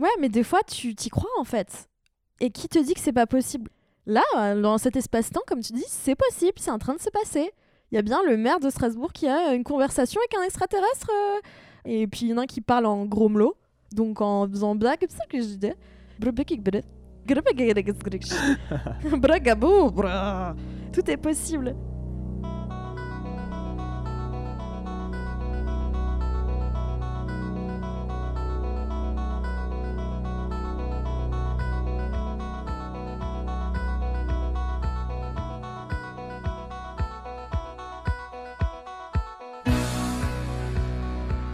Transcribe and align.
Ouais, 0.00 0.08
mais 0.20 0.28
des 0.28 0.42
fois, 0.42 0.60
tu 0.66 0.94
t'y 0.94 1.10
crois 1.10 1.30
en 1.38 1.44
fait. 1.44 1.88
Et 2.40 2.50
qui 2.50 2.68
te 2.68 2.78
dit 2.78 2.94
que 2.94 3.00
c'est 3.00 3.12
pas 3.12 3.26
possible? 3.26 3.70
Là, 4.06 4.22
euh, 4.38 4.60
dans 4.60 4.78
cet 4.78 4.96
espace-temps, 4.96 5.42
comme 5.46 5.60
tu 5.60 5.72
dis, 5.74 5.84
c'est 5.86 6.14
possible, 6.14 6.54
c'est 6.56 6.70
en 6.70 6.78
train 6.78 6.94
de 6.94 7.00
se 7.00 7.10
passer. 7.10 7.50
Il 7.92 7.96
y 7.96 7.98
a 7.98 8.02
bien 8.02 8.20
le 8.26 8.36
maire 8.36 8.60
de 8.60 8.70
Strasbourg 8.70 9.12
qui 9.12 9.28
a 9.28 9.52
une 9.52 9.62
conversation 9.64 10.20
avec 10.20 10.34
un 10.40 10.44
extraterrestre. 10.44 11.10
euh, 11.10 11.40
et 11.84 12.06
puis 12.06 12.22
il 12.22 12.28
y 12.28 12.32
en 12.32 12.38
a 12.38 12.42
un 12.42 12.46
qui 12.46 12.60
parle 12.60 12.86
en 12.86 13.04
gros 13.06 13.28
melo, 13.28 13.56
donc 13.92 14.20
en 14.20 14.48
faisant 14.48 14.74
blague, 14.74 14.98
c'est 15.02 15.16
ça 15.16 15.24
que 15.28 15.38
je 15.38 15.44
disais. 15.44 15.76
Tout 20.92 21.10
est 21.10 21.16
possible. 21.16 21.76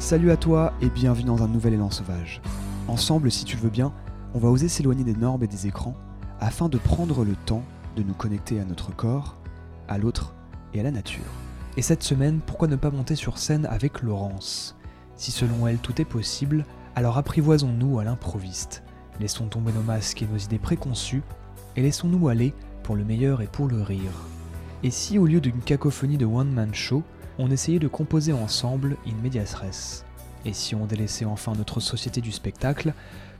Salut 0.06 0.30
à 0.30 0.36
toi 0.36 0.72
et 0.80 0.88
bienvenue 0.88 1.26
dans 1.26 1.42
un 1.42 1.48
nouvel 1.48 1.74
élan 1.74 1.90
sauvage. 1.90 2.40
Ensemble, 2.86 3.28
si 3.28 3.44
tu 3.44 3.56
le 3.56 3.62
veux 3.62 3.70
bien, 3.70 3.92
on 4.34 4.38
va 4.38 4.50
oser 4.50 4.68
s'éloigner 4.68 5.02
des 5.02 5.16
normes 5.16 5.42
et 5.42 5.48
des 5.48 5.66
écrans 5.66 5.96
afin 6.38 6.68
de 6.68 6.78
prendre 6.78 7.24
le 7.24 7.34
temps 7.34 7.64
de 7.96 8.04
nous 8.04 8.14
connecter 8.14 8.60
à 8.60 8.64
notre 8.64 8.94
corps, 8.94 9.36
à 9.88 9.98
l'autre 9.98 10.32
et 10.74 10.78
à 10.78 10.84
la 10.84 10.92
nature. 10.92 11.24
Et 11.76 11.82
cette 11.82 12.04
semaine, 12.04 12.38
pourquoi 12.38 12.68
ne 12.68 12.76
pas 12.76 12.92
monter 12.92 13.16
sur 13.16 13.36
scène 13.36 13.66
avec 13.66 14.00
Laurence? 14.00 14.76
Si 15.16 15.32
selon 15.32 15.66
elle 15.66 15.78
tout 15.78 16.00
est 16.00 16.04
possible, 16.04 16.64
alors 16.94 17.18
apprivoisons-nous 17.18 17.98
à 17.98 18.04
l'improviste. 18.04 18.84
Laissons 19.18 19.48
tomber 19.48 19.72
nos 19.72 19.82
masques 19.82 20.22
et 20.22 20.28
nos 20.28 20.38
idées 20.38 20.60
préconçues 20.60 21.24
et 21.74 21.82
laissons-nous 21.82 22.28
aller 22.28 22.54
pour 22.84 22.94
le 22.94 23.02
meilleur 23.02 23.42
et 23.42 23.48
pour 23.48 23.66
le 23.66 23.82
rire. 23.82 24.12
Et 24.84 24.92
si 24.92 25.18
au 25.18 25.26
lieu 25.26 25.40
d'une 25.40 25.62
cacophonie 25.62 26.16
de 26.16 26.26
one-man 26.26 26.72
show, 26.72 27.02
on 27.38 27.50
essayait 27.50 27.78
de 27.78 27.88
composer 27.88 28.32
ensemble 28.32 28.96
in 29.06 29.14
medias 29.22 29.54
res 29.54 30.04
Et 30.44 30.52
si 30.52 30.74
on 30.74 30.86
délaissait 30.86 31.24
enfin 31.24 31.52
notre 31.54 31.80
société 31.80 32.20
du 32.20 32.32
spectacle 32.32 32.94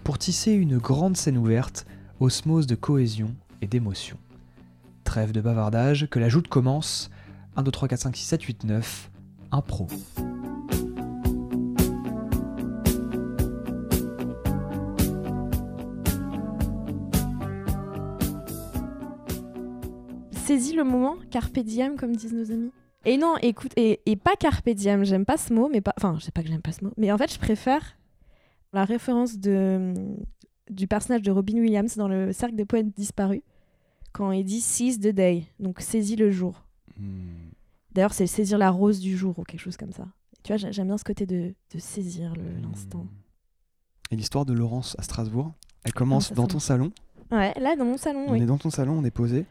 pour 0.05 0.19
tisser 0.19 0.52
une 0.52 0.78
grande 0.78 1.16
scène 1.16 1.39
ouverte, 1.39 1.86
osmose 2.20 2.67
de 2.67 2.74
cohésion 2.74 3.34
et 3.62 3.67
d'émotion 3.67 4.19
Trêve 5.05 5.33
de 5.33 5.41
bavardage, 5.41 6.08
que 6.11 6.19
la 6.19 6.28
joute 6.28 6.48
commence. 6.48 7.11
1, 7.56 7.62
2, 7.62 7.70
3, 7.70 7.89
4, 7.89 8.00
5, 8.00 8.17
6, 8.17 8.24
7, 8.24 8.42
8, 8.42 8.64
9, 8.64 9.11
impro. 9.52 9.86
Saisis 20.33 20.74
le 20.74 20.84
moment, 20.84 21.17
carpe 21.30 21.58
diem, 21.61 21.97
comme 21.97 22.14
disent 22.14 22.34
nos 22.34 22.52
amis. 22.52 22.72
Et 23.06 23.16
non, 23.18 23.36
écoute, 23.40 23.72
et, 23.76 24.00
et 24.04 24.16
pas 24.16 24.34
carpe 24.36 24.68
diem, 24.68 25.04
j'aime 25.04 25.24
pas 25.24 25.36
ce 25.38 25.54
mot, 25.54 25.68
mais 25.72 25.80
pas. 25.80 25.94
Enfin, 25.96 26.16
je 26.18 26.24
sais 26.24 26.32
pas 26.32 26.42
que 26.42 26.48
j'aime 26.48 26.60
pas 26.60 26.72
ce 26.72 26.84
mot, 26.84 26.92
mais 26.96 27.10
en 27.12 27.16
fait, 27.18 27.32
je 27.32 27.38
préfère 27.38 27.96
la 28.72 28.84
référence 28.84 29.38
de, 29.38 29.94
du 30.70 30.86
personnage 30.88 31.22
de 31.22 31.30
Robin 31.30 31.54
Williams 31.58 31.96
dans 31.96 32.08
le 32.08 32.32
Cercle 32.32 32.56
des 32.56 32.64
poètes 32.64 32.92
disparus, 32.94 33.42
quand 34.12 34.32
il 34.32 34.44
dit 34.44 34.60
seize 34.60 34.98
the 34.98 35.08
day, 35.14 35.44
donc 35.60 35.80
saisis 35.80 36.16
le 36.16 36.30
jour. 36.30 36.64
D'ailleurs, 37.92 38.12
c'est 38.12 38.27
saisir 38.27 38.58
la 38.58 38.70
rose 38.70 39.00
du 39.00 39.16
jour 39.16 39.38
ou 39.38 39.42
quelque 39.44 39.60
chose 39.60 39.77
comme 39.77 39.92
ça. 39.92 40.06
Tu 40.42 40.48
vois, 40.52 40.56
j'ai- 40.56 40.72
j'aime 40.72 40.88
bien 40.88 40.98
ce 40.98 41.04
côté 41.04 41.27
de, 41.27 41.54
de 41.74 41.78
saisir 41.78 42.34
le- 42.34 42.60
l'instant. 42.62 43.06
Et 44.10 44.16
l'histoire 44.16 44.44
de 44.44 44.52
Laurence 44.52 44.94
à 44.98 45.02
Strasbourg, 45.02 45.52
elle 45.84 45.92
commence 45.92 46.28
ça 46.28 46.34
dans 46.34 46.46
ton 46.46 46.58
salon. 46.58 46.92
Ouais, 47.30 47.52
là, 47.58 47.74
dans 47.77 47.84
mon 47.84 47.96
salon, 47.96 48.24
On 48.28 48.32
oui. 48.32 48.42
est 48.42 48.46
dans 48.46 48.58
ton 48.58 48.70
salon, 48.70 48.98
on 48.98 49.04
est 49.04 49.10
posé. 49.10 49.46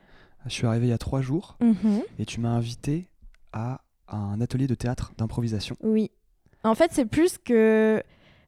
Je 0.45 0.51
suis 0.51 0.67
arrivé 0.67 0.87
il 0.87 0.89
y 0.89 0.93
a 0.93 0.97
trois 0.97 1.21
jours 1.21 1.57
Mhm. 1.61 2.01
et 2.19 2.25
tu 2.25 2.39
m'as 2.39 2.49
invité 2.51 3.07
à 3.55 3.81
un 4.07 4.39
atelier 4.39 4.67
de 4.67 4.75
théâtre 4.75 5.13
d'improvisation. 5.17 5.75
Oui. 5.81 6.11
En 6.63 6.75
fait, 6.75 6.91
c'est 6.93 7.05
plus 7.05 7.37
que 7.37 8.03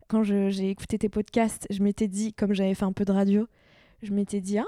quand 0.08 0.24
j'ai 0.24 0.70
écouté 0.70 1.00
tes 1.00 1.10
podcasts, 1.10 1.66
je 1.70 1.82
m'étais 1.82 2.08
dit, 2.08 2.34
comme 2.34 2.54
j'avais 2.54 2.76
fait 2.76 2.86
un 2.86 2.94
peu 2.94 3.06
de 3.06 3.12
radio, 3.12 3.48
je 4.04 4.14
m'étais 4.14 4.42
dit, 4.42 4.60
ah, 4.60 4.66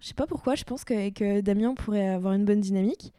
je 0.00 0.06
sais 0.06 0.14
pas 0.14 0.26
pourquoi, 0.26 0.54
je 0.54 0.64
pense 0.64 0.84
qu'avec 0.84 1.22
Damien, 1.42 1.74
pourrait 1.74 2.08
avoir 2.08 2.32
une 2.32 2.44
bonne 2.44 2.60
dynamique. 2.60 3.12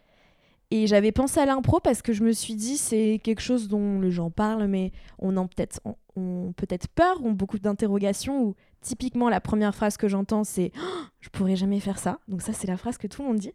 Et 0.72 0.86
j'avais 0.86 1.12
pensé 1.12 1.40
à 1.40 1.48
l'impro 1.48 1.80
parce 1.80 2.04
que 2.04 2.14
je 2.14 2.24
me 2.24 2.32
suis 2.32 2.56
dit, 2.56 2.78
c'est 2.78 3.20
quelque 3.24 3.42
chose 3.42 3.68
dont 3.68 4.00
les 4.00 4.12
gens 4.12 4.30
parlent, 4.30 4.68
mais 4.68 4.92
on 5.18 5.36
en 5.36 5.48
peut-être 5.48 5.82
on, 5.84 5.96
on 6.16 6.54
peut-être 6.54 6.88
peur, 6.90 7.24
ont 7.26 7.32
beaucoup 7.32 7.58
d'interrogations, 7.58 8.44
ou 8.44 8.56
typiquement 8.82 9.30
la 9.30 9.42
première 9.42 9.74
phrase 9.74 9.98
que 9.98 10.08
j'entends, 10.08 10.44
c'est 10.44 10.72
Ah, 10.78 11.10
je 11.22 11.30
pourrais 11.30 11.56
jamais 11.56 11.80
faire 11.80 11.98
ça. 11.98 12.20
Donc 12.28 12.44
ça, 12.44 12.54
c'est 12.54 12.68
la 12.68 12.78
phrase 12.78 12.98
que 12.98 13.08
tout 13.08 13.24
le 13.24 13.30
monde 13.30 13.40
dit. 13.40 13.54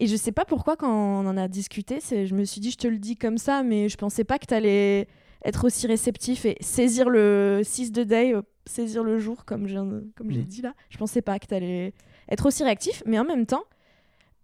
Et 0.00 0.06
je 0.06 0.14
sais 0.16 0.32
pas 0.32 0.44
pourquoi, 0.44 0.76
quand 0.76 0.90
on 0.92 1.26
en 1.26 1.36
a 1.36 1.48
discuté, 1.48 1.98
je 2.00 2.34
me 2.34 2.44
suis 2.44 2.60
dit, 2.60 2.70
je 2.70 2.76
te 2.76 2.86
le 2.86 2.98
dis 2.98 3.16
comme 3.16 3.36
ça, 3.38 3.62
mais 3.62 3.88
je 3.88 3.96
pensais 3.96 4.24
pas 4.24 4.38
que 4.38 4.46
tu 4.46 4.54
allais 4.54 5.08
être 5.44 5.64
aussi 5.64 5.86
réceptif 5.86 6.44
et 6.44 6.56
saisir 6.60 7.08
le 7.08 7.62
6 7.64 7.90
de 7.92 8.04
day, 8.04 8.32
euh, 8.34 8.42
saisir 8.66 9.02
le 9.02 9.18
jour, 9.18 9.44
comme 9.44 9.66
j'ai 9.66 9.76
comme 10.16 10.30
j'ai 10.30 10.40
Mhm. 10.40 10.44
dit 10.46 10.62
là. 10.62 10.74
Je 10.90 10.98
pensais 10.98 11.22
pas 11.22 11.38
que 11.38 11.46
tu 11.46 11.54
allais 11.54 11.94
être 12.28 12.46
aussi 12.46 12.62
réactif, 12.62 13.02
mais 13.06 13.18
en 13.18 13.24
même 13.24 13.46
temps, 13.46 13.64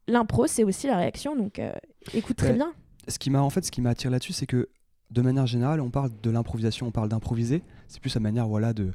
l'impro, 0.09 0.47
c'est 0.47 0.65
aussi 0.65 0.87
la 0.87 0.97
réaction, 0.97 1.37
donc 1.37 1.59
euh, 1.59 1.73
écoute 2.15 2.37
très 2.37 2.49
Ouais. 2.51 2.55
bien. 2.55 2.73
Ce 3.09 3.19
qui 3.19 3.31
m'a 3.31 3.43
en 3.43 3.51
fait, 3.51 3.65
ce 3.65 3.71
qui 3.71 3.81
m'a 3.81 3.91
attiré 3.91 4.11
là-dessus, 4.11 4.33
c'est 4.33 4.47
que 4.47 4.69
de 5.11 5.23
manière 5.23 5.47
générale, 5.47 5.81
on 5.81 5.91
parle 5.91 6.11
de 6.23 6.31
l'improvisation, 6.31 6.87
on 6.87 6.91
parle 6.91 7.09
d'improviser. 7.09 7.63
C'est 7.89 8.01
plus 8.01 8.15
la 8.15 8.21
manière, 8.21 8.49
voilà, 8.49 8.73
de, 8.73 8.91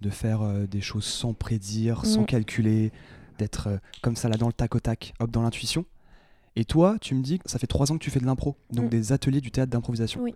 de 0.00 0.10
faire 0.10 0.42
euh, 0.42 0.66
des 0.66 0.80
choses 0.80 1.04
sans 1.06 1.34
prédire, 1.34 2.04
sans 2.06 2.22
Mm. 2.22 2.26
calculer, 2.26 2.92
d'être 3.38 3.66
euh, 3.68 3.76
comme 4.02 4.14
ça 4.16 4.28
là 4.28 4.36
dans 4.36 4.46
le 4.46 4.52
tac 4.52 4.74
au 4.76 4.80
tac, 4.80 5.12
hop 5.18 5.30
dans 5.30 5.42
l'intuition. 5.42 5.84
Et 6.56 6.64
toi, 6.64 6.96
tu 7.00 7.14
me 7.14 7.22
dis 7.22 7.38
que 7.38 7.50
ça 7.50 7.58
fait 7.58 7.66
trois 7.66 7.90
ans 7.90 7.98
que 7.98 8.02
tu 8.04 8.10
fais 8.10 8.20
de 8.20 8.26
l'impro, 8.26 8.56
donc 8.70 8.86
Mm. 8.86 8.88
des 8.90 9.12
ateliers 9.12 9.40
du 9.40 9.50
théâtre 9.50 9.70
d'improvisation. 9.72 10.20
Oui. 10.22 10.34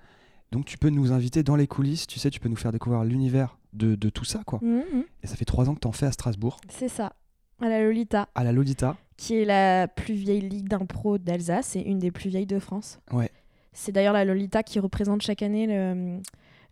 Donc 0.50 0.64
tu 0.64 0.78
peux 0.78 0.88
nous 0.90 1.12
inviter 1.12 1.42
dans 1.42 1.56
les 1.56 1.66
coulisses, 1.66 2.06
tu 2.06 2.18
sais, 2.18 2.30
tu 2.30 2.40
peux 2.40 2.48
nous 2.48 2.56
faire 2.56 2.72
découvrir 2.72 3.04
l'univers 3.04 3.58
de, 3.74 3.94
de 3.94 4.08
tout 4.08 4.24
ça, 4.24 4.42
quoi. 4.46 4.58
Mhm, 4.62 5.04
Et 5.22 5.26
ça 5.26 5.36
fait 5.36 5.44
trois 5.44 5.68
ans 5.68 5.74
que 5.74 5.80
tu 5.80 5.86
en 5.86 5.92
fais 5.92 6.06
à 6.06 6.12
Strasbourg, 6.12 6.58
c'est 6.70 6.88
ça. 6.88 7.12
À 7.60 7.68
la 7.68 7.82
Lolita, 7.82 8.28
à 8.34 8.44
la 8.44 8.52
Lolita. 8.52 8.96
qui 9.16 9.34
est 9.34 9.44
la 9.44 9.88
plus 9.88 10.14
vieille 10.14 10.40
ligue 10.48 10.68
d'impro 10.68 11.18
d'Alsace 11.18 11.76
et 11.76 11.80
une 11.80 11.98
des 11.98 12.10
plus 12.10 12.30
vieilles 12.30 12.46
de 12.46 12.58
France. 12.60 12.98
Ouais. 13.12 13.30
C'est 13.72 13.92
d'ailleurs 13.92 14.12
la 14.14 14.24
Lolita 14.24 14.62
qui 14.62 14.78
représente 14.80 15.22
chaque 15.22 15.42
année 15.42 15.66
le, 15.66 16.20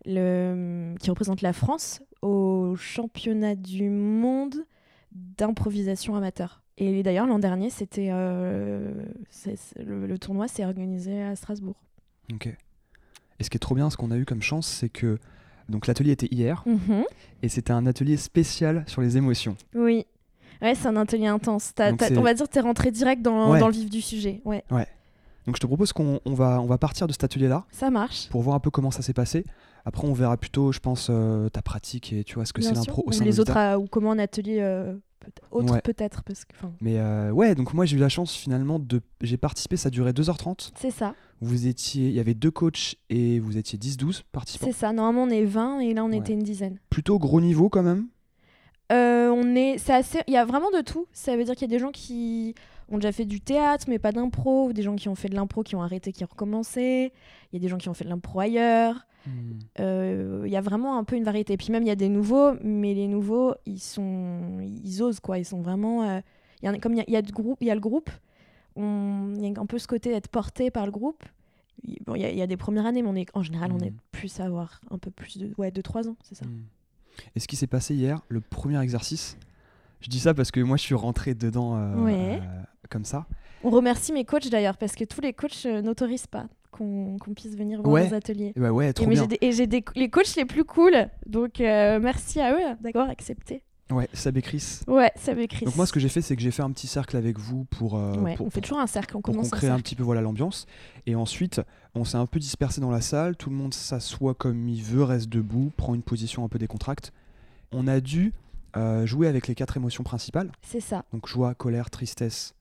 le- 0.05 0.95
qui 0.99 1.09
représente 1.09 1.41
la 1.41 1.53
France 1.53 2.01
au 2.21 2.75
championnat 2.77 3.55
du 3.55 3.89
monde 3.89 4.55
d'improvisation 5.11 6.15
amateur. 6.15 6.61
Et 6.77 7.01
d'ailleurs 7.03 7.25
l'an 7.25 7.39
dernier, 7.39 7.69
c'était 7.69 8.09
euh, 8.11 8.91
le, 9.83 10.05
le 10.07 10.19
tournoi 10.19 10.47
s'est 10.47 10.65
organisé 10.65 11.21
à 11.23 11.35
Strasbourg. 11.35 11.75
Ok. 12.31 12.47
Et 13.39 13.43
ce 13.43 13.49
qui 13.49 13.57
est 13.57 13.59
trop 13.59 13.75
bien, 13.75 13.89
ce 13.89 13.97
qu'on 13.97 14.11
a 14.11 14.17
eu 14.17 14.25
comme 14.25 14.41
chance, 14.41 14.67
c'est 14.67 14.89
que 14.89 15.17
donc 15.69 15.87
l'atelier 15.87 16.11
était 16.11 16.27
hier 16.31 16.63
Mhm. 16.65 17.03
et 17.43 17.49
c'était 17.49 17.71
un 17.73 17.85
atelier 17.87 18.17
spécial 18.17 18.83
sur 18.87 19.01
les 19.01 19.17
émotions. 19.17 19.55
Oui. 19.75 20.05
Ouais, 20.61 20.73
c'est 20.75 20.87
un 20.87 20.95
atelier 20.95 21.27
intense. 21.27 21.73
On 21.79 22.21
va 22.21 22.33
dire 22.33 22.47
que 22.47 22.51
t'es 22.51 22.59
rentré 22.61 22.89
direct 22.91 23.21
dans, 23.21 23.51
Ouais. 23.51 23.59
dans 23.59 23.67
le 23.67 23.73
vif 23.73 23.89
du 23.89 24.01
sujet. 24.01 24.41
Ouais, 24.45 24.63
Donc 25.45 25.55
je 25.55 25.61
te 25.61 25.67
propose 25.67 25.93
qu'on 25.93 26.19
on 26.25 26.33
va, 26.33 26.59
on 26.61 26.65
va 26.65 26.77
partir 26.77 27.05
de 27.07 27.11
cet 27.11 27.23
atelier-là 27.23 27.65
ça 27.71 27.89
marche. 27.91 28.27
pour 28.29 28.41
voir 28.41 28.55
un 28.55 28.59
peu 28.59 28.69
comment 28.71 28.91
ça 28.91 29.01
s'est 29.01 29.13
passé. 29.13 29.45
Après, 29.85 30.05
on 30.07 30.13
verra 30.13 30.35
plutôt, 30.35 30.71
je 30.73 30.79
pense, 30.79 31.07
euh, 31.09 31.47
ta 31.49 31.61
pratique 31.61 32.11
et 32.11 32.23
tu 32.23 32.35
vois 32.35 32.45
ce 32.45 32.53
que 32.53 32.61
c'est 32.61 32.73
l'impro 32.73 33.03
au 33.05 33.11
sein 33.13 33.19
de 33.23 33.29
les 33.29 33.39
autres, 33.39 33.51
Lolita. 33.53 33.71
à- 33.73 33.77
ou 33.79 33.85
comment 33.87 34.11
un 34.11 34.19
atelier 34.19 34.57
euh, 34.61 34.95
peut- 35.31 35.41
autre 35.51 35.73
Ouais. 35.73 35.81
peut-être 35.81 36.23
parce 36.23 36.45
que 36.45 36.53
Mais 36.81 36.97
euh, 36.99 37.31
ouais, 37.31 37.55
donc 37.55 37.73
moi 37.73 37.85
j'ai 37.85 37.97
eu 37.97 37.99
la 37.99 38.09
chance 38.09 38.33
finalement 38.35 38.79
de. 38.79 39.01
J'ai 39.21 39.37
participé, 39.37 39.77
ça 39.77 39.89
durait 39.89 40.11
2h30. 40.13 40.71
c'est 40.79 40.91
ça. 40.91 41.13
Vous 41.41 41.67
étiez. 41.67 42.07
Il 42.07 42.13
y 42.13 42.19
avait 42.19 42.33
deux 42.33 42.51
coachs 42.51 42.95
et 43.09 43.39
vous 43.39 43.57
étiez 43.57 43.77
10-12 43.77 44.23
participants. 44.31 44.65
C'est 44.67 44.73
ça. 44.73 44.91
Normalement 44.93 45.23
on 45.23 45.29
est 45.29 45.45
20 45.45 45.79
et 45.81 45.93
là 45.93 46.03
on 46.03 46.09
Ouais. 46.09 46.17
était 46.17 46.33
une 46.33 46.43
dizaine. 46.43 46.77
Plutôt 46.89 47.19
gros 47.19 47.41
niveau 47.41 47.69
quand 47.69 47.83
même? 47.83 48.07
Euh, 48.91 49.29
on 49.29 49.53
est 49.55 49.77
c'est 49.77 49.93
assez 49.93 50.19
il 50.27 50.33
y 50.33 50.37
a 50.37 50.45
vraiment 50.45 50.71
de 50.71 50.81
tout. 50.81 51.05
Ça 51.11 51.35
veut 51.35 51.43
dire 51.43 51.55
qu'il 51.55 51.69
y 51.69 51.73
a 51.73 51.77
des 51.77 51.79
gens 51.83 51.91
qui 51.91 52.55
ont 52.89 52.97
déjà 52.97 53.11
fait 53.11 53.25
du 53.25 53.41
théâtre 53.41 53.85
mais 53.89 53.99
pas 53.99 54.11
d'impro, 54.11 54.67
ou 54.67 54.73
des 54.73 54.81
gens 54.83 54.95
qui 54.95 55.09
ont 55.09 55.15
fait 55.15 55.29
de 55.29 55.35
l'impro 55.35 55.63
qui 55.63 55.75
ont 55.75 55.81
arrêté 55.81 56.11
qui 56.11 56.23
ont 56.23 56.27
recommencé. 56.29 57.11
Il 57.51 57.55
y 57.55 57.57
a 57.57 57.61
des 57.61 57.67
gens 57.67 57.77
qui 57.77 57.89
ont 57.89 57.93
fait 57.93 58.05
de 58.05 58.09
l'impro 58.09 58.39
ailleurs. 58.39 59.05
Euh, 59.79 60.43
Il 60.45 60.51
y 60.51 60.55
a 60.55 60.61
vraiment 60.61 60.97
un 60.97 61.03
peu 61.03 61.15
une 61.15 61.23
variété. 61.23 61.53
Et 61.53 61.57
puis 61.57 61.71
même 61.71 61.83
il 61.83 61.87
y 61.87 61.91
a 61.91 61.95
des 61.95 62.09
nouveaux, 62.09 62.53
mais 62.63 62.93
les 62.93 63.07
nouveaux 63.07 63.53
ils 63.65 63.79
sont 63.79 64.59
ils 64.61 65.01
osent 65.03 65.19
quoi. 65.19 65.37
Ils 65.37 65.45
sont 65.45 65.61
vraiment 65.61 66.03
euh, 66.03 66.19
y 66.63 66.67
a- 66.67 66.77
comme 66.79 66.93
il 66.93 66.97
y 66.99 67.01
a, 67.01 67.05
y 67.09 67.15
a 67.15 67.21
de 67.21 67.31
groupe, 67.31 67.57
il 67.61 67.67
y 67.67 67.71
a 67.71 67.75
le 67.75 67.81
groupe. 67.81 68.09
on- 68.75 69.33
Il 69.35 69.43
y 69.43 69.47
a 69.55 69.59
un 69.59 69.65
peu 69.65 69.79
ce 69.79 69.87
côté 69.87 70.09
d'être 70.11 70.27
porté 70.29 70.71
par 70.71 70.85
le 70.85 70.91
groupe. 70.91 71.23
Il 71.83 71.97
bon, 72.05 72.15
y, 72.15 72.21
y 72.21 72.41
a 72.41 72.47
des 72.47 72.57
premières 72.57 72.85
années, 72.85 73.01
mais 73.03 73.09
on 73.09 73.15
est, 73.15 73.27
en 73.35 73.43
général, 73.43 73.71
on 73.71 73.79
est 73.79 73.91
Mhm. 73.91 73.97
plus 74.11 74.39
à 74.39 74.45
avoir 74.45 74.81
un 74.89 74.97
peu 74.97 75.11
plus 75.11 75.37
de, 75.37 75.53
ouais, 75.57 75.69
de 75.71 75.81
3 75.81 76.07
ans, 76.09 76.15
c'est 76.23 76.35
ça. 76.35 76.45
Mm. 76.45 76.63
Et 77.35 77.39
ce 77.39 77.47
qui 77.47 77.55
s'est 77.55 77.67
passé 77.67 77.93
hier, 77.95 78.21
le 78.29 78.41
premier 78.41 78.81
exercice, 78.81 79.37
je 80.01 80.09
dis 80.09 80.19
ça 80.19 80.33
parce 80.33 80.51
que 80.51 80.59
moi 80.59 80.77
je 80.77 80.83
suis 80.83 80.95
rentré 80.95 81.33
dedans 81.35 81.75
euh, 81.75 81.95
Ouais. 82.03 82.41
Comme 82.89 83.05
ça. 83.05 83.25
On 83.63 83.69
remercie 83.69 84.11
mes 84.13 84.25
coachs 84.25 84.49
d'ailleurs, 84.49 84.77
parce 84.77 84.95
que 84.95 85.03
tous 85.03 85.21
les 85.21 85.33
coachs 85.33 85.65
euh, 85.65 85.81
n'autorisent 85.81 86.27
pas 86.27 86.45
qu'on 86.71 87.17
puisse 87.35 87.55
venir 87.55 87.81
voir 87.81 87.93
Ouais. 87.93 88.07
nos 88.09 88.13
ateliers. 88.15 88.53
Et 88.55 88.59
bah 88.59 88.71
ouais, 88.71 88.93
trop 88.93 89.05
Et, 89.05 89.09
bien. 89.09 89.25
des- 89.25 89.39
et 89.41 89.51
j'ai 89.51 89.67
les 89.95 90.09
coachs 90.09 90.35
les 90.35 90.45
plus 90.45 90.63
cool, 90.63 91.09
donc 91.25 91.59
euh, 91.59 91.99
merci 91.99 92.39
à 92.39 92.53
eux 92.53 92.75
d'avoir 92.81 93.09
accepté. 93.09 93.63
Ouais, 93.89 94.09
Sab 94.13 94.35
et 94.37 94.41
Chris. 94.41 94.81
Ouais, 94.85 95.11
ça 95.15 95.33
veut 95.33 95.47
Chris. 95.47 95.63
Donc 95.65 95.75
moi, 95.77 95.85
ce 95.85 95.93
que 95.93 95.99
j'ai 96.01 96.09
fait, 96.09 96.21
c'est 96.21 96.35
que 96.35 96.41
j'ai 96.41 96.51
fait 96.51 96.61
un 96.61 96.69
petit 96.71 96.87
cercle 96.87 97.15
avec 97.15 97.39
vous 97.39 97.63
pour, 97.65 97.95
euh, 97.97 98.15
Ouais, 98.17 98.35
pour, 98.35 98.45
on 98.45 98.49
fait 98.49 98.59
pour- 98.59 98.67
toujours 98.67 98.79
un 98.79 98.85
cercle, 98.87 99.15
on 99.15 99.21
pour 99.21 99.33
commence 99.33 99.47
un 99.53 99.55
crée 99.57 99.69
un 99.69 99.79
petit 99.79 99.95
peu 99.95 100.03
voilà 100.03 100.19
l'ambiance. 100.21 100.65
Et 101.05 101.15
ensuite, 101.15 101.61
on 101.95 102.03
s'est 102.03 102.17
un 102.17 102.25
peu 102.25 102.37
dispersé 102.37 102.81
dans 102.81 102.91
la 102.91 102.99
salle. 103.01 103.37
Tout 103.37 103.49
le 103.49 103.55
monde 103.55 103.73
s'assoit 103.73 104.35
comme 104.35 104.67
il 104.67 104.83
veut, 104.83 105.03
reste 105.03 105.29
debout, 105.29 105.71
prend 105.77 105.95
une 105.95 106.03
position 106.03 106.43
un 106.43 106.49
peu 106.49 106.59
décontracte. 106.59 107.13
On 107.71 107.87
a 107.87 108.01
dû 108.01 108.33
euh, 108.75 109.05
jouer 109.05 109.27
avec 109.27 109.47
les 109.47 109.55
quatre 109.55 109.77
émotions 109.77 110.03
principales. 110.03 110.51
C'est 110.61 110.81
ça, 110.81 111.05
Donc 111.13 111.25
joie, 111.27 111.55
colère, 111.55 111.89
tristesse 111.89 112.53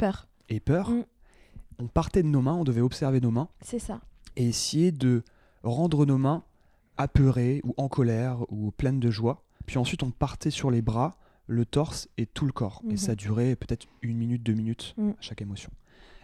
peur, 0.00 0.28
et 0.48 0.60
peur. 0.60 0.90
Mm. 0.90 1.04
On 1.78 1.86
partait 1.88 2.22
de 2.22 2.28
nos 2.28 2.42
mains, 2.42 2.54
on 2.54 2.64
devait 2.64 2.80
observer 2.80 3.20
nos 3.20 3.30
mains 3.30 3.48
c'est 3.62 3.78
ça. 3.78 4.00
et 4.36 4.48
essayer 4.48 4.92
de 4.92 5.22
rendre 5.62 6.04
nos 6.06 6.18
mains 6.18 6.42
apeurées 6.96 7.60
ou 7.64 7.74
en 7.76 7.88
colère 7.88 8.38
ou 8.52 8.70
pleines 8.70 9.00
de 9.00 9.10
joie. 9.10 9.42
Puis 9.66 9.78
ensuite, 9.78 10.02
on 10.02 10.10
partait 10.10 10.50
sur 10.50 10.70
les 10.70 10.82
bras, 10.82 11.16
le 11.46 11.64
torse 11.64 12.08
et 12.18 12.26
tout 12.26 12.44
le 12.46 12.52
corps. 12.52 12.82
Mhm. 12.84 12.90
Et 12.92 12.96
ça 12.96 13.14
durait 13.14 13.56
peut-être 13.56 13.86
une 14.02 14.16
minute, 14.18 14.42
deux 14.42 14.52
minutes 14.54 14.94
Mm. 14.98 15.10
à 15.10 15.14
chaque 15.20 15.40
émotion. 15.42 15.70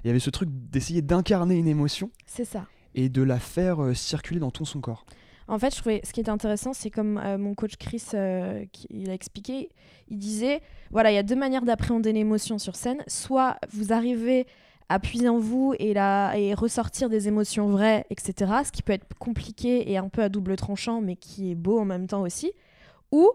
Il 0.05 0.09
y 0.09 0.11
avait 0.11 0.21
ce 0.21 0.31
truc 0.31 0.49
d'essayer 0.53 1.03
d'incarner 1.03 1.57
une 1.57 1.67
émotion 1.69 2.11
C'est 2.27 2.45
ça. 2.45 2.67
et 2.95 3.09
de 3.09 3.23
la 3.23 3.39
faire 3.41 3.83
euh, 3.83 3.95
circuler 3.95 4.41
dans 4.41 4.51
tout 4.51 4.65
son 4.67 4.81
corps. 4.81 5.07
En 5.49 5.59
fait, 5.59 5.75
je 5.75 5.81
trouvais 5.81 6.01
ce 6.05 6.13
qui 6.13 6.21
était 6.21 6.31
intéressant, 6.31 6.73
c'est 6.73 6.91
comme 6.91 7.19
euh, 7.19 7.39
mon 7.39 7.55
coach 7.55 7.77
Chris 7.77 8.03
euh, 8.15 8.65
qui, 8.73 8.87
il 8.91 9.11
a 9.11 9.15
expliqué, 9.15 9.71
il 10.09 10.19
disait 10.19 10.61
voilà, 10.91 11.13
il 11.13 11.15
y 11.15 11.19
a 11.19 11.23
deux 11.23 11.37
manières 11.37 11.65
d'appréhender 11.65 12.13
l'émotion 12.13 12.59
sur 12.59 12.75
scène. 12.75 13.03
Soit 13.07 13.57
vous 13.71 13.93
arrivez 13.93 14.47
à 14.89 14.99
puiser 14.99 15.29
en 15.29 15.39
vous 15.39 15.75
et, 15.79 15.95
la, 15.95 16.37
et 16.37 16.55
ressortir 16.55 17.09
des 17.09 17.29
émotions 17.29 17.69
vraies, 17.69 18.07
etc. 18.11 18.53
Ce 18.65 18.73
qui 18.73 18.83
peut 18.83 18.93
être 18.93 19.07
compliqué 19.19 19.91
et 19.91 19.97
un 19.97 20.09
peu 20.09 20.23
à 20.23 20.29
double 20.29 20.57
tranchant, 20.57 21.01
mais 21.01 21.17
qui 21.17 21.51
est 21.51 21.57
beau 21.57 21.79
en 21.79 21.85
même 21.85 22.07
temps 22.07 22.23
aussi. 22.23 22.53
Ou 23.13 23.31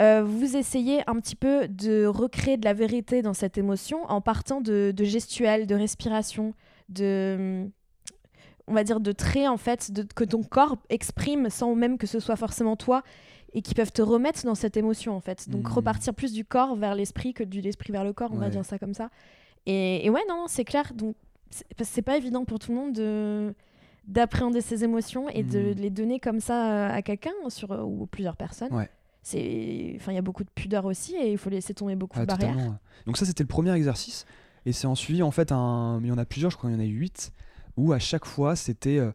euh, 0.00 0.22
vous 0.24 0.56
essayez 0.56 1.02
un 1.08 1.16
petit 1.16 1.36
peu 1.36 1.66
de 1.66 2.06
recréer 2.06 2.56
de 2.56 2.64
la 2.64 2.72
vérité 2.72 3.22
dans 3.22 3.34
cette 3.34 3.58
émotion 3.58 4.04
en 4.08 4.20
partant 4.20 4.60
de, 4.60 4.92
de 4.94 5.04
gestuels, 5.04 5.66
de 5.66 5.74
respiration, 5.74 6.54
de 6.88 7.68
on 8.68 8.74
va 8.74 8.84
dire 8.84 9.00
de 9.00 9.12
traits 9.12 9.48
en 9.48 9.56
fait 9.56 9.90
de, 9.90 10.02
que 10.02 10.24
ton 10.24 10.42
corps 10.42 10.76
exprime 10.90 11.50
sans 11.50 11.74
même 11.74 11.98
que 11.98 12.06
ce 12.06 12.20
soit 12.20 12.36
forcément 12.36 12.76
toi 12.76 13.02
et 13.54 13.62
qui 13.62 13.74
peuvent 13.74 13.92
te 13.92 14.02
remettre 14.02 14.44
dans 14.44 14.54
cette 14.54 14.76
émotion 14.76 15.16
en 15.16 15.20
fait. 15.20 15.48
Donc 15.48 15.66
Mhm. 15.68 15.72
repartir 15.74 16.14
plus 16.14 16.32
du 16.32 16.44
corps 16.44 16.76
vers 16.76 16.94
l'esprit 16.94 17.32
que 17.34 17.42
de 17.44 17.60
l'esprit 17.60 17.92
vers 17.92 18.04
le 18.04 18.12
corps, 18.12 18.30
on 18.32 18.36
va 18.38 18.50
dire 18.50 18.64
ça 18.64 18.78
comme 18.78 18.94
ça. 18.94 19.10
Et, 19.66 20.04
et 20.06 20.10
ouais 20.10 20.22
non, 20.28 20.44
c'est 20.48 20.64
clair. 20.64 20.92
Donc 20.94 21.16
c'est 21.82 22.02
pas 22.02 22.16
évident 22.16 22.44
pour 22.44 22.58
tout 22.58 22.72
le 22.72 22.78
monde 22.78 22.92
de 22.92 23.54
d'appréhender 24.06 24.62
ses 24.62 24.84
émotions 24.84 25.28
et 25.28 25.42
de 25.42 25.58
Mhm. 25.58 25.72
les 25.80 25.90
donner 25.90 26.18
comme 26.20 26.40
ça 26.40 26.70
euh, 26.72 26.90
à 26.96 27.02
quelqu'un 27.02 27.32
sur 27.48 27.70
ou 27.86 28.06
plusieurs 28.06 28.36
personnes. 28.36 28.72
Ouais. 28.74 28.88
C'est 29.22 29.92
enfin 29.96 30.12
il 30.12 30.14
y 30.14 30.18
a 30.18 30.22
beaucoup 30.22 30.44
de 30.44 30.48
pudeur 30.54 30.84
aussi 30.86 31.14
et 31.16 31.32
il 31.32 31.36
faut 31.38 31.50
laisser 31.50 31.74
tomber 31.74 31.94
beaucoup 31.96 32.16
Ah, 32.18 32.22
de 32.22 32.26
barrières. 32.26 32.52
totalement. 32.54 32.78
Donc 33.06 33.16
ça, 33.18 33.26
c'était 33.26 33.42
le 33.42 33.48
premier 33.48 33.72
exercice. 33.74 34.24
Et 34.64 34.72
c'est 34.72 34.86
ensuite, 34.86 35.22
en 35.22 35.30
fait, 35.30 35.52
un... 35.52 36.00
il 36.02 36.08
y 36.08 36.12
en 36.12 36.18
a 36.18 36.24
plusieurs, 36.24 36.50
je 36.50 36.56
crois 36.56 36.70
qu'il 36.70 36.78
y 36.78 36.82
en 36.82 36.84
a 36.84 36.88
huit, 36.88 37.32
où 37.78 37.92
à 37.92 37.98
chaque 37.98 38.26
fois, 38.26 38.56
c'était 38.56 38.98
euh, 38.98 39.10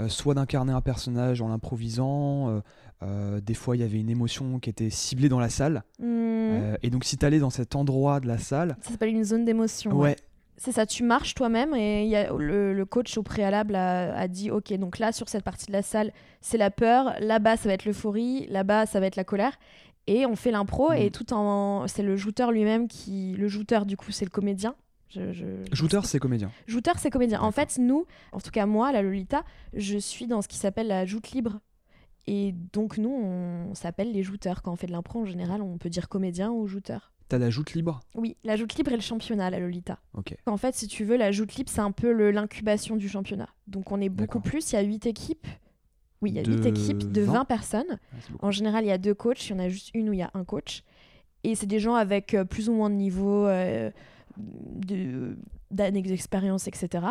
euh, 0.00 0.08
soit 0.08 0.34
d'incarner 0.34 0.72
un 0.72 0.80
personnage 0.80 1.40
en 1.42 1.48
l'improvisant, 1.48 2.60
euh, 3.02 3.40
des 3.40 3.54
fois, 3.54 3.76
il 3.76 3.80
y 3.80 3.82
avait 3.82 4.00
une 4.00 4.10
émotion 4.10 4.58
qui 4.58 4.68
était 4.70 4.90
ciblée 4.90 5.28
dans 5.28 5.40
la 5.40 5.48
salle. 5.50 5.84
Euh, 6.02 6.76
et 6.82 6.90
donc, 6.90 7.04
si 7.04 7.16
tu 7.16 7.24
allais 7.24 7.38
dans 7.38 7.50
cet 7.50 7.76
endroit 7.76 8.20
de 8.20 8.26
la 8.26 8.38
salle, 8.38 8.76
Ça 8.82 8.90
s'appelle 8.90 9.10
une 9.10 9.24
zone 9.24 9.44
d'émotion. 9.44 9.92
ouais, 9.92 10.16
C'est 10.56 10.72
ça, 10.72 10.84
tu 10.84 11.02
marches 11.04 11.34
toi-même 11.34 11.74
et 11.74 12.04
il 12.04 12.10
y 12.10 12.16
a, 12.16 12.32
le, 12.32 12.74
le 12.74 12.84
coach 12.84 13.16
au 13.16 13.22
préalable 13.22 13.74
a, 13.74 14.14
a 14.14 14.28
dit 14.28 14.50
ok, 14.50 14.72
donc 14.74 14.98
là 14.98 15.12
sur 15.12 15.28
cette 15.30 15.44
partie 15.44 15.66
de 15.66 15.72
la 15.72 15.82
salle, 15.82 16.12
c'est 16.42 16.58
la 16.58 16.70
peur, 16.70 17.14
là-bas 17.20 17.56
ça 17.56 17.68
va 17.68 17.74
être 17.74 17.86
l'euphorie, 17.86 18.46
là-bas 18.48 18.84
ça 18.86 19.00
va 19.00 19.06
être 19.06 19.16
la 19.16 19.24
colère. 19.24 19.58
Et 20.06 20.26
on 20.26 20.34
fait 20.36 20.50
l'impro 20.50 20.92
et 20.92 21.10
tout 21.10 21.32
en. 21.32 21.86
C'est 21.86 22.02
le 22.02 22.16
jouteur 22.16 22.50
lui-même 22.52 22.88
qui. 22.88 23.34
Le 23.38 23.46
jouteur, 23.48 23.86
du 23.86 23.96
coup, 23.96 24.10
c'est 24.10 24.24
le 24.24 24.30
comédien. 24.30 24.74
Je, 25.10 25.32
je- 25.32 25.46
jouteur, 25.72 26.04
c'est 26.06 26.18
comédien. 26.18 26.50
Jouteur, 26.66 26.98
c'est 26.98 27.10
comédien. 27.10 27.40
En 27.40 27.50
fait, 27.50 27.78
nous, 27.78 28.06
en 28.32 28.40
tout 28.40 28.50
cas 28.50 28.66
moi, 28.66 28.92
la 28.92 29.02
Lolita, 29.02 29.44
je 29.74 29.98
suis 29.98 30.26
dans 30.26 30.40
ce 30.42 30.48
qui 30.48 30.56
s'appelle 30.56 30.86
la 30.86 31.04
joute 31.06 31.32
libre. 31.32 31.60
Et 32.26 32.54
donc, 32.72 32.96
nous, 32.98 33.10
on 33.10 33.74
s'appelle 33.74 34.12
les 34.12 34.22
jouteurs. 34.22 34.62
Quand 34.62 34.72
on 34.72 34.76
fait 34.76 34.86
de 34.86 34.92
l'impro, 34.92 35.20
en 35.20 35.24
général, 35.24 35.62
on 35.62 35.78
peut 35.78 35.88
dire 35.88 36.08
comédien 36.08 36.50
ou 36.52 36.66
jouteur. 36.66 37.12
T'as 37.28 37.38
la 37.38 37.50
joute 37.50 37.74
libre? 37.74 38.00
Oui, 38.14 38.36
la 38.44 38.56
joute 38.56 38.74
libre 38.76 38.92
et 38.92 38.96
le 38.96 39.00
championnat, 39.02 39.50
la 39.50 39.58
Lolita. 39.58 39.98
En 40.46 40.56
fait, 40.56 40.74
si 40.74 40.86
tu 40.86 41.04
veux, 41.04 41.16
la 41.16 41.32
joute 41.32 41.54
libre, 41.56 41.70
c'est 41.72 41.80
un 41.80 41.92
peu 41.92 42.30
l'incubation 42.30 42.96
du 42.96 43.08
championnat. 43.08 43.48
Donc, 43.66 43.90
on 43.92 44.00
est 44.00 44.08
beaucoup 44.08 44.40
plus. 44.40 44.72
Il 44.72 44.74
y 44.76 44.78
a 44.78 44.82
8 44.82 45.06
équipes. 45.06 45.46
Oui, 46.22 46.30
il 46.30 46.36
y 46.36 46.40
a 46.40 46.42
De 46.42 46.52
8 46.52 46.66
équipes 46.66 47.10
de 47.10 47.22
20. 47.22 47.32
20 47.32 47.44
personnes. 47.46 47.98
Beaucoup. 48.30 48.46
En 48.46 48.50
général, 48.50 48.84
il 48.84 48.88
y 48.88 48.92
a 48.92 48.98
deux 48.98 49.14
coachs. 49.14 49.46
Il 49.48 49.52
y 49.52 49.54
en 49.54 49.58
a 49.58 49.68
juste 49.68 49.90
une 49.94 50.08
où 50.10 50.12
il 50.12 50.18
y 50.18 50.22
a 50.22 50.30
un 50.34 50.44
coach. 50.44 50.82
Et 51.42 51.54
c'est 51.54 51.66
des 51.66 51.78
gens 51.80 51.94
avec 51.94 52.34
euh, 52.34 52.44
plus 52.44 52.68
ou 52.68 52.74
moins 52.74 52.90
de 52.90 52.96
niveau 52.96 53.46
euh, 53.46 53.90
de- 54.40 55.36
d'années 55.70 56.02
d'expérience, 56.02 56.66
etc. 56.66 57.06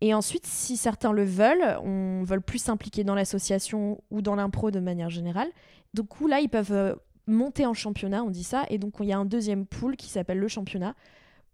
Et 0.00 0.14
ensuite, 0.14 0.46
si 0.46 0.76
certains 0.76 1.12
le 1.12 1.24
veulent, 1.24 1.78
on 1.82 2.22
veut 2.24 2.40
plus 2.40 2.58
s'impliquer 2.58 3.04
dans 3.04 3.14
l'association 3.14 4.02
ou 4.10 4.22
dans 4.22 4.34
l'impro 4.34 4.70
de 4.70 4.80
manière 4.80 5.10
générale. 5.10 5.48
Du 5.94 6.02
coup, 6.02 6.26
là, 6.26 6.40
ils 6.40 6.48
peuvent 6.48 6.72
euh, 6.72 6.94
monter 7.26 7.66
en 7.66 7.74
championnat, 7.74 8.22
on 8.24 8.30
dit 8.30 8.44
ça. 8.44 8.64
Et 8.70 8.78
donc, 8.78 8.94
il 9.00 9.06
y 9.06 9.12
a 9.12 9.18
un 9.18 9.24
deuxième 9.24 9.66
pool 9.66 9.96
qui 9.96 10.08
s'appelle 10.08 10.38
le 10.38 10.48
championnat, 10.48 10.94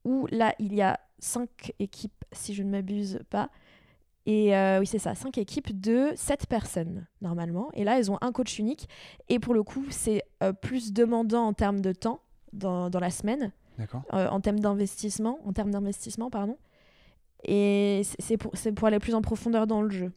où 0.04 0.26
là, 0.30 0.54
il 0.58 0.74
y 0.74 0.82
a 0.82 1.00
cinq 1.18 1.72
équipes, 1.78 2.24
si 2.32 2.54
je 2.54 2.62
ne 2.62 2.70
m'abuse 2.70 3.20
pas. 3.30 3.50
Et 4.26 4.56
euh, 4.56 4.80
oui, 4.80 4.86
c'est 4.86 4.98
ça, 4.98 5.14
cinq 5.14 5.36
équipes 5.38 5.78
de 5.80 6.12
sept 6.16 6.46
personnes, 6.46 7.06
normalement. 7.20 7.70
Et 7.74 7.84
là, 7.84 7.98
elles 7.98 8.10
ont 8.10 8.18
un 8.22 8.32
coach 8.32 8.58
unique. 8.58 8.88
Et 9.28 9.38
pour 9.38 9.54
le 9.54 9.62
coup, 9.62 9.84
c'est 9.90 10.22
euh, 10.42 10.52
plus 10.52 10.92
demandant 10.92 11.44
en 11.46 11.52
termes 11.52 11.80
de 11.80 11.92
temps 11.92 12.20
dans, 12.52 12.88
dans 12.88 13.00
la 13.00 13.10
semaine. 13.10 13.52
Euh, 13.80 14.28
en 14.28 14.40
termes 14.40 14.60
d'investissement, 14.60 15.38
en 15.44 15.52
termes 15.52 15.70
d'investissement, 15.70 16.30
pardon. 16.30 16.56
Et 17.46 18.02
c'est- 18.18 18.36
pour, 18.72 18.86
aller 18.86 18.98
plus 18.98 19.14
en 19.14 19.20
profondeur 19.22 19.66
dans 19.66 19.82
le 19.82 19.90
jeu. 19.90 20.12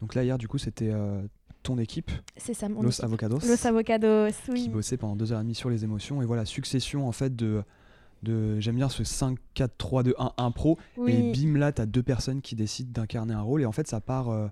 Donc 0.00 0.14
là, 0.14 0.24
hier, 0.24 0.38
du 0.38 0.48
coup, 0.48 0.56
c'était 0.58 0.90
euh, 0.90 1.22
ton 1.62 1.76
équipe, 1.78 2.10
C'est 2.38 2.54
ça, 2.54 2.68
mon 2.70 2.80
Los 2.82 2.88
équipe. 2.90 3.04
Avocados. 3.04 3.38
Los 3.46 3.66
Avocados, 3.66 4.30
qui 4.46 4.50
oui. 4.50 4.68
bossait 4.70 4.96
pendant 4.96 5.14
deux 5.14 5.30
heures 5.32 5.40
et 5.40 5.42
demie 5.42 5.54
sur 5.54 5.68
les 5.68 5.84
émotions. 5.84 6.22
Et 6.22 6.24
voilà, 6.24 6.46
succession 6.46 7.06
en 7.06 7.12
fait 7.12 7.36
de. 7.36 7.62
de 8.22 8.58
J'aime 8.60 8.76
bien 8.76 8.88
ce 8.88 9.04
5, 9.04 9.38
4, 9.52 9.76
3, 9.76 10.02
2, 10.02 10.14
1, 10.18 10.32
1 10.38 10.50
pro. 10.52 10.78
Et 11.06 11.32
bim, 11.32 11.58
là, 11.58 11.70
t'as 11.72 11.84
deux 11.84 12.02
personnes 12.02 12.40
qui 12.40 12.56
décident 12.56 12.90
d'incarner 12.92 13.34
un 13.34 13.42
rôle. 13.42 13.60
Et 13.60 13.66
en 13.66 13.72
fait, 13.72 13.86
ça 13.86 14.00
part. 14.00 14.30
euh, 14.30 14.48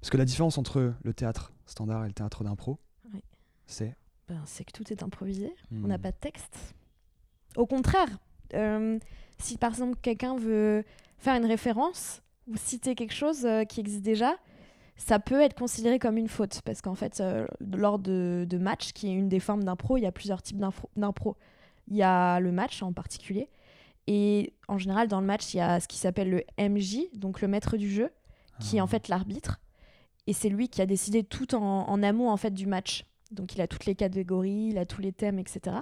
Parce 0.00 0.08
que 0.10 0.16
la 0.16 0.24
différence 0.24 0.56
entre 0.56 0.94
le 1.04 1.12
théâtre 1.12 1.52
standard 1.66 2.04
et 2.06 2.08
le 2.08 2.14
théâtre 2.14 2.42
d'impro, 2.44 2.78
Oui. 3.12 3.22
c'est. 3.66 3.94
Ben, 4.30 4.40
c'est 4.46 4.62
que 4.62 4.70
tout 4.70 4.92
est 4.92 5.02
improvisé. 5.02 5.52
On 5.72 5.74
hmm, 5.74 5.86
n'a 5.88 5.98
pas 5.98 6.12
de 6.12 6.16
texte. 6.16 6.76
Au 7.56 7.66
contraire, 7.66 8.08
euh, 8.54 8.96
si 9.38 9.58
par 9.58 9.70
exemple 9.70 9.98
quelqu'un 10.00 10.36
veut 10.36 10.84
faire 11.18 11.34
une 11.34 11.46
référence 11.46 12.22
ou 12.46 12.56
citer 12.56 12.94
quelque 12.94 13.12
chose 13.12 13.44
euh, 13.44 13.64
qui 13.64 13.80
existe 13.80 14.02
déjà, 14.02 14.36
ça 14.96 15.18
peut 15.18 15.40
être 15.40 15.58
considéré 15.58 15.98
comme 15.98 16.16
une 16.16 16.28
faute. 16.28 16.60
Parce 16.64 16.80
qu'en 16.80 16.94
fait, 16.94 17.20
euh, 17.20 17.44
lors 17.60 17.98
de, 17.98 18.46
de 18.48 18.56
match, 18.56 18.92
qui 18.92 19.08
est 19.08 19.12
une 19.12 19.28
des 19.28 19.40
formes 19.40 19.64
d'impro, 19.64 19.96
il 19.96 20.02
y 20.02 20.06
a 20.06 20.12
plusieurs 20.12 20.42
types 20.42 20.60
d'impro. 20.94 21.36
Il 21.88 21.96
y 21.96 22.04
a 22.04 22.38
le 22.38 22.52
match 22.52 22.84
en 22.84 22.92
particulier. 22.92 23.48
Et 24.06 24.54
en 24.68 24.78
général, 24.78 25.08
dans 25.08 25.20
le 25.20 25.26
match, 25.26 25.54
il 25.54 25.56
y 25.56 25.60
a 25.60 25.80
ce 25.80 25.88
qui 25.88 25.98
s'appelle 25.98 26.30
le 26.30 26.44
MJ, 26.56 26.98
donc 27.14 27.40
le 27.40 27.48
maître 27.48 27.76
du 27.76 27.90
jeu, 27.90 28.10
qui 28.60 28.76
est 28.76 28.80
en 28.80 28.84
ah, 28.84 28.88
fait 28.88 29.08
l'arbitre. 29.08 29.58
Et 30.28 30.32
c'est 30.32 30.50
lui 30.50 30.68
qui 30.68 30.80
a 30.82 30.86
décidé 30.86 31.24
tout 31.24 31.56
en, 31.56 31.88
en 31.88 32.02
amont 32.04 32.30
en 32.30 32.36
fait 32.36 32.52
du 32.52 32.66
match. 32.66 33.09
Donc 33.30 33.54
il 33.54 33.60
a 33.60 33.66
toutes 33.66 33.86
les 33.86 33.94
catégories, 33.94 34.68
il 34.70 34.78
a 34.78 34.86
tous 34.86 35.00
les 35.00 35.12
thèmes, 35.12 35.38
etc. 35.38 35.76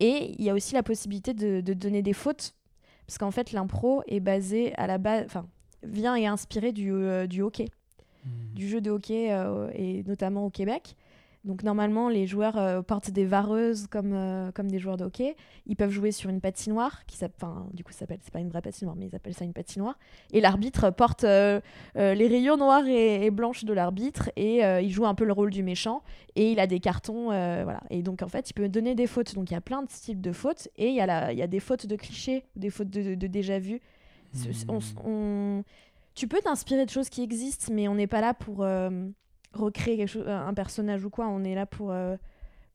Et 0.00 0.34
il 0.38 0.44
y 0.44 0.50
a 0.50 0.54
aussi 0.54 0.74
la 0.74 0.82
possibilité 0.82 1.34
de, 1.34 1.60
de 1.60 1.72
donner 1.72 2.02
des 2.02 2.12
fautes, 2.12 2.54
parce 3.06 3.18
qu'en 3.18 3.30
fait 3.30 3.52
l'impro 3.52 4.02
est 4.06 4.20
basé 4.20 4.74
à 4.76 4.86
la 4.86 4.98
base, 4.98 5.24
enfin 5.26 5.46
vient 5.82 6.16
et 6.16 6.22
est 6.22 6.26
inspiré 6.26 6.72
du, 6.72 6.92
euh, 6.92 7.26
du 7.26 7.42
hockey, 7.42 7.68
hmm. 8.24 8.54
du 8.54 8.68
jeu 8.68 8.80
de 8.80 8.90
hockey 8.90 9.32
euh, 9.32 9.70
et 9.74 10.02
notamment 10.04 10.44
au 10.46 10.50
Québec. 10.50 10.96
Donc 11.46 11.62
normalement 11.62 12.08
les 12.08 12.26
joueurs 12.26 12.58
euh, 12.58 12.82
portent 12.82 13.10
des 13.10 13.24
vareuses 13.24 13.86
comme, 13.86 14.12
euh, 14.12 14.50
comme 14.52 14.70
des 14.70 14.78
joueurs 14.78 14.96
de 14.98 15.04
hockey. 15.04 15.36
Ils 15.66 15.76
peuvent 15.76 15.90
jouer 15.90 16.10
sur 16.12 16.28
une 16.28 16.40
patinoire 16.40 17.06
qui 17.06 17.16
enfin 17.24 17.66
du 17.72 17.84
coup 17.84 17.92
s'appelle, 17.92 18.18
c'est 18.22 18.32
pas 18.32 18.40
une 18.40 18.48
vraie 18.50 18.60
patinoire, 18.60 18.96
mais 18.96 19.06
ils 19.06 19.14
appellent 19.16 19.32
ça 19.34 19.44
une 19.44 19.52
patinoire. 19.52 19.96
Et 20.32 20.40
l'arbitre 20.40 20.90
porte 20.90 21.24
euh, 21.24 21.60
les 21.94 22.26
rayons 22.26 22.56
noirs 22.56 22.86
et, 22.86 23.24
et 23.24 23.30
blanches 23.30 23.64
de 23.64 23.72
l'arbitre 23.72 24.30
et 24.36 24.60
il 24.82 24.90
joue 24.90 25.06
un 25.06 25.14
peu 25.14 25.24
le 25.24 25.32
rôle 25.32 25.50
du 25.50 25.62
méchant 25.62 26.02
et 26.34 26.50
il 26.52 26.60
a 26.60 26.66
des 26.66 26.80
cartons 26.80 27.26
voilà 27.26 27.80
et 27.90 28.02
donc 28.02 28.22
en 28.22 28.28
fait 28.28 28.50
il 28.50 28.52
peut 28.54 28.68
donner 28.68 28.94
des 28.94 29.06
fautes 29.06 29.34
donc 29.34 29.50
il 29.50 29.54
y 29.54 29.56
a 29.56 29.60
plein 29.60 29.82
de 29.82 29.88
types 29.88 30.20
de 30.20 30.32
fautes 30.32 30.68
et 30.76 30.88
il 30.88 30.94
y 30.94 31.00
a 31.00 31.06
la- 31.06 31.32
il 31.32 31.38
y 31.38 31.42
a 31.42 31.46
des 31.46 31.60
fautes 31.60 31.86
de 31.86 31.96
clichés 31.96 32.44
des 32.56 32.70
fautes 32.70 32.90
de, 32.90 33.14
de 33.14 33.26
déjà 33.26 33.58
vu 33.58 33.80
Hmm. 34.34 34.38
on 35.06 35.62
tu 36.14 36.26
peux 36.28 36.40
t'inspirer 36.40 36.84
de 36.84 36.90
choses 36.90 37.08
qui 37.08 37.22
existent 37.22 37.72
mais 37.72 37.86
on 37.88 37.94
n'est 37.94 38.06
pas 38.08 38.20
là 38.20 38.34
pour 38.34 38.64
recréer 39.56 39.96
quelque 39.96 40.08
chose, 40.08 40.28
un 40.28 40.54
personnage 40.54 41.04
ou 41.04 41.10
quoi 41.10 41.26
on 41.28 41.42
est 41.44 41.54
là 41.54 41.66
pour 41.66 41.90
euh, 41.90 42.16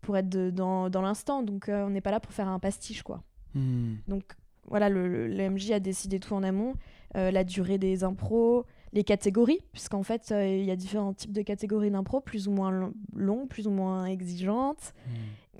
pour 0.01 0.17
être 0.17 0.29
de- 0.29 0.49
dans, 0.49 0.89
dans 0.89 1.01
l'instant 1.01 1.43
donc 1.43 1.69
euh, 1.69 1.85
on 1.85 1.89
n'est 1.91 2.01
pas 2.01 2.11
là 2.11 2.19
pour 2.19 2.33
faire 2.33 2.47
un 2.47 2.59
pastiche 2.59 3.03
quoi 3.03 3.23
Hmm. 3.53 3.95
donc 4.07 4.23
voilà, 4.69 4.87
le, 4.89 5.27
MJ 5.49 5.71
a 5.71 5.79
décidé 5.81 6.19
tout 6.19 6.33
en 6.33 6.43
amont. 6.43 6.73
euh, 7.17 7.31
la 7.31 7.43
durée 7.43 7.77
des 7.77 8.05
impros, 8.05 8.65
les 8.93 9.03
catégories, 9.03 9.59
puisqu'en 9.73 10.03
fait, 10.03 10.31
il 10.33 10.63
y 10.63 10.71
a 10.71 10.77
différents 10.77 11.13
types 11.13 11.33
de 11.33 11.41
catégories 11.41 11.91
d'impro, 11.91 12.21
plus 12.21 12.47
ou 12.47 12.51
moins 12.51 12.71
long- 12.71 12.93
longues, 13.13 13.49
plus 13.49 13.67
ou 13.67 13.71
moins 13.71 14.05
exigeantes. 14.05 14.93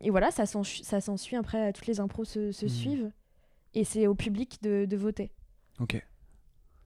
Et 0.02 0.10
voilà, 0.12 0.32
ça 0.32 0.46
s'en- 0.46 0.64
ça 0.64 1.02
s'ensuit. 1.02 1.36
Après, 1.36 1.74
toutes 1.74 1.88
les 1.88 2.00
impros 2.00 2.24
se, 2.24 2.54
se 2.54 2.66
Mm. 2.68 2.70
suivent. 2.70 3.12
Et 3.74 3.84
c'est 3.84 4.08
au 4.08 4.16
public 4.16 4.60
de, 4.62 4.86
de 4.86 4.96
voter. 4.96 5.32
Ok. 5.82 6.02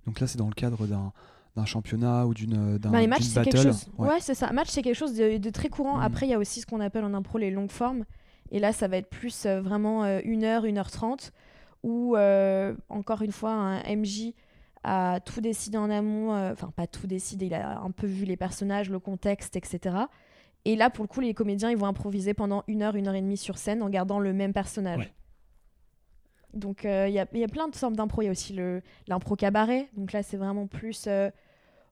Donc 0.07 0.19
là, 0.19 0.25
c'est 0.25 0.39
dans 0.39 0.47
le 0.47 0.55
cadre 0.55 0.87
d'un 0.87 1.13
d'un 1.55 1.65
championnat 1.65 2.25
ou 2.27 2.33
d'une 2.33 2.77
d'un 2.77 2.91
Bah, 2.91 2.99
les 2.99 3.07
matchs, 3.07 3.21
d'une 3.21 3.29
c'est 3.31 3.43
quelque 3.43 3.61
chose. 3.63 3.87
Ouais, 3.97 4.19
c'est 4.19 4.33
ça. 4.35 4.51
Match, 4.51 4.69
c'est 4.69 4.81
quelque 4.81 4.95
chose 4.95 5.15
de, 5.15 5.37
de 5.37 5.49
très 5.49 5.69
courant. 5.69 5.97
Mm. 5.97 6.01
Après, 6.01 6.25
il 6.25 6.29
y 6.29 6.33
a 6.33 6.39
aussi 6.39 6.61
ce 6.61 6.65
qu'on 6.65 6.79
appelle 6.81 7.03
en 7.05 7.13
impro 7.13 7.37
les 7.37 7.51
longues 7.51 7.71
formes. 7.71 8.03
Et 8.51 8.59
là, 8.59 8.73
ça 8.73 8.87
va 8.87 8.97
être 8.97 9.09
plus 9.09 9.45
euh, 9.45 9.61
vraiment 9.61 10.03
1 10.03 10.43
heure, 10.43 10.65
1 10.65 10.77
heure 10.77 10.91
30, 10.91 11.31
où, 11.83 12.15
euh, 12.15 12.75
encore 12.89 13.21
une 13.21 13.31
fois, 13.31 13.51
un 13.51 13.95
MJ 13.95 14.33
a 14.83 15.19
tout 15.19 15.41
décidé 15.41 15.77
en 15.77 15.89
amont. 15.89 16.35
euh, 16.35 16.51
Enfin, 16.53 16.71
pas 16.75 16.85
tout 16.87 17.07
décidé, 17.07 17.47
il 17.47 17.53
a 17.55 17.79
un 17.79 17.91
peu 17.91 18.05
vu 18.05 18.25
les 18.25 18.37
personnages, 18.37 18.89
le 18.89 18.99
contexte, 18.99 19.55
etc. 19.55 19.95
Et 20.65 20.75
là, 20.75 20.89
pour 20.89 21.03
le 21.03 21.07
coup, 21.07 21.21
les 21.21 21.33
comédiens, 21.33 21.71
ils 21.71 21.77
vont 21.77 21.87
improviser 21.87 22.33
pendant 22.33 22.63
une 22.67 22.81
heure, 22.83 22.95
une 22.95 23.07
heure 23.07 23.15
et 23.15 23.21
demie 23.21 23.37
sur 23.37 23.57
scène 23.57 23.81
en 23.81 23.89
gardant 23.89 24.19
le 24.19 24.33
même 24.33 24.53
personnage. 24.53 24.99
Ouais. 24.99 25.13
Donc, 26.53 26.85
euh, 26.85 27.07
il 27.09 27.11
y, 27.13 27.39
y 27.39 27.43
a 27.43 27.47
plein 27.47 27.67
de 27.67 27.75
sortes 27.75 27.95
d'impro. 27.95 28.21
Il 28.21 28.25
y 28.25 28.27
a 28.27 28.31
aussi 28.31 28.55
l'impro 29.07 29.35
cabaret. 29.35 29.89
Donc 29.97 30.13
là, 30.13 30.23
c'est 30.23 30.37
vraiment 30.37 30.67
plus, 30.67 31.05
euh, 31.07 31.29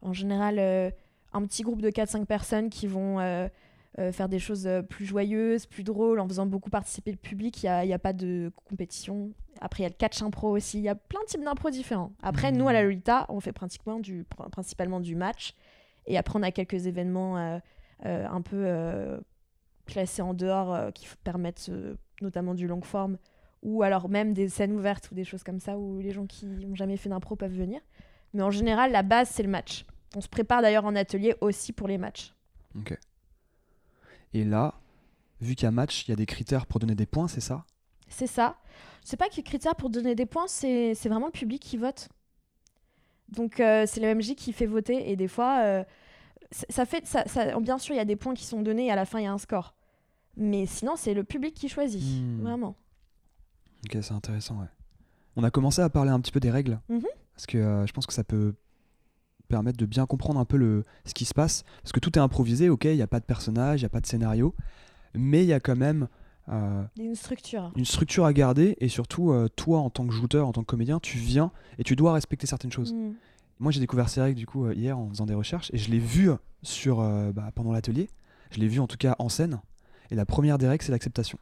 en 0.03 0.13
général, 0.13 0.60
euh, 0.60 0.91
un 1.33 1.41
petit 1.45 1.63
groupe 1.63 1.81
de 1.81 1.89
4-5 1.89 2.25
personnes 2.25 2.69
qui 2.69 2.88
vont 2.88 3.19
euh, 3.19 3.48
euh, 4.00 4.12
faire 4.12 4.29
des 4.29 4.39
choses 4.39 4.69
plus 4.89 5.05
joyeuses, 5.05 5.65
plus 5.65 5.83
drôles, 5.83 6.19
en 6.19 6.27
faisant 6.27 6.45
beaucoup 6.45 6.69
participer 6.69 7.12
le 7.12 7.17
public. 7.17 7.63
Il 7.63 7.69
n'y 7.86 7.93
a, 7.93 8.00
pas 8.00 8.13
de 8.13 8.51
compétition. 8.69 9.31
Après, 9.62 9.81
il 9.81 9.83
y 9.83 9.86
a 9.88 9.89
le 9.89 9.95
catch 9.95 10.22
impro 10.22 10.50
aussi. 10.55 10.77
Il 10.79 10.83
y 10.83 10.89
a 10.89 10.95
plein 10.95 11.22
de 11.22 11.25
types 11.27 11.43
d'impro 11.43 11.69
différents. 11.69 12.12
Après, 12.22 12.51
Mhm. 12.51 12.57
nous, 12.57 12.67
à 12.67 12.74
la 12.74 12.83
Lolita, 12.83 13.25
on 13.29 13.39
fait 13.39 13.53
pratiquement 13.53 14.00
du, 14.00 14.24
pr- 14.24 14.50
principalement 14.50 15.00
du 15.00 15.15
match. 15.15 15.53
Et 16.05 16.17
après, 16.17 16.38
on 16.38 16.43
a 16.43 16.51
quelques 16.51 16.86
événements 16.86 17.38
un 18.03 18.41
peu 18.41 19.22
classés 19.86 20.22
en 20.22 20.33
dehors 20.33 20.91
qui 20.93 21.07
permettent 21.24 21.72
notamment 22.22 22.53
du 22.53 22.67
long 22.67 22.81
forme 22.81 23.17
ou 23.62 23.83
alors 23.83 24.10
même 24.10 24.33
des 24.33 24.50
scènes 24.50 24.74
ouvertes 24.74 25.10
ou 25.12 25.15
des 25.15 25.24
choses 25.24 25.43
comme 25.43 25.60
ça 25.60 25.77
où 25.77 26.00
les 26.00 26.12
gens 26.12 26.25
qui 26.25 26.45
n'ont 26.45 26.75
jamais 26.75 26.98
fait 26.98 27.07
d'impro 27.10 27.36
peuvent 27.38 27.55
venir. 27.55 27.79
Mais 28.33 28.41
en 28.41 28.51
général, 28.51 28.91
la 28.91 29.03
base, 29.03 29.29
c'est 29.29 29.43
le 29.43 29.50
match. 29.50 29.86
On 30.15 30.22
se 30.22 30.27
prépare 30.29 30.62
d'ailleurs 30.62 30.86
en 30.86 30.96
atelier 30.96 31.36
aussi 31.41 31.74
pour 31.74 31.88
les 31.88 31.98
matchs. 31.98 32.34
Ok. 32.77 32.98
Et 34.34 34.43
là, 34.43 34.75
vu 35.41 35.55
qu'il 35.55 35.65
y 35.65 35.67
a 35.67 35.72
match, 35.72 36.08
il 36.08 36.12
y 36.12 36.13
a 36.13 36.15
des 36.15 36.25
critères 36.25 36.65
pour 36.65 36.79
donner 36.79 36.96
des 36.96 37.05
points, 37.05 37.27
c'est 37.27 37.41
ça? 37.41 37.65
C'est 38.08 38.27
ça. 38.27 38.58
C'est 39.03 39.17
pas 39.17 39.29
que 39.29 39.41
critère 39.41 39.75
pour 39.75 39.89
donner 39.89 40.15
des 40.15 40.25
points, 40.25 40.48
c'est 40.48 40.93
vraiment 41.05 41.27
le 41.27 41.32
public 41.32 41.62
qui 41.62 41.77
vote. 41.77 42.10
Donc 43.29 43.60
euh, 43.60 43.86
c'est 43.88 44.00
le 44.00 44.13
MJ 44.13 44.36
qui 44.36 44.53
fait 44.53 44.65
voter 44.67 45.10
et 45.10 45.15
des 45.15 45.27
fois, 45.27 45.60
euh, 45.63 45.84
ça 46.51 46.86
fait, 46.86 47.05
ça, 47.08 47.27
ça- 47.27 47.60
bien 47.60 47.77
sûr, 47.79 47.96
il 47.96 47.98
y 47.98 48.01
a 48.01 48.05
des 48.05 48.15
points 48.15 48.34
qui 48.36 48.43
sont 48.46 48.62
donnés 48.62 48.88
et 48.88 48.91
à 48.91 48.96
la 48.96 49.05
fin 49.05 49.20
il 49.20 49.24
y 49.24 49.27
a 49.27 49.34
un 49.34 49.38
score. 49.39 49.75
Mais 50.38 50.65
sinon, 50.65 50.96
c'est 50.96 51.13
le 51.13 51.24
public 51.24 51.53
qui 51.53 51.70
choisit, 51.70 52.01
Hmm. 52.01 52.41
vraiment. 52.41 52.75
Ok, 53.86 53.98
c'est 54.01 54.13
intéressant, 54.13 54.60
ouais. 54.60 54.67
On 55.36 55.43
a 55.43 55.50
commencé 55.51 55.82
à 55.82 55.89
parler 55.89 56.12
un 56.12 56.20
petit 56.20 56.32
peu 56.32 56.39
des 56.39 56.51
règles, 56.51 56.79
Mhm. 56.89 57.05
parce 57.34 57.46
que 57.48 57.58
euh, 57.58 57.86
je 57.88 57.93
pense 57.93 58.05
que 58.05 58.13
ça 58.13 58.24
peut 58.24 58.53
permettre 59.53 59.77
de 59.77 59.86
bien 59.86 60.07
comprendre 60.07 60.39
un 60.39 60.45
peu 60.45 60.57
le, 60.57 60.83
ce 61.05 61.13
qui 61.13 61.25
se 61.25 61.33
passe, 61.33 61.63
parce 61.83 61.91
que 61.91 62.00
tout 62.00 62.17
est 62.17 62.22
improvisé, 62.22 62.69
ok, 62.69 62.86
il 62.86 62.95
n'y 62.95 63.03
a 63.03 63.07
pas 63.07 63.19
de 63.19 63.25
personnage, 63.25 63.81
il 63.81 63.83
n'y 63.83 63.88
a 63.88 63.89
pas 63.89 64.01
de 64.01 64.07
scénario, 64.07 64.55
mais 65.13 65.43
il 65.43 65.48
y 65.48 65.53
a 65.53 65.60
quand 65.60 65.75
même 65.75 66.07
euh, 66.50 66.83
une 67.00 67.15
structure. 67.15 67.72
une 67.75 67.86
structure 67.86 68.25
à 68.25 68.33
garder, 68.33 68.75
et 68.79 68.88
surtout, 68.88 69.31
euh, 69.31 69.48
toi, 69.55 69.79
en 69.79 69.91
tant 69.91 70.07
que 70.07 70.13
jouteur, 70.13 70.48
en 70.48 70.53
tant 70.53 70.62
que 70.62 70.67
comédien, 70.67 71.00
tu 71.00 71.19
viens 71.19 71.51
et 71.77 71.83
tu 71.83 71.95
dois 71.95 72.13
respecter 72.13 72.48
certaines 72.48 72.72
choses. 72.72 72.93
Mm. 72.93 73.13
Moi, 73.60 73.72
j'ai 73.72 73.79
découvert 73.79 74.10
ces 74.10 74.22
règles, 74.22 74.39
du 74.39 74.48
coup, 74.48 74.65
euh, 74.65 74.74
hier, 74.74 74.98
en 74.98 75.07
faisant 75.10 75.27
des 75.27 75.36
recherches, 75.36 75.69
et 75.72 75.77
je 75.77 75.91
l'ai 75.91 76.00
vu 76.00 76.31
sur, 76.63 77.00
euh, 77.00 77.31
bah, 77.31 77.51
pendant 77.53 77.72
l'atelier, 77.72 78.10
je 78.50 78.60
l'ai 78.60 78.67
vu 78.67 78.79
en 78.79 78.88
tout 78.88 78.98
cas 78.98 79.15
en 79.19 79.29
scène, 79.29 79.62
et 80.10 80.15
la 80.15 80.25
première 80.25 80.57
des 80.57 80.67
règles, 80.67 80.83
c'est 80.83 80.91
l'acceptation. 80.91 81.38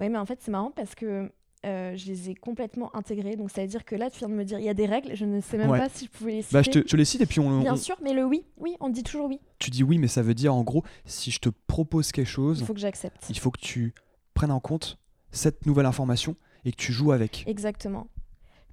Oui, 0.00 0.08
mais 0.08 0.18
en 0.18 0.26
fait, 0.26 0.40
c'est 0.42 0.50
marrant 0.50 0.72
parce 0.74 0.96
que 0.96 1.30
euh, 1.64 1.96
je 1.96 2.06
les 2.06 2.30
ai 2.30 2.34
complètement 2.34 2.94
intégrées. 2.96 3.36
Donc, 3.36 3.50
ça 3.50 3.62
veut 3.62 3.68
dire 3.68 3.84
que 3.84 3.94
là, 3.94 4.10
tu 4.10 4.18
viens 4.18 4.28
de 4.28 4.34
me 4.34 4.44
dire, 4.44 4.58
il 4.58 4.64
y 4.64 4.68
a 4.68 4.74
des 4.74 4.86
règles. 4.86 5.14
Je 5.14 5.24
ne 5.24 5.40
sais 5.40 5.56
même 5.58 5.70
Ouais. 5.70 5.78
pas 5.78 5.88
si 5.88 6.06
je 6.06 6.10
pouvais 6.10 6.32
les 6.32 6.42
citer. 6.42 6.52
Bah, 6.54 6.62
je 6.62 6.70
te, 6.70 6.88
je 6.88 6.96
les 6.96 7.04
cite, 7.04 7.20
et 7.20 7.26
puis 7.26 7.40
on, 7.40 7.60
Bien 7.60 7.74
on- 7.74 7.76
sûr, 7.76 7.96
mais 8.02 8.12
le 8.12 8.24
oui, 8.24 8.44
oui, 8.58 8.76
on 8.80 8.88
dit 8.88 9.02
toujours 9.02 9.26
oui. 9.28 9.40
tu 9.58 9.70
dis 9.70 9.82
oui, 9.84 9.98
mais 9.98 10.08
ça 10.08 10.22
veut 10.22 10.34
dire 10.34 10.54
en 10.54 10.62
gros, 10.64 10.82
si 11.04 11.30
je 11.30 11.38
te 11.38 11.48
propose 11.66 12.10
quelque 12.12 12.26
chose, 12.28 12.60
Il 12.60 12.66
faut 12.66 12.74
que 12.74 12.80
j'accepte. 12.80 13.24
il 13.30 13.38
faut 13.38 13.50
que 13.50 13.60
tu 13.60 13.94
prennes 14.34 14.50
en 14.50 14.60
compte 14.60 14.98
cette 15.30 15.64
nouvelle 15.66 15.86
information 15.86 16.36
et 16.64 16.72
que 16.72 16.76
tu 16.76 16.92
joues 16.92 17.12
avec. 17.12 17.44
Exactement. 17.46 18.08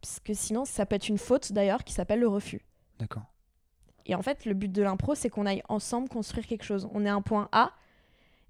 Parce 0.02 0.20
que 0.20 0.34
sinon, 0.34 0.66
ça 0.66 0.86
peut 0.86 0.96
être 0.96 1.10
une 1.10 1.18
faute 1.18 1.52
d'ailleurs 1.52 1.84
qui 1.84 1.94
s'appelle 1.94 2.20
le 2.20 2.28
refus. 2.28 2.62
D'accord. 3.00 3.24
Et 4.06 4.16
en 4.16 4.22
fait, 4.24 4.46
le 4.46 4.54
but 4.56 4.72
de 4.72 4.82
l'impro, 4.82 5.14
c'est 5.14 5.30
qu'on 5.30 5.46
aille 5.46 5.62
ensemble 5.70 6.10
construire 6.10 6.48
quelque 6.48 6.64
chose. 6.64 6.88
On 6.94 7.06
est 7.06 7.10
à 7.10 7.14
un 7.14 7.22
point 7.22 7.48
A, 7.52 7.72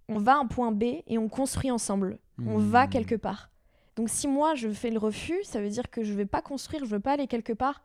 on 0.07 0.17
va 0.17 0.33
à 0.35 0.37
un 0.39 0.45
point 0.47 0.71
B 0.71 0.83
et 1.07 1.17
on 1.17 1.27
construit 1.27 1.69
ensemble. 1.71 2.19
On 2.45 2.59
Hmm. 2.59 2.69
va 2.69 2.87
quelque 2.87 3.15
part. 3.15 3.48
Donc 3.99 4.07
si 4.07 4.29
moi 4.29 4.55
je 4.55 4.69
fais 4.69 4.91
le 4.91 4.97
refus, 4.97 5.43
ça 5.43 5.59
veut 5.59 5.67
dire 5.67 5.89
que 5.89 6.03
je 6.05 6.13
vais 6.13 6.25
pas 6.25 6.41
construire, 6.41 6.85
je 6.85 6.89
veux 6.89 7.01
pas 7.01 7.11
aller 7.11 7.27
quelque 7.27 7.51
part. 7.51 7.83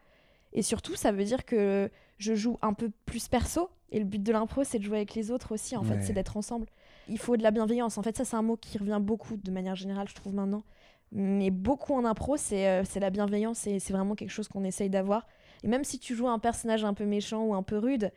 Et 0.53 0.63
surtout, 0.63 0.95
ça 0.95 1.11
veut 1.11 1.25
dire 1.25 1.45
que 1.45 1.91
je 2.19 2.37
joue 2.37 2.57
un 2.63 2.73
peu 2.73 2.93
plus 3.05 3.27
perso. 3.27 3.69
Et 3.91 3.99
le 3.99 4.05
but 4.05 4.23
de 4.23 4.31
l'impro, 4.31 4.63
c'est 4.63 4.79
de 4.79 4.85
jouer 4.85 4.99
avec 4.99 5.17
les 5.17 5.33
autres 5.33 5.51
aussi. 5.53 5.77
En 5.77 5.83
Ouais. 5.83 5.89
fait, 5.97 6.03
c'est 6.03 6.13
d'être 6.13 6.37
ensemble. 6.37 6.67
Il 7.09 7.19
faut 7.19 7.37
de 7.37 7.43
la 7.43 7.51
bienveillance. 7.51 7.99
En 7.99 8.03
fait, 8.05 8.17
ça, 8.17 8.25
c'est 8.25 8.37
un 8.37 8.43
mot 8.43 8.57
qui 8.57 8.79
revient 8.79 9.01
beaucoup 9.03 9.37
de 9.37 9.51
manière 9.51 9.75
générale, 9.75 10.07
je 10.09 10.15
trouve 10.15 10.35
maintenant. 10.35 10.63
Mais 11.11 11.51
beaucoup 11.51 11.95
en 11.95 12.05
impro, 12.05 12.37
c'est 12.37 12.69
euh, 12.69 12.85
c'est 12.85 13.01
la 13.01 13.11
bienveillance 13.11 13.67
et 13.67 13.81
c'est 13.81 13.93
vraiment 13.93 14.15
quelque 14.15 14.31
chose 14.31 14.47
qu'on 14.47 14.63
essaye 14.63 14.91
d'avoir. 14.91 15.27
Et 15.65 15.67
même 15.69 15.83
si 15.83 15.99
tu 15.99 16.15
joues 16.15 16.29
un 16.29 16.39
personnage 16.39 16.85
un 16.85 16.95
peu 16.95 17.07
méchant 17.07 17.43
ou 17.45 17.55
un 17.57 17.65
peu 17.65 17.77
rude, 17.77 18.13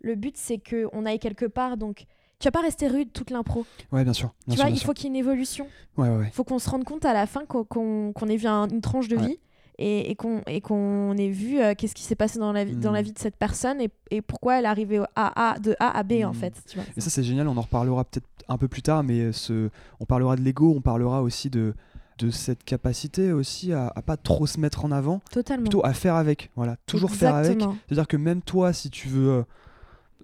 le 0.00 0.14
but, 0.14 0.38
c'est 0.38 0.56
qu'on 0.58 1.04
aille 1.04 1.18
quelque 1.18 1.44
part. 1.44 1.76
Donc, 1.76 2.06
tu 2.42 2.48
vas 2.48 2.52
pas 2.52 2.60
rester 2.60 2.88
rude 2.88 3.12
toute 3.12 3.30
l'impro. 3.30 3.64
Ouais, 3.92 4.04
bien 4.04 4.12
sûr. 4.12 4.32
Bien 4.46 4.54
Tu 4.54 4.58
sûr, 4.58 4.64
vois, 4.66 4.70
il 4.70 4.78
sûr. 4.78 4.86
faut 4.86 4.92
qu'il 4.92 5.04
y 5.04 5.06
ait 5.06 5.10
une 5.10 5.16
évolution. 5.16 5.66
Ouais, 5.96 6.08
ouais, 6.08 6.16
ouais. 6.16 6.24
Il 6.26 6.32
faut 6.32 6.44
qu'on 6.44 6.58
se 6.58 6.68
rende 6.68 6.84
compte 6.84 7.04
à 7.04 7.12
la 7.12 7.26
fin 7.26 7.44
qu'on 7.46 7.64
qu'on 7.64 8.28
ait 8.28 8.36
vu 8.36 8.46
un- 8.48 8.68
une 8.68 8.80
tranche 8.80 9.08
de 9.08 9.16
vie 9.16 9.38
et, 9.78 10.10
et 10.10 10.14
qu'on 10.16 10.42
qu'on 10.62 11.16
ait 11.16 11.28
vu 11.30 11.60
euh, 11.60 11.74
qu'est-ce 11.76 11.94
qui 11.94 12.02
s'est 12.02 12.14
passé 12.14 12.38
dans 12.38 12.52
la, 12.52 12.64
vie, 12.64 12.76
dans 12.76 12.90
Mm. 12.90 12.94
la 12.94 13.02
vie 13.02 13.12
de 13.12 13.18
cette 13.18 13.36
personne 13.36 13.80
et, 13.80 13.90
et 14.10 14.20
pourquoi 14.22 14.58
elle 14.58 14.64
est 14.64 14.68
arrivée 14.68 14.98
au 15.00 15.04
A, 15.16 15.52
A, 15.52 15.58
de 15.58 15.74
A 15.80 15.96
à 15.96 16.02
B 16.02 16.12
en 16.24 16.30
Mm. 16.32 16.34
fait. 16.34 16.54
Tu 16.68 16.76
vois. 16.76 16.84
Et 16.96 17.00
ça, 17.00 17.10
c'est 17.10 17.22
génial. 17.22 17.48
On 17.48 17.56
en 17.56 17.60
reparlera 17.62 18.04
peut-être 18.04 18.26
un 18.48 18.58
peu 18.58 18.68
plus 18.68 18.82
tard, 18.82 19.02
mais 19.04 19.20
euh, 19.20 19.32
ce... 19.32 19.70
on 20.00 20.04
parlera 20.04 20.36
de 20.36 20.42
l'ego, 20.42 20.74
on 20.76 20.80
parlera 20.80 21.22
aussi 21.22 21.48
de, 21.48 21.74
de 22.18 22.30
cette 22.30 22.64
capacité 22.64 23.32
aussi 23.32 23.72
à, 23.72 23.92
à 23.94 24.02
pas 24.02 24.16
trop 24.16 24.46
se 24.46 24.58
mettre 24.60 24.84
en 24.84 24.90
avant, 24.92 25.20
Totalement. 25.30 25.62
plutôt 25.62 25.84
à 25.86 25.92
faire 25.94 26.16
avec. 26.16 26.50
Voilà, 26.56 26.76
toujours 26.86 27.10
faire 27.12 27.34
avec. 27.34 27.60
C'est-à-dire 27.86 28.08
que 28.08 28.16
même 28.16 28.42
toi, 28.42 28.72
si 28.72 28.90
tu 28.90 29.08
veux 29.08 29.28
euh, 29.30 29.42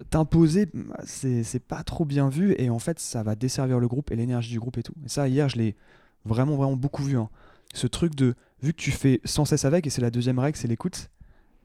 t'imposer, 0.09 0.67
c'est 1.05 1.63
pas 1.65 1.83
trop 1.83 2.05
bien 2.05 2.29
vu 2.29 2.55
et 2.57 2.69
en 2.69 2.79
fait, 2.79 2.99
ça 2.99 3.23
va 3.23 3.35
desservir 3.35 3.79
le 3.79 3.87
groupe 3.87 4.11
et 4.11 4.15
l'énergie 4.15 4.51
du 4.51 4.59
groupe 4.59 4.77
et 4.77 4.83
tout. 4.83 4.93
Et 5.05 5.09
ça, 5.09 5.27
hier, 5.27 5.49
je 5.49 5.57
l'ai 5.57 5.75
vraiment, 6.25 6.55
vraiment 6.55 6.75
beaucoup 6.75 7.03
vu. 7.03 7.17
hein. 7.17 7.29
Ce 7.73 7.85
truc 7.87 8.15
de, 8.15 8.35
vu 8.61 8.73
que 8.73 8.81
tu 8.81 8.91
fais 8.91 9.21
sans 9.25 9.45
cesse 9.45 9.65
avec, 9.65 9.85
et 9.85 9.89
c'est 9.89 10.01
la 10.01 10.09
deuxième 10.11 10.39
règle, 10.39 10.57
c'est 10.57 10.67
l'écoute. 10.67 11.09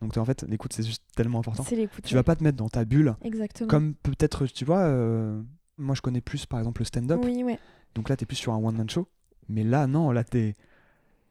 Donc 0.03 0.17
en 0.19 0.25
fait, 0.25 0.43
l'écoute, 0.49 0.73
c'est 0.75 0.83
juste 0.83 1.03
tellement 1.17 1.39
important. 1.41 1.63
C'est 1.67 1.77
l'écoute. 1.77 2.05
Tu 2.05 2.15
vas 2.15 2.23
pas 2.23 2.37
te 2.37 2.45
mettre 2.45 2.59
dans 2.59 2.69
ta 2.69 2.85
bulle, 2.85 3.15
Exactement. 3.23 3.69
comme 3.69 3.95
peut-être, 3.95 4.47
tu 4.47 4.65
vois, 4.67 4.81
euh, 4.81 5.41
moi 5.79 5.95
je 5.95 6.03
connais 6.03 6.21
plus 6.21 6.45
par 6.45 6.59
exemple 6.59 6.83
le 6.83 6.85
stand-up. 6.85 7.21
Oui, 7.25 7.43
ouais. 7.43 7.59
Donc 7.95 8.09
là, 8.09 8.17
t'es 8.17 8.27
plus 8.27 8.37
sur 8.37 8.53
un 8.53 8.59
one-man 8.59 8.91
show. 8.91 9.09
Mais 9.49 9.63
là, 9.65 9.87
non, 9.87 10.11
là, 10.11 10.25
t'es. 10.25 10.57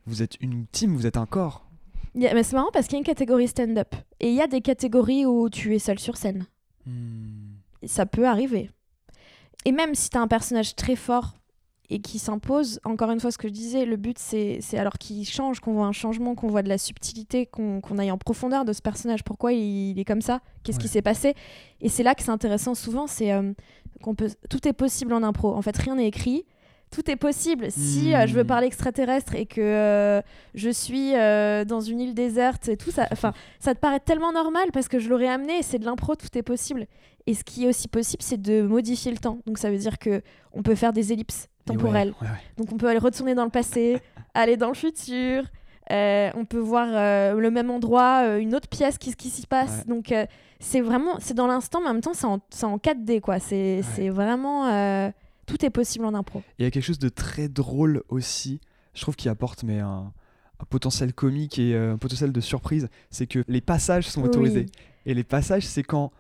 Vous 0.05 0.21
êtes 0.23 0.37
une 0.41 0.65
team, 0.67 0.95
vous 0.95 1.05
êtes 1.05 1.17
un 1.17 1.25
corps. 1.25 1.69
Mais 2.15 2.43
c'est 2.43 2.55
marrant 2.55 2.69
parce 2.73 2.85
qu'il 2.87 2.93
y 2.93 2.97
a 2.97 2.99
une 2.99 3.05
catégorie 3.05 3.47
stand-up 3.47 3.95
et 4.19 4.29
il 4.29 4.35
y 4.35 4.41
a 4.41 4.47
des 4.47 4.61
catégories 4.61 5.25
où 5.25 5.49
tu 5.49 5.73
es 5.75 5.79
seul 5.79 5.97
sur 5.99 6.15
scène. 6.17 6.45
Et 7.81 7.87
ça 7.87 8.05
peut 8.05 8.27
arriver. 8.27 8.69
Et 9.65 9.71
même 9.71 9.95
si 9.95 10.09
tu 10.09 10.17
as 10.17 10.21
un 10.21 10.27
personnage 10.27 10.75
très 10.75 10.95
fort 10.95 11.35
et 11.89 11.99
qui 11.99 12.17
s'impose, 12.17 12.79
encore 12.85 13.11
une 13.11 13.19
fois, 13.19 13.31
ce 13.31 13.37
que 13.37 13.47
je 13.47 13.53
disais, 13.53 13.85
le 13.85 13.97
but 13.97 14.17
c'est 14.17 14.59
alors 14.77 14.97
qu'il 14.97 15.27
change, 15.27 15.59
qu'on 15.59 15.73
voit 15.73 15.85
un 15.85 15.91
changement, 15.91 16.35
qu'on 16.35 16.47
voit 16.47 16.63
de 16.63 16.69
la 16.69 16.77
subtilité, 16.77 17.45
qu'on 17.45 17.97
aille 17.97 18.11
en 18.11 18.17
profondeur 18.17 18.65
de 18.65 18.73
ce 18.73 18.81
personnage. 18.81 19.23
Pourquoi 19.23 19.53
il, 19.53 19.91
il 19.91 19.99
est 19.99 20.05
comme 20.05 20.21
ça 20.21 20.41
Qu'est-ce 20.63 20.79
qui 20.79 20.87
s'est 20.87 21.01
passé 21.01 21.35
Et 21.81 21.89
c'est 21.89 22.03
là 22.03 22.15
que 22.15 22.23
c'est 22.23 22.31
intéressant 22.31 22.73
souvent, 22.73 23.07
c'est 23.07 23.31
euh, 23.31 23.53
qu'on 24.01 24.15
peut. 24.15 24.29
Tout 24.49 24.67
est 24.67 24.73
possible 24.73 25.13
en 25.13 25.23
impro. 25.23 25.53
En 25.53 25.61
fait, 25.61 25.77
rien 25.77 25.95
n'est 25.95 26.07
écrit. 26.07 26.45
Tout 26.93 27.09
est 27.09 27.15
possible. 27.15 27.71
Si 27.71 28.13
euh, 28.13 28.27
je 28.27 28.33
veux 28.33 28.43
Hmm. 28.43 28.47
parler 28.47 28.67
extraterrestre 28.67 29.33
et 29.35 29.45
que 29.45 29.61
euh, 29.61 30.21
je 30.53 30.69
suis 30.69 31.15
euh, 31.15 31.65
dans 31.65 31.81
une 31.81 31.99
île 31.99 32.13
déserte 32.13 32.69
et 32.69 32.77
tout, 32.77 32.91
ça, 32.91 33.07
ça 33.59 33.73
te 33.73 33.79
paraît 33.79 33.99
tellement 33.99 34.31
normal 34.31 34.65
parce 34.73 34.87
que 34.87 34.99
je 34.99 35.09
l'aurais 35.09 35.27
amené. 35.27 35.59
et 35.59 35.63
C'est 35.63 35.79
de 35.79 35.85
l'impro, 35.85 36.15
tout 36.15 36.27
est 36.37 36.43
possible. 36.43 36.85
Et 37.25 37.33
ce 37.33 37.43
qui 37.43 37.65
est 37.65 37.67
aussi 37.69 37.87
possible, 37.87 38.21
c'est 38.21 38.41
de 38.41 38.61
modifier 38.61 39.11
le 39.11 39.17
temps. 39.17 39.39
Donc 39.47 39.57
ça 39.57 39.71
veut 39.71 39.77
dire 39.77 39.97
que 39.97 40.21
on 40.53 40.61
peut 40.61 40.75
faire 40.75 40.93
des 40.93 41.11
ellipses 41.13 41.47
ouais, 41.67 41.73
temporelles. 41.75 42.13
ouais, 42.21 42.27
ouais. 42.27 42.33
Donc 42.57 42.71
on 42.71 42.77
peut 42.77 42.87
aller 42.87 42.99
retourner 42.99 43.33
dans 43.33 43.45
le 43.45 43.49
passé, 43.49 43.99
aller 44.35 44.55
dans 44.57 44.67
le 44.67 44.73
futur. 44.75 45.45
euh, 45.91 46.29
on 46.35 46.45
peut 46.45 46.59
voir 46.59 46.87
le 47.35 47.49
même 47.49 47.71
endroit, 47.71 48.37
une 48.37 48.53
autre 48.55 48.67
pièce, 48.67 48.97
qu'est-ce 48.97 49.15
qui 49.17 49.29
s'y 49.29 49.47
passe. 49.47 49.85
Donc 49.87 50.13
c'est 50.59 50.81
vraiment, 50.81 51.15
c'est 51.19 51.33
dans 51.33 51.47
l'instant, 51.47 51.79
mais 51.81 51.89
en 51.89 51.93
même 51.93 52.01
temps, 52.01 52.13
c'est 52.13 52.25
en, 52.27 52.39
en 52.63 52.77
4D 52.77 53.19
quoi. 53.19 53.39
C'est 53.39 53.81
vraiment, 54.09 55.11
tout 55.45 55.65
est 55.65 55.69
possible 55.69 56.05
en 56.05 56.13
impro. 56.13 56.41
Il 56.59 56.63
y 56.63 56.65
a 56.65 56.71
quelque 56.71 56.83
chose 56.83 56.99
de 56.99 57.09
très 57.09 57.49
drôle 57.49 58.03
aussi, 58.09 58.61
je 58.93 59.01
trouve, 59.01 59.15
qui 59.15 59.29
apporte 59.29 59.63
mais 59.63 59.79
un, 59.79 60.13
un 60.59 60.65
potentiel 60.65 61.13
comique 61.13 61.59
et 61.59 61.73
euh, 61.75 61.93
un 61.93 61.97
potentiel 61.97 62.31
de 62.31 62.41
surprise, 62.41 62.89
c'est 63.09 63.27
que 63.27 63.43
les 63.47 63.61
passages 63.61 64.07
sont 64.07 64.23
autorisés. 64.23 64.67
Et 65.05 65.13
les 65.13 65.23
passages, 65.23 65.65
c'est 65.65 65.83
quand, 65.83 66.11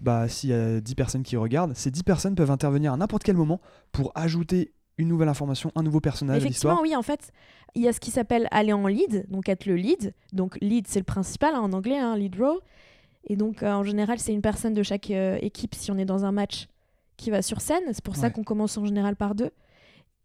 bah, 0.00 0.28
s'il 0.28 0.50
y 0.50 0.54
a 0.54 0.80
10 0.80 0.94
personnes 0.94 1.22
qui 1.22 1.36
regardent, 1.36 1.74
ces 1.76 1.90
10 1.90 2.02
personnes 2.02 2.34
peuvent 2.34 2.50
intervenir 2.50 2.92
à 2.92 2.96
n'importe 2.96 3.22
quel 3.22 3.36
moment 3.36 3.60
pour 3.92 4.12
ajouter 4.14 4.72
une 4.98 5.08
nouvelle 5.08 5.28
information, 5.28 5.72
un 5.74 5.82
nouveau 5.82 6.00
personnage 6.00 6.44
l'histoire. 6.44 6.74
Effectivement, 6.74 6.96
oui, 6.96 6.96
en 6.96 7.02
fait, 7.02 7.32
il 7.74 7.82
y 7.82 7.88
a 7.88 7.92
ce 7.92 8.00
qui 8.00 8.10
s'appelle 8.10 8.48
aller 8.50 8.72
en 8.72 8.86
lead, 8.86 9.26
donc 9.30 9.48
être 9.48 9.66
le 9.66 9.76
lead. 9.76 10.12
Donc 10.32 10.58
lead, 10.60 10.86
c'est 10.88 10.98
le 10.98 11.04
principal 11.04 11.54
hein, 11.54 11.60
en 11.60 11.72
anglais, 11.72 11.98
hein, 11.98 12.16
lead 12.16 12.36
role. 12.36 12.58
Et 13.28 13.36
donc, 13.36 13.62
euh, 13.62 13.72
en 13.72 13.84
général, 13.84 14.18
c'est 14.18 14.32
une 14.32 14.42
personne 14.42 14.74
de 14.74 14.82
chaque 14.82 15.10
euh, 15.10 15.38
équipe, 15.40 15.74
si 15.74 15.90
on 15.92 15.98
est 15.98 16.04
dans 16.04 16.24
un 16.24 16.32
match, 16.32 16.66
qui 17.22 17.30
va 17.30 17.40
sur 17.42 17.60
scène. 17.60 17.82
C'est 17.92 18.04
pour 18.04 18.16
ça 18.16 18.30
qu'on 18.30 18.44
commence 18.44 18.76
en 18.78 18.84
général 18.84 19.16
par 19.16 19.34
deux. 19.34 19.50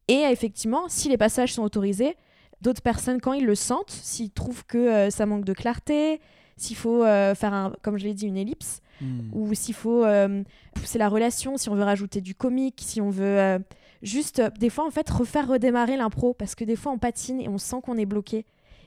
Et 0.07 0.21
effectivement, 0.31 0.85
si 0.87 1.09
les 1.09 1.17
passages 1.17 1.53
sont 1.53 1.63
autorisés, 1.63 2.15
d'autres 2.61 2.81
personnes, 2.81 3.19
quand 3.21 3.33
ils 3.33 3.45
le 3.45 3.55
sentent, 3.55 3.91
s'ils 3.91 4.31
trouvent 4.31 4.65
que 4.65 4.77
euh, 4.77 5.09
ça 5.09 5.25
manque 5.25 5.45
de 5.45 5.53
clarté, 5.53 6.19
s'il 6.55 6.75
faut 6.77 7.03
euh, 7.03 7.35
faire, 7.35 7.53
un, 7.53 7.73
comme 7.83 7.97
je 7.97 8.05
l'ai 8.05 8.13
dit, 8.13 8.25
une 8.27 8.37
ellipse, 8.37 8.81
Hmm. 8.99 9.29
ou 9.31 9.53
s'il 9.53 9.75
faut 9.75 10.03
euh, 10.05 10.41
pousser 10.73 10.97
la 10.97 11.07
relation, 11.07 11.55
si 11.57 11.69
on 11.69 11.75
veut 11.75 11.83
rajouter 11.83 12.19
du 12.19 12.33
comique, 12.33 12.81
si 12.83 12.99
on 12.99 13.11
veut 13.11 13.37
euh, 13.37 13.59
juste, 14.01 14.41
des 14.59 14.71
fois, 14.71 14.87
en 14.87 14.89
fait, 14.89 15.07
refaire 15.07 15.47
redémarrer 15.47 15.97
l'impro, 15.97 16.33
parce 16.33 16.55
que 16.55 16.63
des 16.63 16.75
fois, 16.75 16.93
on 16.93 16.97
patine 16.97 17.39
et 17.39 17.47
on 17.47 17.59
sent 17.59 17.75
qu'on 17.83 17.95
est 17.97 18.07
bloqué. 18.07 18.43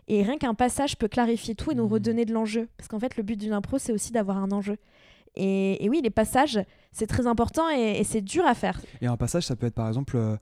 Et 0.09 0.25
rien 0.25 0.37
qu'un 0.37 0.55
passage 0.55 0.97
peut 0.97 1.07
clarifier 1.07 1.55
tout 1.55 1.71
et 1.71 1.77
nous 1.77 1.85
Mhm. 1.85 1.93
redonner 1.93 2.25
de 2.25 2.33
l'enjeu. 2.35 2.67
Parce 2.77 2.89
qu'en 2.89 2.99
fait, 2.99 3.17
le 3.17 3.23
but 3.23 3.37
d'une 3.39 3.53
impro, 3.53 3.79
c'est 3.79 3.93
aussi 3.93 4.11
d'avoir 4.11 4.39
un 4.39 4.51
enjeu. 4.51 4.79
Et, 5.37 5.85
et 5.85 5.89
oui, 5.89 6.01
les 6.03 6.11
passages, 6.11 6.59
c'est 6.93 7.07
très 7.07 7.27
important 7.27 7.69
et, 7.71 7.99
et 8.01 8.05
c'est 8.05 8.21
dur 8.21 8.45
à 8.47 8.55
faire. 8.55 8.81
Et 9.01 9.07
un 9.07 9.17
passage, 9.17 9.45
ça 9.47 9.57
peut 9.57 9.67
être 9.67 9.75
par 9.75 9.89
exemple 9.89 10.17
euh, 10.17 10.37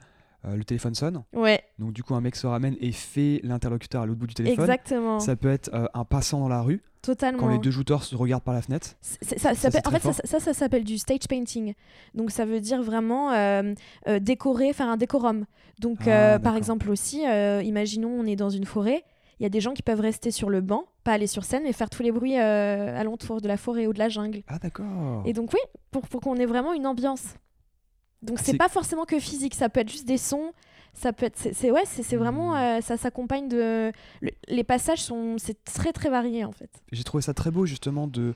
euh, 0.47 0.55
le 0.57 0.64
téléphone 0.64 0.95
sonne, 0.95 1.25
Ouais, 1.35 1.61
donc 1.78 1.93
du 1.93 2.02
coup 2.05 2.14
un 2.14 2.21
mec 2.21 2.37
se 2.37 2.47
ramène 2.47 2.76
et 2.81 2.93
fait 2.93 3.40
l'interlocuteur 3.43 4.02
à 4.02 4.07
l'autre 4.07 4.21
bout 4.21 4.26
du 4.28 4.35
téléphone. 4.35 4.61
exactement. 4.64 5.19
Ça 5.21 5.35
peut 5.37 5.50
être 5.50 5.71
euh, 5.75 5.87
un 5.95 6.05
passant 6.05 6.38
dans 6.38 6.49
la 6.49 6.62
rue, 6.62 6.81
Totalement. 7.02 7.38
quand 7.40 7.49
les 7.49 7.59
deux 7.59 7.73
jouteurs 7.73 8.05
se 8.05 8.14
regardent 8.14 8.45
par 8.45 8.55
la 8.55 8.62
fenêtre. 8.62 8.90
Ça, 9.00 9.26
ça 9.37 9.55
Ça, 9.55 9.69
en 9.85 9.90
fait, 9.90 10.00
ça, 10.00 10.12
ça, 10.25 10.38
ça 10.40 10.55
s'appelle 10.55 10.85
du 10.85 10.97
stage 10.99 11.26
painting. 11.28 11.75
Donc, 12.14 12.31
ça 12.31 12.45
veut 12.45 12.61
dire 12.61 12.83
vraiment 12.83 13.33
euh, 13.33 13.75
euh, 14.07 14.21
décorer, 14.21 14.73
faire 14.73 14.88
un 14.88 14.97
décorum. 14.97 15.45
Donc, 15.81 16.00
Ah, 16.07 16.35
euh, 16.35 16.38
par 16.38 16.57
exemple 16.57 16.88
aussi, 16.90 17.23
imaginons 17.64 18.11
on 18.11 18.25
est 18.25 18.37
dans 18.37 18.50
une 18.50 18.64
forêt, 18.64 19.05
il 19.40 19.43
y 19.43 19.47
a 19.47 19.49
des 19.49 19.61
gens 19.61 19.73
qui 19.75 19.83
peuvent 19.83 20.00
rester 20.00 20.31
sur 20.31 20.50
le 20.50 20.61
banc, 20.61 20.85
pas 21.09 21.15
aller 21.15 21.27
sur 21.27 21.45
scène, 21.45 21.62
mais 21.62 21.73
faire 21.73 21.88
tous 21.88 22.03
les 22.03 22.12
bruits 22.12 22.38
euh, 22.38 23.00
alentour 23.00 23.41
de 23.41 23.49
la 23.49 23.57
forêt 23.57 23.87
ou 23.87 23.95
de 23.95 23.99
la 23.99 24.11
jungle. 24.11 24.43
Ah 24.47 24.59
d'accord. 24.59 25.23
Et 25.25 25.33
donc, 25.33 25.53
oui, 25.55 25.61
pour, 25.91 26.07
pour 26.07 26.21
qu'on 26.21 26.37
ait 26.37 26.45
vraiment 26.47 26.75
une 26.75 26.87
ambiance. 26.87 27.25
Donc, 28.21 28.38
c'est 28.41 28.59
pas 28.59 28.69
forcément 28.69 29.05
que 29.07 29.19
physique, 29.19 29.55
ça 29.55 29.69
peut 29.71 29.81
être 29.81 29.91
juste 29.91 30.07
des 30.07 30.19
sons. 30.19 30.53
Ça 30.93 31.12
peut 31.12 31.27
être, 31.27 31.38
c'est, 31.38 31.71
ouais, 31.71 31.85
c'est, 31.87 32.17
vraiment, 32.17 32.53
Hmm. 32.53 32.57
euh, 32.57 32.81
ça 32.83 32.97
s'accompagne 32.97 33.49
de, 33.49 33.91
le- 34.21 34.31
les 34.49 34.65
passages 34.65 35.00
sont, 35.03 35.37
c'est 35.38 35.62
très 35.65 35.93
très 35.93 36.11
varié 36.11 36.45
en 36.45 36.50
fait. 36.53 36.71
J'ai 36.93 37.05
trouvé 37.05 37.23
ça 37.23 37.33
très 37.35 37.50
beau 37.50 37.65
justement 37.67 38.07
de 38.09 38.35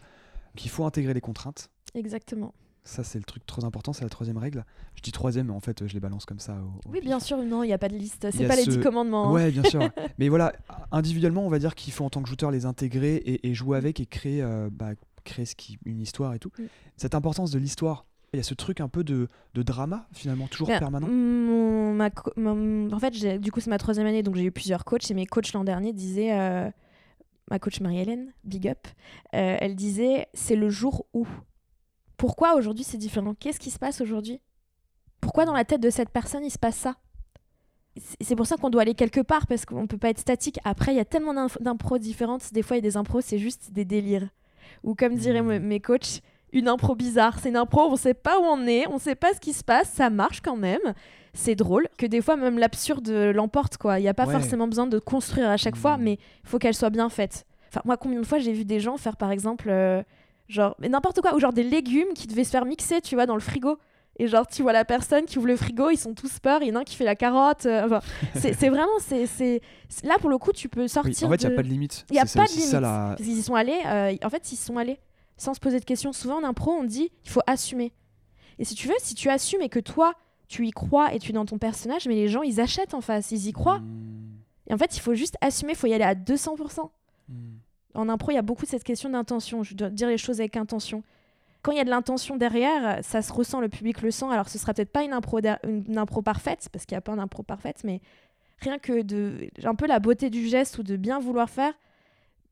qu'il 0.56 0.70
faut 0.70 0.84
intégrer 0.84 1.12
les 1.14 1.20
contraintes. 1.20 1.68
Exactement. 1.94 2.54
Ça 2.84 3.04
c'est 3.04 3.18
le 3.18 3.24
truc 3.24 3.46
très 3.46 3.64
important, 3.64 3.92
c'est 3.92 4.02
la 4.02 4.10
troisième 4.10 4.38
règle. 4.38 4.64
Je 4.96 5.02
dis 5.02 5.12
troisième, 5.12 5.46
mais 5.46 5.52
en 5.52 5.60
fait 5.60 5.86
je 5.86 5.94
les 5.94 6.00
balance 6.00 6.24
comme 6.24 6.40
ça. 6.40 6.54
au- 6.54 6.88
au 6.88 6.92
Oui, 6.92 6.98
pif. 6.98 7.04
bien 7.04 7.20
sûr, 7.20 7.36
non, 7.42 7.62
il 7.62 7.68
n'y 7.68 7.72
a 7.72 7.78
pas 7.78 7.88
de 7.88 7.94
liste. 7.96 8.26
C'est 8.32 8.46
pas 8.48 8.56
les 8.56 8.64
10 8.66 8.80
commandements. 8.80 9.28
hein. 9.28 9.32
Ouais, 9.32 9.50
bien 9.52 9.62
sûr. 9.64 9.80
mais 10.18 10.28
voilà, 10.28 10.52
individuellement, 10.90 11.46
on 11.46 11.48
va 11.48 11.58
dire 11.60 11.74
qu'il 11.76 11.92
faut 11.92 12.04
en 12.04 12.10
tant 12.10 12.22
que 12.22 12.28
joueur 12.28 12.50
les 12.50 12.66
intégrer 12.66 13.16
et, 13.16 13.48
et 13.48 13.54
jouer 13.54 13.76
avec 13.78 14.00
et 14.00 14.06
créer, 14.06 14.42
euh, 14.42 14.68
bah, 14.72 14.90
créer 15.24 15.44
ce 15.44 15.54
qui, 15.54 15.78
une 15.84 16.00
histoire 16.00 16.34
et 16.34 16.40
tout. 16.40 16.50
Mm. 16.58 16.64
Cette 16.96 17.14
importance 17.14 17.52
de 17.52 17.58
l'histoire, 17.60 18.04
il 18.32 18.38
y 18.38 18.40
a 18.40 18.42
ce 18.42 18.54
truc 18.54 18.80
un 18.80 18.88
peu 18.88 19.04
de, 19.04 19.28
de 19.54 19.62
drama 19.62 20.08
finalement, 20.12 20.48
toujours 20.48 20.66
Ben, 20.68 20.78
permanent. 20.80 21.06
mon- 21.06 21.94
ma 21.94 22.10
co- 22.10 22.32
mon- 22.36 22.90
en 22.92 22.98
fait, 22.98 23.38
du 23.38 23.52
coup, 23.52 23.60
c'est 23.60 23.70
ma 23.70 23.78
troisième 23.78 24.06
année, 24.08 24.24
donc 24.24 24.34
j'ai 24.34 24.44
eu 24.44 24.50
plusieurs 24.52 24.84
coachs. 24.84 25.08
Et 25.10 25.14
mes 25.14 25.26
coachs 25.26 25.52
l'an 25.52 25.62
dernier 25.62 25.92
disaient, 25.92 26.32
euh, 26.36 26.68
ma 27.50 27.58
coach 27.60 27.80
Marie-Hélène, 27.80 28.32
big 28.42 28.66
up, 28.66 28.88
euh, 29.34 29.56
elle 29.60 29.76
disait 29.76 30.26
c'est 30.34 30.56
le 30.56 30.68
jour 30.68 31.06
où. 31.14 31.28
Pourquoi 32.22 32.54
aujourd'hui 32.54 32.84
c'est 32.84 32.98
différent? 32.98 33.34
Qu'est-ce 33.34 33.58
qui 33.58 33.72
se 33.72 33.80
passe 33.80 34.00
aujourd'hui? 34.00 34.40
Pourquoi 35.20 35.44
dans 35.44 35.52
la 35.54 35.64
tête 35.64 35.80
de 35.80 35.90
cette 35.90 36.08
personne 36.10 36.44
il 36.44 36.52
se 36.52 36.58
passe 36.58 36.76
ça? 36.76 36.94
C'est- 38.20 38.36
pour 38.36 38.46
ça 38.46 38.56
qu'on 38.56 38.70
doit 38.70 38.82
aller 38.82 38.94
quelque 38.94 39.18
part 39.20 39.48
parce 39.48 39.64
qu'on 39.66 39.88
peut 39.88 39.98
pas 39.98 40.10
être 40.10 40.20
statique. 40.20 40.60
Après, 40.62 40.92
il 40.92 40.96
y 40.98 41.00
a 41.00 41.04
tellement 41.04 41.34
d'impros 41.58 41.98
différentes. 41.98 42.52
Des 42.52 42.62
fois, 42.62 42.76
il 42.76 42.78
y 42.78 42.86
a 42.86 42.88
des 42.88 42.96
impros, 42.96 43.22
c'est 43.22 43.38
juste 43.40 43.72
des 43.72 43.84
délires. 43.84 44.28
Ou 44.84 44.94
comme 44.94 45.16
diraient 45.16 45.42
me- 45.42 45.58
mes 45.58 45.80
coachs, 45.80 46.20
une 46.52 46.68
impro 46.68 46.94
bizarre. 46.94 47.40
C'est 47.40 47.48
une 47.48 47.56
impro, 47.56 47.80
on 47.90 47.96
sait 47.96 48.14
pas 48.14 48.38
où 48.38 48.44
on 48.44 48.68
est, 48.68 48.86
on 48.86 48.98
sait 48.98 49.16
pas 49.16 49.34
ce 49.34 49.40
qui 49.40 49.52
se 49.52 49.64
passe, 49.64 49.90
ça 49.90 50.08
marche 50.08 50.40
quand 50.42 50.56
même. 50.56 50.94
C'est 51.34 51.56
drôle 51.56 51.88
que 51.98 52.06
des 52.06 52.20
fois 52.22 52.36
même 52.36 52.56
l'absurde 52.56 53.08
l'emporte 53.10 53.78
quoi. 53.78 53.98
Il 53.98 54.04
y 54.04 54.08
a 54.08 54.14
pas 54.14 54.26
Ouais. 54.26 54.32
forcément 54.32 54.68
besoin 54.68 54.86
de 54.86 55.00
construire 55.00 55.48
à 55.50 55.56
chaque 55.56 55.76
fois, 55.76 55.96
Mhm. 55.96 56.04
mais 56.04 56.12
il 56.44 56.48
faut 56.48 56.60
qu'elle 56.60 56.74
soit 56.74 56.90
bien 56.90 57.08
faite. 57.08 57.46
Enfin 57.68 57.80
moi 57.84 57.96
combien 57.96 58.20
de 58.20 58.26
fois 58.26 58.38
j'ai 58.38 58.52
vu 58.52 58.64
des 58.64 58.78
gens 58.78 58.96
faire 58.96 59.16
par 59.16 59.32
exemple 59.32 59.68
euh, 59.70 60.02
genre 60.52 60.74
mais 60.78 60.88
n'importe 60.88 61.20
quoi 61.20 61.34
ou 61.34 61.40
genre 61.40 61.52
des 61.52 61.62
légumes 61.64 62.12
qui 62.14 62.26
devaient 62.26 62.44
se 62.44 62.50
faire 62.50 62.64
mixer, 62.64 63.00
tu 63.00 63.14
vois, 63.14 63.26
dans 63.26 63.34
le 63.34 63.40
frigo. 63.40 63.78
Et 64.18 64.28
genre, 64.28 64.46
tu 64.46 64.60
vois 64.62 64.74
la 64.74 64.84
personne 64.84 65.24
qui 65.24 65.38
ouvre 65.38 65.46
le 65.46 65.56
frigo, 65.56 65.88
ils 65.88 65.96
sont 65.96 66.12
tous 66.12 66.38
peur, 66.38 66.60
il 66.62 66.68
y 66.68 66.72
en 66.72 66.74
a 66.76 66.80
un 66.80 66.84
qui 66.84 66.96
fait 66.96 67.04
la 67.04 67.16
carotte. 67.16 67.64
euh, 67.64 67.86
enfin, 67.86 68.00
c'est 68.34 68.68
vraiment, 68.68 68.86
c'est 69.00 69.62
là 70.04 70.16
pour 70.20 70.28
le 70.28 70.36
coup, 70.36 70.52
tu 70.52 70.68
peux 70.68 70.86
sortir. 70.86 71.10
Oui, 71.22 71.26
en 71.26 71.30
fait, 71.30 71.42
il 71.44 71.48
n'y 71.48 71.50
de- 71.50 71.54
a 71.54 71.56
pas 71.56 71.62
de 71.62 71.68
limite. 71.68 72.04
il 72.10 72.16
y 72.16 72.18
a 72.18 72.26
pas 72.26 72.44
de 72.46 72.50
limite. 72.52 72.72
la- 72.72 73.14
Parce 73.16 73.22
qu'ils 73.22 73.38
y 73.38 73.42
sont 73.42 73.54
allés, 73.54 73.80
euh, 73.86 74.14
en 74.22 74.28
fait, 74.30 74.52
ils 74.52 74.56
sont 74.56 74.76
allés 74.76 74.98
sans 75.38 75.54
se 75.54 75.60
poser 75.60 75.80
de 75.80 75.84
questions. 75.86 76.12
Souvent 76.12 76.36
en 76.36 76.44
impro, 76.44 76.72
on 76.72 76.84
dit 76.84 77.10
il 77.24 77.30
faut 77.30 77.40
assumer. 77.46 77.92
Et 78.58 78.64
si 78.66 78.74
tu 78.74 78.86
veux, 78.86 78.94
si 78.98 79.14
tu 79.14 79.30
assumes 79.30 79.62
et 79.62 79.70
que 79.70 79.80
toi, 79.80 80.12
tu 80.46 80.66
y 80.66 80.70
crois 80.72 81.14
et 81.14 81.18
tu 81.18 81.30
es 81.30 81.32
dans 81.32 81.46
ton 81.46 81.56
personnage, 81.56 82.06
mais 82.06 82.14
les 82.14 82.28
gens, 82.28 82.42
ils 82.42 82.60
achètent 82.60 82.92
en 82.92 83.00
face, 83.00 83.30
ils 83.32 83.46
y 83.48 83.52
croient. 83.52 83.78
Mm, 83.80 84.34
Et 84.68 84.74
en 84.74 84.78
fait, 84.78 84.94
il 84.94 85.00
faut 85.00 85.14
juste 85.14 85.36
assumer, 85.40 85.72
il 85.72 85.76
faut 85.78 85.86
y 85.86 85.94
aller 85.94 86.04
à 86.04 86.14
200%. 86.14 86.90
mm. 87.30 87.34
En 87.94 88.08
impro, 88.08 88.30
il 88.30 88.34
y 88.34 88.38
a 88.38 88.42
beaucoup 88.42 88.64
cette 88.66 88.84
question 88.84 89.10
d'intention. 89.10 89.62
Je 89.62 89.74
dois 89.74 89.90
dire 89.90 90.08
les 90.08 90.18
choses 90.18 90.40
avec 90.40 90.56
intention. 90.56 91.02
Quand 91.62 91.72
il 91.72 91.78
y 91.78 91.80
a 91.80 91.84
de 91.84 91.90
l'intention 91.90 92.36
derrière, 92.36 93.04
ça 93.04 93.22
se 93.22 93.32
ressent, 93.32 93.60
le 93.60 93.68
public 93.68 94.02
le 94.02 94.10
sent. 94.10 94.26
Alors, 94.30 94.48
ce 94.48 94.58
sera 94.58 94.74
peut-être 94.74 94.90
pas 94.90 95.02
une 95.04 95.12
impro, 95.12 95.40
der- 95.40 95.58
une 95.64 95.96
impro 95.98 96.20
parfaite, 96.22 96.68
parce 96.72 96.86
qu'il 96.86 96.94
n'y 96.94 96.98
a 96.98 97.02
pas 97.02 97.14
d'impro 97.14 97.42
parfaite, 97.42 97.82
mais 97.84 98.00
rien 98.58 98.78
que 98.78 99.02
de 99.02 99.48
un 99.62 99.74
peu 99.74 99.86
la 99.86 99.98
beauté 100.00 100.28
du 100.30 100.46
geste 100.48 100.78
ou 100.78 100.82
de 100.82 100.96
bien 100.96 101.20
vouloir 101.20 101.48
faire, 101.50 101.72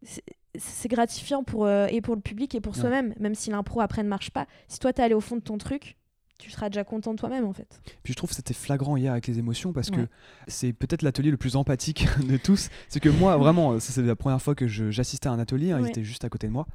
c'est- 0.03 0.23
c'est 0.57 0.89
gratifiant 0.89 1.43
pour, 1.43 1.65
euh, 1.67 1.87
et 1.91 2.01
pour 2.01 2.15
le 2.15 2.21
public 2.21 2.55
et 2.55 2.61
pour 2.61 2.75
Ouais. 2.75 2.81
soi-même, 2.81 3.15
même 3.19 3.35
si 3.35 3.51
l'impro 3.51 3.81
après 3.81 4.03
ne 4.03 4.09
marche 4.09 4.31
pas. 4.31 4.47
Si 4.69 4.79
toi, 4.79 4.93
t'es 4.93 5.03
allé 5.03 5.15
au 5.15 5.21
fond 5.21 5.37
de 5.37 5.41
ton 5.41 5.59
truc, 5.59 5.97
tu 6.41 6.51
seras 6.51 6.69
déjà 6.69 6.83
content 6.85 7.13
de 7.13 7.19
toi-même, 7.19 7.45
en 7.45 7.53
fait. 7.53 7.81
Puis 8.03 8.13
je 8.13 8.17
trouve 8.17 8.31
que 8.31 8.37
c'était 8.37 8.55
flagrant 8.55 8.97
hier 8.97 9.13
avec 9.13 9.27
les 9.27 9.39
émotions 9.39 9.73
parce 9.73 9.91
que 9.91 10.09
c'est 10.49 10.73
peut-être 10.73 11.03
l'atelier 11.03 11.31
le 11.31 11.37
plus 11.37 11.57
empathique 11.57 12.07
de 12.29 12.37
tous. 12.37 12.69
C'est 12.89 13.01
que 13.01 13.09
moi, 13.09 13.37
vraiment, 13.37 13.79
c'est 13.81 14.01
la 14.03 14.17
première 14.17 14.41
fois 14.43 14.55
que 14.55 14.67
j'assistais 14.67 15.29
à 15.29 15.33
un 15.33 15.39
atelier, 15.39 15.73
hein, 15.73 15.79
ils 15.79 15.83
Ouais. 15.85 15.89
étaient 15.91 16.05
juste 16.05 16.25
à 16.25 16.29
côté 16.29 16.47
de 16.47 16.53
moi. 16.53 16.67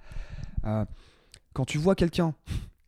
Euh, 0.66 0.86
quand 1.54 1.66
tu 1.66 1.78
vois 1.78 1.96
quelqu'un 1.96 2.34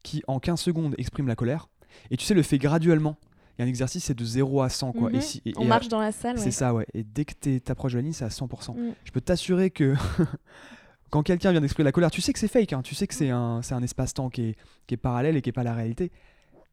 qui, 0.04 0.24
en 0.28 0.40
15 0.40 0.60
secondes, 0.60 0.96
exprime 0.98 1.28
la 1.28 1.36
colère, 1.36 1.68
et 2.12 2.18
tu 2.18 2.26
sais, 2.26 2.34
le 2.34 2.44
fait 2.44 2.58
graduellement, 2.58 3.18
il 3.58 3.62
y 3.62 3.64
a 3.64 3.66
un 3.66 3.70
exercice, 3.70 4.04
c'est 4.04 4.14
de 4.18 4.24
0 4.24 4.62
à 4.62 4.70
100. 4.70 4.92
Quoi. 4.92 5.10
Mhm. 5.10 5.16
Et 5.16 5.22
si- 5.22 5.42
et- 5.46 5.54
On 5.58 5.64
et, 5.64 5.68
marche 5.68 5.88
dans 5.88 6.00
la 6.00 6.12
salle, 6.12 6.38
C'est 6.38 6.46
ouais. 6.46 6.52
ça, 6.52 6.74
ouais. 6.76 6.86
Et 6.94 7.04
dès 7.04 7.26
que 7.26 7.34
tu 7.40 7.60
t'approches 7.60 7.94
de 7.94 7.98
la 7.98 8.04
ligne, 8.04 8.14
c'est 8.14 8.26
à 8.26 8.30
100%. 8.30 8.74
Mm. 8.76 8.94
Je 9.04 9.12
peux 9.12 9.22
t'assurer 9.22 9.72
que 9.72 9.96
quand 11.10 11.24
quelqu'un 11.24 11.52
vient 11.52 11.62
d'exprimer 11.62 11.86
la 11.86 11.92
colère, 11.92 12.12
tu 12.12 12.22
sais 12.22 12.34
que 12.34 12.40
c'est 12.40 12.48
fake, 12.48 12.74
hein, 12.74 12.82
tu 12.84 12.94
sais 12.94 13.08
que 13.08 13.16
c'est 13.16 13.30
un, 13.30 13.62
c'est 13.62 13.74
un 13.74 13.82
espace-temps 13.82 14.30
qui 14.30 14.42
est, 14.50 14.56
qui 14.86 14.94
est 14.94 14.98
parallèle 14.98 15.38
et 15.38 15.42
qui 15.42 15.50
est 15.50 15.54
pas 15.54 15.64
la 15.64 15.74
réalité. 15.74 16.12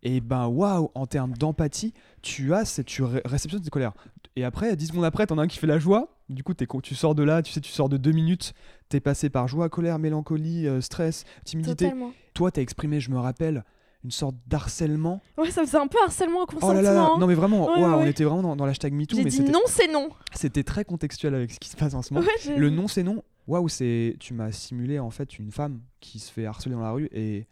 Et 0.05 0.21
ben 0.21 0.47
waouh, 0.47 0.91
en 0.95 1.07
termes 1.07 1.33
d'empathie, 1.33 1.95
tu 2.23 2.53
as 2.55 2.65
cette, 2.67 2.87
tu 2.87 3.03
ré- 3.03 3.23
réceptionnes 3.25 3.63
cette 3.63 3.73
colère. 3.73 3.93
Et 4.37 4.45
après, 4.45 4.77
10 4.77 4.89
secondes 4.89 5.05
après, 5.05 5.27
t'en 5.27 5.39
as 5.39 5.43
un 5.43 5.47
qui 5.47 5.59
fait 5.59 5.67
la 5.67 5.79
joie. 5.79 6.09
Du 6.29 6.43
coup, 6.43 6.53
tu 6.55 6.95
sors 6.95 7.15
de 7.15 7.23
là, 7.23 7.43
tu 7.43 7.53
sais, 7.53 7.61
tu 7.61 7.71
sors 7.71 7.89
de 7.89 7.97
deux 7.97 8.13
minutes, 8.13 8.53
t'es 8.89 9.01
passé 9.01 9.31
par 9.31 9.47
joie, 9.49 9.69
colère, 9.69 9.99
mélancolie, 9.99 10.67
euh, 10.67 10.81
stress, 10.81 11.25
timidité. 11.45 11.87
Totalement. 11.87 12.13
Toi, 12.35 12.51
t'as 12.51 12.63
exprimé, 12.63 13.01
je 13.01 13.11
me 13.11 13.19
rappelle, 13.19 13.65
une 14.05 14.11
sorte 14.11 14.35
d'harcèlement. 14.47 15.23
Ouais, 15.39 15.51
ça 15.51 15.63
faisait 15.63 15.79
un 15.79 15.87
peu 15.87 15.99
harcèlement 16.05 16.43
au 16.43 16.47
consentement. 16.47 16.69
Oh 16.71 16.73
là 16.75 16.83
là, 16.83 17.03
hein. 17.05 17.17
non 17.19 17.27
mais 17.27 17.35
vraiment, 17.35 17.67
Ouais, 17.73 17.81
waouh, 17.81 18.01
on 18.01 18.07
était 18.07 18.25
vraiment 18.25 18.43
dans, 18.43 18.57
dans 18.57 18.67
l'hashtag 18.67 18.93
MeToo, 18.93 19.17
J'ai 19.17 19.25
mais 19.25 19.31
dit 19.31 19.43
non, 19.45 19.61
c'est 19.67 19.91
non. 19.91 20.09
c'était 20.35 20.65
très 20.65 20.85
contextuel 20.85 21.35
avec 21.35 21.53
ce 21.53 21.59
qui 21.61 21.69
se 21.71 21.77
passe 21.77 21.95
en 21.95 22.03
ce 22.03 22.13
moment. 22.13 22.27
Ouais, 22.27 22.57
Le 22.57 22.69
non, 22.71 22.89
c'est 22.89 23.03
non. 23.03 23.23
Waouh, 23.47 23.69
c'est 23.69 24.17
tu 24.21 24.33
m'as 24.35 24.53
simulé 24.53 24.99
en 24.99 25.11
fait 25.11 25.39
une 25.39 25.51
femme 25.51 25.81
qui 26.01 26.19
se 26.19 26.33
fait 26.33 26.47
harceler 26.47 26.75
dans 26.75 26.81
la 26.81 26.91
rue 26.93 27.09
et, 27.13 27.47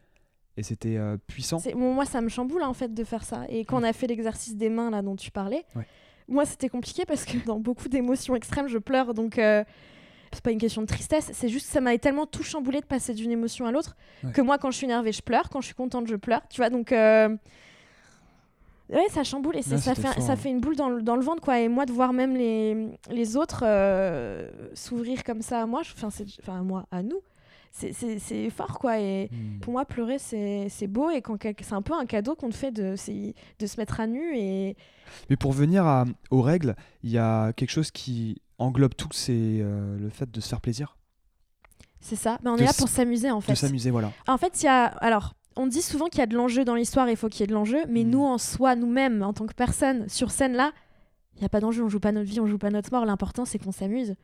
et 0.56 0.62
c'était 0.62 0.96
euh, 0.96 1.16
puissant. 1.26 1.58
Bon, 1.74 1.94
moi, 1.94 2.04
ça 2.04 2.20
me 2.20 2.28
chamboule 2.28 2.62
en 2.62 2.74
fait 2.74 2.92
de 2.92 3.04
faire 3.04 3.24
ça. 3.24 3.42
Et 3.48 3.64
quand 3.64 3.80
on 3.80 3.84
a 3.84 3.92
fait 3.92 4.06
l'exercice 4.06 4.56
des 4.56 4.68
mains 4.68 4.90
là 4.90 5.02
dont 5.02 5.16
tu 5.16 5.30
parlais, 5.30 5.64
Ouais. 5.76 5.86
moi 6.28 6.44
c'était 6.44 6.68
compliqué 6.68 7.04
parce 7.06 7.24
que 7.24 7.38
dans 7.46 7.58
beaucoup 7.58 7.88
d'émotions 7.88 8.34
extrêmes, 8.36 8.68
je 8.68 8.78
pleure. 8.78 9.14
Donc 9.14 9.38
euh, 9.38 9.64
c'est 10.32 10.42
pas 10.42 10.50
une 10.50 10.58
question 10.58 10.80
de 10.82 10.86
tristesse, 10.86 11.30
c'est 11.34 11.48
juste 11.48 11.66
que 11.66 11.72
ça 11.72 11.80
m'avait 11.80 11.98
tellement 11.98 12.26
tout 12.26 12.42
chamboulé 12.42 12.80
de 12.80 12.86
passer 12.86 13.12
d'une 13.14 13.30
émotion 13.30 13.66
à 13.66 13.72
l'autre 13.72 13.96
Ouais. 14.24 14.32
que 14.32 14.40
moi, 14.40 14.56
quand 14.58 14.70
je 14.70 14.76
suis 14.78 14.84
énervée, 14.86 15.12
je 15.12 15.22
pleure. 15.22 15.48
Quand 15.50 15.60
je 15.60 15.66
suis 15.66 15.74
contente, 15.74 16.06
je 16.06 16.16
pleure. 16.16 16.42
Tu 16.48 16.60
vois, 16.60 16.70
donc. 16.70 16.92
euh, 16.92 17.36
Ouais, 18.90 19.06
ça 19.08 19.24
chamboule 19.24 19.56
et 19.56 19.62
ça, 19.62 19.78
c'était 19.78 19.94
fait, 20.02 20.08
fort, 20.12 20.22
ça 20.22 20.32
hein. 20.32 20.36
fait 20.36 20.50
une 20.50 20.60
boule 20.60 20.76
dans 20.76 20.90
le, 20.90 21.00
dans 21.00 21.16
le 21.16 21.22
ventre, 21.22 21.40
quoi. 21.40 21.58
Et 21.60 21.68
moi, 21.68 21.86
de 21.86 21.92
voir 21.92 22.12
même 22.12 22.34
les, 22.36 22.88
les 23.10 23.36
autres 23.38 23.62
euh, 23.64 24.50
s'ouvrir 24.74 25.24
comme 25.24 25.40
ça 25.40 25.62
à 25.62 25.66
moi, 25.66 25.80
enfin, 25.80 26.08
à 26.48 26.60
moi, 26.62 26.84
à 26.90 27.02
nous, 27.02 27.20
c'est- 27.72 28.50
fort, 28.50 28.78
quoi. 28.78 29.00
Et, 29.00 29.28
Hmm. 29.32 29.58
pour 29.60 29.72
moi, 29.72 29.84
pleurer, 29.84 30.18
c'est 30.18 30.68
beau 30.86 31.10
et 31.10 31.22
c'est 31.62 31.72
un 31.72 31.82
peu 31.82 31.94
un 31.94 32.06
cadeau 32.06 32.34
qu'on 32.34 32.50
te 32.50 32.54
fait 32.56 32.70
de, 32.70 32.94
de 33.58 33.66
se 33.66 33.76
mettre 33.80 33.98
à 34.00 34.06
nu. 34.06 34.36
Et 34.36 34.76
Mais 35.30 35.36
pour 35.36 35.52
venir 35.52 35.84
à- 35.86 36.04
aux 36.30 36.42
règles, 36.42 36.76
il 37.02 37.10
y 37.10 37.18
a 37.18 37.52
quelque 37.54 37.70
chose 37.70 37.90
qui 37.90 38.40
englobe 38.58 38.94
tout, 38.94 39.08
c'est 39.12 39.32
euh, 39.34 39.98
le 39.98 40.08
fait 40.10 40.30
de 40.30 40.40
se 40.40 40.48
faire 40.48 40.60
plaisir, 40.60 40.96
C'est 42.00 42.16
ça. 42.16 42.38
Mais 42.42 42.50
on 42.50 42.56
De 42.56 42.62
est 42.62 42.66
là 42.66 42.72
pour 42.76 42.88
s'amuser 42.88 43.30
en 43.30 43.38
de 43.38 43.44
fait. 43.44 43.54
s'amuser, 43.54 43.90
voilà. 43.90 44.12
En 44.26 44.36
fait, 44.36 44.60
il 44.62 44.66
y 44.66 44.68
a. 44.68 44.86
Alors, 44.86 45.34
on 45.56 45.66
dit 45.68 45.82
souvent 45.82 46.06
qu'il 46.08 46.18
y 46.18 46.22
a 46.22 46.26
de 46.26 46.36
l'enjeu 46.36 46.64
dans 46.64 46.74
l'histoire 46.74 47.06
et 47.08 47.12
il 47.12 47.16
faut 47.16 47.28
qu'il 47.28 47.40
y 47.40 47.44
ait 47.44 47.46
de 47.46 47.54
l'enjeu, 47.54 47.78
mais 47.88 48.02
Mm. 48.04 48.10
nous, 48.10 48.22
en 48.24 48.38
soi, 48.38 48.74
nous-mêmes, 48.74 49.22
en 49.22 49.32
tant 49.32 49.46
que 49.46 49.54
personne, 49.54 50.08
sur 50.08 50.30
scène 50.32 50.54
là, 50.54 50.72
il 51.36 51.40
n'y 51.40 51.44
a 51.46 51.48
pas 51.48 51.60
d'enjeu, 51.60 51.82
on 51.82 51.88
joue 51.88 51.98
pas 52.00 52.12
notre 52.12 52.28
vie, 52.28 52.40
on 52.40 52.46
joue 52.46 52.58
pas 52.58 52.70
notre 52.70 52.92
mort. 52.92 53.04
L'important, 53.04 53.44
c'est 53.44 53.58
qu'on 53.58 53.72
s'amuse. 53.72 54.14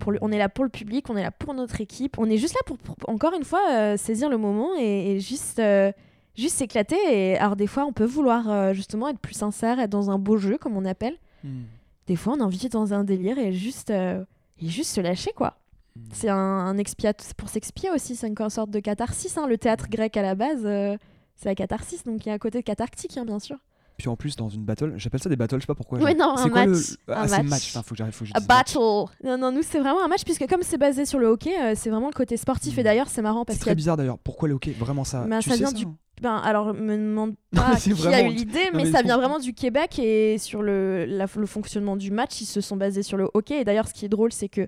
Pour 0.00 0.12
le- 0.12 0.18
On 0.20 0.30
est 0.32 0.38
là 0.38 0.48
pour 0.48 0.64
le 0.64 0.70
public, 0.70 1.08
on 1.10 1.16
est 1.16 1.22
là 1.22 1.30
pour 1.30 1.54
notre 1.54 1.80
équipe. 1.80 2.18
On 2.18 2.28
est 2.28 2.36
juste 2.38 2.54
là 2.54 2.60
pour, 2.66 2.76
pour- 2.78 2.96
encore 3.08 3.34
une 3.34 3.44
fois, 3.44 3.60
euh, 3.72 3.96
saisir 3.96 4.28
le 4.28 4.36
moment 4.38 4.70
et, 4.78 5.12
et 5.12 5.20
juste. 5.20 5.58
euh, 5.60 5.92
Juste 6.38 6.56
s'éclater 6.56 6.96
et 7.12 7.38
alors 7.38 7.56
des 7.56 7.66
fois 7.66 7.86
on 7.86 7.94
peut 7.94 8.04
vouloir 8.04 8.50
euh, 8.50 8.74
justement 8.74 9.08
être 9.08 9.18
plus 9.18 9.32
sincère, 9.32 9.80
être 9.80 9.88
dans 9.88 10.10
un 10.10 10.18
beau 10.18 10.36
jeu 10.36 10.58
comme 10.58 10.76
on 10.76 10.84
appelle. 10.84 11.16
Mm. 11.42 11.62
Des 12.08 12.14
fois 12.16 12.34
on 12.36 12.40
a 12.40 12.44
envie 12.44 12.58
d'être 12.58 12.72
dans 12.72 12.92
un 12.92 13.04
délire 13.04 13.38
et 13.38 13.54
juste 13.54 13.88
euh, 13.88 14.22
et 14.60 14.68
juste 14.68 14.90
se 14.94 15.00
lâcher 15.00 15.30
quoi. 15.34 15.56
Mm. 15.96 16.00
C'est 16.12 16.28
un, 16.28 16.36
un 16.36 16.76
pour 17.38 17.48
s'expier 17.48 17.90
aussi, 17.90 18.16
c'est 18.16 18.28
une 18.28 18.50
sorte 18.50 18.68
de 18.68 18.80
catharsis. 18.80 19.38
hein. 19.38 19.46
Le 19.46 19.56
théâtre 19.56 19.88
grec 19.88 20.14
à 20.18 20.20
la 20.20 20.34
base, 20.34 20.60
euh, 20.66 20.98
c'est 21.36 21.48
la 21.48 21.54
catharsis, 21.54 22.04
donc 22.04 22.26
il 22.26 22.28
y 22.28 22.32
a 22.32 22.34
un 22.34 22.38
côté 22.38 22.62
cathartique, 22.62 23.16
hein, 23.16 23.24
bien 23.24 23.38
sûr. 23.38 23.56
Puis 23.96 24.08
en 24.08 24.16
plus, 24.16 24.36
dans 24.36 24.48
une 24.50 24.64
battle, 24.64 24.92
j'appelle 24.96 25.20
ça 25.22 25.28
des 25.30 25.36
battles, 25.36 25.56
je 25.56 25.60
sais 25.62 25.66
pas 25.66 25.74
pourquoi. 25.74 25.98
Ouais, 26.00 26.14
genre- 26.16 26.28
non, 26.30 26.36
c'est 26.36 26.44
un 26.44 26.50
quoi 26.50 26.66
le- 26.66 26.72
match, 26.72 26.82
Ah, 27.08 27.22
un 27.22 27.28
c'est 27.28 27.42
match. 27.44 27.72
faut 27.72 27.80
que 27.90 27.96
j'arrive, 27.96 28.12
faut 28.14 28.24
que 28.24 28.30
je 28.30 28.34
A 28.34 28.40
match. 28.40 28.46
battle 28.46 28.78
Non, 29.24 29.38
non, 29.38 29.52
nous 29.52 29.62
c'est 29.62 29.78
vraiment 29.78 30.04
un 30.04 30.08
match, 30.08 30.22
puisque 30.24 30.46
comme 30.46 30.60
c'est 30.62 30.76
basé 30.78 31.06
sur 31.06 31.18
le 31.18 31.28
hockey, 31.28 31.54
euh, 31.58 31.72
c'est 31.74 31.88
vraiment 31.90 32.08
le 32.08 32.12
côté 32.14 32.36
sportif. 32.36 32.76
Et 32.76 32.82
d'ailleurs, 32.82 33.08
c'est 33.08 33.22
marrant 33.22 33.44
parce 33.46 33.58
C'est 33.58 33.64
y 33.64 33.68
a 33.68 33.72
très 33.72 33.74
bizarre 33.74 33.96
d'ailleurs. 33.96 34.18
Pourquoi 34.18 34.48
le 34.48 34.54
hockey 34.54 34.72
Vraiment 34.78 35.04
ça 35.04 35.24
Ben, 35.26 35.38
tu 35.40 35.48
ça 35.48 35.54
sais 35.54 35.60
vient 35.62 35.68
ça 35.70 35.74
du- 35.76 35.86
Ben, 36.20 36.36
alors, 36.36 36.72
me 36.74 36.96
demande 36.96 37.34
Non, 37.52 37.62
pas 37.62 37.76
c'est 37.76 37.92
qui 37.92 38.06
a 38.06 38.22
eu 38.22 38.28
l'idée, 38.32 38.64
Non, 38.72 38.78
mais, 38.78 38.84
mais 38.84 38.90
ça 38.92 39.02
vient 39.02 39.16
vraiment 39.18 39.38
du 39.38 39.52
Québec 39.54 39.98
et 39.98 40.36
sur 40.38 40.62
le, 40.62 41.04
la- 41.06 41.26
le 41.34 41.46
fonctionnement 41.46 41.96
du 41.96 42.10
match, 42.10 42.40
ils 42.40 42.46
se 42.46 42.60
sont 42.60 42.76
basés 42.76 43.02
sur 43.02 43.16
le 43.16 43.28
hockey. 43.34 43.60
Et 43.60 43.64
d'ailleurs, 43.64 43.86
ce 43.88 43.94
qui 43.94 44.04
est 44.04 44.08
drôle, 44.10 44.32
c'est 44.32 44.48
que 44.48 44.66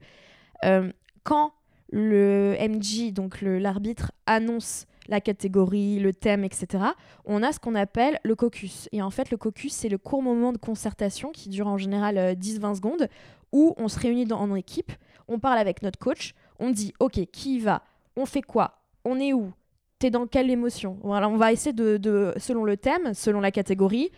euh, 0.64 0.90
quand 1.22 1.52
le 1.90 2.54
MG, 2.60 3.12
donc 3.12 3.38
l'arbitre, 3.42 4.12
annonce 4.26 4.84
la 5.08 5.20
catégorie, 5.20 5.98
le 5.98 6.12
thème, 6.12 6.44
etc., 6.44 6.84
on 7.24 7.42
a 7.42 7.52
ce 7.52 7.58
qu'on 7.58 7.74
appelle 7.74 8.18
le 8.24 8.34
caucus. 8.34 8.88
Et 8.92 9.02
en 9.02 9.10
fait, 9.10 9.30
le 9.30 9.36
caucus, 9.36 9.72
c'est 9.72 9.88
le 9.88 9.98
court 9.98 10.22
moment 10.22 10.52
de 10.52 10.58
concertation 10.58 11.30
qui 11.32 11.48
dure 11.48 11.66
en 11.66 11.78
général 11.78 12.18
euh, 12.18 12.34
10-20 12.34 12.76
secondes, 12.76 13.08
où 13.52 13.74
on 13.78 13.88
se 13.88 13.98
réunit 13.98 14.30
en 14.32 14.54
équipe, 14.54 14.92
on 15.26 15.38
parle 15.38 15.58
avec 15.58 15.82
notre 15.82 15.98
coach, 15.98 16.34
on 16.58 16.70
dit, 16.70 16.92
OK, 17.00 17.20
qui 17.32 17.56
y 17.56 17.58
va 17.60 17.82
On 18.16 18.26
fait 18.26 18.42
quoi 18.42 18.82
On 19.04 19.18
est 19.18 19.32
où 19.32 19.52
T'es 19.98 20.10
dans 20.10 20.26
quelle 20.26 20.50
émotion 20.50 20.98
Voilà, 21.02 21.28
on 21.28 21.36
va 21.36 21.52
essayer 21.52 21.72
de, 21.72 21.96
de- 21.96 22.32
selon 22.36 22.64
le 22.64 22.76
thème, 22.76 23.14
selon 23.14 23.40
la 23.40 23.50
catégorie, 23.50 24.10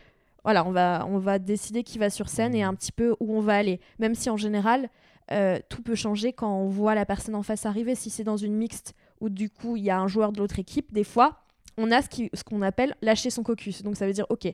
voilà, 0.44 0.66
on 0.66 0.72
va, 0.72 1.06
on 1.08 1.18
va 1.18 1.38
décider 1.38 1.82
qui 1.82 1.98
va 1.98 2.10
sur 2.10 2.28
scène 2.28 2.54
et 2.54 2.62
un 2.62 2.74
petit 2.74 2.92
peu 2.92 3.14
où 3.20 3.36
on 3.36 3.40
va 3.40 3.56
aller. 3.56 3.78
Même 3.98 4.14
si 4.14 4.30
en 4.30 4.36
général, 4.36 4.88
euh, 5.32 5.58
tout 5.68 5.82
peut 5.82 5.94
changer 5.94 6.32
quand 6.32 6.52
on 6.52 6.68
voit 6.68 6.94
la 6.94 7.04
personne 7.06 7.34
en 7.34 7.42
face 7.42 7.66
arriver. 7.66 7.94
Si 7.94 8.10
c'est 8.10 8.24
dans 8.24 8.36
une 8.38 8.54
mixte 8.54 8.94
où 9.20 9.28
du 9.28 9.50
coup 9.50 9.76
il 9.76 9.82
y 9.84 9.90
a 9.90 9.98
un 9.98 10.08
joueur 10.08 10.32
de 10.32 10.38
l'autre 10.38 10.58
équipe, 10.58 10.92
des 10.92 11.04
fois, 11.04 11.42
on 11.76 11.90
a 11.90 12.02
ce 12.02 12.44
qu'on 12.44 12.62
appelle 12.62 12.94
lâcher 13.02 13.30
son 13.30 13.42
caucus. 13.42 13.82
Donc 13.82 13.96
ça 13.96 14.06
veut 14.06 14.12
dire, 14.12 14.26
ok, 14.28 14.48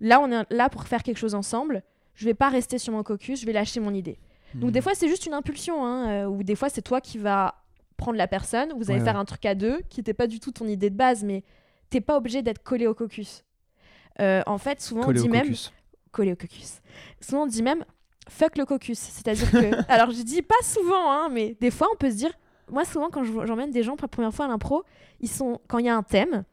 là 0.00 0.20
on 0.20 0.30
est 0.30 0.44
là 0.50 0.68
pour 0.68 0.84
faire 0.84 1.02
quelque 1.02 1.18
chose 1.18 1.34
ensemble. 1.34 1.82
Je 2.14 2.24
vais 2.24 2.34
pas 2.34 2.48
rester 2.48 2.78
sur 2.78 2.92
mon 2.92 3.02
caucus, 3.02 3.40
je 3.40 3.46
vais 3.46 3.52
lâcher 3.52 3.78
mon 3.80 3.92
idée. 3.92 4.18
Donc 4.54 4.70
des 4.70 4.80
fois 4.80 4.94
c'est 4.94 5.08
juste 5.08 5.26
une 5.26 5.34
impulsion, 5.34 5.84
hein, 5.84 6.08
euh, 6.08 6.26
ou 6.26 6.42
des 6.42 6.54
fois 6.54 6.68
c'est 6.70 6.80
toi 6.82 7.00
qui 7.00 7.18
vas 7.18 7.54
prendre 7.98 8.16
la 8.16 8.26
personne, 8.28 8.72
vous 8.76 8.90
allez 8.90 9.00
Ouais, 9.00 9.04
faire 9.04 9.14
ouais. 9.14 9.20
un 9.20 9.24
truc 9.24 9.44
à 9.44 9.54
deux 9.54 9.80
qui 9.90 10.00
n'était 10.00 10.14
pas 10.14 10.26
du 10.26 10.40
tout 10.40 10.50
ton 10.52 10.66
idée 10.66 10.88
de 10.90 10.96
base, 10.96 11.24
mais 11.24 11.42
t'es 11.90 12.00
pas 12.00 12.16
obligé 12.16 12.42
d'être 12.42 12.62
collé 12.62 12.86
au 12.86 12.94
caucus. 12.94 13.44
Euh, 14.20 14.42
en 14.46 14.56
fait, 14.58 14.80
souvent 14.80 15.02
Collé 15.02 15.20
on 15.20 15.22
dit 15.24 15.28
même 15.28 15.42
caucus. 15.42 15.72
collé 16.10 16.32
au 16.32 16.36
caucus. 16.36 16.80
Souvent 17.20 17.42
on 17.42 17.46
dit 17.46 17.62
même 17.62 17.84
fuck 18.30 18.56
le 18.56 18.64
caucus, 18.64 18.98
c'est-à-dire 18.98 19.50
que 19.50 19.70
alors 19.92 20.10
je 20.10 20.22
dis 20.22 20.42
pas 20.42 20.54
souvent, 20.62 21.10
hein, 21.12 21.28
mais 21.30 21.56
des 21.60 21.70
fois 21.70 21.88
on 21.92 21.96
peut 21.96 22.10
se 22.10 22.16
dire, 22.16 22.32
moi 22.70 22.84
souvent 22.84 23.08
quand 23.10 23.24
je- 23.24 23.46
j'emmène 23.46 23.70
des 23.70 23.82
gens 23.82 23.96
pour 23.96 24.04
la 24.04 24.08
première 24.08 24.34
fois 24.34 24.44
à 24.46 24.48
l'impro, 24.48 24.84
ils 25.20 25.28
sont 25.30 25.60
quand 25.68 25.78
il 25.78 25.86
y 25.86 25.88
a 25.88 25.96
un 25.96 26.02
thème, 26.02 26.44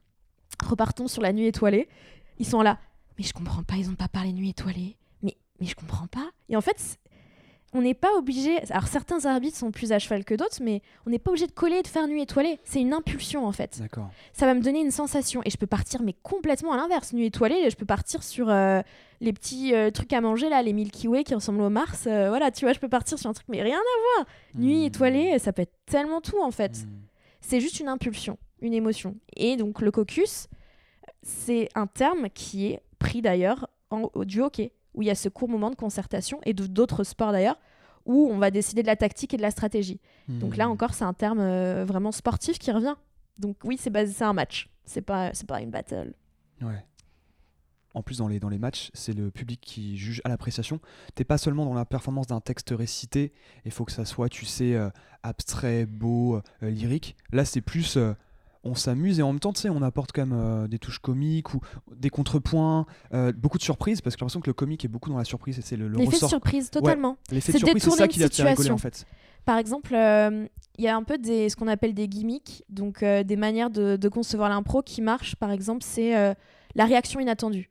repartons 0.64 1.08
sur 1.08 1.22
la 1.22 1.34
nuit 1.34 1.48
étoilée, 1.48 1.88
ils 2.40 2.46
sont 2.46 2.62
là, 2.62 2.78
mais 3.18 3.24
je 3.24 3.34
comprends 3.34 3.64
pas, 3.64 3.76
ils 3.76 3.90
ont 3.90 3.96
pas 3.96 4.08
parlé 4.08 4.32
nuit 4.34 4.50
étoilée, 4.50 4.98
mais 5.22 5.36
mais 5.60 5.68
je 5.68 5.76
comprends 5.76 6.08
pas. 6.08 6.30
Et 6.50 6.56
en 6.56 6.62
fait 6.62 7.00
on 7.76 7.82
n'est 7.82 7.96
pas 7.96 8.14
obligé. 8.20 8.60
Alors 8.72 8.86
certains 8.88 9.26
arbitres 9.26 9.58
sont 9.58 9.72
plus 9.72 9.92
à 9.92 9.98
cheval 9.98 10.24
que 10.26 10.36
d'autres, 10.36 10.60
mais 10.62 10.84
on 11.08 11.10
n'est 11.10 11.18
pas 11.18 11.32
obligé 11.32 11.48
de 11.48 11.52
coller 11.52 11.78
et 11.78 11.82
de 11.82 11.88
faire 11.88 12.08
nuit 12.08 12.22
étoilée. 12.22 12.60
C'est 12.64 12.80
une 12.80 12.94
impulsion 12.94 13.48
en 13.48 13.52
fait. 13.52 13.80
D'accord. 13.80 14.12
Ça 14.32 14.46
va 14.46 14.54
me 14.54 14.62
donner 14.62 14.80
une 14.82 14.92
sensation 14.92 15.42
et 15.44 15.50
je 15.50 15.58
peux 15.58 15.66
partir 15.66 16.04
mais 16.04 16.14
complètement 16.22 16.74
à 16.74 16.78
l'inverse. 16.78 17.14
Nuit 17.14 17.26
étoilée, 17.26 17.68
je 17.72 17.76
peux 17.76 17.86
partir 17.88 18.22
sur 18.22 18.48
euh, 18.52 18.84
les 19.24 19.34
petits 19.34 19.74
euh, 19.74 19.90
trucs 19.90 20.12
à 20.14 20.22
manger 20.22 20.50
là, 20.50 20.62
les 20.62 20.74
Milky 20.74 21.08
Way 21.08 21.24
qui 21.24 21.34
ressemblent 21.34 21.62
au 21.62 21.70
Mars. 21.70 22.06
euh, 22.08 22.28
voilà, 22.30 22.52
tu 22.52 22.66
vois, 22.66 22.74
je 22.74 22.80
peux 22.80 22.90
partir 22.90 23.18
sur 23.18 23.30
un 23.30 23.34
truc 23.34 23.48
mais 23.50 23.62
rien 23.64 23.78
à 23.78 24.18
voir. 24.18 24.28
Nuit 24.56 24.82
Mm. 24.84 24.86
étoilée, 24.86 25.40
ça 25.40 25.54
peut 25.54 25.62
être 25.64 25.74
tellement 25.86 26.22
tout 26.22 26.42
en 26.44 26.52
fait. 26.52 26.72
Mm. 26.84 26.90
C'est 27.42 27.60
juste 27.60 27.80
une 27.80 27.88
impulsion, 27.88 28.38
une 28.62 28.74
émotion. 28.74 29.16
Et 29.36 29.56
donc 29.58 29.82
le 29.82 29.92
caucus, 29.92 30.48
c'est 31.22 31.70
un 31.76 31.88
terme 31.88 32.30
qui 32.30 32.68
est 32.68 32.82
pris 33.00 33.22
d'ailleurs 33.22 33.68
du 34.26 34.42
hockey, 34.42 34.72
où 34.94 35.02
il 35.02 35.08
y 35.08 35.12
a 35.12 35.16
ce 35.16 35.30
court 35.30 35.50
moment 35.50 35.70
de 35.70 35.76
concertation, 35.76 36.40
et 36.46 36.54
d'autres 36.54 37.04
sports 37.04 37.32
d'ailleurs, 37.32 37.60
où 38.06 38.28
on 38.32 38.38
va 38.38 38.52
décider 38.52 38.82
de 38.82 38.88
la 38.88 38.96
tactique 38.96 39.34
et 39.34 39.38
de 39.38 39.42
la 39.42 39.52
stratégie. 39.52 40.00
Donc 40.28 40.58
là 40.58 40.68
Mm. 40.68 40.72
encore, 40.72 40.94
c'est 40.94 41.06
un 41.06 41.14
terme 41.14 41.40
euh, 41.40 41.86
vraiment 41.86 42.12
sportif 42.12 42.60
qui 42.60 42.72
revient. 42.72 42.96
Donc 43.38 43.56
oui, 43.64 43.78
c'est 43.80 43.90
basé, 43.90 44.12
c'est 44.14 44.24
un 44.26 44.34
match. 44.34 44.70
C'est 44.86 45.02
pas, 45.02 45.30
c'est 45.34 45.48
pas 45.48 45.62
une 45.62 45.70
battle. 45.70 46.14
Ouais. 46.62 46.84
En 47.96 48.02
plus, 48.02 48.18
dans 48.18 48.28
les, 48.28 48.40
dans 48.40 48.50
les 48.50 48.58
matchs, 48.58 48.90
c'est 48.94 49.14
le 49.14 49.30
public 49.30 49.60
qui 49.62 49.98
juge 49.98 50.20
à 50.26 50.30
l'appréciation. 50.30 50.80
T'es 51.14 51.24
pas 51.24 51.38
seulement 51.38 51.64
dans 51.66 51.76
la 51.76 51.86
performance 51.86 52.26
d'un 52.28 52.40
texte 52.42 52.74
récité, 52.76 53.34
il 53.66 53.72
faut 53.72 53.86
que 53.86 53.92
ça 53.92 54.04
soit, 54.06 54.30
tu 54.30 54.46
sais, 54.46 54.74
euh, 54.74 54.90
abstrait, 55.22 55.86
beau, 55.86 56.38
euh, 56.64 56.70
lyrique. 56.70 57.16
Là, 57.32 57.46
c'est 57.46 57.62
plus. 57.62 57.98
euh, 57.98 58.14
on 58.66 58.76
s'amuse 58.76 59.20
et 59.20 59.22
en 59.24 59.32
même 59.34 59.42
temps, 59.42 59.52
tu 59.52 59.60
sais, 59.62 59.70
on 59.70 59.82
apporte 59.82 60.12
quand 60.14 60.26
même 60.26 60.68
des 60.70 60.80
touches 60.80 61.00
comiques 61.00 61.54
ou 61.54 61.60
des 61.98 62.10
contrepoints, 62.10 62.86
beaucoup 63.36 63.58
de 63.58 63.64
surprises, 63.64 64.00
parce 64.00 64.16
que 64.16 64.20
j'ai 64.20 64.24
l'impression 64.24 64.40
que 64.40 64.50
le 64.50 64.54
comique 64.54 64.86
est 64.86 64.88
beaucoup 64.88 65.10
dans 65.10 65.18
la 65.18 65.26
surprise 65.26 65.60
et 65.60 65.62
c'est 65.62 65.76
le, 65.76 65.90
le 65.90 65.98
L'effet 65.98 66.12
de 66.12 66.16
ressort. 66.16 66.30
surprise, 66.30 66.70
totalement. 66.70 67.18
L'effet 67.30 67.52
de 67.52 67.58
surprise, 67.58 67.84
c'est 67.84 67.90
ça 67.92 68.08
qui 68.08 68.20
te 68.20 68.34
faire 68.34 68.46
rigoler 68.46 68.56
situation. 68.56 68.76
en 68.76 68.78
fait. 68.78 69.06
Par 69.44 69.58
exemple, 69.58 69.90
il 69.94 70.84
y 70.84 70.88
a 70.88 70.96
un 70.96 71.04
peu 71.04 71.18
des, 71.18 71.50
ce 71.50 71.58
qu'on 71.58 71.68
appelle 71.68 71.94
des 71.94 72.08
gimmicks, 72.08 72.64
donc 72.70 73.04
des 73.04 73.36
manières 73.36 73.70
de, 73.70 73.98
de 73.98 74.08
concevoir 74.10 74.48
l'impro 74.48 74.82
qui 74.82 75.02
marchent. 75.02 75.36
Par 75.36 75.52
exemple, 75.52 75.84
c'est 75.84 76.14
la 76.76 76.86
réaction 76.86 77.20
inattendue. 77.20 77.70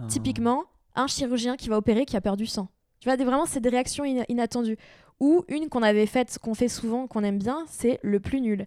Ah. 0.00 0.04
Typiquement, 0.08 0.64
un 0.94 1.06
chirurgien 1.06 1.56
qui 1.56 1.68
va 1.68 1.76
opérer 1.76 2.04
qui 2.04 2.16
a 2.16 2.20
perdu 2.20 2.46
sang. 2.46 2.68
Tu 3.00 3.08
vois, 3.08 3.16
vraiment, 3.16 3.46
c'est 3.46 3.60
des 3.60 3.68
réactions 3.68 4.04
ina- 4.04 4.24
inattendues. 4.28 4.76
Ou 5.20 5.44
une 5.48 5.68
qu'on 5.68 5.82
avait 5.82 6.06
faite, 6.06 6.38
qu'on 6.42 6.54
fait 6.54 6.68
souvent, 6.68 7.06
qu'on 7.06 7.22
aime 7.22 7.38
bien, 7.38 7.64
c'est 7.68 8.00
le 8.02 8.18
plus 8.18 8.40
nul. 8.40 8.66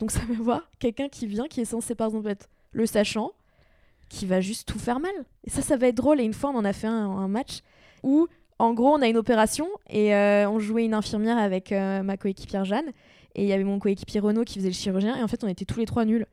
Donc 0.00 0.10
ça 0.10 0.20
veut 0.28 0.34
voir 0.34 0.68
quelqu'un 0.80 1.08
qui 1.08 1.26
vient, 1.26 1.46
qui 1.46 1.60
est 1.60 1.64
censé 1.64 1.94
par 1.94 2.08
exemple 2.08 2.28
être 2.28 2.48
le 2.72 2.84
sachant, 2.86 3.30
qui 4.08 4.26
va 4.26 4.40
juste 4.40 4.66
tout 4.68 4.78
faire 4.78 4.98
mal. 5.00 5.12
Et 5.44 5.50
ça, 5.50 5.62
ça 5.62 5.76
va 5.76 5.86
être 5.88 5.94
drôle. 5.96 6.20
Et 6.20 6.24
une 6.24 6.34
fois, 6.34 6.50
on 6.50 6.56
en 6.56 6.64
a 6.64 6.72
fait 6.72 6.88
un, 6.88 6.92
un 7.10 7.28
match 7.28 7.60
où, 8.02 8.26
en 8.58 8.74
gros, 8.74 8.92
on 8.94 9.02
a 9.02 9.06
une 9.08 9.16
opération 9.16 9.68
et 9.88 10.14
euh, 10.14 10.48
on 10.50 10.58
jouait 10.58 10.84
une 10.84 10.94
infirmière 10.94 11.38
avec 11.38 11.70
euh, 11.72 12.02
ma 12.02 12.16
coéquipière 12.16 12.64
Jeanne. 12.64 12.90
Et 13.36 13.42
il 13.44 13.48
y 13.48 13.52
avait 13.52 13.64
mon 13.64 13.78
coéquipier 13.78 14.20
Renaud 14.20 14.44
qui 14.44 14.54
faisait 14.58 14.68
le 14.68 14.74
chirurgien. 14.74 15.16
Et 15.16 15.22
en 15.22 15.28
fait, 15.28 15.42
on 15.44 15.48
était 15.48 15.64
tous 15.64 15.78
les 15.78 15.86
trois 15.86 16.04
nuls. 16.04 16.26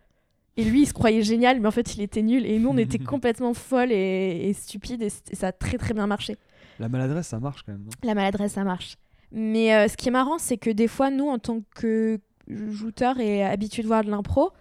Et 0.62 0.64
lui, 0.64 0.82
il 0.84 0.86
se 0.86 0.94
croyait 0.94 1.22
génial, 1.24 1.60
mais 1.60 1.68
en 1.68 1.72
fait, 1.72 1.96
il 1.96 2.02
était 2.02 2.22
nul. 2.22 2.46
Et 2.46 2.60
nous, 2.60 2.70
on 2.70 2.78
était 2.78 3.00
complètement 3.14 3.54
folles 3.54 3.92
et, 3.92 4.50
et 4.50 4.54
stupides. 4.54 5.02
Et, 5.02 5.10
ça 5.36 5.48
a 5.48 5.52
très, 5.52 5.78
très 5.78 5.94
bien 5.94 6.08
marché. 6.08 6.38
La 6.80 6.90
maladresse, 6.90 7.28
ça 7.28 7.40
marche 7.40 7.64
quand 7.64 7.72
même. 7.72 7.84
non? 7.84 7.90
La 8.04 8.16
maladresse, 8.16 8.54
ça 8.54 8.64
marche. 8.64 8.96
Mais 9.32 9.74
euh, 9.74 9.88
ce 9.88 9.96
qui 9.98 10.10
est 10.10 10.12
marrant, 10.12 10.38
c'est 10.38 10.58
que 10.58 10.70
des 10.70 10.88
fois, 10.88 11.10
nous, 11.10 11.28
en 11.30 11.40
tant 11.40 11.62
que 11.76 12.20
joueurs 12.48 13.20
et 13.20 13.44
habitués 13.44 13.82
de 13.84 13.88
voir 13.88 14.04
de 14.04 14.10
l'impro, 14.12 14.52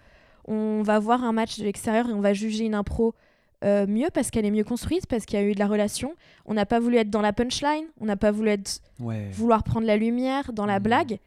on 0.47 0.81
va 0.81 0.97
voir 0.99 1.23
un 1.23 1.33
match 1.33 1.59
de 1.59 1.63
l'extérieur 1.65 2.09
et 2.09 2.13
on 2.13 2.21
va 2.21 2.33
juger 2.33 2.65
une 2.65 2.75
impro 2.75 3.13
euh, 3.63 3.85
mieux 3.85 4.07
parce 4.13 4.31
qu'elle 4.31 4.45
est 4.45 4.51
mieux 4.51 4.63
construite, 4.63 5.05
parce 5.07 5.25
qu'il 5.25 5.37
y 5.39 5.41
a 5.41 5.45
eu 5.45 5.53
de 5.53 5.59
la 5.59 5.67
relation. 5.67 6.15
On 6.45 6.53
n'a 6.53 6.65
pas 6.65 6.79
voulu 6.79 6.97
être 6.97 7.09
dans 7.09 7.21
la 7.21 7.33
punchline, 7.33 7.85
on 7.99 8.05
n'a 8.05 8.15
pas 8.17 8.31
voulu 8.31 8.49
être, 8.49 8.79
Ouais. 8.99 9.29
vouloir 9.33 9.63
prendre 9.63 9.85
la 9.85 9.97
lumière 9.97 10.51
dans 10.53 10.65
la 10.65 10.79
Mhm. 10.79 10.83
blague. 10.83 11.19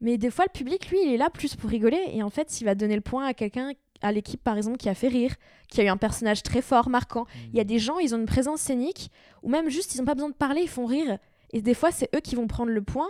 Mais 0.00 0.18
des 0.18 0.30
fois, 0.30 0.44
le 0.44 0.52
public, 0.56 0.90
lui, 0.90 0.98
il 1.04 1.14
est 1.14 1.16
là 1.16 1.30
plus 1.30 1.54
pour 1.56 1.70
rigoler. 1.70 2.00
Et 2.12 2.22
en 2.22 2.30
fait, 2.30 2.60
il 2.60 2.64
va 2.64 2.74
donner 2.74 2.94
le 2.96 3.00
point 3.00 3.24
à 3.26 3.34
quelqu'un, 3.34 3.70
à 4.02 4.12
l'équipe, 4.12 4.42
par 4.42 4.56
exemple, 4.56 4.76
qui 4.76 4.88
a 4.88 4.94
fait 4.94 5.08
rire, 5.08 5.34
qui 5.68 5.80
a 5.80 5.84
eu 5.84 5.88
un 5.88 5.96
personnage 5.96 6.42
très 6.42 6.62
fort, 6.62 6.88
marquant. 6.88 7.26
Il 7.52 7.56
y 7.56 7.60
a 7.60 7.64
des 7.64 7.78
gens, 7.78 7.98
ils 7.98 8.14
ont 8.14 8.18
une 8.18 8.26
présence 8.26 8.60
scénique, 8.60 9.10
ou 9.42 9.48
même 9.48 9.68
juste, 9.68 9.94
ils 9.94 9.98
n'ont 9.98 10.04
pas 10.04 10.14
besoin 10.14 10.30
de 10.30 10.34
parler, 10.34 10.62
ils 10.62 10.68
font 10.68 10.86
rire. 10.86 11.18
Et 11.52 11.62
des 11.62 11.74
fois, 11.74 11.90
c'est 11.90 12.08
eux 12.14 12.20
qui 12.20 12.34
vont 12.34 12.46
prendre 12.46 12.70
le 12.70 12.82
point. 12.82 13.08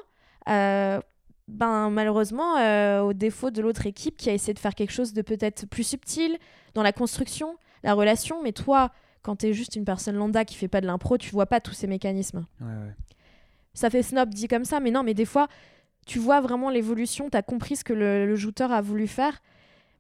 Euh, 0.49 1.01
ben, 1.49 1.91
malheureusement, 1.91 2.57
euh, 2.59 3.01
au 3.01 3.13
défaut 3.13 3.51
de 3.51 3.61
l'autre 3.61 3.87
équipe 3.87 4.17
qui 4.17 4.31
a 4.31 4.33
essayé 4.33 4.55
de 4.55 4.59
faire 4.59 4.75
quelque 4.75 4.93
chose 4.93 5.13
de 5.13 5.23
peut-être 5.23 5.67
plus 5.67 5.85
subtil 5.85 6.39
dans 6.75 6.83
la 6.83 6.93
construction, 6.93 7.57
la 7.83 7.95
relation. 7.95 8.43
Mais 8.43 8.53
toi, 8.53 8.91
quand 9.23 9.37
tu 9.37 9.47
es 9.47 9.53
juste 9.53 9.77
une 9.77 9.85
personne 9.85 10.17
lambda 10.17 10.45
qui 10.45 10.57
fait 10.57 10.69
pas 10.69 10.81
de 10.81 10.87
l'impro, 10.87 11.19
tu 11.19 11.31
vois 11.31 11.47
pas 11.47 11.61
tous 11.61 11.73
ces 11.73 11.87
mécanismes. 11.87 12.47
Ouais, 12.61 12.67
ouais. 12.67 12.95
Ça 13.75 13.91
fait 13.91 14.03
snob 14.03 14.31
dit 14.31 14.49
comme 14.49 14.65
ça, 14.65 14.81
mais 14.81 14.91
non, 14.91 15.03
mais 15.03 15.15
des 15.15 15.25
fois, 15.25 15.49
tu 16.07 16.19
vois 16.19 16.41
vraiment 16.41 16.71
l'évolution, 16.71 17.31
tu 17.31 17.37
as 17.37 17.43
compris 17.43 17.77
ce 17.77 17.85
que 17.85 17.93
le, 17.93 18.27
le 18.27 18.37
jouteur 18.37 18.73
a 18.73 18.81
voulu 18.81 19.07
faire. 19.07 19.41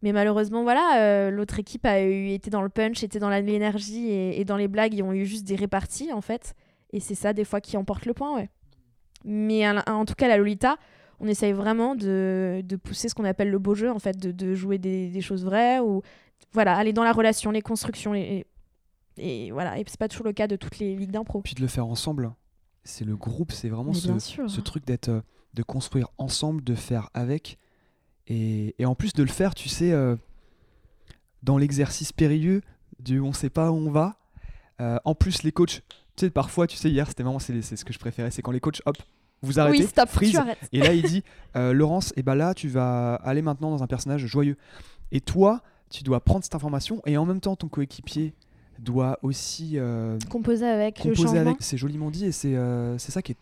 Mais 0.03 0.13
malheureusement, 0.13 0.63
voilà, 0.65 0.99
euh, 1.01 1.31
l'autre 1.31 1.59
équipe 1.61 1.87
a 1.87 2.03
eu, 2.03 2.29
été 2.31 2.51
dans 2.51 2.63
le 2.63 2.69
punch, 2.69 3.03
était 3.05 3.21
dans 3.21 3.29
la- 3.29 3.41
l'énergie 3.41 4.09
et, 4.09 4.41
et 4.41 4.45
dans 4.45 4.57
les 4.57 4.69
blagues, 4.69 4.95
ils 4.95 5.03
ont 5.03 5.13
eu 5.13 5.25
juste 5.25 5.45
des 5.47 5.55
réparties, 5.57 6.13
en 6.13 6.21
fait. 6.21 6.55
Et 6.93 7.01
c'est 7.01 7.15
ça, 7.15 7.33
des 7.33 7.45
fois, 7.45 7.61
qui 7.61 7.77
emporte 7.77 8.05
le 8.07 8.13
point, 8.15 8.35
ouais. 8.35 8.51
Mais 9.25 9.69
en 9.69 10.05
tout 10.05 10.15
cas, 10.15 10.27
la 10.27 10.37
Lolita, 10.37 10.77
on 11.21 11.29
essaye 11.29 11.53
vraiment 11.53 11.95
de, 11.95 12.63
de 12.65 12.77
pousser 12.77 13.09
ce 13.09 13.15
qu'on 13.15 13.25
appelle 13.25 13.51
le 13.51 13.61
beau 13.61 13.75
jeu, 13.75 13.91
en 13.93 14.01
fait, 14.01 14.17
de, 14.19 14.33
de 14.33 14.55
jouer 14.55 14.79
des, 14.79 15.09
des 15.09 15.21
choses 15.21 15.45
vraies 15.45 15.79
ou 15.79 16.03
voilà, 16.53 16.77
aller 16.77 16.93
dans 16.93 17.05
la 17.05 17.13
relation, 17.13 17.53
les 17.53 17.63
constructions, 17.63 18.13
les, 18.13 18.45
et 19.19 19.53
voilà. 19.53 19.79
Et 19.79 19.85
c'est 19.87 19.99
pas 20.01 20.09
toujours 20.09 20.27
le 20.27 20.33
cas 20.33 20.49
de 20.49 20.57
toutes 20.57 20.79
les 20.81 20.97
ligues 20.97 21.13
d'impro. 21.13 21.41
Puis 21.43 21.55
de 21.55 21.61
le 21.61 21.69
faire 21.69 21.87
ensemble. 21.87 22.33
C'est 22.83 23.05
le 23.05 23.15
groupe, 23.17 23.53
c'est 23.53 23.69
vraiment 23.69 23.93
ce, 23.93 24.09
ce 24.49 24.61
truc 24.61 24.85
d'être, 24.85 25.09
euh, 25.11 25.21
de 25.55 25.63
construire 25.63 26.09
ensemble, 26.19 26.65
de 26.65 26.75
faire 26.75 27.09
avec. 27.15 27.59
Et, 28.29 28.75
et 28.79 28.87
en 28.87 28.95
plus 28.95 29.13
de 29.13 29.23
le 29.23 29.29
faire, 29.29 29.55
tu 29.55 29.69
sais, 29.69 29.93
euh, 29.93 30.17
dans 31.43 31.59
l'exercice 31.59 32.13
périlleux 32.13 32.63
du 33.01 33.21
on 33.21 33.33
sait 33.33 33.51
pas 33.51 33.71
où 33.73 33.77
on 33.77 33.91
va. 33.91 34.17
euh, 34.81 34.99
en 35.05 35.15
plus, 35.15 35.43
les 35.43 35.53
coachs, 35.53 35.83
tu 36.17 36.27
sais, 36.27 36.31
parfois, 36.31 36.67
tu 36.67 36.77
sais, 36.77 36.91
hier, 36.91 37.07
c'était 37.09 37.23
vraiment, 37.23 37.39
c'est 37.39 37.61
ce 37.63 37.85
que 37.85 37.93
je 37.93 37.99
préférais, 37.99 38.31
c'est 38.31 38.43
quand 38.43 38.53
les 38.53 38.61
coachs, 38.61 38.81
hop, 38.87 38.97
vous 39.43 39.59
arrêtez, 39.59 39.79
oui, 39.83 39.87
stop, 39.89 40.09
freeze, 40.09 40.41
et 40.73 40.79
là, 40.81 40.93
il 40.95 41.03
dit 41.03 41.25
euh, 41.57 41.73
Laurence, 41.73 42.13
et 42.17 42.23
bah 42.23 42.35
là, 42.37 42.55
tu 42.55 42.69
vas 42.69 43.15
aller 43.17 43.43
maintenant 43.43 43.71
dans 43.71 43.83
un 43.83 43.87
personnage 43.89 44.25
joyeux. 44.27 44.57
Et 45.11 45.21
toi, 45.21 45.63
tu 45.91 46.05
dois 46.05 46.21
prendre 46.21 46.45
cette 46.45 46.55
information, 46.55 47.03
et 47.07 47.17
en 47.17 47.27
même 47.27 47.41
temps, 47.41 47.57
ton 47.57 47.69
coéquipier 47.69 48.35
doit 48.79 49.19
aussi 49.23 49.79
Composer 50.31 50.67
avec 50.67 50.99
le 50.99 51.11
composer 51.11 51.23
changement. 51.29 51.41
avec. 51.41 51.57
C'est 51.61 51.77
joliment 51.77 52.11
dit, 52.11 52.27
et 52.27 52.33
c'est 52.33 52.57
c'est 52.99 53.11
ça 53.13 53.21
qui 53.21 53.33
est, 53.33 53.37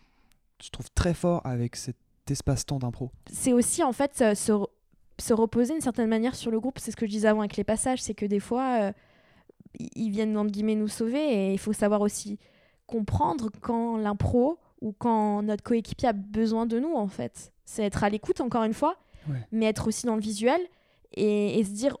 je 0.63 0.69
trouve, 0.69 0.87
très 0.95 1.13
fort 1.13 1.41
avec 1.45 1.75
cet 1.75 1.95
espace-temps 2.29 2.79
d'impro. 2.79 3.09
c'est 3.31 3.53
aussi 3.53 3.83
en 3.83 3.91
fait 3.93 4.21
euh, 4.21 4.35
se, 4.35 4.51
se 5.19 5.33
reposer 5.33 5.73
d'une 5.73 5.81
certaine 5.81 6.09
manière 6.09 6.35
sur 6.35 6.51
le 6.51 6.59
groupe. 6.59 6.79
C'est 6.79 6.91
ce 6.91 6.95
que 6.95 7.05
je 7.05 7.11
disais 7.11 7.27
avant 7.27 7.39
avec 7.41 7.57
les 7.57 7.63
passages, 7.63 8.01
c'est 8.01 8.13
que 8.13 8.25
des 8.25 8.39
fois, 8.39 8.77
euh, 8.81 8.91
ils 9.95 10.09
viennent 10.09 10.37
entre 10.37 10.51
guillemets 10.51 10.75
nous 10.75 10.87
sauver 10.87 11.19
et 11.49 11.53
il 11.53 11.57
faut 11.59 11.73
savoir 11.73 12.01
aussi 12.01 12.37
comprendre 12.87 13.49
quand 13.61 13.97
l'impro 13.97 14.57
ou 14.81 14.93
quand 14.97 15.41
notre 15.43 15.63
coéquipier 15.63 16.09
a 16.09 16.13
besoin 16.13 16.65
de 16.65 16.79
nous 16.79 16.93
en 16.93 17.07
fait. 17.07 17.51
C'est 17.65 17.83
être 17.83 18.03
à 18.03 18.09
l'écoute 18.09 18.41
encore 18.41 18.63
une 18.63 18.73
fois, 18.73 18.97
Ouais. 19.29 19.37
mais 19.51 19.67
être 19.67 19.87
aussi 19.87 20.07
dans 20.07 20.15
le 20.15 20.21
visuel 20.21 20.59
et, 21.13 21.59
et 21.59 21.63
se 21.63 21.69
dire 21.69 21.95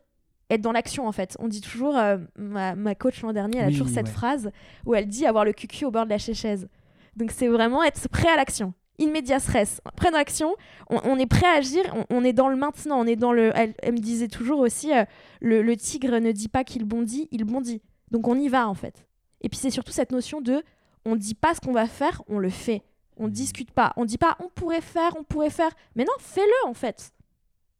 être 0.49 0.61
dans 0.61 0.71
l'action 0.71 1.07
en 1.07 1.11
fait. 1.11 1.37
On 1.39 1.47
dit 1.47 1.61
toujours, 1.61 1.95
euh, 1.95 2.17
ma, 2.35 2.73
ma 2.75 2.95
coach 2.95 3.21
l'an 3.21 3.31
dernier, 3.31 3.59
elle 3.59 3.67
Oui, 3.67 3.75
a 3.75 3.77
toujours 3.77 3.93
cette 3.93 4.07
ouais. 4.07 4.11
phrase 4.11 4.51
où 4.87 4.95
elle 4.95 5.07
dit 5.07 5.25
avoir 5.27 5.45
le 5.45 5.53
cucu 5.53 5.85
au 5.85 5.91
bord 5.91 6.05
de 6.05 6.09
la 6.09 6.17
chaise. 6.17 6.67
Donc 7.15 7.29
c'est 7.31 7.47
vraiment 7.47 7.83
être 7.83 8.09
prêt 8.09 8.27
à 8.27 8.35
l'action. 8.35 8.73
In 8.99 9.07
medias 9.11 9.47
res, 9.47 9.81
prêt 9.95 10.11
dans 10.11 10.17
l'action, 10.17 10.53
on, 10.89 10.99
on 11.05 11.17
est 11.17 11.25
prêt 11.25 11.47
à 11.47 11.53
agir, 11.57 11.83
on, 11.95 12.05
on 12.17 12.23
est 12.23 12.33
dans 12.33 12.49
le 12.49 12.55
maintenant, 12.55 12.99
on 12.99 13.05
est 13.07 13.15
dans 13.15 13.31
le. 13.33 13.51
Elle, 13.55 13.73
elle 13.81 13.93
me 13.93 13.99
disait 13.99 14.27
toujours 14.27 14.59
aussi, 14.59 14.93
euh, 14.93 15.05
le, 15.39 15.61
le 15.63 15.75
tigre 15.77 16.19
ne 16.19 16.31
dit 16.31 16.49
pas 16.49 16.63
qu'il 16.63 16.83
bondit, 16.85 17.27
il 17.31 17.43
bondit. 17.45 17.81
Donc 18.11 18.27
on 18.27 18.37
y 18.37 18.47
va 18.47 18.67
en 18.67 18.73
fait. 18.75 19.07
Et 19.41 19.49
puis 19.49 19.57
c'est 19.57 19.71
surtout 19.71 19.91
cette 19.91 20.11
notion 20.11 20.41
de, 20.41 20.61
on 21.05 21.15
dit 21.15 21.33
pas 21.33 21.55
ce 21.55 21.61
qu'on 21.61 21.71
va 21.71 21.87
faire, 21.87 22.21
on 22.27 22.37
le 22.39 22.49
fait. 22.49 22.83
On 23.17 23.25
Mhm. 23.25 23.31
discute 23.31 23.71
pas, 23.71 23.93
on 23.97 24.05
dit 24.05 24.17
pas, 24.17 24.35
on 24.39 24.49
pourrait 24.49 24.81
faire, 24.81 25.15
on 25.19 25.23
pourrait 25.23 25.49
faire. 25.49 25.71
Mais 25.95 26.03
non, 26.03 26.13
fais-le 26.19 26.69
en 26.69 26.73
fait. 26.73 27.11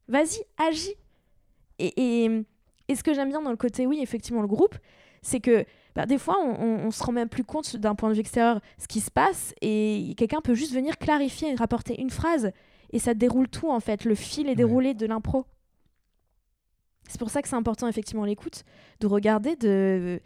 Vas-y, 0.08 0.42
agis. 0.58 0.94
Et, 1.78 2.24
et, 2.24 2.44
et 2.88 2.94
ce 2.96 3.02
que 3.02 3.14
j'aime 3.14 3.28
bien 3.28 3.40
dans 3.42 3.50
le 3.50 3.56
côté, 3.56 3.86
oui, 3.86 4.00
effectivement, 4.02 4.42
le 4.42 4.46
groupe, 4.48 4.76
c'est 5.22 5.40
que 5.40 5.64
bah, 5.94 6.06
des 6.06 6.18
fois, 6.18 6.36
on, 6.42 6.50
on, 6.60 6.86
on 6.86 6.90
se 6.90 7.02
rend 7.04 7.12
même 7.12 7.28
plus 7.28 7.44
compte 7.44 7.76
d'un 7.76 7.94
point 7.94 8.08
de 8.08 8.14
vue 8.14 8.20
extérieur 8.20 8.60
ce 8.78 8.86
qui 8.88 9.00
se 9.00 9.10
passe 9.10 9.54
et 9.60 10.14
quelqu'un 10.16 10.40
peut 10.40 10.54
juste 10.54 10.72
venir 10.74 10.96
clarifier 10.98 11.50
et 11.52 11.54
rapporter 11.54 12.00
une 12.00 12.10
phrase 12.10 12.50
et 12.92 12.98
ça 12.98 13.14
déroule 13.14 13.48
tout 13.48 13.70
en 13.70 13.80
fait. 13.80 14.04
Le 14.04 14.14
fil 14.14 14.48
est 14.48 14.54
déroulé 14.54 14.94
de 14.94 15.06
l'impro. 15.06 15.44
C'est 17.08 17.18
pour 17.18 17.30
ça 17.30 17.42
que 17.42 17.48
c'est 17.48 17.56
important 17.56 17.88
effectivement 17.88 18.24
l'écoute, 18.24 18.64
de 19.00 19.06
regarder, 19.06 19.56
de 19.56 19.66
euh, 19.68 20.18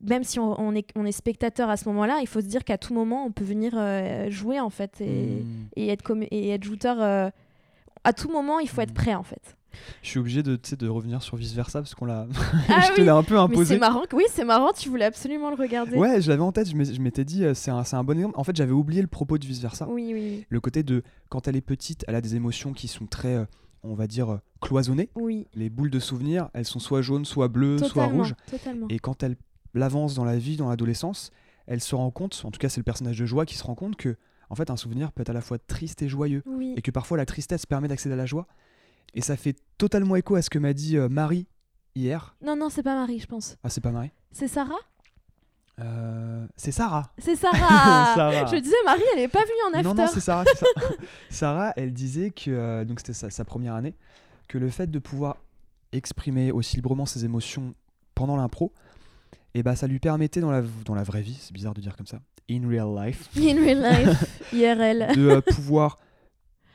même 0.00 0.22
si 0.22 0.38
on, 0.38 0.60
on 0.60 0.74
est, 0.74 0.86
on 0.94 1.04
est 1.04 1.10
spectateur 1.12 1.68
à 1.68 1.76
ce 1.76 1.88
moment-là, 1.88 2.18
il 2.20 2.28
faut 2.28 2.40
se 2.40 2.46
dire 2.46 2.62
qu'à 2.64 2.78
tout 2.78 2.94
moment 2.94 3.24
on 3.24 3.32
peut 3.32 3.44
venir 3.44 3.72
euh, 3.76 4.30
jouer 4.30 4.60
en 4.60 4.70
fait 4.70 5.00
et, 5.00 5.42
et 5.74 5.88
être 5.88 6.02
com- 6.02 6.26
et 6.30 6.50
être 6.50 6.62
jouteur. 6.62 7.00
euh, 7.02 7.30
à 8.04 8.12
tout 8.12 8.30
moment, 8.30 8.60
il 8.60 8.68
faut 8.68 8.80
être 8.80 8.92
Mm. 8.92 8.94
prêt 8.94 9.14
en 9.14 9.22
fait. 9.24 9.56
Je 10.02 10.08
suis 10.08 10.18
obligé 10.18 10.42
de, 10.42 10.58
de 10.78 10.88
revenir 10.88 11.22
sur 11.22 11.36
vice 11.36 11.52
versa 11.54 11.80
parce 11.80 11.94
qu'on 11.94 12.04
l'a. 12.04 12.26
Ah 12.68 12.80
je 12.82 12.88
te 12.92 13.00
oui, 13.00 13.04
l'ai 13.04 13.08
un 13.10 13.22
peu 13.22 13.38
imposé. 13.38 13.74
c'est 13.74 13.80
marrant. 13.80 14.02
Oui, 14.12 14.24
c'est 14.30 14.44
marrant. 14.44 14.72
Tu 14.72 14.88
voulais 14.88 15.04
absolument 15.04 15.50
le 15.50 15.56
regarder. 15.56 15.96
Ouais, 15.96 16.20
je 16.20 16.28
l'avais 16.28 16.42
en 16.42 16.52
tête, 16.52 16.68
je 16.68 17.00
m'étais 17.00 17.24
dit, 17.24 17.44
euh, 17.44 17.54
c'est 17.54 17.70
un, 17.70 17.82
un 17.92 18.04
bon 18.04 18.16
exemple. 18.18 18.38
En 18.38 18.44
fait, 18.44 18.56
j'avais 18.56 18.72
oublié 18.72 19.00
le 19.02 19.08
propos 19.08 19.38
de 19.38 19.46
vice 19.46 19.60
versa. 19.60 19.86
Oui, 19.88 20.10
oui, 20.12 20.46
Le 20.48 20.60
côté 20.60 20.82
de 20.82 21.02
quand 21.28 21.48
elle 21.48 21.56
est 21.56 21.60
petite, 21.60 22.04
elle 22.08 22.14
a 22.14 22.20
des 22.20 22.36
émotions 22.36 22.72
qui 22.72 22.88
sont 22.88 23.06
très, 23.06 23.34
euh, 23.36 23.44
on 23.82 23.94
va 23.94 24.06
dire, 24.06 24.32
euh, 24.32 24.40
cloisonnées. 24.60 25.10
oui. 25.14 25.46
Les 25.54 25.70
boules 25.70 25.90
de 25.90 26.00
souvenirs, 26.00 26.48
elles 26.54 26.64
sont 26.66 26.78
soit 26.80 27.02
jaunes, 27.02 27.24
soit 27.24 27.48
bleues, 27.48 27.78
soit 27.78 28.06
rouges. 28.06 28.34
Totalement. 28.50 28.86
Et 28.90 28.98
quand 28.98 29.22
elle 29.22 29.36
avance 29.80 30.14
dans 30.14 30.24
la 30.24 30.36
vie, 30.36 30.56
dans 30.56 30.68
l'adolescence, 30.68 31.30
elle 31.66 31.80
se 31.80 31.94
rend 31.94 32.10
compte, 32.10 32.42
en 32.44 32.50
tout 32.50 32.58
cas 32.58 32.68
c'est 32.68 32.80
le 32.80 32.84
personnage 32.84 33.18
de 33.18 33.26
Joie 33.26 33.46
qui 33.46 33.56
se 33.56 33.62
rend 33.62 33.74
compte 33.76 33.94
que 33.96 34.16
en 34.48 34.56
fait 34.56 34.68
un 34.70 34.76
souvenir 34.76 35.12
peut 35.12 35.20
être 35.22 35.30
à 35.30 35.32
la 35.34 35.40
fois 35.40 35.58
triste 35.58 36.02
et 36.02 36.08
joyeux. 36.08 36.42
Oui. 36.46 36.74
Et 36.76 36.82
que 36.82 36.90
parfois 36.90 37.16
la 37.16 37.24
tristesse 37.26 37.66
permet 37.66 37.86
d'accéder 37.86 38.14
à 38.14 38.16
la 38.16 38.26
joie. 38.26 38.48
Et 39.14 39.20
ça 39.22 39.36
fait 39.36 39.56
totalement 39.78 40.16
écho 40.16 40.34
à 40.36 40.42
ce 40.42 40.50
que 40.50 40.58
m'a 40.58 40.72
dit 40.72 40.96
euh, 40.96 41.08
Marie 41.08 41.46
hier. 41.94 42.36
Non, 42.44 42.56
non, 42.56 42.68
c'est 42.70 42.82
pas 42.82 42.94
Marie, 42.94 43.18
je 43.18 43.26
pense. 43.26 43.56
Ah 43.64 43.70
c'est 43.70 43.80
pas 43.80 43.90
Marie 43.90 44.10
C'est 44.32 44.48
Sarah? 44.48 44.74
Euh, 45.80 46.46
C'est 46.56 46.72
Sarah. 46.72 47.10
C'est 47.18 47.36
Sarah. 47.36 48.14
Sarah. 48.14 48.46
Je 48.46 48.56
disais, 48.56 48.76
Marie, 48.84 49.02
elle 49.14 49.22
est 49.22 49.28
pas 49.28 49.40
venue 49.40 49.52
en 49.74 49.78
after. 49.78 49.88
Non, 49.88 49.94
non, 49.94 50.06
c'est 50.12 50.20
Sarah. 50.20 50.44
c'est 50.46 50.58
ça. 50.58 50.66
Sarah, 51.30 51.72
elle 51.76 51.92
disait 51.92 52.30
que, 52.30 52.50
euh, 52.50 52.84
donc 52.84 53.00
c'était 53.00 53.14
sa, 53.14 53.30
sa 53.30 53.44
première 53.44 53.74
année, 53.74 53.94
que 54.48 54.58
le 54.58 54.68
fait 54.68 54.90
de 54.90 54.98
pouvoir 54.98 55.38
exprimer 55.92 56.52
aussi 56.52 56.76
librement 56.76 57.06
ses 57.06 57.24
émotions 57.24 57.74
pendant 58.14 58.36
l'impro, 58.36 58.72
et 59.54 59.62
bah, 59.62 59.74
ça 59.74 59.86
lui 59.86 59.98
permettait 59.98 60.40
dans 60.40 60.50
la, 60.50 60.62
dans 60.84 60.94
la 60.94 61.02
vraie 61.02 61.22
vie, 61.22 61.38
c'est 61.40 61.52
bizarre 61.52 61.74
de 61.74 61.80
dire 61.80 61.96
comme 61.96 62.06
ça, 62.06 62.20
in 62.50 62.68
real 62.68 62.94
life, 62.94 63.28
In 63.36 63.56
real 63.56 63.80
life, 63.82 64.24
IRL. 64.52 65.16
de 65.16 65.28
euh, 65.28 65.40
pouvoir 65.40 65.98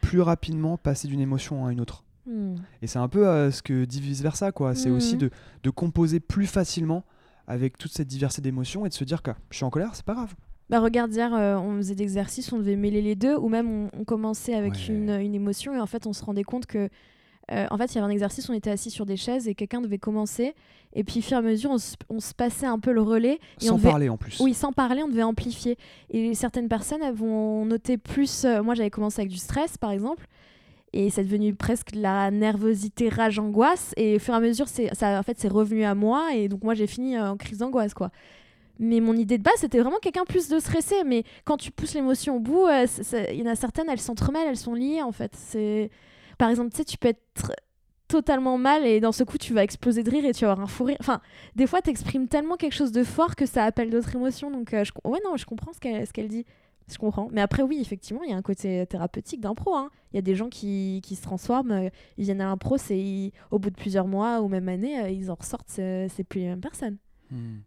plus 0.02 0.22
rapidement 0.22 0.78
passer 0.78 1.08
d'une 1.08 1.22
émotion 1.22 1.66
à 1.66 1.72
une 1.72 1.80
autre. 1.80 2.04
Hmm. 2.26 2.56
Et 2.82 2.88
c'est 2.88 3.00
un 3.00 3.08
peu 3.08 3.28
euh, 3.28 3.52
ce 3.52 3.62
que 3.62 3.86
dit 3.86 4.02
vice 4.02 4.22
versa, 4.22 4.52
quoi. 4.52 4.74
C'est 4.76 4.90
aussi 4.90 5.14
Mhm. 5.16 5.20
de, 5.22 5.30
de 5.64 5.70
composer 5.70 6.20
plus 6.20 6.48
facilement 6.48 7.04
avec 7.48 7.78
toute 7.78 7.92
cette 7.92 8.08
diversité 8.08 8.42
d'émotions 8.42 8.86
et 8.86 8.90
de 8.90 8.94
se 8.94 9.04
dire 9.04 9.22
que 9.22 9.32
je 9.52 9.58
suis 9.58 9.66
en 9.66 9.70
colère, 9.70 9.92
c'est 9.94 10.06
pas 10.06 10.16
grave. 10.16 10.34
Bah 10.72 10.80
regarde, 10.80 11.14
hier, 11.14 11.32
euh, 11.36 11.56
on 11.58 11.78
faisait 11.78 11.94
d'exercices, 11.94 12.52
on 12.52 12.58
devait 12.58 12.76
mêler 12.76 13.04
les 13.04 13.14
deux, 13.16 13.36
ou 13.38 13.48
même 13.50 13.70
on, 13.70 13.90
on 14.00 14.04
commençait 14.04 14.56
avec 14.56 14.74
Ouais. 14.74 14.88
une, 14.90 15.10
une 15.12 15.36
émotion 15.36 15.76
et 15.76 15.80
en 15.80 15.86
fait 15.86 16.08
on 16.08 16.14
se 16.14 16.26
rendait 16.26 16.42
compte 16.44 16.66
que, 16.66 16.90
euh, 17.52 17.68
en 17.70 17.78
fait 17.78 17.94
il 17.94 17.96
y 17.96 17.98
avait 18.00 18.08
un 18.08 18.10
exercice, 18.10 18.50
on 18.50 18.54
était 18.54 18.72
assis 18.72 18.90
sur 18.90 19.06
des 19.06 19.18
chaises 19.18 19.48
et 19.48 19.54
quelqu'un 19.54 19.80
devait 19.82 20.00
commencer, 20.00 20.56
et 20.94 21.04
puis 21.04 21.20
au 21.20 21.22
fur 21.22 21.38
et 21.38 21.40
à 21.40 21.44
mesure 21.44 21.70
on 21.70 21.78
se, 21.78 21.94
on 22.10 22.20
se 22.20 22.34
passait 22.34 22.66
un 22.66 22.80
peu 22.80 22.92
le 22.94 23.04
relais, 23.04 23.34
et 23.62 23.66
on 23.66 23.74
Sans 23.74 23.76
devait 23.76 23.90
parler 23.90 24.10
en 24.10 24.18
plus. 24.18 24.40
Oui, 24.40 24.56
sans 24.56 24.72
parler, 24.72 25.04
on 25.04 25.08
devait 25.08 25.22
amplifier. 25.22 25.78
Et 26.10 26.34
certaines 26.34 26.68
personnes 26.68 27.04
elles 27.04 27.14
vont 27.14 27.64
noter 27.66 28.00
plus. 28.00 28.44
moi, 28.64 28.74
j'avais 28.74 28.90
commencé 28.90 29.22
avec 29.22 29.30
du 29.32 29.38
stress, 29.38 29.78
par 29.78 29.92
exemple, 29.92 30.26
et 30.96 31.10
c'est 31.10 31.24
devenu 31.24 31.54
presque 31.54 31.94
la 31.94 32.32
nervosité, 32.32 33.10
rage, 33.10 33.38
angoisse. 33.38 33.94
Et 33.98 34.16
au 34.16 34.20
fur 34.20 34.34
et 34.34 34.38
à 34.38 34.40
mesure, 34.40 34.70
c'est 34.70 34.94
ça, 34.96 35.20
en 35.20 35.24
fait, 35.24 35.38
c'est 35.38 35.50
revenu 35.50 35.84
à 35.84 35.94
moi. 35.94 36.34
Et 36.34 36.48
donc, 36.48 36.64
moi, 36.64 36.74
j'ai 36.74 36.88
fini 36.88 37.18
euh, 37.18 37.32
en 37.32 37.38
crise 37.38 37.58
d'angoisse, 37.58 37.94
quoi. 37.94 38.12
Mais 38.80 39.02
mon 39.02 39.14
idée 39.14 39.38
de 39.38 39.44
base, 39.44 39.56
c'était 39.58 39.80
vraiment 39.80 40.00
quelqu'un 40.02 40.24
plus 40.24 40.48
de 40.48 40.58
stressé. 40.58 40.96
Mais 41.06 41.24
quand 41.44 41.58
tu 41.58 41.70
pousses 41.70 41.94
l'émotion 41.94 42.38
au 42.38 42.40
bout, 42.40 42.66
euh, 42.66 42.88
il 43.32 43.42
y 43.42 43.44
en 43.44 43.52
a 43.52 43.56
certaines, 43.56 43.90
elles 43.90 44.00
s'entremêlent, 44.00 44.48
elles 44.48 44.58
sont 44.58 44.74
liées, 44.74 45.02
en 45.02 45.12
fait. 45.12 45.34
C'est 45.36 45.92
par 46.38 46.50
exemple, 46.50 46.72
tu 46.72 46.78
sais, 46.78 46.86
tu 46.86 46.98
peux 46.98 47.10
être 47.10 47.52
totalement 48.08 48.58
mal 48.58 48.86
et 48.86 49.00
dans 49.00 49.12
ce 49.12 49.24
coup 49.24 49.38
tu 49.38 49.54
vas 49.54 49.64
exploser 49.64 50.04
de 50.04 50.12
rire 50.12 50.26
et 50.26 50.34
tu 50.34 50.46
vas 50.46 50.52
avoir 50.52 50.66
un 50.66 50.70
fou 50.70 50.84
rire. 50.84 50.98
Enfin, 51.00 51.22
des 51.56 51.66
fois 51.66 51.82
t'exprimes 51.82 52.28
tellement 52.28 52.56
quelque 52.56 52.76
chose 52.76 52.92
de 52.92 53.04
fort 53.04 53.36
que 53.36 53.46
ça 53.46 53.64
appelle 53.64 53.90
d'autres 53.90 54.16
émotions. 54.16 54.52
Donc 54.52 54.74
euh, 54.74 54.84
je... 54.84 54.92
ouais 55.10 55.20
non, 55.26 55.38
je 55.38 55.46
comprends 55.46 55.72
ce 55.74 55.80
qu'elle 55.80 56.28
dit. 56.28 56.46
Je 56.92 56.98
comprends. 57.00 57.30
Mais 57.32 57.42
après 57.42 57.64
oui, 57.64 57.80
effectivement, 57.82 58.22
il 58.24 58.30
y 58.30 58.34
a 58.34 58.38
un 58.38 58.42
côté 58.44 58.86
thérapeutique 58.88 59.42
d'impro. 59.42 59.74
hein. 59.76 59.90
Il 60.14 60.18
y 60.18 60.20
a 60.20 60.22
des 60.22 60.36
gens 60.36 60.50
qui, 60.50 61.02
qui 61.04 61.16
se 61.16 61.24
transforment, 61.24 61.72
euh, 61.72 61.90
ils 62.18 62.26
viennent 62.26 62.42
à 62.42 62.46
l'impro, 62.46 62.78
c'est 62.78 63.32
au 63.52 63.58
bout 63.60 63.72
de 63.72 63.76
plusieurs 63.76 64.08
mois 64.08 64.42
ou 64.42 64.48
même 64.48 64.70
années, 64.70 65.00
euh, 65.02 65.10
ils 65.10 65.32
en 65.32 65.36
ressortent, 65.36 65.68
c'est 65.70 66.08
c'est 66.10 66.24
plus 66.24 66.42
les 66.42 66.48
mêmes 66.48 66.62
personnes. 66.62 66.98
Hmm. 67.32 67.58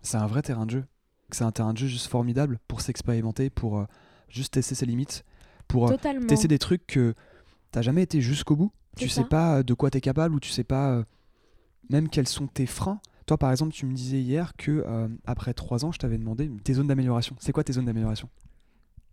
C'est 0.00 0.16
un 0.16 0.26
vrai 0.26 0.42
terrain 0.42 0.66
de 0.66 0.70
jeu. 0.70 0.84
C'est 1.30 1.44
un 1.44 1.52
terrain 1.52 1.72
de 1.72 1.78
jeu 1.78 1.86
juste 1.86 2.06
formidable 2.06 2.58
pour 2.68 2.80
s'expérimenter, 2.80 3.50
pour 3.50 3.78
euh, 3.78 3.84
juste 4.28 4.54
tester 4.54 4.74
ses 4.74 4.86
limites, 4.86 5.24
pour 5.68 5.92
tester 6.28 6.48
des 6.48 6.58
trucs 6.58 6.86
que 6.86 7.14
t'as 7.70 7.82
jamais 7.82 8.02
été 8.02 8.20
jusqu'au 8.20 8.56
bout. 8.56 8.70
Tu 8.96 9.08
C'est 9.08 9.16
sais 9.16 9.20
ça. 9.22 9.26
pas 9.28 9.62
de 9.62 9.74
quoi 9.74 9.90
t'es 9.90 10.00
capable 10.00 10.34
ou 10.34 10.40
tu 10.40 10.50
sais 10.50 10.64
pas 10.64 11.02
même 11.90 12.08
quels 12.08 12.28
sont 12.28 12.46
tes 12.46 12.66
freins. 12.66 13.00
Toi, 13.26 13.38
par 13.38 13.50
exemple, 13.50 13.72
tu 13.72 13.86
me 13.86 13.94
disais 13.94 14.20
hier 14.20 14.52
que 14.56 14.84
euh, 14.86 15.08
après 15.24 15.54
trois 15.54 15.84
ans, 15.84 15.92
je 15.92 15.98
t'avais 15.98 16.18
demandé 16.18 16.50
tes 16.62 16.74
zones 16.74 16.86
d'amélioration. 16.88 17.34
C'est 17.40 17.52
quoi 17.52 17.64
tes 17.64 17.72
zones 17.72 17.86
d'amélioration? 17.86 18.28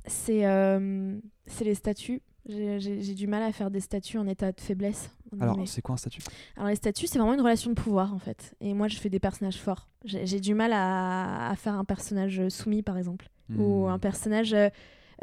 C'est 0.06 0.46
euh, 0.46 1.18
c'est 1.46 1.64
les 1.64 1.76
statuts. 1.76 2.22
J'ai- 2.48 3.14
du 3.14 3.28
mal 3.28 3.44
à 3.44 3.52
faire 3.52 3.70
des 3.70 3.80
statuts 3.80 4.18
en 4.18 4.28
état 4.28 4.52
de 4.52 4.60
faiblesse. 4.60 5.12
Alors, 5.40 5.60
c'est 5.68 5.82
quoi 5.84 5.94
un 5.94 5.98
statut? 5.98 6.22
Alors 6.58 6.70
les 6.70 6.76
statuts, 6.76 7.06
c'est 7.06 7.20
vraiment 7.20 7.36
une 7.36 7.42
relation 7.42 7.70
de 7.70 7.76
pouvoir 7.76 8.14
en 8.16 8.20
fait. 8.20 8.56
Et 8.62 8.74
moi, 8.74 8.88
je 8.88 8.98
fais 8.98 9.10
des 9.10 9.20
personnages 9.20 9.58
forts. 9.60 9.88
J'ai 10.06 10.40
du 10.40 10.56
mal 10.56 10.74
à, 10.74 11.50
à 11.52 11.56
faire 11.56 11.76
un 11.76 11.86
personnage 11.86 12.48
soumis, 12.50 12.82
par 12.82 12.98
exemple, 12.98 13.30
ou 13.56 13.86
Hmm. 13.86 13.90
un 13.92 14.00
personnage 14.00 14.56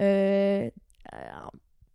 euh, 0.01 0.71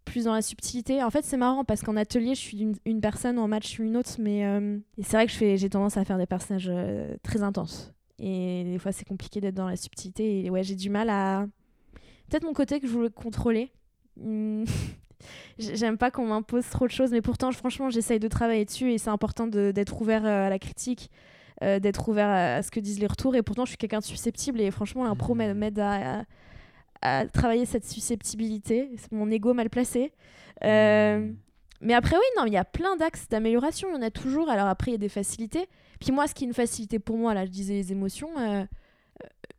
plus 0.04 0.26
dans 0.26 0.34
la 0.34 0.42
subtilité. 0.42 1.04
En 1.04 1.10
fait, 1.10 1.24
c'est 1.26 1.38
marrant 1.38 1.64
parce 1.64 1.82
qu'en 1.82 1.96
atelier, 1.96 2.36
je 2.36 2.40
suis 2.40 2.68
une, 2.86 3.02
personne, 3.02 3.40
en 3.40 3.48
match, 3.48 3.64
je 3.64 3.70
suis 3.70 3.84
une 3.84 3.98
autre. 3.98 4.12
Mais 4.20 4.46
euh, 4.46 4.78
c'est 5.02 5.18
vrai 5.18 5.28
que 5.28 5.32
j'ai 5.32 5.70
tendance 5.70 5.98
à 5.98 6.06
faire 6.06 6.18
des 6.18 6.26
personnages 6.26 6.70
euh, 6.70 7.16
très 7.24 7.44
intenses. 7.44 7.94
Et 8.20 8.64
des 8.66 8.80
fois, 8.80 8.92
c'est 8.92 9.06
compliqué 9.06 9.42
d'être 9.42 9.56
dans 9.56 9.68
la 9.68 9.76
subtilité. 9.76 10.46
Et 10.46 10.50
ouais, 10.50 10.64
j'ai 10.64 10.76
du 10.76 10.90
mal 10.90 11.10
à 11.10 11.46
peut-être 12.30 12.44
mon 12.44 12.54
côté 12.54 12.80
que 12.80 12.88
je 12.88 12.94
voulais 12.94 13.10
contrôler. 13.10 13.72
Hmm. 14.18 14.66
J'aime 15.58 15.98
pas 15.98 16.12
qu'on 16.12 16.28
m'impose 16.28 16.68
trop 16.70 16.88
de 16.88 16.92
choses, 16.92 17.12
mais 17.12 17.22
pourtant, 17.22 17.52
franchement, 17.52 17.90
j'essaye 17.90 18.20
de 18.20 18.28
travailler 18.28 18.66
dessus 18.66 18.92
et 18.92 18.98
c'est 18.98 19.10
important 19.10 19.48
d'être 19.48 20.02
ouvert 20.02 20.26
euh, 20.26 20.48
à 20.48 20.50
la 20.50 20.60
critique, 20.60 21.10
euh, 21.62 21.80
d'être 21.80 22.10
ouvert 22.10 22.30
à, 22.30 22.64
ce 22.64 22.72
que 22.72 22.80
disent 22.80 23.00
les 23.00 23.08
retours. 23.08 23.36
Et 23.36 23.42
pourtant, 23.42 23.66
je 23.66 23.70
suis 23.70 23.78
quelqu'un 23.78 24.00
de 24.00 24.04
susceptible 24.04 24.60
et 24.62 24.72
franchement, 24.72 25.04
l'impro 25.04 25.36
m'aide 25.36 25.80
à, 25.80 26.24
travailler 27.34 27.66
cette 27.66 27.86
susceptibilité. 27.86 28.92
Mon 29.12 29.30
ego 29.32 29.54
mal 29.54 29.70
placé. 29.70 30.12
Euh, 30.64 31.20
mmh. 31.20 31.36
Mais 31.82 31.94
après, 31.94 32.16
oui, 32.16 32.24
non, 32.38 32.46
il 32.46 32.54
y 32.54 32.58
a 32.58 32.64
plein 32.64 32.96
d'axes 32.96 33.28
d'amélioration. 33.30 33.90
Il 33.90 33.96
y 33.96 33.98
en 33.98 34.02
a 34.02 34.12
toujours. 34.12 34.50
Alors 34.50 34.68
après, 34.68 34.92
il 34.92 34.94
y 34.94 34.96
a 34.96 35.00
des 35.00 35.10
facilités. 35.10 35.68
Puis 36.00 36.12
moi, 36.12 36.28
ce 36.28 36.34
qui 36.34 36.46
est 36.46 36.48
une 36.48 36.54
facilité 36.54 37.00
pour 37.00 37.18
moi, 37.18 37.34
là, 37.34 37.46
je 37.46 37.52
disais 37.52 37.74
les 37.74 37.92
émotions, 37.92 38.30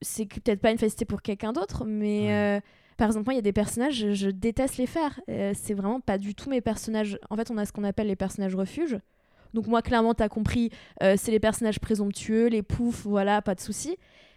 c'est 0.01 0.27
peut-être 0.27 0.61
pas 0.61 0.71
une 0.71 0.79
facilité 0.79 1.05
pour 1.05 1.23
quelqu'un 1.23 1.53
d'autre, 1.53 1.85
mais. 1.85 2.61
Par 2.97 3.09
exemple, 3.09 3.33
il 3.33 3.37
y 3.37 3.39
a 3.39 3.43
des 3.43 3.53
personnages, 3.53 4.13
je, 4.13 4.29
déteste 4.29 4.77
les 4.77 4.87
faire. 4.87 5.21
Euh, 5.29 5.53
c'est 5.55 5.75
vraiment 5.75 6.01
pas 6.01 6.19
du 6.19 6.35
tout 6.35 6.49
mes 6.49 6.61
personnages. 6.61 7.19
En 7.31 7.37
fait, 7.37 7.51
on 7.51 7.59
a 7.59 7.65
ce 7.65 7.73
qu'on 7.73 7.85
appelle 7.85 8.07
les 8.07 8.17
personnages 8.17 8.55
refuges. 8.55 8.99
Donc 9.53 9.67
moi, 9.67 9.83
clairement, 9.83 10.15
t'as 10.15 10.29
compris, 10.29 10.71
euh, 11.03 11.15
c'est 11.17 11.31
les 11.31 11.41
personnages 11.41 11.81
présomptueux, 11.81 12.47
les 12.47 12.63
poufs, 12.63 13.05
voilà, 13.07 13.43
pas 13.43 13.55
de 13.55 13.61
souci. 13.61 13.97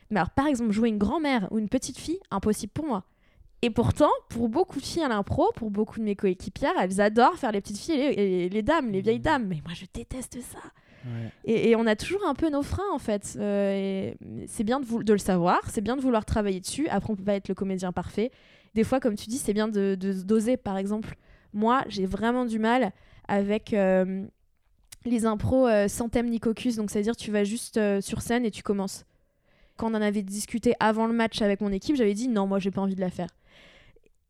Mais 0.09 0.19
alors, 0.19 0.29
par 0.29 0.47
exemple, 0.47 0.71
jouer 0.71 0.89
une 0.89 0.97
grand-mère 0.97 1.47
ou 1.51 1.59
une 1.59 1.69
petite 1.69 1.97
fille, 1.97 2.19
impossible 2.31 2.71
pour 2.73 2.85
moi. 2.85 3.03
Et 3.61 3.69
pourtant, 3.69 4.11
pour 4.29 4.49
beaucoup 4.49 4.79
de 4.79 4.85
filles 4.85 5.03
à 5.03 5.07
l'impro, 5.07 5.51
pour 5.55 5.71
beaucoup 5.71 5.99
de 5.99 6.03
mes 6.03 6.15
coéquipières, 6.15 6.73
elles 6.79 7.01
adorent 7.01 7.35
faire 7.35 7.51
les 7.51 7.61
petites 7.61 7.79
filles 7.79 7.99
et 7.99 8.49
les, 8.49 8.61
dames, 8.61 8.91
les 8.91 9.01
vieilles 9.01 9.19
dames. 9.19 9.47
Mais 9.47 9.61
moi, 9.65 9.73
je 9.73 9.85
déteste 9.91 10.39
ça. 10.41 10.59
Et, 11.45 11.75
on 11.75 11.87
a 11.87 11.95
toujours 11.95 12.25
un 12.27 12.33
peu 12.33 12.49
nos 12.49 12.63
freins 12.63 12.91
en 12.91 12.99
fait. 12.99 13.37
Euh, 13.39 14.13
c'est 14.47 14.63
bien 14.63 14.79
de, 14.79 15.03
de, 15.03 15.13
le 15.13 15.19
savoir, 15.19 15.59
c'est 15.69 15.81
bien 15.81 15.95
de 15.95 16.01
vouloir 16.01 16.25
travailler 16.25 16.59
dessus. 16.59 16.87
Après, 16.89 17.11
on 17.11 17.15
peut 17.15 17.23
pas 17.23 17.35
être 17.35 17.47
le 17.47 17.55
comédien 17.55 17.91
parfait. 17.91 18.31
Des 18.75 18.83
fois, 18.83 18.99
comme 18.99 19.15
tu 19.15 19.27
dis, 19.27 19.37
c'est 19.37 19.53
bien 19.53 19.67
de, 19.67 19.95
doser. 19.95 20.57
Par 20.57 20.77
exemple, 20.77 21.15
moi, 21.53 21.83
j'ai 21.87 22.05
vraiment 22.05 22.45
du 22.45 22.59
mal 22.59 22.91
avec 23.27 23.73
euh, 23.73 24.25
les 25.05 25.25
impros 25.25 25.67
euh, 25.67 25.87
sans 25.87 26.09
thème 26.09 26.29
ni 26.29 26.39
caucus. 26.39 26.75
Donc, 26.75 26.91
c'est-à-dire, 26.91 27.15
tu 27.15 27.31
vas 27.31 27.43
juste 27.43 27.79
sur 28.01 28.21
scène 28.21 28.45
et 28.45 28.51
tu 28.51 28.61
commences. 28.61 29.05
Quand 29.77 29.91
on 29.91 29.95
en 29.95 30.01
avait 30.01 30.23
discuté 30.23 30.73
avant 30.79 31.07
le 31.07 31.13
match 31.13 31.41
avec 31.41 31.61
mon 31.61 31.71
équipe, 31.71 31.95
j'avais 31.95 32.13
dit 32.13 32.27
non, 32.27 32.47
moi, 32.47 32.59
j'ai 32.59 32.71
pas 32.71 32.81
envie 32.81 32.95
de 32.95 33.01
la 33.01 33.09
faire. 33.11 33.29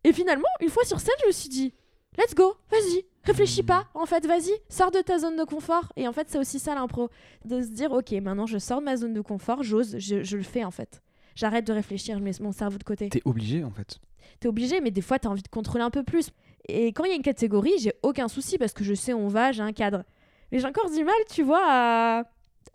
Et 0.04 0.14
finalement, 0.14 0.48
une 0.62 0.70
fois 0.70 0.84
sur 0.86 1.00
scène, 1.00 1.16
je 1.22 1.28
me 1.28 1.32
suis 1.32 1.50
dit 1.50 1.74
let's 2.18 2.34
go, 2.36 2.56
vas-y, 2.72 3.06
réfléchis 3.24 3.64
pas, 3.64 3.88
en 3.94 4.06
fait, 4.06 4.26
vas-y, 4.26 4.52
sors 4.70 4.92
de 4.92 5.00
ta 5.00 5.20
zone 5.20 5.38
de 5.38 5.44
confort. 5.44 5.92
Et 5.96 6.08
en 6.08 6.14
fait, 6.14 6.28
c'est 6.30 6.40
aussi 6.40 6.60
ça 6.60 6.76
l'impro, 6.76 7.10
de 7.46 7.62
se 7.62 7.70
dire, 7.70 7.92
ok, 7.92 8.12
maintenant 8.14 8.46
je 8.46 8.58
sors 8.58 8.80
de 8.80 8.86
ma 8.86 8.98
zone 8.98 9.14
de 9.14 9.22
confort, 9.22 9.64
j'ose, 9.64 9.98
je, 10.00 10.38
le 10.38 10.44
fais 10.44 10.64
en 10.64 10.72
fait. 10.72 11.02
J'arrête 11.36 11.68
de 11.68 11.74
réfléchir, 11.74 12.18
je 12.18 12.24
mets 12.24 12.32
mon 12.42 12.52
cerveau 12.52 12.78
de 12.78 12.84
côté. 12.84 13.10
T'es 13.10 13.22
obligé 13.26 13.64
en 13.64 13.72
fait. 13.72 14.00
T'es 14.40 14.48
obligé, 14.48 14.82
mais 14.82 14.92
des 14.92 15.02
fois, 15.02 15.20
t'as 15.20 15.30
envie 15.30 15.44
de 15.44 15.48
contrôler 15.48 15.84
un 15.84 15.90
peu 15.90 16.04
plus. 16.04 16.30
Et 16.68 16.88
quand 16.88 17.06
il 17.06 17.10
y 17.10 17.14
a 17.14 17.16
une 17.16 17.22
catégorie, 17.22 17.74
j'ai 17.80 17.94
aucun 18.04 18.28
souci 18.28 18.58
parce 18.58 18.74
que 18.74 18.84
je 18.84 18.94
sais 18.94 19.14
où 19.14 19.20
on 19.20 19.28
va, 19.28 19.52
j'ai 19.52 19.62
un 19.62 19.72
cadre. 19.72 20.04
Mais 20.52 20.60
j'ai 20.60 20.68
encore 20.68 20.90
du 20.90 21.04
mal, 21.04 21.16
tu 21.30 21.44
vois, 21.44 21.64
à, 21.64 22.24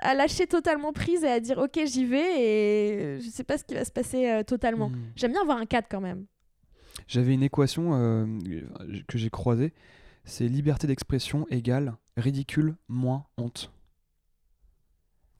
à 0.02 0.14
lâcher 0.14 0.46
totalement 0.46 0.92
prise 0.92 1.24
et 1.24 1.28
à 1.28 1.40
dire, 1.40 1.58
ok, 1.58 1.80
j'y 1.86 2.04
vais 2.04 2.42
et 2.42 3.20
je 3.20 3.30
sais 3.30 3.44
pas 3.44 3.56
ce 3.56 3.64
qui 3.64 3.74
va 3.74 3.84
se 3.84 3.92
passer 3.92 4.28
euh, 4.28 4.42
totalement. 4.42 4.90
Hmm. 4.90 5.12
J'aime 5.16 5.32
bien 5.32 5.42
avoir 5.42 5.58
un 5.58 5.66
cadre 5.66 5.86
quand 5.90 6.00
même. 6.00 6.26
J'avais 7.08 7.34
une 7.34 7.42
équation 7.42 7.94
euh, 7.94 8.26
que 9.08 9.18
j'ai 9.18 9.30
croisée. 9.30 9.72
C'est 10.24 10.46
liberté 10.46 10.86
d'expression 10.86 11.46
égale 11.50 11.96
ridicule 12.16 12.76
moins 12.88 13.26
honte. 13.38 13.72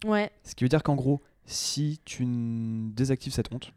Ouais. 0.05 0.31
Ce 0.43 0.55
qui 0.55 0.65
veut 0.65 0.69
dire 0.69 0.83
qu'en 0.83 0.97
gros, 0.97 1.21
si 1.45 2.01
tu 2.05 2.25
désactives 2.27 3.33
cette 3.33 3.53
honte, 3.53 3.73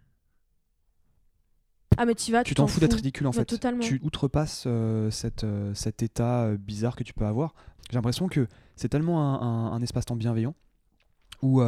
ah 1.98 2.06
mais 2.06 2.16
tu 2.16 2.32
vas, 2.32 2.44
tu 2.44 2.56
t'en 2.56 2.68
fous 2.68 2.80
d'être 2.80 2.96
ridicule 2.96 3.28
en 3.28 3.32
fait. 3.32 3.46
Totalement. 3.46 3.82
Tu 3.82 4.02
outrepasses 4.04 4.66
euh, 4.68 5.10
cette, 5.12 5.46
cet 5.74 6.04
état 6.04 6.54
bizarre 6.58 6.96
que 6.96 7.04
tu 7.04 7.14
peux 7.14 7.26
avoir. 7.26 7.54
J'ai 7.90 7.96
l'impression 7.96 8.28
que 8.28 8.48
c'est 8.76 8.90
tellement 8.90 9.42
un, 9.42 9.72
un 9.72 9.82
espace-temps 9.82 10.16
bienveillant 10.16 10.56
où 11.46 11.62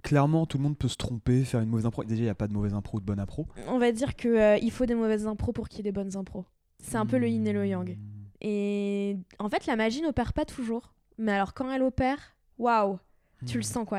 clairement, 0.00 0.46
tout 0.46 0.58
le 0.58 0.64
monde 0.64 0.76
peut 0.76 0.88
se 0.88 0.96
tromper, 0.96 1.44
faire 1.44 1.60
une 1.60 1.68
mauvaise 1.68 1.86
impro. 1.86 2.04
Déjà, 2.04 2.20
il 2.20 2.24
n'y 2.24 2.30
a 2.30 2.34
pas 2.34 2.48
de 2.48 2.52
mauvaise 2.52 2.74
impro 2.74 2.98
ou 2.98 3.00
de 3.00 3.06
bonne 3.06 3.20
impro. 3.20 3.46
On 3.68 3.78
va 3.78 3.92
dire 3.92 4.16
qu'il 4.16 4.30
euh, 4.30 4.58
il 4.58 4.70
faut 4.70 4.86
des 4.86 4.94
mauvaises 4.94 5.26
impros 5.26 5.52
pour 5.52 5.68
qu'il 5.68 5.78
y 5.78 5.80
ait 5.80 5.84
des 5.84 5.92
bonnes 5.92 6.16
impros. 6.16 6.44
C'est 6.82 6.96
un 6.96 7.06
peu 7.06 7.18
le 7.18 7.28
yin 7.28 7.46
et 7.46 7.52
le 7.52 7.66
yang. 7.66 7.90
Hmm. 7.90 7.96
Et 8.40 9.16
en 9.38 9.48
fait, 9.48 9.66
la 9.66 9.76
magie 9.76 10.02
n'opère 10.02 10.32
pas 10.32 10.44
toujours. 10.44 10.94
Mais 11.18 11.32
alors, 11.32 11.54
quand 11.54 11.70
elle 11.70 11.82
opère, 11.82 12.36
waouh, 12.58 12.98
tu 13.46 13.54
le 13.54 13.60
hmm. 13.60 13.62
sens 13.62 13.86
quoi. 13.86 13.98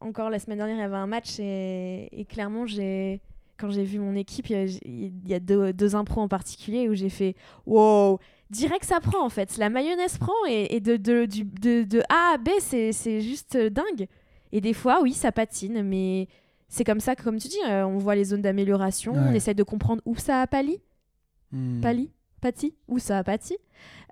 Encore 0.00 0.30
la 0.30 0.38
semaine 0.38 0.58
dernière, 0.58 0.76
il 0.76 0.80
y 0.80 0.84
avait 0.84 0.96
un 0.96 1.06
match 1.06 1.38
et, 1.38 2.26
clairement, 2.28 2.66
j'ai 2.66 3.20
quand 3.58 3.70
j'ai 3.70 3.84
vu 3.84 4.00
mon 4.00 4.16
équipe, 4.16 4.50
il 4.50 5.12
y 5.24 5.34
a, 5.34 5.38
deux, 5.38 5.94
impros 5.94 6.20
en 6.20 6.26
particulier 6.26 6.88
où 6.88 6.94
j'ai 6.94 7.10
fait 7.10 7.36
wow, 7.64 8.18
direct 8.52 8.84
ça 8.84 9.00
prend 9.00 9.24
en 9.24 9.28
fait. 9.28 9.56
La 9.56 9.68
mayonnaise 9.68 10.18
prend 10.18 10.32
et, 10.48 10.78
de, 10.78 10.96
de, 10.96 11.26
de, 11.26 12.00
A 12.08 12.34
à 12.34 12.38
B, 12.38 12.50
c'est 12.60 13.20
juste 13.20 13.56
dingue. 13.56 14.06
Et 14.52 14.60
des 14.60 14.74
fois, 14.74 15.00
oui, 15.02 15.12
ça 15.12 15.32
patine, 15.32 15.82
mais 15.82 16.28
c'est 16.68 16.84
comme 16.84 17.00
ça 17.00 17.16
que, 17.16 17.22
comme 17.22 17.38
tu 17.38 17.48
dis, 17.48 17.58
euh, 17.66 17.84
on 17.84 17.98
voit 17.98 18.14
les 18.14 18.24
zones 18.24 18.42
d'amélioration, 18.42 19.14
on 19.14 19.32
essaie 19.32 19.54
de 19.54 19.62
comprendre 19.62 20.02
où 20.04 20.14
ça 20.14 20.42
a 20.42 20.46
pali, 20.46 20.80
hmm. 21.52 21.80
pali, 21.80 22.10
pati, 22.40 22.74
où 22.86 22.98
ça 22.98 23.18
a 23.18 23.24
pati. 23.24 23.56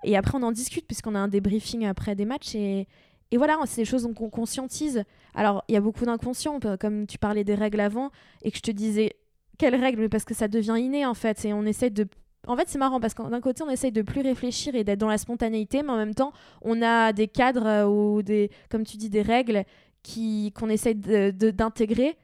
Et 0.03 0.17
après, 0.17 0.37
on 0.37 0.43
en 0.43 0.51
discute 0.51 0.87
puisqu'on 0.87 1.15
a 1.15 1.19
un 1.19 1.27
débriefing 1.27 1.85
après 1.85 2.15
des 2.15 2.25
matchs 2.25 2.55
et, 2.55 2.87
et 3.31 3.37
voilà, 3.37 3.57
c'est 3.65 3.81
des 3.81 3.85
choses 3.85 4.07
qu'on 4.15 4.29
conscientise. 4.29 5.03
Alors, 5.33 5.63
il 5.69 5.73
y 5.73 5.77
a 5.77 5.81
beaucoup 5.81 6.05
d'inconscients, 6.05 6.59
comme 6.79 7.07
tu 7.07 7.17
parlais 7.17 7.43
des 7.43 7.55
règles 7.55 7.79
avant, 7.79 8.11
et 8.41 8.51
que 8.51 8.57
je 8.57 8.61
te 8.61 8.71
disais, 8.71 9.15
quelles 9.57 9.75
règles? 9.75 10.01
Mais 10.01 10.09
parce 10.09 10.25
que 10.25 10.33
ça 10.33 10.47
devient 10.47 10.75
inné, 10.77 11.05
en 11.05 11.13
fait, 11.13 11.45
et 11.45 11.53
on 11.53 11.65
essaie 11.65 11.89
de... 11.89 12.07
En 12.47 12.57
fait, 12.57 12.67
c'est 12.67 12.79
marrant, 12.79 12.99
parce 12.99 13.13
que 13.13 13.21
d'un 13.29 13.41
côté, 13.41 13.63
on 13.63 13.69
essaye 13.69 13.91
de 13.91 14.01
plus 14.01 14.21
réfléchir 14.21 14.73
et 14.75 14.83
d'être 14.83 14.99
dans 14.99 15.07
la 15.07 15.17
spontanéité, 15.17 15.83
mais 15.83 15.91
en 15.91 15.97
même 15.97 16.15
temps, 16.15 16.33
on 16.61 16.81
a 16.81 17.13
des 17.13 17.27
cadres 17.27 17.67
euh, 17.67 17.85
ou 17.85 18.23
des, 18.23 18.49
comme 18.69 18.83
tu 18.83 18.97
dis, 18.97 19.09
des 19.09 19.21
règles 19.21 19.63
qui 20.03 20.51
qu'on 20.55 20.69
essaye 20.69 20.95
d'intégrer 20.95 22.17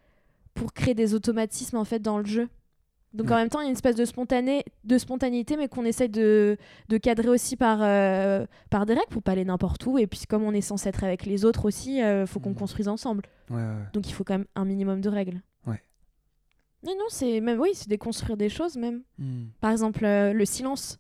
pour 0.56 0.74
créer 0.74 0.96
des 0.96 1.14
automatismes 1.14 1.78
en 1.78 1.86
fait 1.86 2.00
dans 2.00 2.18
le 2.18 2.26
jeu. 2.26 2.50
Donc 3.14 3.32
en 3.32 3.36
même 3.36 3.50
temps, 3.50 3.62
il 3.62 3.64
y 3.64 3.66
a 3.68 3.70
une 3.70 3.76
espèce 3.76 3.96
de, 3.96 4.06
spontané, 4.06 4.64
de 4.84 4.98
spontanéité, 4.98 5.58
mais 5.58 5.68
qu'on 5.68 5.86
essaye 5.86 6.10
de, 6.10 6.58
de, 6.90 6.98
cadrer 6.98 7.30
aussi 7.30 7.56
par, 7.56 7.80
euh, 7.82 8.46
par 8.70 8.86
des 8.86 8.94
règles 8.94 9.08
pour 9.10 9.24
pas 9.24 9.32
aller 9.32 9.46
n'importe 9.46 9.86
où. 9.86 9.98
Et 9.98 10.08
puis 10.08 10.22
comme 10.28 10.44
on 10.44 10.54
est 10.54 10.62
censé 10.62 10.90
être 10.90 11.04
avec 11.04 11.26
les 11.26 11.46
autres 11.46 11.66
aussi, 11.66 11.98
il 11.98 12.04
euh, 12.04 12.26
faut 12.28 12.40
qu'on 12.40 12.52
mmh. 12.52 12.56
construise 12.56 12.88
ensemble. 12.88 13.24
Donc 13.94 14.08
il 14.10 14.14
faut 14.14 14.24
quand 14.24 14.36
même 14.36 14.46
un 14.56 14.66
minimum 14.66 15.02
de 15.02 15.10
règles. 15.10 15.42
Non, 16.88 17.06
c'est 17.10 17.42
même 17.42 17.60
oui, 17.60 17.70
c'est 17.74 17.90
déconstruire 17.90 18.38
des 18.38 18.50
choses 18.50 18.78
même. 18.78 19.02
Mmh. 19.20 19.46
Par 19.60 19.72
exemple, 19.72 20.06
euh, 20.06 20.34
le 20.34 20.46
silence. 20.46 21.00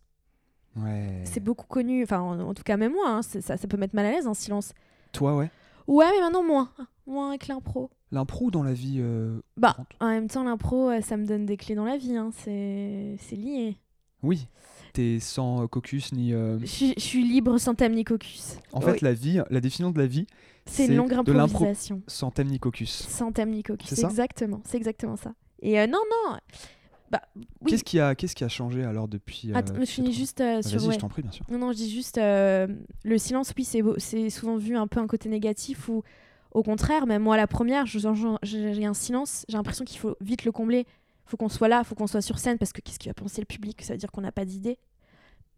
Ouais. 0.75 1.21
C'est 1.23 1.43
beaucoup 1.43 1.65
connu. 1.67 2.03
Enfin, 2.03 2.19
en, 2.19 2.53
tout 2.53 2.63
cas 2.63 2.77
même 2.77 2.93
moi, 2.93 3.09
hein, 3.09 3.21
ça, 3.21 3.57
ça 3.57 3.67
peut 3.67 3.77
mettre 3.77 3.95
mal 3.95 4.05
à 4.05 4.11
l'aise 4.11 4.27
un 4.27 4.33
silence. 4.33 4.73
Toi, 5.11 5.35
ouais. 5.35 5.49
Ouais, 5.87 6.05
mais 6.13 6.21
maintenant 6.21 6.43
moins. 6.43 6.69
Moins 7.05 7.29
avec 7.29 7.47
l'impro. 7.47 7.89
L'impro 8.11 8.51
dans 8.51 8.63
la 8.63 8.73
vie 8.73 8.97
euh, 8.99 9.39
Bah, 9.55 9.75
en 9.99 10.07
même 10.07 10.27
temps, 10.27 10.43
l'impro, 10.43 10.89
euh, 10.89 11.01
ça 11.01 11.17
me 11.17 11.25
donne 11.25 11.45
des 11.45 11.57
clés 11.57 11.75
dans 11.75 11.85
la 11.85 11.97
vie. 11.97 12.15
Hein. 12.15 12.31
C'est 12.33 13.35
lié. 13.35 13.77
Oui. 14.23 14.47
T'es 14.93 15.19
sans 15.19 15.63
euh, 15.63 15.67
caucus 15.67 16.11
ni. 16.11 16.31
Je 16.31 16.93
suis 16.97 17.23
libre 17.23 17.57
sans 17.57 17.75
thème 17.75 17.93
ni 17.93 18.03
caucus. 18.03 18.57
En 18.73 18.81
fait, 18.81 19.01
la 19.01 19.13
vie, 19.13 19.41
la 19.49 19.61
définition 19.61 19.91
de 19.91 19.99
la 19.99 20.07
vie, 20.07 20.27
c'est 20.65 20.87
une 20.87 20.95
longue 20.95 21.13
improvisation. 21.13 22.01
Sans 22.07 22.31
thème 22.31 22.47
ni 22.47 22.59
caucus. 22.59 22.91
Sans 23.07 23.31
thème 23.31 23.51
ni 23.51 23.63
caucus. 23.63 23.87
C'est 23.89 24.03
exactement. 24.03 24.61
C'est 24.65 24.77
exactement 24.77 25.15
ça. 25.15 25.33
Et 25.61 25.85
non, 25.87 25.99
non. 26.27 26.37
Bah, 27.09 27.21
Qu'est-ce 27.65 27.83
qui 27.83 27.99
a 27.99 28.15
qu'est-ce 28.15 28.35
qui 28.35 28.43
a 28.43 28.49
changé 28.49 28.83
alors 28.83 29.07
depuis 29.07 29.51
Attends, 29.53 29.75
je 29.79 29.85
finis 29.85 30.13
juste 30.13 30.41
euh, 30.41 30.61
sur. 30.61 30.79
Vas-y, 30.79 30.95
je 30.95 30.99
t'en 30.99 31.07
prie, 31.07 31.21
bien 31.21 31.31
sûr. 31.31 31.45
Non, 31.49 31.57
non, 31.57 31.71
je 31.71 31.77
dis 31.77 31.89
juste 31.89 32.17
euh, 32.17 32.67
le 33.03 33.17
silence. 33.17 33.53
Oui, 33.57 33.63
c'est 33.63 33.81
c'est 33.97 34.29
souvent 34.29 34.57
vu 34.57 34.75
un 34.75 34.87
peu 34.87 34.99
un 34.99 35.07
côté 35.07 35.29
négatif 35.29 35.87
ou 35.87 36.03
au 36.51 36.63
contraire. 36.63 37.07
Même 37.07 37.23
moi, 37.23 37.37
la 37.37 37.47
première, 37.47 37.85
j'ai 37.85 38.05
un 38.85 38.93
silence. 38.93 39.45
J'ai 39.47 39.57
l'impression 39.57 39.85
qu'il 39.85 39.99
faut 39.99 40.17
vite 40.19 40.43
le 40.43 40.51
combler. 40.51 40.79
Il 40.79 41.29
faut 41.29 41.37
qu'on 41.37 41.49
soit 41.49 41.67
là, 41.67 41.79
il 41.83 41.85
faut 41.85 41.95
qu'on 41.95 42.07
soit 42.07 42.21
sur 42.21 42.39
scène 42.39 42.57
parce 42.57 42.71
que 42.73 42.81
qu'est-ce 42.81 42.99
qui 42.99 43.07
va 43.07 43.13
penser 43.13 43.41
le 43.41 43.45
public? 43.45 43.81
Ça 43.83 43.93
veut 43.93 43.97
dire 43.97 44.11
qu'on 44.11 44.21
n'a 44.21 44.31
pas 44.31 44.45
d'idée. 44.45 44.77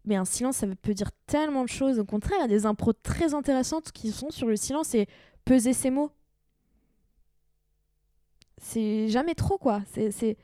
Mais 0.04 0.16
un 0.16 0.24
silence, 0.24 0.58
ça 0.58 0.66
peut 0.82 0.94
dire 0.94 1.10
tellement 1.26 1.62
de 1.62 1.68
choses. 1.68 1.98
Au 1.98 2.04
contraire, 2.04 2.38
il 2.38 2.42
y 2.42 2.44
a 2.44 2.48
des 2.48 2.66
impros 2.66 2.92
très 2.92 3.34
intéressantes 3.34 3.92
qui 3.92 4.10
sont 4.10 4.30
sur 4.30 4.46
le 4.46 4.56
silence 4.56 4.94
et 4.94 5.06
peser 5.44 5.72
ses 5.72 5.90
mots. 5.90 6.10
C'est 8.60 9.08
jamais 9.08 9.34
trop, 9.34 9.58
quoi. 9.58 9.82
C'est 9.86 10.36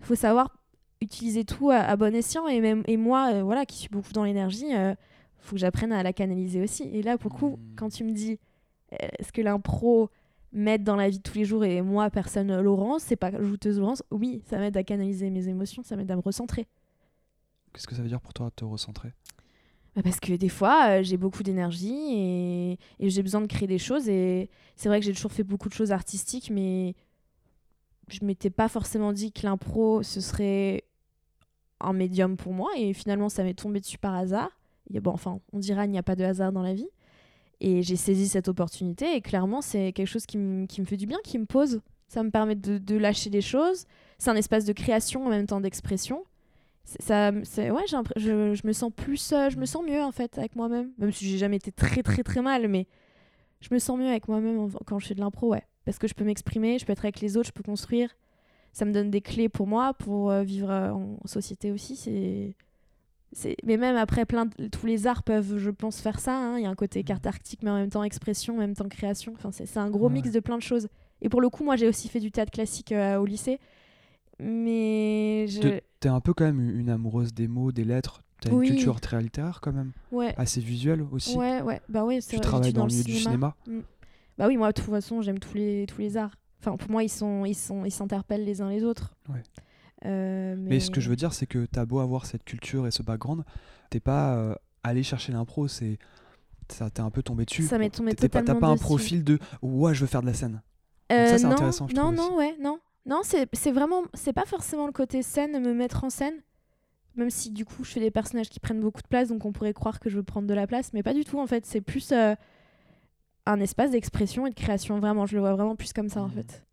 il 0.00 0.06
faut 0.06 0.14
savoir 0.14 0.56
utiliser 1.00 1.44
tout 1.44 1.70
à, 1.70 1.96
bon 1.96 2.14
escient. 2.14 2.46
Et, 2.48 2.60
même, 2.60 2.82
et 2.86 2.96
moi, 2.96 3.32
euh, 3.32 3.42
voilà, 3.42 3.64
qui 3.64 3.78
suis 3.78 3.88
beaucoup 3.88 4.12
dans 4.12 4.24
l'énergie, 4.24 4.66
il 4.68 4.76
euh, 4.76 4.94
faut 5.38 5.54
que 5.54 5.60
j'apprenne 5.60 5.92
à 5.92 6.02
la 6.02 6.12
canaliser 6.12 6.62
aussi. 6.62 6.82
Et 6.92 7.02
là, 7.02 7.16
pour 7.16 7.30
le 7.32 7.36
coup, 7.36 7.50
hmm. 7.50 7.74
quand 7.76 7.88
tu 7.88 8.04
me 8.04 8.12
dis 8.12 8.38
euh, 8.92 8.96
est-ce 9.18 9.32
que 9.32 9.40
l'impro 9.40 10.10
m'aide 10.52 10.82
dans 10.82 10.96
la 10.96 11.08
vie 11.08 11.18
de 11.18 11.22
tous 11.22 11.38
les 11.38 11.44
jours 11.44 11.64
et 11.64 11.80
moi, 11.80 12.10
personne 12.10 12.60
Laurence, 12.60 13.04
c'est 13.04 13.16
pas 13.16 13.30
jouteuse 13.40 13.78
Laurence, 13.78 14.02
oui, 14.10 14.42
ça 14.46 14.58
m'aide 14.58 14.76
à 14.76 14.82
canaliser 14.82 15.30
mes 15.30 15.46
émotions, 15.46 15.84
ça 15.84 15.94
m'aide 15.94 16.10
à 16.10 16.16
me 16.16 16.22
recentrer. 16.22 16.66
Qu'est-ce 17.72 17.86
que 17.86 17.94
ça 17.94 18.02
veut 18.02 18.08
dire 18.08 18.20
pour 18.20 18.34
toi, 18.34 18.50
te 18.50 18.64
recentrer? 18.64 19.12
Bah, 19.94 20.02
parce 20.02 20.18
que 20.18 20.32
des 20.32 20.48
fois, 20.48 21.02
j'ai 21.02 21.16
beaucoup 21.16 21.44
d'énergie 21.44 21.94
et, 21.94 22.78
et 22.98 23.10
j'ai 23.10 23.22
besoin 23.22 23.40
de 23.40 23.46
créer 23.46 23.68
des 23.68 23.78
choses. 23.78 24.08
Et 24.08 24.50
c'est 24.74 24.88
vrai 24.88 24.98
que 24.98 25.06
j'ai 25.06 25.12
toujours 25.12 25.30
fait 25.30 25.44
beaucoup 25.44 25.68
de 25.68 25.74
choses 25.74 25.92
artistiques, 25.92 26.50
mais 26.50 26.96
je 28.10 28.24
m'étais 28.24 28.50
pas 28.50 28.68
forcément 28.68 29.12
dit 29.12 29.32
que 29.32 29.46
l'impro, 29.46 30.02
ce 30.02 30.20
serait 30.20 30.84
un 31.80 31.92
médium 31.92 32.36
pour 32.36 32.52
moi. 32.52 32.70
Et 32.76 32.92
finalement, 32.92 33.28
ça 33.28 33.42
m'est 33.42 33.54
tombé 33.54 33.80
dessus 33.80 33.98
par 33.98 34.14
hasard. 34.14 34.50
Et 34.92 35.00
bon, 35.00 35.12
enfin, 35.12 35.40
on 35.52 35.58
dira, 35.58 35.84
il 35.84 35.90
n'y 35.90 35.98
a 35.98 36.02
pas 36.02 36.16
de 36.16 36.24
hasard 36.24 36.52
dans 36.52 36.62
la 36.62 36.74
vie. 36.74 36.88
Et 37.60 37.82
j'ai 37.82 37.96
saisi 37.96 38.28
cette 38.28 38.48
opportunité. 38.48 39.14
Et 39.14 39.20
clairement, 39.20 39.60
c'est 39.60 39.92
quelque 39.92 40.06
chose 40.06 40.26
qui, 40.26 40.38
me 40.38 40.66
fait 40.84 40.96
du 40.96 41.06
bien, 41.06 41.18
qui 41.24 41.38
me 41.38 41.46
pose. 41.46 41.80
Ça 42.08 42.22
me 42.22 42.30
permet 42.30 42.56
de, 42.56 42.96
lâcher 42.96 43.30
des 43.30 43.42
choses. 43.42 43.84
C'est 44.18 44.30
un 44.30 44.36
espace 44.36 44.64
de 44.64 44.72
création 44.72 45.26
en 45.26 45.30
même 45.30 45.46
temps 45.46 45.60
d'expression. 45.60 46.24
Ça, 46.84 47.30
c'est 47.44 47.70
ouais, 47.70 47.84
je, 47.86 48.54
je, 48.54 48.66
me 48.66 48.72
sens 48.72 48.90
plus, 48.94 49.30
je 49.30 49.56
me 49.56 49.66
sens 49.66 49.84
mieux 49.84 50.02
en 50.02 50.10
fait 50.10 50.36
avec 50.38 50.56
moi-même. 50.56 50.90
Même 50.98 51.12
si 51.12 51.28
j'ai 51.28 51.38
jamais 51.38 51.56
été 51.56 51.70
très 51.70 52.02
très 52.02 52.24
très 52.24 52.42
mal, 52.42 52.66
mais 52.66 52.88
je 53.60 53.68
me 53.72 53.78
sens 53.78 53.98
mieux 53.98 54.08
avec 54.08 54.26
moi-même 54.26 54.68
quand 54.86 54.98
je 54.98 55.06
fais 55.06 55.14
de 55.14 55.20
l'impro, 55.20 55.50
ouais. 55.50 55.62
Parce 55.84 55.98
que 55.98 56.06
je 56.06 56.14
peux 56.14 56.24
m'exprimer, 56.24 56.78
je 56.78 56.84
peux 56.84 56.92
être 56.92 57.04
avec 57.04 57.20
les 57.20 57.36
autres, 57.36 57.48
je 57.48 57.52
peux 57.52 57.62
construire. 57.62 58.10
Ça 58.72 58.84
me 58.84 58.92
donne 58.92 59.10
des 59.10 59.20
clés 59.20 59.48
pour 59.48 59.66
moi, 59.66 59.94
pour 59.94 60.30
euh, 60.30 60.42
vivre 60.42 60.70
euh, 60.70 60.92
en 60.92 61.18
société 61.26 61.72
aussi. 61.72 61.96
C'est 61.96 62.54
mais 63.64 63.76
même 63.76 63.96
après 63.96 64.26
plein 64.26 64.48
tous 64.72 64.86
les 64.86 65.06
arts 65.06 65.22
peuvent 65.22 65.56
je 65.56 65.70
pense 65.70 66.00
faire 66.00 66.18
ça 66.18 66.36
hein. 66.36 66.58
il 66.58 66.64
y 66.64 66.66
a 66.66 66.68
un 66.68 66.74
côté 66.74 67.04
carte 67.04 67.28
arctique 67.28 67.62
mais 67.62 67.70
en 67.70 67.76
même 67.76 67.88
temps 67.88 68.02
expression 68.02 68.54
en 68.56 68.58
même 68.58 68.74
temps 68.74 68.88
création. 68.88 69.34
Enfin 69.36 69.50
c'est 69.52 69.76
un 69.78 69.88
gros 69.88 70.08
mix 70.08 70.32
de 70.32 70.40
plein 70.40 70.58
de 70.58 70.62
choses. 70.62 70.88
Et 71.22 71.28
pour 71.28 71.40
le 71.40 71.48
coup 71.48 71.64
moi 71.64 71.76
j'ai 71.76 71.86
aussi 71.86 72.08
fait 72.08 72.18
du 72.18 72.32
théâtre 72.32 72.50
classique 72.50 72.92
euh, 72.92 73.18
au 73.18 73.26
lycée. 73.26 73.60
Mais 74.40 75.46
je... 75.48 75.80
t'es 76.00 76.08
un 76.08 76.20
peu 76.20 76.34
quand 76.34 76.44
même 76.44 76.60
une 76.60 76.88
amoureuse 76.90 77.32
des 77.32 77.46
mots 77.46 77.72
des 77.72 77.84
lettres. 77.84 78.22
T'as 78.40 78.50
une 78.50 78.62
culture 78.62 79.00
très 79.00 79.20
littéraire 79.20 79.60
quand 79.60 79.72
même. 79.72 79.92
Ouais. 80.10 80.34
assez 80.36 80.60
visuelle 80.60 81.04
aussi. 81.12 81.36
Ouais 81.36 81.62
ouais. 81.62 81.80
Bah 81.88 82.04
oui 82.04 82.20
tu 82.28 82.40
travailles 82.40 82.72
dans, 82.72 82.86
le 82.86 82.92
milieu 82.92 83.04
du 83.04 83.14
cinéma. 83.14 83.54
mm. 83.66 83.80
Bah 84.40 84.48
oui 84.48 84.56
moi 84.56 84.72
de 84.72 84.80
toute 84.80 84.90
façon 84.90 85.22
j'aime 85.22 85.38
tous 85.38 85.54
les 85.54 85.86
tous 85.86 86.00
les 86.00 86.16
arts 86.16 86.34
enfin 86.58 86.76
pour 86.76 86.90
moi 86.90 87.04
ils 87.04 87.10
sont 87.10 87.44
ils 87.44 87.54
sont 87.54 87.84
ils 87.84 87.92
s'interpellent 87.92 88.44
les 88.44 88.60
uns 88.60 88.70
les 88.70 88.82
autres 88.82 89.14
ouais 89.28 89.42
euh, 90.06 90.54
mais... 90.58 90.80
ce 90.80 90.90
que 90.90 91.00
je 91.00 91.08
veux 91.08 91.16
dire, 91.16 91.32
c'est 91.32 91.46
que 91.46 91.66
t'as 91.66 91.84
beau 91.84 92.00
avoir 92.00 92.26
cette 92.26 92.44
culture 92.44 92.86
et 92.86 92.90
ce 92.90 93.02
background, 93.02 93.44
t'es 93.90 94.00
pas 94.00 94.34
euh, 94.34 94.54
allé 94.82 95.02
chercher 95.02 95.32
l'impro, 95.32 95.68
c'est 95.68 95.98
ça 96.68 96.88
t'est 96.88 97.00
un 97.00 97.10
peu 97.10 97.22
tombé 97.22 97.44
dessus. 97.44 97.64
Ça 97.64 97.78
m'est 97.78 97.90
tombé 97.90 98.14
T'as 98.14 98.28
pas, 98.28 98.68
un 98.68 98.76
profil 98.76 99.24
de 99.24 99.38
ouais, 99.60 99.92
je 99.92 100.00
veux 100.02 100.06
faire 100.06 100.22
de 100.22 100.26
la 100.26 100.34
scène. 100.34 100.62
ça, 101.10 101.38
c'est 101.38 101.44
euh, 101.44 101.50
intéressant. 101.50 101.88
Je 101.88 101.94
non, 101.94 102.12
non, 102.12 102.36
ouais, 102.36 102.56
non. 102.60 102.78
Non, 103.06 103.22
c'est 103.24 103.72
vraiment. 103.72 104.04
C'est 104.14 104.32
pas 104.32 104.46
forcément 104.46 104.86
le 104.86 104.92
côté 104.92 105.22
scène, 105.22 105.60
me 105.60 105.74
mettre 105.74 106.04
en 106.04 106.10
scène. 106.10 106.34
Même 107.16 107.30
si 107.30 107.50
du 107.50 107.64
coup, 107.64 107.82
je 107.82 107.90
fais 107.90 108.00
des 108.00 108.12
personnages 108.12 108.48
qui 108.48 108.60
prennent 108.60 108.80
beaucoup 108.80 109.02
de 109.02 109.08
place, 109.08 109.28
donc 109.28 109.44
on 109.44 109.52
pourrait 109.52 109.74
croire 109.74 109.98
que 109.98 110.08
je 110.08 110.16
veux 110.16 110.22
prendre 110.22 110.46
de 110.46 110.54
la 110.54 110.68
place, 110.68 110.92
mais 110.92 111.02
pas 111.02 111.12
du 111.12 111.24
tout 111.24 111.40
en 111.40 111.46
fait. 111.46 111.66
C'est 111.66 111.80
plus 111.80 112.14
un 113.46 113.60
espace 113.60 113.90
d'expression 113.90 114.46
et 114.46 114.50
de 114.50 114.54
création, 114.54 114.98
vraiment. 114.98 115.26
Je 115.26 115.34
le 115.34 115.40
vois 115.40 115.54
vraiment 115.54 115.76
plus 115.76 115.92
comme 115.92 116.08
ça 116.08 116.22
en 116.22 116.28
mmh. 116.28 116.32
fait. 116.32 116.64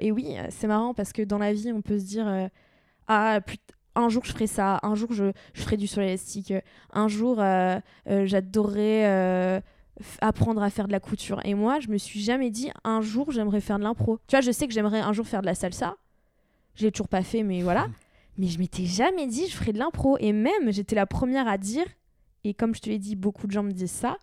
Et 0.00 0.12
oui, 0.12 0.34
euh, 0.36 0.46
c'est 0.50 0.66
marrant 0.66 0.94
parce 0.94 1.12
que 1.12 1.22
dans 1.22 1.38
la 1.38 1.52
vie, 1.52 1.72
on 1.72 1.82
peut 1.82 1.98
se 1.98 2.04
dire 2.04 2.26
euh, 2.26 2.48
Ah, 3.06 3.40
un 3.94 4.08
jour 4.08 4.24
je 4.24 4.32
ferai 4.32 4.46
ça, 4.46 4.80
un 4.82 4.94
jour 4.94 5.12
je, 5.12 5.32
je 5.52 5.62
ferai 5.62 5.76
du 5.76 5.86
sol 5.86 6.04
élastique, 6.04 6.54
un 6.92 7.08
jour 7.08 7.36
euh, 7.40 7.80
j'adorerais 8.06 9.62
apprendre 10.20 10.62
à 10.62 10.70
faire 10.70 10.86
de 10.86 10.92
la 10.92 11.00
couture. 11.00 11.40
Et 11.44 11.54
moi, 11.54 11.80
je 11.80 11.88
me 11.88 11.98
suis 11.98 12.20
jamais 12.20 12.50
dit 12.50 12.70
un 12.84 13.02
jour 13.02 13.30
j'aimerais 13.30 13.60
faire 13.60 13.78
de 13.78 13.84
l'impro. 13.84 14.18
Tu 14.26 14.36
vois, 14.36 14.40
je 14.40 14.50
sais 14.50 14.66
que 14.66 14.72
j'aimerais 14.72 15.00
un 15.00 15.12
jour 15.12 15.26
faire 15.26 15.42
de 15.42 15.46
la 15.46 15.54
salsa. 15.54 15.96
Je 16.74 16.86
l'ai 16.86 16.92
toujours 16.92 17.08
pas 17.08 17.22
fait, 17.22 17.42
mais 17.42 17.62
voilà. 17.62 17.88
Mais 18.38 18.46
je 18.46 18.58
m'étais 18.58 18.86
jamais 18.86 19.26
dit 19.26 19.48
je 19.48 19.56
ferais 19.56 19.72
de 19.72 19.78
l'impro. 19.78 20.16
Et 20.18 20.32
même, 20.32 20.70
j'étais 20.70 20.94
la 20.94 21.04
première 21.04 21.46
à 21.46 21.58
dire, 21.58 21.84
et 22.44 22.54
comme 22.54 22.74
je 22.74 22.80
te 22.80 22.88
l'ai 22.88 22.98
dit, 22.98 23.14
beaucoup 23.14 23.46
de 23.46 23.52
gens 23.52 23.62
me 23.62 23.72
disent 23.72 23.90
ça 23.90 24.16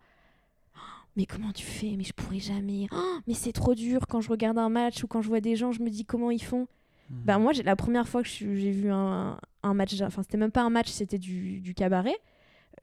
mais 1.18 1.26
comment 1.26 1.51
tu 1.51 1.65
fais? 1.65 1.95
Mais 1.97 2.03
je 2.03 2.13
pourrais 2.13 2.39
jamais. 2.39 2.88
Oh, 2.93 3.18
mais 3.28 3.34
c'est 3.34 3.51
trop 3.51 3.74
dur 3.74 4.07
quand 4.07 4.22
je 4.22 4.30
regarde 4.30 4.59
un 4.59 4.70
match 4.70 5.03
ou 5.03 5.07
quand 5.07 5.22
je 5.22 5.28
vois 5.28 5.41
des 5.41 5.55
gens, 5.55 5.72
je 5.72 5.82
me 5.82 5.89
dis 5.89 6.05
comment 6.05 6.32
ils 6.32 6.43
font. 6.43 6.68
Ben 7.09 7.39
moi, 7.39 7.53
la 7.63 7.76
première 7.78 8.07
fois 8.07 8.22
que 8.22 8.28
j'ai 8.28 8.72
vu 8.72 8.91
un, 8.91 9.39
un, 9.63 9.74
match, 9.74 9.99
enfin 10.01 10.24
c'était 10.24 10.38
même 10.38 10.51
pas 10.51 10.61
un 10.61 10.70
match, 10.70 10.89
c'était 10.89 11.18
du, 11.18 11.61
du, 11.61 11.74
cabaret. 11.74 12.18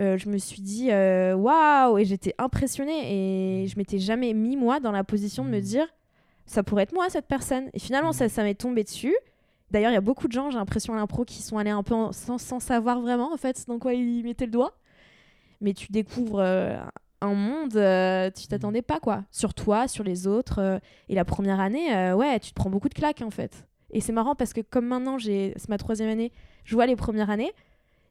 Euh, 0.01 0.17
je 0.17 0.31
me 0.31 0.39
suis 0.39 0.63
dit 0.63 0.91
euh, 0.91 1.35
waouh 1.35 1.99
et 1.99 2.07
j'étais 2.07 2.35
impressionnée 2.39 3.63
et 3.63 3.67
je 3.69 3.77
m'étais 3.77 3.99
jamais 3.99 4.33
mis 4.33 4.57
moi 4.57 4.81
dans 4.81 4.93
la 4.93 5.05
position 5.05 5.45
de 5.45 5.51
me 5.51 5.59
hmm. 5.59 5.63
dire 5.63 5.87
ça 6.47 6.63
pourrait 6.63 6.85
être 6.85 6.95
moi 6.95 7.11
cette 7.11 7.27
personne. 7.27 7.69
Et 7.75 7.79
finalement 7.79 8.13
ça, 8.13 8.29
ça 8.31 8.43
m'est 8.43 8.55
tombé 8.55 8.83
dessus. 8.83 9.15
D'ailleurs 9.71 9.91
il 9.91 9.95
y 9.95 9.99
a 9.99 10.01
beaucoup 10.01 10.27
de 10.27 10.33
gens 10.33 10.51
j'ai 10.51 10.59
l'impression 10.59 10.95
à 10.95 10.97
l'impro 10.97 11.27
qui 11.27 11.43
sont 11.43 11.59
allés 11.59 11.71
un 11.71 11.83
peu 11.83 11.95
sans, 12.13 12.39
sans, 12.39 12.61
savoir 12.61 13.01
vraiment 13.03 13.33
en 13.33 13.37
fait 13.37 13.67
dans 13.69 13.79
quoi 13.79 13.93
ils 13.93 14.25
mettaient 14.25 14.47
le 14.47 14.53
doigt. 14.53 14.75
Mais 15.61 15.75
tu 15.75 15.93
découvres 15.93 16.41
un 17.25 17.35
monde, 17.35 17.77
euh, 17.77 18.31
tu 18.31 18.47
t'attendais 18.47 18.83
pas, 18.83 19.01
quoi. 19.01 19.25
Sur 19.31 19.55
toi, 19.55 19.89
sur 19.89 20.05
les 20.05 20.27
autres. 20.27 20.59
Euh, 20.61 20.79
et 21.09 21.15
la 21.15 21.25
première 21.25 21.61
année, 21.61 21.95
euh, 21.95 22.15
ouais, 22.15 22.39
tu 22.41 22.51
te 22.51 22.55
prends 22.55 22.71
beaucoup 22.71 22.89
de 22.89 22.95
claques, 22.95 23.23
en 23.23 23.31
fait. 23.31 23.67
Et 23.91 24.01
c'est 24.01 24.13
marrant 24.13 24.35
parce 24.35 24.53
que 24.53 24.61
comme 24.61 24.87
maintenant, 24.87 25.19
c'est 25.19 25.69
ma 25.69 25.79
troisième 25.79 26.09
année, 26.09 26.33
je 26.65 26.75
vois 26.75 26.87
les 26.87 26.97
premières 26.97 27.31
années. 27.31 27.53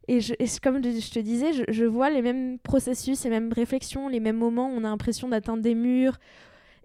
Et, 0.06 0.20
je, 0.20 0.34
comme 0.62 0.82
je 0.82 1.10
te 1.10 1.18
disais, 1.18 1.52
je, 1.68 1.84
vois 1.84 2.10
les 2.10 2.22
mêmes 2.22 2.58
processus, 2.58 3.24
les 3.24 3.30
mêmes 3.30 3.52
réflexions, 3.52 4.08
les 4.08 4.20
mêmes 4.20 4.36
moments. 4.36 4.68
On 4.68 4.78
a 4.78 4.88
l'impression 4.88 5.28
d'atteindre 5.28 5.62
des 5.62 5.74
murs. 5.74 6.18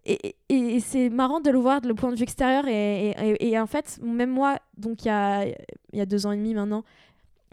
Et, 0.05 0.35
c'est 0.79 1.09
marrant 1.09 1.39
de 1.39 1.51
le 1.51 1.59
voir 1.59 1.81
de 1.81 1.87
le 1.87 1.93
point 1.93 2.11
de 2.11 2.15
vue 2.15 2.23
extérieur. 2.23 2.67
Et, 2.67 3.13
et 3.39 3.59
en 3.59 3.67
fait, 3.67 3.99
même 4.01 4.31
moi, 4.31 4.59
donc 4.77 5.03
il 5.03 5.07
y 5.07 5.11
a, 5.11 5.45
y 5.93 6.01
a 6.01 6.05
deux 6.05 6.25
ans 6.25 6.31
et 6.31 6.37
demi 6.37 6.53
maintenant, 6.53 6.83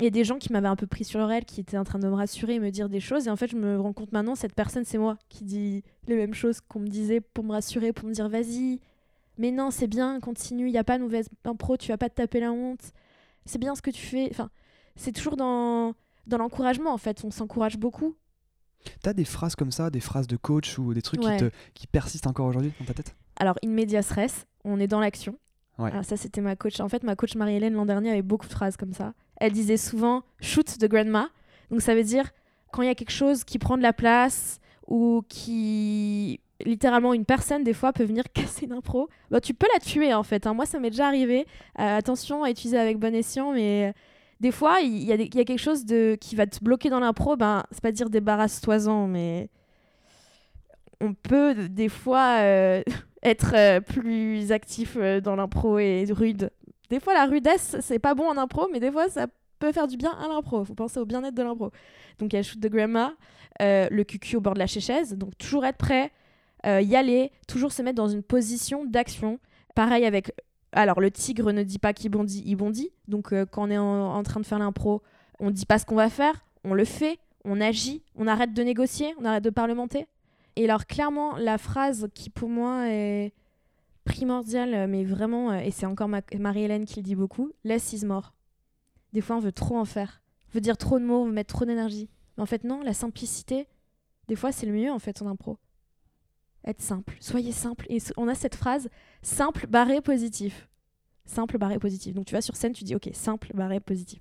a 0.05 0.11
des 0.11 0.25
gens 0.25 0.39
qui 0.39 0.53
m'avaient 0.53 0.69
un 0.69 0.77
peu 0.77 0.87
pris 0.87 1.05
sur 1.05 1.19
l'oreille, 1.19 1.45
qui 1.45 1.61
étaient 1.61 1.79
en 1.79 1.85
train 1.85 1.99
de 1.99 2.07
me 2.07 2.15
rassurer 2.15 2.57
et 2.57 2.61
me 2.61 2.71
dire 2.71 2.89
des 2.89 3.01
choses. 3.01 3.27
Et 3.27 3.31
en 3.31 3.37
fait, 3.37 3.49
je 3.49 3.57
me 3.57 3.81
rends 3.81 3.95
compte 3.95 4.13
maintenant, 4.13 4.35
cette 4.35 4.55
personne, 4.55 4.85
c'est 4.85 4.99
moi 4.99 5.17
qui 5.29 5.45
dis 5.45 5.83
les 6.07 6.17
mêmes 6.17 6.35
choses 6.35 6.61
qu'on 6.61 6.81
me 6.81 6.89
disait 6.89 7.21
pour 7.21 7.45
me 7.45 7.53
rassurer, 7.53 7.93
pour 7.93 8.07
me 8.09 8.13
dire 8.13 8.29
vas-y, 8.29 8.81
mais 9.39 9.51
non, 9.51 9.71
c'est 9.71 9.87
bien, 9.87 10.21
continue, 10.21 10.69
il 10.69 10.73
n'y 10.73 10.79
a 10.79 10.85
pas 10.85 10.99
de 10.99 11.03
mauvaise 11.03 11.29
impro, 11.45 11.77
tu 11.77 11.89
vas 11.89 11.99
pas 11.99 12.09
te 12.09 12.15
taper 12.15 12.41
la 12.41 12.53
honte. 12.53 12.93
C'est 13.45 13.59
bien 13.59 13.75
ce 13.75 13.83
que 13.83 13.91
tu 13.91 14.05
fais. 14.05 14.29
Enfin, 14.31 14.51
c'est 14.97 15.13
toujours 15.13 15.37
dans, 15.37 15.95
dans 16.27 16.39
l'encouragement, 16.39 16.93
en 16.93 16.99
fait. 16.99 17.23
On 17.25 17.31
s'encourage 17.31 17.79
beaucoup. 17.79 18.17
T'as 19.03 19.13
des 19.13 19.25
phrases 19.25 19.57
comme 19.57 19.73
ça, 19.73 19.91
des 19.91 20.01
phrases 20.01 20.27
de 20.27 20.37
coach 20.37 20.79
ou 20.79 20.95
des 20.95 21.03
trucs 21.03 21.21
qui, 21.21 21.37
te, 21.37 21.51
qui 21.75 21.87
persistent 21.87 22.27
encore 22.27 22.47
aujourd'hui 22.47 22.73
dans 22.81 22.87
ta 22.87 22.95
tête? 22.95 23.15
Alors, 23.37 23.57
in 23.65 23.69
medias 23.69 24.11
res, 24.15 24.47
on 24.65 24.81
est 24.81 24.87
dans 24.87 25.01
l'action. 25.01 25.39
Ah, 25.79 26.03
ça, 26.03 26.17
c'était 26.17 26.41
ma 26.41 26.57
coach. 26.57 26.81
En 26.81 26.89
fait, 26.89 27.03
ma 27.03 27.17
coach 27.17 27.35
Marie-Hélène 27.35 27.75
l'an 27.75 27.85
dernier 27.85 28.11
avait 28.11 28.23
beaucoup 28.23 28.47
de 28.47 28.53
phrases 28.53 28.77
comme 28.77 28.95
ça. 28.95 29.13
Elle 29.39 29.53
disait 29.53 29.77
souvent 29.77 30.23
shoot 30.41 30.79
the 30.79 30.87
grandma. 30.87 31.29
Donc, 31.71 31.83
ça 31.83 31.95
veut 31.95 32.05
dire 32.05 32.31
quand 32.73 32.83
il 32.83 32.87
y 32.87 32.91
a 32.91 32.95
quelque 32.95 33.13
chose 33.13 33.45
qui 33.45 33.59
prend 33.59 33.77
de 33.77 33.83
la 33.83 33.93
place 33.93 34.61
ou 34.87 35.23
qui. 35.29 36.41
Littéralement, 36.65 37.13
une 37.13 37.27
personne, 37.27 37.65
des 37.65 37.75
fois, 37.75 37.93
peut 37.93 38.05
venir 38.05 38.25
casser 38.33 38.65
une 38.65 38.73
impro. 38.73 39.11
Bah, 39.31 39.41
tu 39.41 39.53
peux 39.53 39.67
la 39.75 39.81
tuer, 39.81 40.15
en 40.15 40.23
fait. 40.23 40.47
Hein. 40.47 40.55
Moi, 40.55 40.65
ça 40.65 40.79
m'est 40.79 40.91
déjà 40.91 41.07
arrivé. 41.07 41.47
Euh, 41.79 41.99
attention 41.99 42.45
à 42.45 42.51
utiliser 42.51 42.79
avec 42.79 42.99
bon 42.99 43.15
escient, 43.15 43.53
mais 43.53 43.93
des 44.41 44.53
fois, 44.53 44.81
il 44.81 45.03
y, 45.03 45.13
a 45.13 45.17
quelque 45.17 45.59
chose 45.59 45.87
de, 45.87 46.17
qui 46.21 46.37
va 46.37 46.47
te 46.47 46.63
bloquer 46.63 46.91
dans 46.91 47.01
l'impro. 47.01 47.37
Ben, 47.37 47.65
c'est 47.71 47.81
pas 47.83 47.93
dire 47.93 48.11
débarrasse-toi-en, 48.11 49.07
mais 49.07 49.49
on 51.01 51.15
peut 51.15 51.69
des 51.69 51.89
fois 51.89 52.39
euh, 52.41 52.83
être 53.23 53.55
euh, 53.55 53.81
plus 53.81 54.53
actif 54.53 54.97
euh, 54.97 55.21
dans 55.21 55.37
l'impro 55.37 55.79
et 55.79 56.05
rude. 56.11 56.51
Des 56.91 57.01
fois, 57.01 57.15
la 57.15 57.27
rudesse, 57.27 57.77
c'est 57.81 57.99
pas 57.99 58.15
bon 58.15 58.29
en 58.29 58.37
impro, 58.37 58.69
mais 58.73 58.81
des 58.81 58.91
fois, 58.91 59.09
ça 59.09 59.27
peut 59.59 59.73
faire 59.73 59.87
du 59.87 59.97
bien 59.97 60.13
à 60.13 60.29
l'impro. 60.29 60.65
Faut 60.65 60.75
penser 60.75 61.01
au 61.01 61.05
bien-être 61.05 61.35
de 61.35 61.43
l'impro. 61.43 61.71
Donc, 62.19 62.33
il 62.33 62.37
y 62.37 62.39
a 62.39 62.43
shoot 62.43 62.61
de 62.61 62.69
grandma, 62.69 63.15
le 63.61 64.03
cucu 64.03 64.37
au 64.37 64.41
bord 64.41 64.55
de 64.55 64.59
la 64.59 64.67
chaise. 64.67 65.15
Donc, 65.15 65.37
toujours 65.39 65.65
être 65.65 65.79
prêt, 65.79 66.13
y 66.65 66.97
aller, 66.97 67.33
toujours 67.49 67.73
se 67.73 67.83
mettre 67.83 67.97
dans 67.97 68.09
une 68.09 68.23
position 68.23 68.85
d'action. 68.85 69.39
Pareil 69.75 70.05
avec. 70.05 70.33
Alors, 70.73 71.01
le 71.01 71.11
tigre 71.11 71.53
ne 71.53 71.63
dit 71.63 71.79
pas 71.79 71.93
qu'il 71.93 72.11
bondit, 72.11 72.43
il 72.47 72.57
bondit. 72.57 72.91
Donc, 73.09 73.31
quand 73.51 73.67
on 73.67 73.71
est 73.71 73.79
en, 73.79 74.23
train 74.23 74.41
de 74.41 74.47
faire 74.47 74.59
l'impro, 74.59 75.03
on 75.39 75.51
dit 75.51 75.67
pas 75.67 75.79
ce 75.79 75.87
qu'on 75.87 75.97
va 75.97 76.11
faire, 76.11 76.45
on 76.65 76.75
le 76.75 76.85
fait, 76.85 77.19
on 77.45 77.61
agit, 77.61 78.03
on 78.15 78.27
arrête 78.27 78.53
de 78.53 78.63
négocier, 78.63 79.15
on 79.21 79.25
arrête 79.25 79.45
de 79.45 79.51
parlementer. 79.51 80.07
Et 80.57 80.65
alors, 80.65 80.87
clairement, 80.87 81.37
la 81.37 81.59
phrase 81.59 82.09
qui 82.15 82.31
pour 82.31 82.49
moi 82.49 82.89
est 82.89 83.33
primordiale, 84.07 84.89
mais 84.89 85.05
vraiment, 85.05 85.51
euh, 85.51 85.59
et 85.59 85.71
c'est 85.71 85.87
encore 85.87 86.09
Marie-Hélène 86.09 86.87
qui 86.87 87.01
le 87.01 87.03
dit 87.03 87.15
beaucoup, 87.15 87.53
less 87.65 87.93
is 87.93 88.07
more. 88.07 88.33
Des 89.13 89.21
fois, 89.21 89.37
on 89.37 89.41
veut 89.41 89.53
trop 89.53 89.77
en 89.77 89.85
faire. 89.85 90.23
On 90.49 90.53
veut 90.55 90.61
dire 90.61 90.79
trop 90.79 90.99
de 90.99 91.05
mots, 91.05 91.23
on 91.23 91.27
veut 91.27 91.33
mettre 91.33 91.55
trop 91.55 91.65
d'énergie. 91.65 92.09
Mais 92.37 92.43
en 92.43 92.47
fait, 92.47 92.65
non, 92.65 92.83
la 92.83 92.95
simplicité, 92.95 93.67
des 94.29 94.37
fois, 94.37 94.53
c'est 94.53 94.67
le 94.67 94.73
mieux 94.73 94.91
en 94.91 94.99
fait 94.99 95.21
en 95.21 95.27
impro. 95.27 95.59
Être 96.65 96.81
simple, 96.81 97.17
soyez 97.21 97.53
simple. 97.53 97.87
Et 97.89 97.99
on 98.17 98.27
a 98.29 98.35
cette 98.35 98.55
phrase 98.55 98.89
simple, 99.23 99.67
barré, 99.67 100.01
positif. 100.01 100.69
Simple, 101.25 101.59
barré, 101.59 101.79
positif. 101.79 102.15
Donc 102.15 102.25
tu 102.25 102.35
vas 102.35 102.41
sur 102.41 102.57
scène, 102.57 102.73
tu 102.73 102.85
dis 102.85 102.95
ok, 102.95 103.11
simple, 103.13 103.53
barré, 103.55 103.81
positif. 103.81 104.21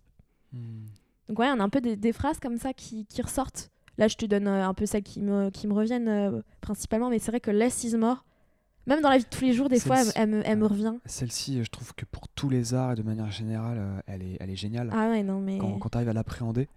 Hmm. 0.53 0.85
Donc 1.27 1.39
ouais, 1.39 1.47
on 1.49 1.59
a 1.59 1.63
un 1.63 1.69
peu 1.69 1.81
des, 1.81 2.13
phrases 2.13 2.39
comme 2.39 2.57
ça 2.57 2.73
qui 2.73 3.07
ressortent 3.23 3.71
Là, 3.97 4.07
je 4.07 4.15
te 4.17 4.25
donne 4.25 4.47
euh, 4.47 4.67
un 4.67 4.73
peu 4.73 4.85
celles 4.85 5.03
qui 5.03 5.21
me, 5.21 5.49
qui 5.49 5.67
me 5.67 5.73
reviennent 5.73 6.09
euh, 6.09 6.41
principalement, 6.61 7.09
mais 7.09 7.19
c'est 7.19 7.31
vrai 7.31 7.39
que 7.39 7.51
less 7.51 7.83
is 7.83 7.95
more, 7.95 8.25
même 8.87 9.01
dans 9.01 9.09
la 9.09 9.17
vie 9.17 9.23
de 9.23 9.29
tous 9.29 9.43
les 9.43 9.53
jours, 9.53 9.69
des 9.69 9.79
fois, 9.79 9.97
elle, 10.15 10.29
me, 10.29 10.41
elle, 10.45 10.57
me, 10.57 10.65
revient. 10.65 10.93
Celle-ci, 11.05 11.63
je 11.63 11.69
trouve 11.69 11.93
que 11.95 12.05
pour 12.05 12.27
tous 12.29 12.49
les 12.49 12.73
arts 12.73 12.93
et 12.93 12.95
de 12.95 13.03
manière 13.03 13.31
générale, 13.31 13.77
euh, 13.79 14.01
elle 14.07 14.21
est, 14.21 14.37
elle 14.39 14.49
est 14.49 14.55
géniale. 14.55 14.89
Ah 14.93 15.09
ouais, 15.09 15.23
non, 15.23 15.39
mais... 15.39 15.57
Quand, 15.57 15.77
quand 15.79 15.89
tu 15.89 15.97
arrives 15.97 16.09
à 16.09 16.13
l'appréhender, 16.13 16.67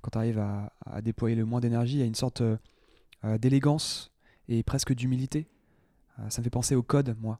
quand 0.00 0.10
tu 0.10 0.18
arrives 0.18 0.38
à, 0.38 0.72
à, 0.86 1.02
déployer 1.02 1.36
le 1.36 1.44
moins 1.44 1.60
d'énergie, 1.60 1.96
il 1.96 2.00
y 2.00 2.02
a 2.02 2.06
une 2.06 2.14
sorte 2.14 2.42
d'élégance 3.38 4.12
et 4.48 4.62
presque 4.62 4.94
d'humilité. 4.94 5.46
ça 6.30 6.40
me 6.40 6.44
fait 6.44 6.50
penser 6.50 6.74
au 6.74 6.82
code, 6.82 7.14
moi. 7.20 7.38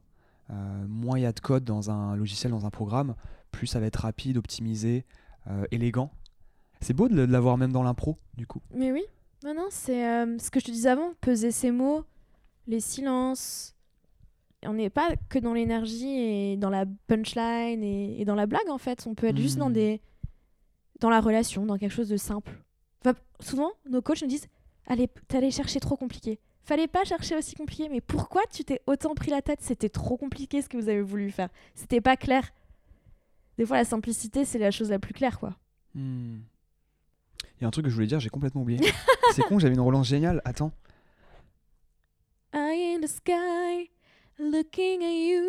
Euh, 0.51 0.85
moins 0.87 1.17
il 1.17 1.21
y 1.21 1.25
a 1.25 1.31
de 1.31 1.39
code 1.39 1.63
dans 1.63 1.91
un 1.91 2.15
logiciel, 2.15 2.51
dans 2.51 2.65
un 2.65 2.69
programme, 2.69 3.15
plus 3.51 3.67
ça 3.67 3.79
va 3.79 3.85
être 3.85 3.97
rapide, 3.97 4.37
optimisé, 4.37 5.05
euh, 5.47 5.65
élégant. 5.71 6.11
C'est 6.81 6.93
beau 6.93 7.07
de 7.07 7.21
l'avoir 7.21 7.57
même 7.57 7.71
dans 7.71 7.83
l'impro, 7.83 8.17
du 8.35 8.47
coup. 8.47 8.61
Mais 8.73 8.91
oui, 8.91 9.03
non, 9.43 9.53
non, 9.53 9.67
c'est 9.69 10.05
euh, 10.05 10.37
ce 10.39 10.49
que 10.49 10.59
je 10.59 10.65
te 10.65 10.71
disais 10.71 10.89
avant, 10.89 11.13
peser 11.21 11.51
ses 11.51 11.71
mots, 11.71 12.03
les 12.67 12.79
silences. 12.79 13.75
On 14.63 14.73
n'est 14.73 14.89
pas 14.91 15.09
que 15.29 15.39
dans 15.39 15.53
l'énergie 15.53 16.07
et 16.19 16.57
dans 16.57 16.69
la 16.69 16.85
punchline 17.07 17.83
et, 17.83 18.21
et 18.21 18.25
dans 18.25 18.35
la 18.35 18.45
blague, 18.45 18.69
en 18.69 18.77
fait. 18.77 19.05
On 19.07 19.15
peut 19.15 19.27
être 19.27 19.37
juste 19.37 19.57
dans 19.57 19.67
Mhm. 19.69 19.73
des 19.73 20.01
dans 20.99 21.09
la 21.09 21.19
relation, 21.19 21.65
dans 21.65 21.77
quelque 21.79 21.93
chose 21.93 22.09
de 22.09 22.17
simple. 22.17 22.51
Enfin, 23.03 23.17
souvent, 23.39 23.71
nos 23.89 24.01
coachs 24.03 24.21
nous 24.21 24.27
disent 24.27 24.47
Allez, 24.87 25.09
allé 25.33 25.49
chercher 25.51 25.79
trop 25.79 25.95
compliqué. 25.97 26.39
Fallait 26.63 26.87
pas 26.87 27.03
chercher 27.05 27.35
aussi 27.35 27.55
compliqué, 27.55 27.89
mais 27.89 28.01
pourquoi 28.01 28.43
tu 28.51 28.63
t'es 28.63 28.81
autant 28.85 29.15
pris 29.15 29.31
la 29.31 29.41
tête? 29.41 29.61
C'était 29.61 29.89
trop 29.89 30.15
compliqué 30.17 30.61
ce 30.61 30.69
que 30.69 30.77
vous 30.77 30.89
avez 30.89 31.01
voulu 31.01 31.31
faire. 31.31 31.49
C'était 31.73 32.01
pas 32.01 32.15
clair. 32.17 32.51
Des 33.57 33.65
fois, 33.65 33.77
la 33.77 33.83
simplicité, 33.85 34.45
c'est 34.45 34.59
la 34.59 34.69
chose 34.69 34.89
la 34.91 34.99
plus 34.99 35.13
claire, 35.13 35.39
quoi. 35.39 35.55
Hmm. 35.95 36.37
Il 37.57 37.61
y 37.61 37.65
a 37.65 37.67
un 37.67 37.71
truc 37.71 37.85
que 37.85 37.89
je 37.89 37.95
voulais 37.95 38.07
dire, 38.07 38.19
j'ai 38.19 38.29
complètement 38.29 38.61
oublié. 38.61 38.79
c'est 39.33 39.41
con, 39.43 39.57
j'avais 39.59 39.73
une 39.73 39.81
relance 39.81 40.07
géniale. 40.07 40.41
Attends. 40.45 40.71
Eye 42.53 42.95
in 42.97 43.01
the 43.01 43.07
sky, 43.07 43.89
looking 44.49 45.01
at 45.03 45.13
you. 45.13 45.43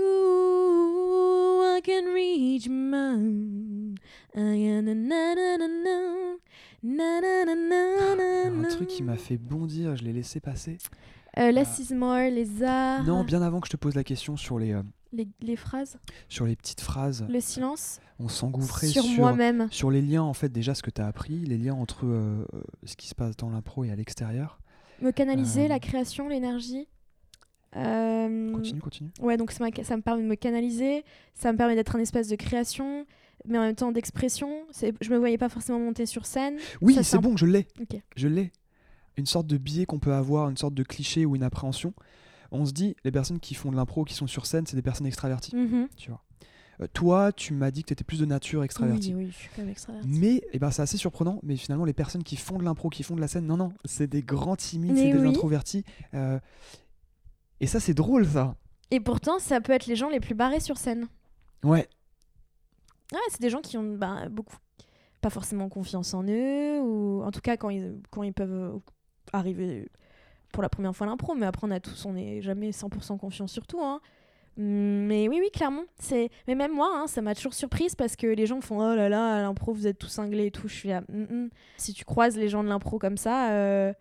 I 1.77 1.81
can 1.83 2.13
reach 2.15 2.69
mine. 2.69 3.95
Un 8.55 8.69
truc 8.71 8.89
qui 8.89 9.03
m'a 9.03 9.17
fait 9.17 9.37
bondir, 9.39 9.97
je 9.97 10.05
l'ai 10.05 10.13
laissé 10.13 10.41
passer. 10.41 10.79
Euh, 11.39 11.51
less 11.51 11.79
is 11.79 11.95
more, 11.95 12.29
les 12.31 12.63
arts. 12.63 13.05
Non, 13.05 13.25
bien 13.25 13.41
avant 13.43 13.61
que 13.61 13.67
je 13.67 13.73
te 13.73 13.77
pose 13.77 13.95
la 13.95 14.05
question 14.05 14.37
sur 14.37 14.59
les, 14.59 14.73
euh, 14.73 14.83
Les, 15.13 15.27
les 15.41 15.57
phrases, 15.57 15.99
sur 16.29 16.45
les 16.47 16.57
petites 16.57 16.81
phrases, 16.83 17.25
le 17.29 17.41
silence. 17.41 18.01
on 18.19 18.29
s'engouffrait 18.29 18.87
Sur, 18.89 19.03
sur, 19.05 19.15
moi-même. 19.19 19.69
sur 19.71 19.91
les 19.91 20.03
liens, 20.03 20.23
en 20.23 20.35
fait, 20.35 20.51
déjà 20.51 20.75
ce 20.75 20.83
que 20.83 20.91
tu 20.91 21.01
as 21.01 21.07
appris, 21.07 21.39
les 21.47 21.57
liens 21.57 21.75
entre 21.75 22.05
euh, 22.07 22.45
ce 22.85 22.97
qui 22.97 23.09
se 23.09 23.15
passe 23.15 23.37
dans 23.37 23.49
l'impro 23.49 23.85
et 23.85 23.91
à 23.91 23.97
l'extérieur. 23.97 24.59
Me 25.01 25.11
canaliser, 25.11 25.65
Euh. 25.65 25.69
la 25.69 25.81
création, 25.81 26.29
l'énergie. 26.29 26.87
Euh, 27.77 28.53
Continue, 28.53 28.81
continue. 28.81 29.11
Ouais, 29.21 29.37
donc 29.37 29.51
ça, 29.53 29.65
ça 29.83 29.97
me 29.97 30.03
permet 30.03 30.23
de 30.23 30.29
me 30.29 30.35
canaliser, 30.35 31.05
ça 31.35 31.53
me 31.53 31.57
permet 31.59 31.75
d'être 31.75 31.97
un 31.97 32.01
espace 32.01 32.29
de 32.29 32.37
création, 32.37 33.07
mais 33.47 33.59
en 33.59 33.63
même 33.63 33.75
temps 33.75 33.93
d'expression. 33.93 34.51
Je 35.01 35.11
me 35.11 35.17
voyais 35.19 35.39
pas 35.39 35.49
forcément 35.49 35.79
monter 35.79 36.07
sur 36.07 36.27
scène. 36.27 36.57
Oui, 36.81 36.97
c'est 37.03 37.17
un- 37.17 37.21
bon, 37.21 37.37
je 37.37 37.47
l'ai. 37.47 37.67
Je 38.17 38.29
l'ai. 38.29 38.53
Une 39.17 39.27
sorte 39.27 39.47
de 39.47 39.57
biais 39.59 39.85
qu'on 39.87 39.99
peut 39.99 40.13
avoir, 40.15 40.49
une 40.49 40.57
sorte 40.57 40.75
de 40.75 40.83
cliché 40.83 41.27
ou 41.27 41.37
une 41.37 41.43
appréhension. 41.43 41.93
On 42.51 42.67
se 42.67 42.73
dit, 42.73 42.95
les 43.05 43.11
personnes 43.13 43.41
qui 43.41 43.55
font 43.55 43.71
de 43.71 43.77
l'impro, 43.77 44.05
qui 44.05 44.15
sont 44.15 44.27
sur 44.27 44.45
scène, 44.47 44.67
c'est 44.67 44.77
des 44.77 44.83
personnes 44.83 45.07
extraverties. 45.07 45.57
Mhm. 45.57 45.89
Tu 45.97 46.11
vois. 46.11 46.23
Euh, 46.81 46.87
toi, 46.93 47.33
tu 47.33 47.53
m'as 47.55 47.71
dit 47.71 47.83
que 47.83 47.89
tu 47.89 47.93
étais 47.93 48.05
plus 48.05 48.21
de 48.21 48.25
nature 48.27 48.65
extravertie. 48.65 49.15
Oui, 49.15 49.25
oui, 49.25 49.31
je 49.31 49.37
suis 49.37 49.49
quand 49.55 49.63
même 49.63 49.71
extravertie. 49.71 50.09
Mais 50.09 50.43
eh 50.53 50.59
ben, 50.59 50.71
c'est 50.71 50.83
assez 50.83 50.97
surprenant, 50.97 51.39
mais 51.43 51.57
finalement, 51.57 51.85
les 51.85 51.93
personnes 51.93 52.23
qui 52.23 52.37
font 52.37 52.59
de 52.59 52.65
l'impro, 52.65 52.89
qui 52.91 53.03
font 53.03 53.15
de 53.15 53.21
la 53.21 53.29
scène, 53.29 53.47
non, 53.47 53.57
non, 53.57 53.73
c'est 53.85 54.07
des 54.07 54.23
grands 54.23 54.57
timides, 54.57 54.97
c'est 54.97 55.13
des 55.13 55.19
oui. 55.19 55.29
introvertis. 55.29 55.85
euh, 56.15 56.39
et 57.63 57.67
ça, 57.67 57.79
c'est 57.79 57.95
drôle, 57.95 58.27
ça. 58.27 58.57
Et 58.91 58.99
pourtant, 58.99 59.39
ça 59.39 59.61
peut 59.61 59.73
être 59.73 59.87
les 59.87 59.95
gens 59.95 60.11
les 60.11 60.19
plus 60.19 60.35
barrés 60.35 60.59
sur 60.59 60.77
scène. 60.77 61.07
Ouais. 61.63 61.89
Ouais, 63.13 63.21
c'est 63.29 63.41
des 63.41 63.51
gens 63.51 63.61
qui 63.61 63.79
ont 63.79 63.95
bah, 63.95 64.29
beaucoup, 64.29 64.57
pas 65.21 65.31
forcément 65.31 65.69
confiance 65.69 66.13
en 66.13 66.25
eux, 66.25 66.81
ou 66.81 67.23
en 67.23 67.31
tout 67.31 67.41
cas 67.41 67.57
quand 67.57 67.71
ils, 67.71 68.01
quand 68.11 68.25
ils 68.25 68.33
peuvent 68.33 68.53
euh, 68.53 68.79
arriver 69.33 69.89
pour 70.53 70.63
la 70.63 70.69
première 70.69 70.95
fois 70.95 71.07
à 71.07 71.11
l'impro, 71.11 71.35
mais 71.35 71.47
après 71.47 71.67
on 71.67 71.71
a 71.71 71.79
tous, 71.79 72.05
on 72.05 72.15
n'est 72.15 72.43
jamais 72.43 72.71
100% 72.71 73.17
confiant 73.17 73.47
sur 73.47 73.67
tout. 73.67 73.81
Hein. 73.81 74.01
Mais 74.57 75.29
oui, 75.29 75.39
oui, 75.41 75.51
clairement. 75.53 75.85
C'est... 75.99 76.31
Mais 76.49 76.57
même 76.57 76.75
moi, 76.75 76.91
hein, 76.93 77.07
ça 77.07 77.23
m'a 77.23 77.35
toujours 77.35 77.55
surprise 77.55 77.95
parce 77.95 78.17
que 78.17 78.27
les 78.27 78.47
gens 78.47 78.61
font 78.61 78.81
Oh 78.81 78.97
là 78.97 79.09
là, 79.09 79.37
à 79.37 79.43
l'impro, 79.43 79.73
vous 79.73 79.87
êtes 79.87 79.99
tous 79.99 80.09
cinglés 80.09 80.47
et 80.47 80.51
tout. 80.51 80.69
Je 80.69 80.75
suis 80.75 80.89
là. 80.89 81.03
Mm, 81.09 81.23
mm. 81.23 81.51
Si 81.77 81.95
tu 81.95 82.05
croises 82.05 82.37
les 82.37 82.49
gens 82.49 82.65
de 82.65 82.69
l'impro 82.69 82.99
comme 82.99 83.17
ça, 83.17 83.53
euh, 83.53 83.93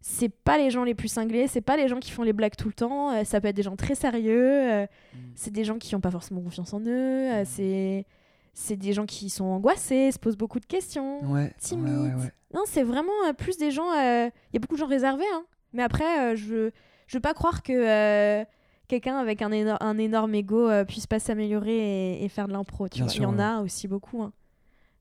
c'est 0.00 0.28
pas 0.28 0.58
les 0.58 0.70
gens 0.70 0.84
les 0.84 0.94
plus 0.94 1.08
cinglés, 1.08 1.46
c'est 1.48 1.60
pas 1.60 1.76
les 1.76 1.88
gens 1.88 1.98
qui 1.98 2.10
font 2.12 2.22
les 2.22 2.32
blagues 2.32 2.56
tout 2.56 2.68
le 2.68 2.74
temps. 2.74 3.10
euh, 3.12 3.24
ça 3.24 3.40
peut 3.40 3.48
être 3.48 3.56
des 3.56 3.62
gens 3.62 3.76
très 3.76 3.94
sérieux. 3.94 4.72
euh, 4.72 4.86
c'est 5.34 5.50
des 5.52 5.64
gens 5.64 5.78
qui 5.78 5.94
n'ont 5.94 6.00
pas 6.00 6.10
forcément 6.10 6.40
confiance 6.40 6.72
en 6.72 6.80
eux. 6.80 6.86
euh, 7.32 7.42
c'est... 7.44 8.06
c'est 8.54 8.76
des 8.76 8.92
gens 8.92 9.06
qui 9.06 9.28
sont 9.30 9.44
angoissés, 9.44 10.10
se 10.12 10.18
posent 10.18 10.36
beaucoup 10.36 10.60
de 10.60 10.66
questions. 10.66 11.20
Ouais. 11.24 11.42
ouais, 11.42 11.52
Timide. 11.58 11.88
ouais, 11.94 12.14
ouais. 12.22 12.32
Non, 12.54 12.62
c'est 12.66 12.82
vraiment 12.82 13.12
plus 13.36 13.56
des 13.58 13.70
gens. 13.70 13.92
Il 13.92 14.30
y 14.52 14.56
a 14.56 14.60
beaucoup 14.60 14.74
de 14.74 14.80
gens 14.80 14.86
réservés. 14.86 15.24
hein. 15.34 15.44
Mais 15.72 15.82
après, 15.82 16.34
je 16.36 16.70
je 17.06 17.16
veux 17.16 17.20
pas 17.22 17.34
croire 17.34 17.62
que 17.62 18.44
quelqu'un 18.86 19.16
avec 19.18 19.42
un, 19.42 19.50
éno- 19.50 19.76
un 19.80 19.98
énorme 19.98 20.34
ego 20.34 20.68
puisse 20.86 21.06
pas 21.06 21.18
s'améliorer 21.18 21.76
et, 22.20 22.24
et 22.24 22.28
faire 22.28 22.48
de 22.48 22.52
l'impro. 22.52 22.86
Il 22.94 23.22
y 23.22 23.26
en 23.26 23.38
a 23.38 23.60
aussi 23.62 23.86
beaucoup. 23.88 24.22
hein. 24.22 24.32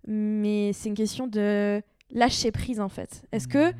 Mais 0.07 0.71
c'est 0.73 0.89
une 0.89 0.95
question 0.95 1.27
de 1.27 1.81
lâcher 2.11 2.51
prise 2.51 2.79
en 2.79 2.89
fait. 2.89 3.23
Est-ce 3.31 3.47
que 3.47 3.71
Hmm. 3.71 3.75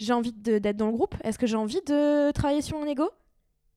J'ai 0.00 0.12
envie 0.12 0.32
d'être 0.32 0.76
dans 0.76 0.86
le 0.86 0.92
groupe 0.92 1.14
Est-ce 1.22 1.38
que 1.38 1.46
j'ai 1.46 1.56
envie 1.56 1.80
de 1.86 2.30
travailler 2.32 2.62
sur 2.62 2.78
mon 2.78 2.86
ego? 2.86 3.08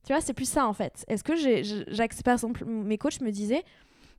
Tu 0.06 0.14
vois, 0.14 0.22
c'est 0.22 0.34
plus 0.34 0.50
ça 0.50 0.68
en 0.68 0.74
fait. 0.74 1.06
Est-ce 1.08 1.24
que 1.24 1.36
j'accepte 1.36 2.24
par 2.24 2.34
exemple, 2.34 2.66
mes 2.66 2.98
coachs 2.98 3.22
me 3.22 3.32
disaient, 3.32 3.64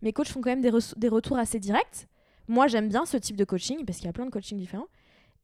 mes 0.03 0.13
coachs 0.13 0.29
font 0.29 0.41
quand 0.41 0.51
même 0.51 0.61
des, 0.61 0.71
des 0.97 1.09
retours 1.09 1.39
assez 1.39 1.59
directs. 1.59 2.07
Moi, 2.47 2.67
j'aime 2.67 2.89
bien 2.89 3.07
ce 3.07 3.17
type 3.17 3.37
de 3.37 3.45
coaching 3.45 3.85
parce 3.85 3.99
qu'il 3.99 4.07
y 4.07 4.11
a 4.11 4.13
plein 4.13 4.27
de 4.27 4.31
coachings 4.31 4.59
différents. 4.59 4.87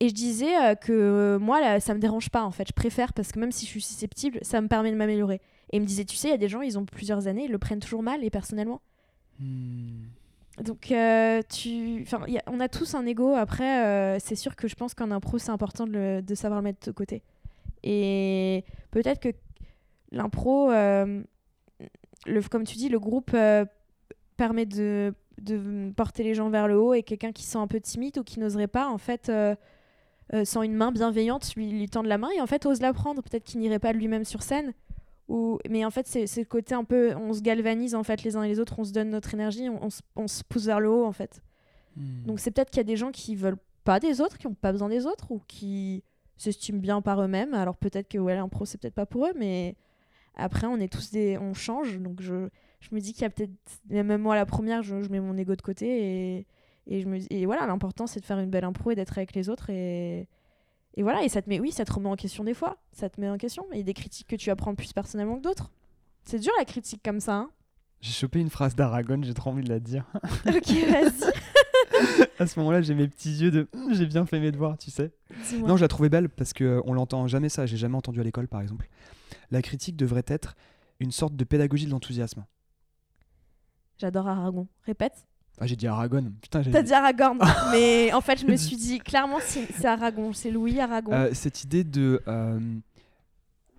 Et 0.00 0.08
je 0.08 0.14
disais 0.14 0.56
euh, 0.56 0.74
que 0.74 0.92
euh, 0.92 1.38
moi, 1.38 1.60
là, 1.60 1.80
ça 1.80 1.94
me 1.94 1.98
dérange 1.98 2.30
pas 2.30 2.42
en 2.42 2.50
fait. 2.50 2.68
Je 2.68 2.72
préfère 2.72 3.12
parce 3.12 3.32
que 3.32 3.38
même 3.38 3.52
si 3.52 3.66
je 3.66 3.70
suis 3.70 3.82
susceptible, 3.82 4.38
ça 4.42 4.60
me 4.60 4.68
permet 4.68 4.90
de 4.90 4.96
m'améliorer. 4.96 5.40
Et 5.72 5.76
il 5.76 5.80
me 5.80 5.86
disait, 5.86 6.04
tu 6.04 6.16
sais, 6.16 6.28
il 6.28 6.30
y 6.32 6.34
a 6.34 6.38
des 6.38 6.48
gens, 6.48 6.62
ils 6.62 6.78
ont 6.78 6.84
plusieurs 6.84 7.26
années, 7.26 7.44
ils 7.44 7.50
le 7.50 7.58
prennent 7.58 7.80
toujours 7.80 8.02
mal 8.02 8.24
et 8.24 8.30
personnellement. 8.30 8.80
Hmm. 9.38 10.08
Donc, 10.58 10.92
euh, 10.92 11.40
tu... 11.48 12.02
enfin, 12.02 12.24
on 12.46 12.60
a 12.60 12.68
tous 12.68 12.94
un 12.94 13.06
ego. 13.06 13.34
Après, 13.34 13.84
euh, 13.84 14.18
c'est 14.18 14.34
sûr 14.34 14.56
que 14.56 14.68
je 14.68 14.74
pense 14.74 14.94
qu'en 14.94 15.10
impro, 15.10 15.38
c'est 15.38 15.50
important 15.50 15.86
de, 15.86 16.22
savoir 16.34 16.60
le 16.60 16.64
mettre 16.64 16.86
de 16.86 16.92
côté. 16.92 17.22
Et 17.82 18.64
peut-être 18.90 19.20
que 19.20 19.30
l'impro, 20.12 20.70
euh, 20.70 21.22
le, 22.26 22.42
comme 22.42 22.64
tu 22.64 22.76
dis, 22.76 22.88
le 22.88 22.98
groupe 22.98 23.34
permet 24.36 24.66
de, 24.66 25.14
porter 25.96 26.22
les 26.22 26.34
gens 26.34 26.50
vers 26.50 26.68
le 26.68 26.78
haut 26.78 26.92
et 26.92 27.02
quelqu'un 27.02 27.32
qui 27.32 27.44
se 27.44 27.52
sent 27.52 27.58
un 27.58 27.66
peu 27.66 27.80
timide 27.80 28.18
ou 28.18 28.22
qui 28.22 28.38
n'oserait 28.38 28.68
pas, 28.68 28.88
en 28.88 28.98
fait, 28.98 29.32
sans 30.44 30.62
une 30.62 30.74
main 30.74 30.92
bienveillante, 30.92 31.54
lui, 31.54 31.70
lui 31.70 31.88
tendre 31.88 32.08
la 32.08 32.18
main 32.18 32.28
et 32.36 32.40
en 32.40 32.46
fait 32.46 32.66
ose 32.66 32.82
la 32.82 32.92
prendre. 32.92 33.22
Peut-être 33.22 33.44
qu'il 33.44 33.60
n'irait 33.60 33.78
pas 33.78 33.92
lui-même 33.92 34.24
sur 34.24 34.42
scène. 34.42 34.74
Mais 35.68 35.84
en 35.84 35.90
fait, 35.90 36.06
c'est 36.06 36.36
le 36.36 36.44
côté 36.44 36.74
un 36.74 36.84
peu. 36.84 37.14
On 37.14 37.32
se 37.32 37.40
galvanise 37.40 37.94
en 37.94 38.02
fait 38.02 38.22
les 38.22 38.36
uns 38.36 38.42
et 38.42 38.48
les 38.48 38.58
autres, 38.58 38.78
on 38.78 38.84
se 38.84 38.92
donne 38.92 39.10
notre 39.10 39.32
énergie, 39.34 39.68
on, 39.68 39.88
on 40.16 40.28
se, 40.28 40.42
pousse 40.44 40.66
vers 40.66 40.80
le 40.80 40.90
haut 40.90 41.04
en 41.04 41.12
fait. 41.12 41.40
Hmm. 41.96 42.24
Donc 42.26 42.40
c'est 42.40 42.50
peut-être 42.50 42.70
qu'il 42.70 42.78
y 42.78 42.80
a 42.80 42.84
des 42.84 42.96
gens 42.96 43.10
qui 43.10 43.36
veulent 43.36 43.58
pas 43.84 44.00
des 44.00 44.20
autres, 44.20 44.38
qui 44.38 44.46
ont 44.46 44.54
pas 44.54 44.72
besoin 44.72 44.88
des 44.88 45.06
autres 45.06 45.30
ou 45.30 45.40
qui 45.46 46.02
s'estiment 46.36 46.80
bien 46.80 47.00
par 47.00 47.22
eux-mêmes. 47.22 47.54
Alors 47.54 47.76
peut-être 47.76 48.08
que 48.08 48.18
ouais, 48.18 48.34
l'impro 48.34 48.64
c'est 48.64 48.78
peut-être 48.78 48.94
pas 48.94 49.06
pour 49.06 49.26
eux, 49.26 49.32
mais 49.36 49.76
après 50.34 50.66
on 50.66 50.78
est 50.78 50.92
tous 50.92 51.10
des, 51.10 51.38
on 51.38 51.54
change. 51.54 51.98
Donc 52.00 52.20
je, 52.20 52.48
je 52.80 52.88
me 52.92 53.00
dis 53.00 53.12
qu'il 53.12 53.22
y 53.22 53.26
a 53.26 53.30
peut-être, 53.30 53.52
même 53.88 54.16
moi 54.16 54.34
la 54.34 54.46
première, 54.46 54.82
je, 54.82 55.02
je 55.02 55.08
mets 55.10 55.20
mon 55.20 55.36
ego 55.36 55.54
de 55.54 55.62
côté 55.62 55.86
et, 55.86 56.46
et 56.86 57.00
je 57.00 57.08
me 57.08 57.18
dis- 57.18 57.28
et 57.30 57.46
voilà, 57.46 57.66
l'important 57.66 58.06
c'est 58.06 58.20
de 58.20 58.24
faire 58.24 58.38
une 58.38 58.50
belle 58.50 58.64
impro 58.64 58.90
et 58.90 58.94
d'être 58.94 59.16
avec 59.18 59.34
les 59.34 59.48
autres 59.48 59.70
et 59.70 60.28
et 60.96 61.02
voilà, 61.02 61.22
et 61.22 61.28
ça 61.28 61.40
te 61.40 61.48
met, 61.48 61.60
oui, 61.60 61.70
ça 61.70 61.84
te 61.84 61.92
remet 61.92 62.08
en 62.08 62.16
question 62.16 62.44
des 62.44 62.54
fois, 62.54 62.78
ça 62.92 63.08
te 63.08 63.20
met 63.20 63.28
en 63.28 63.38
question. 63.38 63.64
Et 63.72 63.82
des 63.82 63.94
critiques 63.94 64.26
que 64.26 64.36
tu 64.36 64.50
apprends 64.50 64.74
plus 64.74 64.92
personnellement 64.92 65.36
que 65.36 65.42
d'autres. 65.42 65.70
C'est 66.24 66.38
dur 66.38 66.52
la 66.58 66.64
critique 66.64 67.02
comme 67.04 67.20
ça. 67.20 67.36
Hein 67.36 67.50
J'ai 68.00 68.12
chopé 68.12 68.40
une 68.40 68.50
phrase 68.50 68.74
d'Aragon, 68.74 69.20
j'ai 69.22 69.34
trop 69.34 69.50
envie 69.50 69.62
de 69.62 69.68
la 69.68 69.78
dire. 69.78 70.04
ok, 70.46 70.68
vas-y. 70.68 72.28
à 72.38 72.46
ce 72.46 72.58
moment-là, 72.58 72.82
j'ai 72.82 72.94
mes 72.94 73.08
petits 73.08 73.32
yeux 73.36 73.50
de 73.50 73.68
j'ai 73.92 74.06
bien 74.06 74.26
fait 74.26 74.40
mes 74.40 74.50
devoirs, 74.50 74.78
tu 74.78 74.90
sais. 74.90 75.12
Non, 75.60 75.76
je 75.76 75.82
la 75.82 75.88
trouvais 75.88 76.08
belle 76.08 76.28
parce 76.28 76.52
que 76.52 76.64
euh, 76.64 76.80
on 76.84 76.92
l'entend 76.92 77.26
jamais 77.28 77.48
ça, 77.48 77.66
j'ai 77.66 77.76
jamais 77.76 77.96
entendu 77.96 78.20
à 78.20 78.24
l'école 78.24 78.48
par 78.48 78.60
exemple. 78.60 78.88
La 79.50 79.62
critique 79.62 79.96
devrait 79.96 80.24
être 80.26 80.56
une 80.98 81.12
sorte 81.12 81.36
de 81.36 81.44
pédagogie 81.44 81.86
de 81.86 81.90
l'enthousiasme. 81.90 82.44
J'adore 83.98 84.28
Aragon. 84.28 84.66
Répète. 84.84 85.26
Ah, 85.60 85.66
j'ai 85.66 85.76
dit 85.76 85.86
Aragon. 85.86 86.32
Putain, 86.40 86.62
j'ai 86.62 86.70
T'as 86.70 86.82
dit 86.82 86.92
Aragorn, 86.94 87.38
mais 87.72 88.12
en 88.14 88.20
fait, 88.22 88.38
je 88.40 88.46
me 88.46 88.56
suis 88.56 88.76
dit 88.76 88.98
clairement, 88.98 89.38
c'est 89.40 89.66
c'est 89.72 89.84
Aragon, 89.86 90.32
c'est 90.32 90.50
Louis 90.50 90.80
Aragon. 90.80 91.12
Euh, 91.12 91.30
cette 91.34 91.62
idée 91.64 91.84
de 91.84 92.22
euh, 92.26 92.58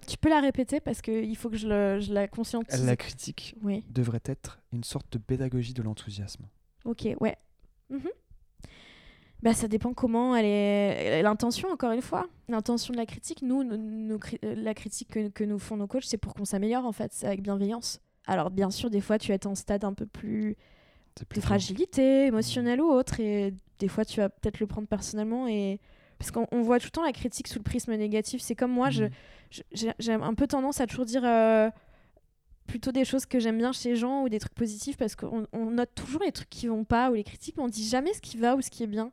Tu 0.07 0.17
peux 0.17 0.29
la 0.29 0.39
répéter 0.41 0.79
parce 0.79 1.01
qu'il 1.01 1.35
faut 1.37 1.49
que 1.49 1.57
je, 1.57 1.67
le- 1.67 1.99
je 1.99 2.13
la 2.13 2.27
conscientise. 2.27 2.85
la 2.85 2.95
critique 2.95 3.55
Oui, 3.63 3.83
devrait 3.89 4.21
être 4.25 4.59
une 4.73 4.83
sorte 4.83 5.11
de 5.13 5.17
pédagogie 5.17 5.73
de 5.73 5.81
l'enthousiasme. 5.81 6.45
ok, 6.85 7.07
ouais. 7.19 7.35
Mhm. 7.89 8.07
Bah, 9.41 9.55
ça 9.55 9.67
dépend 9.67 9.91
comment 9.93 10.35
elle 10.35 10.45
est. 10.45 11.23
L'intention, 11.23 11.69
encore 11.69 11.91
une 11.93 12.03
fois. 12.03 12.27
L'intention 12.47 12.91
de 12.91 12.97
la 12.97 13.07
critique, 13.07 13.41
nous, 13.41 13.63
nos- 13.63 13.75
nos 13.77 14.19
cri- 14.19 14.37
euh, 14.45 14.53
la 14.55 14.75
critique 14.75 15.09
que, 15.09 15.29
que 15.29 15.43
nous 15.43 15.57
font 15.57 15.77
nos 15.77 15.87
coachs, 15.87 16.03
c'est 16.05 16.17
pour 16.19 16.35
qu'on 16.35 16.45
s'améliore, 16.45 16.85
en 16.85 16.91
fait, 16.91 17.11
c'est 17.11 17.25
avec 17.25 17.41
bienveillance. 17.41 17.99
Alors, 18.27 18.51
bien 18.51 18.69
sûr, 18.69 18.91
des 18.91 19.01
fois, 19.01 19.17
tu 19.17 19.31
es 19.31 19.47
en 19.47 19.55
stade 19.55 19.83
un 19.83 19.93
peu 19.93 20.05
plus 20.05 20.57
de 21.19 21.41
fragilité 21.41 22.25
émotionnelle 22.27 22.81
ou 22.81 22.89
autre 22.89 23.19
et 23.19 23.53
des 23.79 23.87
fois 23.87 24.05
tu 24.05 24.19
vas 24.19 24.29
peut-être 24.29 24.59
le 24.59 24.67
prendre 24.67 24.87
personnellement 24.87 25.47
et 25.47 25.79
parce 26.17 26.31
qu'on 26.31 26.47
on 26.51 26.61
voit 26.61 26.79
tout 26.79 26.87
le 26.87 26.91
temps 26.91 27.03
la 27.03 27.11
critique 27.11 27.47
sous 27.47 27.59
le 27.59 27.63
prisme 27.63 27.93
négatif 27.95 28.41
c'est 28.41 28.55
comme 28.55 28.71
moi 28.71 28.89
je- 28.89 29.05
j'ai 29.99 30.13
un 30.13 30.33
peu 30.33 30.47
tendance 30.47 30.79
à 30.79 30.87
toujours 30.87 31.05
dire 31.05 31.23
euh, 31.25 31.69
plutôt 32.67 32.91
des 32.91 33.03
choses 33.05 33.25
que 33.25 33.39
j'aime 33.39 33.57
bien 33.57 33.71
chez 33.73 33.89
les 33.89 33.95
gens 33.97 34.23
ou 34.23 34.29
des 34.29 34.39
trucs 34.39 34.53
positifs 34.55 34.95
parce 34.97 35.15
qu'on 35.15 35.45
on 35.51 35.65
note 35.71 35.89
toujours 35.95 36.21
les 36.23 36.31
trucs 36.31 36.49
qui 36.49 36.67
vont 36.67 36.85
pas 36.85 37.11
ou 37.11 37.15
les 37.15 37.23
critiques, 37.25 37.57
mais 37.57 37.63
on 37.63 37.67
dit 37.67 37.85
jamais 37.87 38.13
ce 38.13 38.21
qui 38.21 38.37
va 38.37 38.55
ou 38.55 38.61
ce 38.61 38.69
qui 38.69 38.83
est 38.83 38.87
bien. 38.87 39.11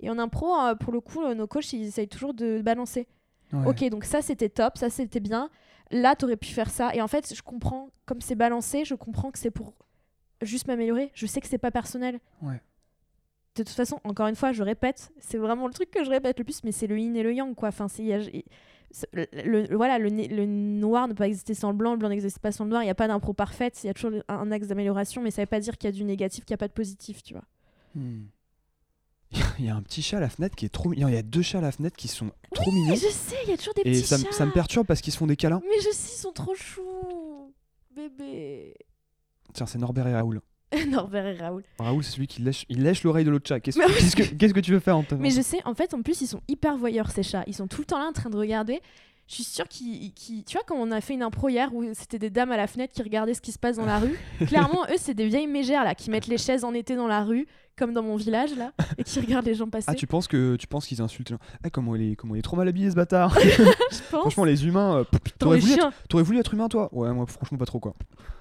Et 0.00 0.10
en 0.10 0.18
impro, 0.18 0.52
euh, 0.58 0.74
pour 0.74 0.92
le 0.92 1.00
coup, 1.00 1.22
euh, 1.22 1.34
nos 1.34 1.46
coachs, 1.46 1.72
ils 1.74 1.86
essayent 1.86 2.08
toujours 2.08 2.34
de 2.34 2.60
balancer. 2.60 3.06
Ouais. 3.52 3.68
Ok, 3.68 3.88
donc 3.88 4.04
ça 4.04 4.20
c'était 4.20 4.48
top, 4.48 4.78
ça 4.78 4.90
c'était 4.90 5.20
bien. 5.20 5.48
Là, 5.92 6.16
t'aurais 6.16 6.36
pu 6.38 6.48
faire 6.48 6.70
ça. 6.70 6.92
Et 6.92 7.00
en 7.00 7.06
fait, 7.06 7.32
je 7.36 7.42
comprends, 7.42 7.90
comme 8.04 8.20
c'est 8.20 8.34
balancé, 8.34 8.84
je 8.84 8.94
comprends 8.96 9.30
que 9.30 9.38
c'est 9.38 9.52
pour 9.52 9.74
juste 10.44 10.66
m'améliorer. 10.66 11.10
Je 11.14 11.26
sais 11.26 11.40
que 11.40 11.46
c'est 11.46 11.58
pas 11.58 11.70
personnel. 11.70 12.20
Ouais. 12.42 12.60
De 13.56 13.62
toute 13.64 13.74
façon, 13.74 14.00
encore 14.04 14.28
une 14.28 14.34
fois, 14.36 14.52
je 14.52 14.62
répète, 14.62 15.12
c'est 15.18 15.36
vraiment 15.38 15.66
le 15.66 15.72
truc 15.74 15.90
que 15.90 16.04
je 16.04 16.10
répète 16.10 16.38
le 16.38 16.44
plus, 16.44 16.64
mais 16.64 16.72
c'est 16.72 16.86
le 16.86 16.98
yin 16.98 17.14
et 17.16 17.22
le 17.22 17.34
yang, 17.34 17.54
quoi. 17.54 17.68
Enfin, 17.68 17.86
c'est, 17.88 18.02
le, 19.12 19.26
le- 19.44 19.76
voilà, 19.76 19.98
le, 19.98 20.08
noir 20.46 21.06
ne 21.06 21.12
peut 21.12 21.18
pas 21.18 21.26
exister 21.28 21.52
sans 21.54 21.70
le 21.70 21.76
blanc, 21.76 21.92
le 21.92 21.98
blanc 21.98 22.08
n'existe 22.08 22.38
pas 22.38 22.50
sans 22.52 22.64
le 22.64 22.70
noir. 22.70 22.82
Il 22.82 22.86
n'y 22.86 22.90
a 22.90 22.94
pas 22.94 23.08
d'impro 23.08 23.32
parfaite, 23.34 23.82
il 23.84 23.88
y 23.88 23.90
a 23.90 23.94
toujours 23.94 24.12
un, 24.28 24.34
un 24.38 24.50
axe 24.52 24.68
d'amélioration, 24.68 25.20
mais 25.22 25.30
ça 25.30 25.42
veut 25.42 25.46
pas 25.46 25.60
dire 25.60 25.76
qu'il 25.76 25.88
y 25.88 25.92
a 25.92 25.96
du 25.96 26.04
négatif, 26.04 26.44
qu'il 26.46 26.52
n'y 26.54 26.56
a 26.56 26.58
pas 26.58 26.68
de 26.68 26.72
positif, 26.72 27.22
tu 27.22 27.34
vois. 27.34 27.44
Hmm. 27.94 28.22
Il 29.58 29.64
y 29.64 29.68
a 29.70 29.74
un 29.76 29.80
petit 29.82 30.02
chat 30.02 30.18
à 30.18 30.20
la 30.20 30.28
fenêtre 30.28 30.54
qui 30.56 30.66
est 30.66 30.68
trop 30.68 30.90
mignon. 30.90 31.08
Il 31.08 31.14
y 31.14 31.16
a 31.18 31.22
deux 31.22 31.40
chats 31.40 31.58
à 31.58 31.62
la 31.62 31.72
fenêtre 31.72 31.96
qui 31.96 32.06
sont 32.08 32.30
trop 32.54 32.70
Mais 32.70 32.78
mignons. 32.80 32.94
je 32.96 33.08
sais, 33.08 33.36
il 33.44 33.50
y 33.50 33.52
a 33.54 33.56
toujours 33.56 33.72
des 33.74 33.80
Et 33.80 33.84
petits 33.92 34.02
ça, 34.02 34.18
chats. 34.18 34.30
ça 34.32 34.44
me 34.44 34.50
perturbe 34.52 34.86
parce 34.86 35.00
qu'ils 35.00 35.12
se 35.12 35.18
font 35.18 35.26
des 35.26 35.36
câlins. 35.36 35.60
Mais 35.64 35.80
je 35.80 35.90
sais, 35.90 36.14
ils 36.14 36.18
sont 36.20 36.32
trop 36.32 36.54
choux. 36.54 37.54
Bébé. 37.94 38.74
Tiens, 39.52 39.66
c'est 39.66 39.78
Norbert 39.78 40.06
et 40.06 40.14
Raoul. 40.14 40.40
Norbert 40.88 41.26
et 41.26 41.36
Raoul. 41.36 41.62
Raoul, 41.78 42.02
c'est 42.02 42.12
celui 42.12 42.26
qui 42.26 42.40
lèche, 42.42 42.64
il 42.68 42.82
lèche 42.82 43.02
l'oreille 43.04 43.24
de 43.24 43.30
l'autre 43.30 43.46
chat. 43.48 43.60
Qu'est-ce 43.60 43.78
que, 44.16 44.52
que 44.52 44.60
tu 44.60 44.72
veux 44.72 44.80
faire 44.80 44.96
en 44.96 45.04
Mais 45.18 45.30
je 45.30 45.42
sais, 45.42 45.60
en 45.66 45.74
fait, 45.74 45.92
en 45.94 46.02
plus, 46.02 46.20
ils 46.22 46.26
sont 46.26 46.40
hyper 46.48 46.76
voyeurs, 46.76 47.10
ces 47.10 47.22
chats. 47.22 47.44
Ils 47.46 47.54
sont 47.54 47.66
tout 47.66 47.80
le 47.82 47.86
temps 47.86 47.98
là 47.98 48.06
en 48.06 48.12
train 48.12 48.30
de 48.30 48.36
regarder. 48.36 48.80
Je 49.28 49.34
suis 49.36 49.44
sûre 49.44 49.68
qu'ils. 49.68 50.12
qu'ils- 50.14 50.44
Tu 50.44 50.56
vois, 50.56 50.64
quand 50.66 50.76
on 50.76 50.90
a 50.90 51.00
fait 51.00 51.14
une 51.14 51.22
impro 51.22 51.48
hier 51.48 51.72
où 51.74 51.84
c'était 51.94 52.18
des 52.18 52.30
dames 52.30 52.50
à 52.52 52.56
la 52.56 52.66
fenêtre 52.66 52.92
qui 52.92 53.02
regardaient 53.02 53.34
ce 53.34 53.40
qui 53.40 53.52
se 53.52 53.58
passe 53.58 53.76
dans 53.76 53.86
la 53.86 53.98
rue, 53.98 54.18
clairement, 54.46 54.84
eux, 54.90 54.96
c'est 54.98 55.14
des 55.14 55.26
vieilles 55.26 55.46
mégères 55.46 55.84
là 55.84 55.94
qui 55.94 56.10
mettent 56.10 56.26
les 56.26 56.38
chaises 56.38 56.64
en 56.64 56.74
été 56.74 56.96
dans 56.96 57.06
la 57.06 57.22
rue, 57.22 57.46
comme 57.76 57.92
dans 57.92 58.02
mon 58.02 58.16
village 58.16 58.54
là, 58.56 58.72
et 58.98 59.04
qui 59.04 59.20
regardent 59.20 59.46
les 59.46 59.54
gens 59.54 59.68
passer. 59.68 59.86
Ah, 59.88 59.94
tu 59.94 60.06
penses 60.06 60.28
que 60.28 60.56
tu 60.56 60.66
penses 60.66 60.86
qu'ils 60.86 61.00
insultent 61.00 61.30
les 61.30 61.36
gens 61.36 61.42
Ah, 61.64 61.70
comment 61.70 61.94
il 61.96 62.12
est, 62.12 62.16
comment 62.16 62.34
il 62.34 62.38
est 62.40 62.42
trop 62.42 62.56
mal 62.56 62.68
habillé 62.68 62.90
ce 62.90 62.94
bâtard 62.96 63.34
Je 63.40 63.62
pense. 64.10 64.20
Franchement, 64.20 64.44
les 64.44 64.66
humains. 64.66 64.98
euh, 64.98 65.04
t'aurais, 65.38 65.58
voulu 65.58 65.72
être, 65.74 65.90
t'aurais 66.08 66.22
voulu 66.24 66.38
être 66.38 66.54
humain, 66.54 66.68
toi? 66.68 66.88
Ouais, 66.92 67.12
moi, 67.12 67.26
franchement, 67.26 67.58
pas 67.58 67.64
trop 67.66 67.80
quoi. 67.80 67.94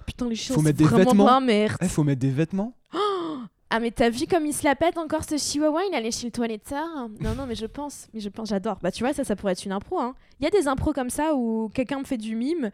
Putain, 0.05 0.27
les 0.27 0.35
chiens, 0.35 0.55
Faut 0.55 0.61
mettre 0.61 0.77
des 0.79 0.85
vêtements. 0.85 1.25
pas 1.25 1.39
merde. 1.39 1.77
Eh, 1.81 1.87
faut 1.87 2.03
mettre 2.03 2.19
des 2.21 2.31
vêtements 2.31 2.73
Ah, 3.73 3.79
mais 3.79 3.91
t'as 3.91 4.09
vu 4.09 4.25
comme 4.29 4.45
il 4.45 4.53
se 4.53 4.65
la 4.65 4.75
pète 4.75 4.97
encore 4.97 5.23
ce 5.23 5.37
chihuahua? 5.37 5.79
Il 5.89 5.95
allait 5.95 6.11
chez 6.11 6.27
le 6.27 6.31
toiletteur 6.31 6.85
Non, 7.21 7.35
non, 7.35 7.45
mais 7.47 7.55
je 7.55 7.65
pense. 7.65 8.09
Mais 8.13 8.19
je 8.19 8.27
pense, 8.27 8.49
j'adore. 8.49 8.77
Bah, 8.81 8.91
tu 8.91 9.01
vois, 9.01 9.13
ça, 9.13 9.23
ça 9.23 9.37
pourrait 9.37 9.53
être 9.53 9.63
une 9.63 9.71
impro. 9.71 9.97
hein. 9.97 10.13
Il 10.39 10.43
y 10.43 10.47
a 10.47 10.49
des 10.49 10.67
impros 10.67 10.91
comme 10.91 11.09
ça 11.09 11.35
où 11.35 11.69
quelqu'un 11.73 11.99
me 11.99 12.03
fait 12.03 12.17
du 12.17 12.35
mime, 12.35 12.69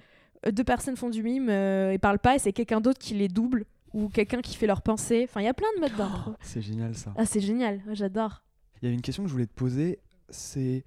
euh, 0.48 0.52
deux 0.52 0.64
personnes 0.64 0.96
font 0.98 1.12
du 1.12 1.22
mime 1.22 1.50
euh, 1.50 1.92
et 1.92 2.00
parlent 2.00 2.18
pas, 2.18 2.34
et 2.36 2.40
c'est 2.40 2.52
quelqu'un 2.52 2.82
d'autre 2.82 2.98
qui 2.98 3.14
les 3.14 3.28
double, 3.28 3.66
ou 3.98 4.10
quelqu'un 4.10 4.42
qui 4.42 4.56
fait 4.56 4.68
leur 4.68 4.82
pensée. 4.82 5.26
Enfin, 5.28 5.42
il 5.42 5.46
y 5.46 5.48
a 5.50 5.54
plein 5.54 5.68
de 5.76 5.82
modes 5.82 5.96
d'impro. 5.98 6.34
C'est 6.42 6.62
génial 6.62 6.96
ça. 6.96 7.14
Ah, 7.18 7.26
c'est 7.26 7.40
génial. 7.42 7.82
Ouais, 7.88 7.96
j'adore. 7.96 8.44
Il 8.82 8.86
y 8.86 8.88
avait 8.88 8.96
une 8.96 9.02
question 9.02 9.24
que 9.24 9.30
je 9.30 9.34
voulais 9.34 9.48
te 9.48 9.54
poser, 9.56 10.00
c'est 10.30 10.84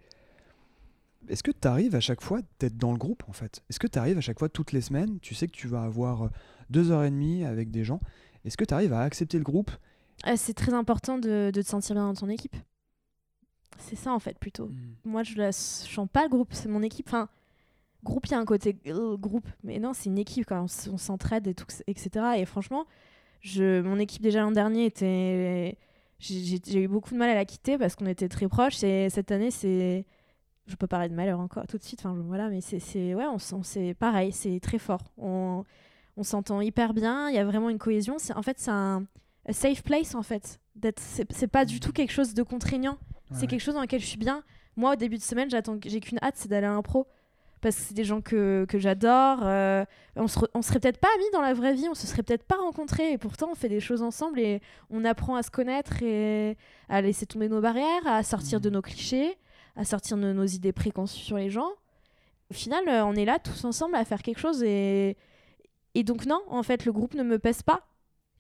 est-ce 1.29 1.43
que 1.43 1.51
tu 1.51 1.67
arrives 1.67 1.95
à 1.95 2.01
chaque 2.01 2.23
fois 2.23 2.41
d'être 2.61 2.77
dans 2.77 2.93
le 2.93 2.99
groupe 2.99 3.25
en 3.29 3.33
fait? 3.33 3.63
Est-ce 3.69 3.79
que 3.81 3.89
tu 3.89 3.99
arrives 3.99 4.19
à 4.19 4.21
chaque 4.21 4.39
fois 4.39 4.49
toutes 4.49 4.73
les 4.73 4.81
semaines? 4.81 5.19
Tu 5.21 5.35
sais 5.35 5.49
que 5.49 5.53
tu 5.53 5.67
vas 5.67 5.83
avoir 5.83 6.23
euh, 6.25 6.29
deux 6.71 6.93
heures 6.93 7.03
et 7.05 7.11
demie 7.11 7.45
avec 7.45 7.71
des 7.71 7.85
gens. 7.85 8.01
Est-ce 8.45 8.57
que 8.57 8.65
tu 8.65 8.73
arrives 8.75 8.93
à 8.93 9.01
accepter 9.01 9.39
le 9.39 9.45
groupe? 9.45 9.71
Ah, 10.23 10.37
c'est 10.37 10.55
très 10.55 10.73
important 10.73 11.19
de, 11.19 11.51
de 11.53 11.63
te 11.63 11.67
sentir 11.67 11.95
bien 11.95 12.07
dans 12.07 12.15
ton 12.15 12.29
équipe. 12.29 12.57
C'est 13.79 13.97
ça, 13.97 14.13
en 14.13 14.19
fait, 14.19 14.39
plutôt. 14.39 14.71
moi 15.05 15.23
je 15.23 15.37
la 15.37 15.53
sens 15.53 16.07
pas 16.13 16.23
le 16.25 16.29
groupe, 16.29 16.53
c'est 16.53 16.69
mon 16.69 16.83
équipe. 16.83 17.09
Enfin, 17.09 17.29
groupe, 18.05 18.27
il 18.27 18.33
y 18.33 18.35
a 18.35 18.39
un 18.39 18.45
côté 18.45 18.77
euh, 18.87 19.17
groupe, 19.17 19.49
mais 19.63 19.79
non, 19.79 19.93
c'est 19.93 20.07
une 20.09 20.19
équipe 20.19 20.47
quand 20.47 20.65
on, 20.91 20.97
s'entraide 20.99 21.47
et 21.47 21.55
tout, 21.55 21.67
etc. 21.87 22.11
Et 22.39 22.45
franchement, 22.45 22.87
je, 23.41 23.81
mon 23.81 23.99
équipe 23.99 24.23
déjà 24.23 24.41
l'an 24.41 24.51
dernier 24.53 24.87
était, 24.87 25.77
j'ai- 26.19 26.83
eu 26.83 26.89
beaucoup 26.89 27.11
de 27.13 27.19
mal 27.19 27.31
à 27.31 27.35
la 27.35 27.45
quitter 27.45 27.79
parce 27.79 27.97
qu'on 27.97 28.07
était 28.07 28.29
très 28.29 28.49
proches. 28.49 28.83
Et 28.83 29.09
cette 29.11 29.31
année, 29.33 29.51
c'est, 29.51 30.05
je 30.67 30.77
peux 30.77 30.87
parler 30.87 31.09
de 31.09 31.15
malheur 31.15 31.41
encore 31.41 31.67
tout 31.67 31.79
de 31.79 31.83
suite. 31.83 32.01
Enfin, 32.01 32.15
voilà, 32.27 32.49
mais 32.49 32.61
c'est, 32.61 33.15
ouais, 33.15 33.27
on, 33.27 33.37
on 33.57 33.95
pareil, 33.95 34.33
c'est 34.33 34.61
très 34.61 34.79
fort. 34.79 35.13
On, 35.19 35.65
on 36.17 36.23
s'entend 36.23 36.61
hyper 36.61 36.95
bien. 36.95 37.29
Il 37.29 37.35
y 37.35 37.39
a 37.39 37.45
vraiment 37.45 37.71
une 37.71 37.79
cohésion. 37.79 38.17
En 38.35 38.43
fait, 38.43 38.59
c'est 38.59 38.71
un 38.71 39.07
a 39.47 39.53
safe 39.53 39.83
place 39.83 40.15
en 40.15 40.23
fait. 40.23 40.61
C'est, 40.97 41.47
pas 41.49 41.65
du 41.65 41.81
tout 41.81 41.93
quelque 41.93 42.13
chose 42.13 42.35
de 42.35 42.43
contraignant 42.43 42.99
c'est 43.33 43.43
Ouais. 43.43 43.47
quelque 43.47 43.61
chose 43.61 43.75
dans 43.75 43.81
lequel 43.83 44.01
je 44.01 44.07
suis 44.07 44.19
bien. 44.19 44.43
Moi, 44.77 44.93
au 44.95 44.97
début 44.97 45.17
de 45.17 45.23
semaine, 45.23 45.49
j'ai 45.85 46.01
qu'une 46.01 46.19
hâte, 46.21 46.35
c'est 46.37 46.49
d'aller 46.49 46.67
à 46.67 46.71
l'impro. 46.71 47.07
Parce 47.61 47.77
que 47.77 47.83
c'est 47.83 47.95
des 47.95 48.05
gens 48.05 48.23
que, 48.23 48.65
que 48.69 48.79
j'adore. 48.79 49.41
euh, 49.43 49.85
on, 50.17 50.29
se 50.29 50.39
on 50.55 50.63
serait 50.63 50.81
peut-être 50.81 50.99
pas 50.99 51.09
amis 51.15 51.27
dans 51.33 51.43
la 51.43 51.53
vraie 51.53 51.75
vie, 51.75 51.89
on 51.91 51.95
se 51.95 52.07
serait 52.07 52.23
peut-être 52.23 52.45
pas 52.45 52.57
rencontrés. 52.57 53.13
Et 53.13 53.19
pourtant, 53.19 53.51
on 53.51 53.55
fait 53.55 53.69
des 53.69 53.81
choses 53.81 54.01
ensemble 54.03 54.41
et 54.41 54.63
on 54.89 55.05
apprend 55.05 55.37
à 55.37 55.43
se 55.43 55.51
connaître 55.51 56.03
et 56.03 56.57
à 56.89 57.03
laisser 57.03 57.27
tomber 57.27 57.49
nos 57.49 57.61
barrières, 57.61 58.07
à 58.07 58.23
sortir 58.23 58.61
de 58.61 58.71
nos 58.71 58.81
clichés, 58.81 59.37
à 59.77 59.85
sortir 59.85 60.17
de 60.17 60.33
nos 60.33 60.47
idées 60.47 60.73
préconçues 60.73 61.23
sur 61.23 61.37
les 61.37 61.51
gens. 61.51 61.71
Au 62.51 62.55
final, 62.55 62.89
euh, 62.89 63.05
on 63.05 63.15
est 63.15 63.27
là 63.27 63.39
tous 63.39 63.65
ensemble 63.65 63.95
à 63.95 64.05
faire 64.07 64.23
quelque 64.23 64.41
chose. 64.41 64.63
Et, 64.63 65.19
et 65.95 66.03
donc, 66.03 66.25
non, 66.25 66.41
en 66.49 66.63
fait, 66.63 66.87
le 66.87 66.93
groupe 66.93 67.15
ne 67.15 67.23
me 67.23 67.39
pèse 67.39 67.63
pas. 67.63 67.83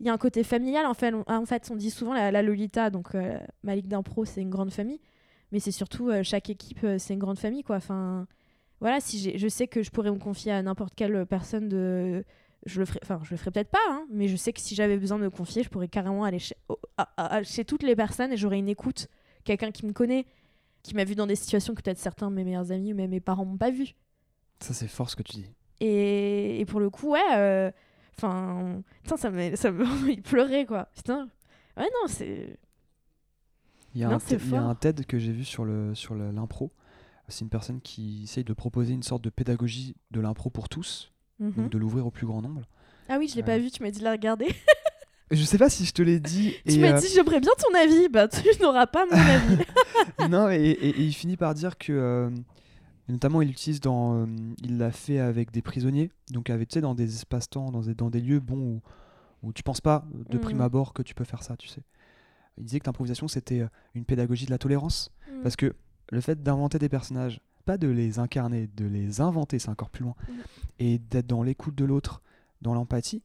Il 0.00 0.06
y 0.06 0.08
a 0.08 0.14
un 0.14 0.18
côté 0.18 0.42
familial. 0.44 0.86
En 0.86 0.94
fait, 0.94 1.12
on, 1.12 1.24
en 1.30 1.44
fait, 1.44 1.70
on 1.70 1.76
dit 1.76 1.90
souvent 1.90 2.14
la, 2.14 2.30
la 2.30 2.42
Lolita, 2.42 2.88
donc 2.88 3.14
euh, 3.14 3.38
ma 3.62 3.76
ligue 3.76 3.86
d'impro, 3.86 4.24
c'est 4.24 4.40
une 4.40 4.48
grande 4.48 4.72
famille. 4.72 5.00
Mais 5.52 5.60
c'est 5.60 5.72
surtout 5.72 6.08
euh, 6.08 6.22
chaque 6.22 6.48
équipe, 6.48 6.86
c'est 6.98 7.12
une 7.12 7.20
grande 7.20 7.38
famille, 7.38 7.62
quoi. 7.62 7.76
Enfin, 7.76 8.26
voilà, 8.80 9.00
si 9.00 9.36
je 9.38 9.48
sais 9.48 9.66
que 9.68 9.82
je 9.82 9.90
pourrais 9.90 10.10
me 10.10 10.18
confier 10.18 10.52
à 10.52 10.62
n'importe 10.62 10.94
quelle 10.94 11.26
personne 11.26 11.68
de. 11.68 12.24
Je 12.66 12.80
le 12.80 12.84
ferai, 12.86 13.00
enfin, 13.02 13.20
je 13.22 13.30
le 13.30 13.36
ferai 13.38 13.50
peut-être 13.50 13.70
pas, 13.70 13.78
hein, 13.88 14.06
mais 14.10 14.28
je 14.28 14.36
sais 14.36 14.52
que 14.52 14.60
si 14.60 14.74
j'avais 14.74 14.98
besoin 14.98 15.18
de 15.18 15.24
me 15.24 15.30
confier, 15.30 15.62
je 15.62 15.70
pourrais 15.70 15.88
carrément 15.88 16.24
aller 16.24 16.38
chez, 16.38 16.56
au- 16.68 16.78
à- 16.98 17.36
à- 17.36 17.42
chez 17.42 17.64
toutes 17.64 17.82
les 17.82 17.96
personnes 17.96 18.32
et 18.32 18.36
j'aurais 18.36 18.58
une 18.58 18.68
écoute. 18.68 19.08
Quelqu'un 19.44 19.70
qui 19.70 19.86
me 19.86 19.92
connaît, 19.94 20.26
qui 20.82 20.94
m'a 20.94 21.04
vu 21.04 21.14
dans 21.14 21.26
des 21.26 21.36
situations 21.36 21.74
que 21.74 21.80
peut-être 21.80 21.98
certains 21.98 22.30
de 22.30 22.36
mes 22.36 22.44
meilleurs 22.44 22.70
amis 22.70 22.92
ou 22.92 22.96
même 22.96 23.10
mes 23.10 23.20
parents 23.20 23.46
m'ont 23.46 23.56
pas 23.56 23.70
vu. 23.70 23.94
Ça, 24.60 24.74
c'est 24.74 24.88
fort 24.88 25.08
ce 25.08 25.16
que 25.16 25.22
tu 25.22 25.32
dis. 25.38 25.46
Et, 25.80 26.60
et 26.60 26.64
pour 26.66 26.80
le 26.80 26.90
coup, 26.90 27.12
ouais. 27.12 27.20
euh, 27.34 27.70
Enfin. 28.18 28.82
putain, 29.02 29.16
ça 29.16 29.30
me, 29.30 29.56
ça 29.56 29.70
me 29.72 29.84
de 30.16 30.20
pleurer, 30.20 30.66
quoi. 30.66 30.88
Putain. 30.94 31.30
Ouais, 31.78 31.84
non, 31.84 32.08
c'est. 32.08 32.58
Il 33.94 34.00
y 34.02 34.04
a, 34.04 34.08
Non, 34.08 34.16
un, 34.16 34.72
il 34.72 34.76
TED 34.78 35.06
que 35.06 35.18
j'ai 35.18 35.32
vu 35.32 35.44
sur 35.44 35.64
le 35.64 35.94
sur 35.94 36.14
le- 36.14 36.30
l'impro. 36.30 36.70
C'est 37.30 37.40
une 37.44 37.48
personne 37.50 37.80
qui 37.80 38.22
essaye 38.24 38.44
de 38.44 38.52
proposer 38.52 38.92
une 38.92 39.02
sorte 39.02 39.22
de 39.22 39.30
pédagogie 39.30 39.94
de 40.10 40.20
l'impro 40.20 40.50
pour 40.50 40.68
tous, 40.68 41.12
Mhm. 41.38 41.52
donc 41.52 41.70
de 41.70 41.78
l'ouvrir 41.78 42.06
au 42.06 42.10
plus 42.10 42.26
grand 42.26 42.42
nombre. 42.42 42.62
Ah 43.08 43.16
oui, 43.18 43.28
je 43.28 43.36
l'ai 43.36 43.42
Euh, 43.42 43.46
pas 43.46 43.58
vu, 43.58 43.70
tu 43.70 43.82
m'as 43.82 43.90
dit 43.90 43.98
de 44.00 44.04
la 44.04 44.12
regarder. 44.12 44.46
Je 45.32 45.44
sais 45.44 45.58
pas 45.58 45.68
si 45.70 45.84
je 45.84 45.92
te 45.92 46.02
l'ai 46.02 46.18
dit. 46.18 46.54
tu 46.68 46.80
m'as 46.80 46.96
euh, 46.96 46.98
dit, 47.00 47.06
j'aimerais 47.14 47.38
bien 47.38 47.52
ton 47.56 47.72
avis. 47.78 48.08
Bah, 48.08 48.26
tu 48.26 48.40
n'auras 48.60 48.88
pas 48.88 49.06
mon 49.06 49.12
avis. 49.16 49.58
non, 50.28 50.50
et, 50.50 50.56
et- 50.56 50.88
et 50.88 51.02
il 51.04 51.12
finit 51.12 51.36
par 51.36 51.54
dire 51.54 51.78
que, 51.78 51.92
euh, 51.92 52.30
notamment, 53.08 53.40
il 53.40 53.46
l'utilise 53.48 53.80
dans, 53.80 54.22
euh, 54.22 54.26
il 54.64 54.76
l'a 54.78 54.90
fait 54.90 55.20
avec 55.20 55.52
des 55.52 55.62
prisonniers, 55.62 56.10
donc 56.32 56.50
avec, 56.50 56.68
tu 56.68 56.74
sais, 56.74 56.80
dans 56.80 56.96
des 56.96 57.14
espaces-temps, 57.14 57.70
dans 57.70 57.82
des, 57.82 57.94
dans 57.94 58.10
des 58.10 58.20
lieux, 58.20 58.40
bon, 58.40 58.56
où, 58.58 58.80
où 59.44 59.52
tu 59.52 59.62
penses 59.62 59.80
pas 59.80 60.04
de 60.30 60.36
prime 60.36 60.56
Mhm. 60.58 60.62
abord 60.64 60.92
que 60.92 61.02
tu 61.02 61.14
peux 61.14 61.22
faire 61.24 61.44
ça, 61.44 61.56
tu 61.56 61.68
sais. 61.68 61.82
Il 62.58 62.64
disait 62.64 62.80
que 62.80 62.86
l'improvisation 62.86 63.28
c'était 63.28 63.60
euh, 63.60 63.68
une 63.94 64.04
pédagogie 64.04 64.46
de 64.46 64.50
la 64.50 64.58
tolérance, 64.58 65.12
Mm. 65.30 65.42
parce 65.44 65.54
que 65.54 65.74
le 66.10 66.20
fait 66.20 66.42
d'inventer 66.42 66.78
des 66.78 66.88
personnages, 66.88 67.40
pas 67.64 67.78
de 67.78 67.88
les 67.88 68.18
incarner, 68.18 68.68
de 68.76 68.84
les 68.84 69.20
inventer, 69.20 69.58
c'est 69.58 69.68
encore 69.68 69.90
plus 69.90 70.04
loin, 70.04 70.14
et 70.78 70.98
d'être 70.98 71.26
dans 71.26 71.42
l'écoute 71.42 71.74
de 71.74 71.84
l'autre, 71.84 72.22
dans 72.62 72.74
l'empathie, 72.74 73.22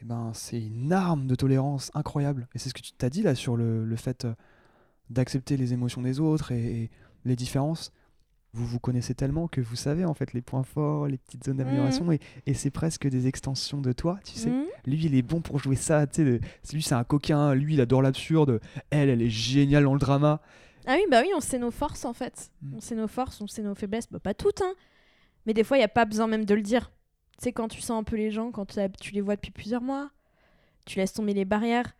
eh 0.00 0.04
ben, 0.04 0.30
c'est 0.34 0.60
une 0.60 0.92
arme 0.92 1.26
de 1.26 1.34
tolérance 1.34 1.90
incroyable. 1.94 2.48
Et 2.54 2.58
c'est 2.58 2.68
ce 2.68 2.74
que 2.74 2.82
tu 2.82 2.92
t'as 2.92 3.08
dit 3.08 3.22
là 3.22 3.34
sur 3.34 3.56
le, 3.56 3.84
le 3.84 3.96
fait 3.96 4.26
euh, 4.26 4.34
d'accepter 5.08 5.56
les 5.56 5.72
émotions 5.72 6.02
des 6.02 6.20
autres 6.20 6.52
et, 6.52 6.82
et 6.82 6.90
les 7.24 7.36
différences. 7.36 7.92
Vous 8.52 8.66
vous 8.66 8.78
connaissez 8.78 9.14
tellement 9.14 9.48
que 9.48 9.60
vous 9.60 9.76
savez 9.76 10.04
en 10.04 10.14
fait 10.14 10.32
les 10.32 10.42
points 10.42 10.62
forts, 10.62 11.08
les 11.08 11.18
petites 11.18 11.44
zones 11.44 11.58
d'amélioration, 11.58 12.10
et, 12.12 12.20
et 12.46 12.54
c'est 12.54 12.70
presque 12.70 13.06
des 13.06 13.26
extensions 13.26 13.80
de 13.80 13.92
toi, 13.92 14.18
tu 14.24 14.34
sais. 14.34 14.50
Mhm. 14.50 14.64
Lui, 14.86 15.04
il 15.04 15.14
est 15.14 15.22
bon 15.22 15.40
pour 15.40 15.58
jouer 15.58 15.76
ça, 15.76 16.06
tu 16.06 16.40
sais. 16.64 16.74
Lui, 16.74 16.82
c'est 16.82 16.94
un 16.94 17.04
coquin, 17.04 17.54
lui, 17.54 17.74
il 17.74 17.80
adore 17.80 18.02
l'absurde. 18.02 18.60
Elle, 18.90 19.08
elle 19.08 19.22
est 19.22 19.30
géniale 19.30 19.84
dans 19.84 19.94
le 19.94 20.00
drama. 20.00 20.40
Ah 20.86 20.94
oui, 20.96 21.04
bah 21.10 21.20
oui, 21.22 21.30
on 21.34 21.40
sait 21.40 21.58
nos 21.58 21.70
forces 21.70 22.04
en 22.04 22.12
fait. 22.12 22.50
Mm. 22.62 22.74
On 22.76 22.80
sait 22.80 22.94
nos 22.94 23.08
forces, 23.08 23.40
on 23.40 23.46
sait 23.46 23.62
nos 23.62 23.74
faiblesses. 23.74 24.08
Bah, 24.10 24.20
pas 24.20 24.34
toutes, 24.34 24.60
hein. 24.62 24.74
Mais 25.46 25.54
des 25.54 25.64
fois, 25.64 25.76
il 25.76 25.80
n'y 25.80 25.84
a 25.84 25.88
pas 25.88 26.04
besoin 26.04 26.26
même 26.26 26.44
de 26.44 26.54
le 26.54 26.62
dire. 26.62 26.90
Tu 27.38 27.44
sais, 27.44 27.52
quand 27.52 27.68
tu 27.68 27.80
sens 27.80 27.98
un 28.00 28.04
peu 28.04 28.16
les 28.16 28.30
gens, 28.30 28.50
quand 28.50 28.66
tu 29.00 29.12
les 29.12 29.20
vois 29.20 29.36
depuis 29.36 29.50
plusieurs 29.50 29.82
mois, 29.82 30.10
tu 30.86 30.98
laisses 30.98 31.12
tomber 31.12 31.34
les 31.34 31.44
barrières. 31.44 31.94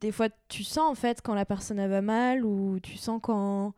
Des 0.00 0.12
fois, 0.12 0.28
tu 0.48 0.64
sens 0.64 0.90
en 0.90 0.94
fait 0.94 1.20
quand 1.22 1.34
la 1.34 1.44
personne 1.44 1.78
elle 1.78 1.90
va 1.90 2.02
mal 2.02 2.44
ou 2.44 2.78
tu 2.80 2.96
sens 2.96 3.20
quand. 3.22 3.74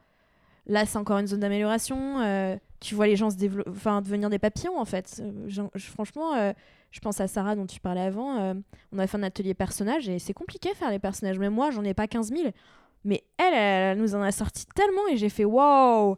Là, 0.67 0.85
c'est 0.87 0.99
encore 0.99 1.19
une 1.19 1.27
zone 1.27 1.41
d'amélioration. 1.41 2.21
euh, 2.21 2.57
tu 2.81 2.95
vois 2.95 3.07
les 3.09 3.17
gens 3.17 3.31
se 3.31 3.37
enfin, 3.69 4.01
devenir 4.03 4.31
des 4.31 4.39
papillons 4.39 4.79
en 4.79 4.85
fait. 4.85 5.21
Euh, 5.21 5.33
je- 5.49 5.63
franchement, 5.91 6.35
euh, 6.35 6.53
je 6.93 7.01
pense 7.01 7.21
à 7.21 7.27
Sarah 7.27 7.57
dont 7.57 7.67
tu 7.67 7.81
parlais 7.81 8.03
avant. 8.03 8.39
euh, 8.39 8.55
on 8.93 8.99
a 8.99 9.07
fait 9.07 9.17
un 9.17 9.23
atelier 9.25 9.55
personnage 9.55 10.09
et 10.09 10.19
c'est 10.19 10.35
compliqué 10.35 10.75
faire 10.75 10.91
les 10.91 10.99
personnages. 10.99 11.39
Même 11.39 11.55
moi, 11.55 11.71
j'en 11.71 11.83
ai 11.85 11.95
pas 11.95 12.07
15 12.07 12.29
000. 12.31 12.51
Mais 13.05 13.25
elle, 13.39 13.55
elle, 13.55 13.99
nous 13.99 14.15
en 14.15 14.23
a 14.23 14.33
sorti 14.33 14.67
tellement 14.75 15.07
et 15.11 15.17
j'ai 15.17 15.29
fait 15.29 15.45
waouh! 15.45 16.17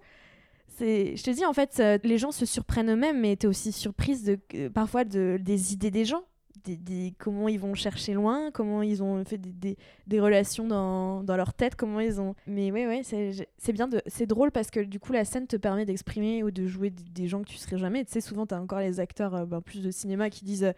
je 0.80 1.22
te 1.22 1.30
dis 1.30 1.44
en 1.44 1.52
fait, 1.52 1.78
euh, 1.80 1.98
les 2.04 2.18
gens 2.18 2.32
se 2.32 2.46
surprennent 2.46 2.90
eux-mêmes, 2.90 3.20
mais 3.20 3.36
t'es 3.36 3.46
aussi 3.46 3.72
surprise 3.72 4.24
de 4.24 4.38
euh, 4.54 4.70
parfois 4.70 5.04
de 5.04 5.38
des 5.40 5.72
idées 5.72 5.90
des 5.90 6.04
gens, 6.04 6.22
des, 6.64 7.14
comment 7.18 7.48
ils 7.48 7.58
vont 7.58 7.74
chercher 7.74 8.14
loin, 8.14 8.50
comment 8.50 8.82
ils 8.82 9.02
ont 9.02 9.24
fait 9.24 9.38
des, 9.38 10.20
relations 10.20 10.66
dans, 10.66 11.22
dans 11.22 11.36
leur 11.36 11.54
tête, 11.54 11.74
comment 11.74 12.00
ils 12.00 12.20
ont. 12.20 12.34
Mais 12.46 12.70
ouais, 12.70 12.86
ouais, 12.86 13.02
c'est, 13.02 13.72
bien 13.72 13.88
c'est 14.06 14.26
drôle 14.26 14.50
parce 14.50 14.70
que 14.70 14.80
du 14.80 15.00
coup 15.00 15.12
la 15.12 15.24
scène 15.24 15.46
te 15.46 15.56
permet 15.56 15.84
d'exprimer 15.84 16.42
ou 16.42 16.50
de 16.50 16.66
jouer 16.66 16.90
des, 16.90 17.04
des 17.04 17.28
gens 17.28 17.42
que 17.42 17.48
tu 17.48 17.56
serais 17.56 17.78
jamais. 17.78 18.04
Tu 18.04 18.12
sais, 18.12 18.20
souvent 18.20 18.46
t'as 18.46 18.60
encore 18.60 18.80
les 18.80 19.00
acteurs 19.00 19.34
euh, 19.34 19.46
ben, 19.46 19.60
plus 19.60 19.82
de 19.82 19.90
cinéma 19.90 20.30
qui 20.30 20.44
disent. 20.44 20.72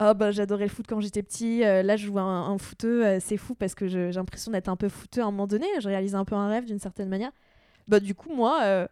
Ah 0.00 0.14
bah 0.14 0.30
j'adorais 0.30 0.64
le 0.64 0.70
foot 0.70 0.86
quand 0.88 1.00
j'étais 1.00 1.22
petit, 1.22 1.64
euh, 1.64 1.82
là 1.82 1.96
je 1.96 2.06
joue 2.06 2.18
un, 2.18 2.50
un 2.50 2.58
footeux, 2.58 3.04
euh, 3.04 3.18
c'est 3.20 3.36
fou 3.36 3.54
parce 3.54 3.74
que 3.74 3.88
j'ai 3.88 4.12
l'impression 4.12 4.52
d'être 4.52 4.68
un 4.68 4.76
peu 4.76 4.88
footeux 4.88 5.22
à 5.22 5.24
un 5.24 5.30
moment 5.30 5.46
donné, 5.46 5.66
je 5.80 5.88
réalise 5.88 6.14
un 6.14 6.24
peu 6.24 6.34
un 6.36 6.48
rêve 6.48 6.64
d'une 6.66 6.78
certaine 6.78 7.08
manière. 7.08 7.32
Bah 7.88 7.98
du 8.00 8.14
coup 8.14 8.32
moi, 8.32 8.60
euh, 8.62 8.86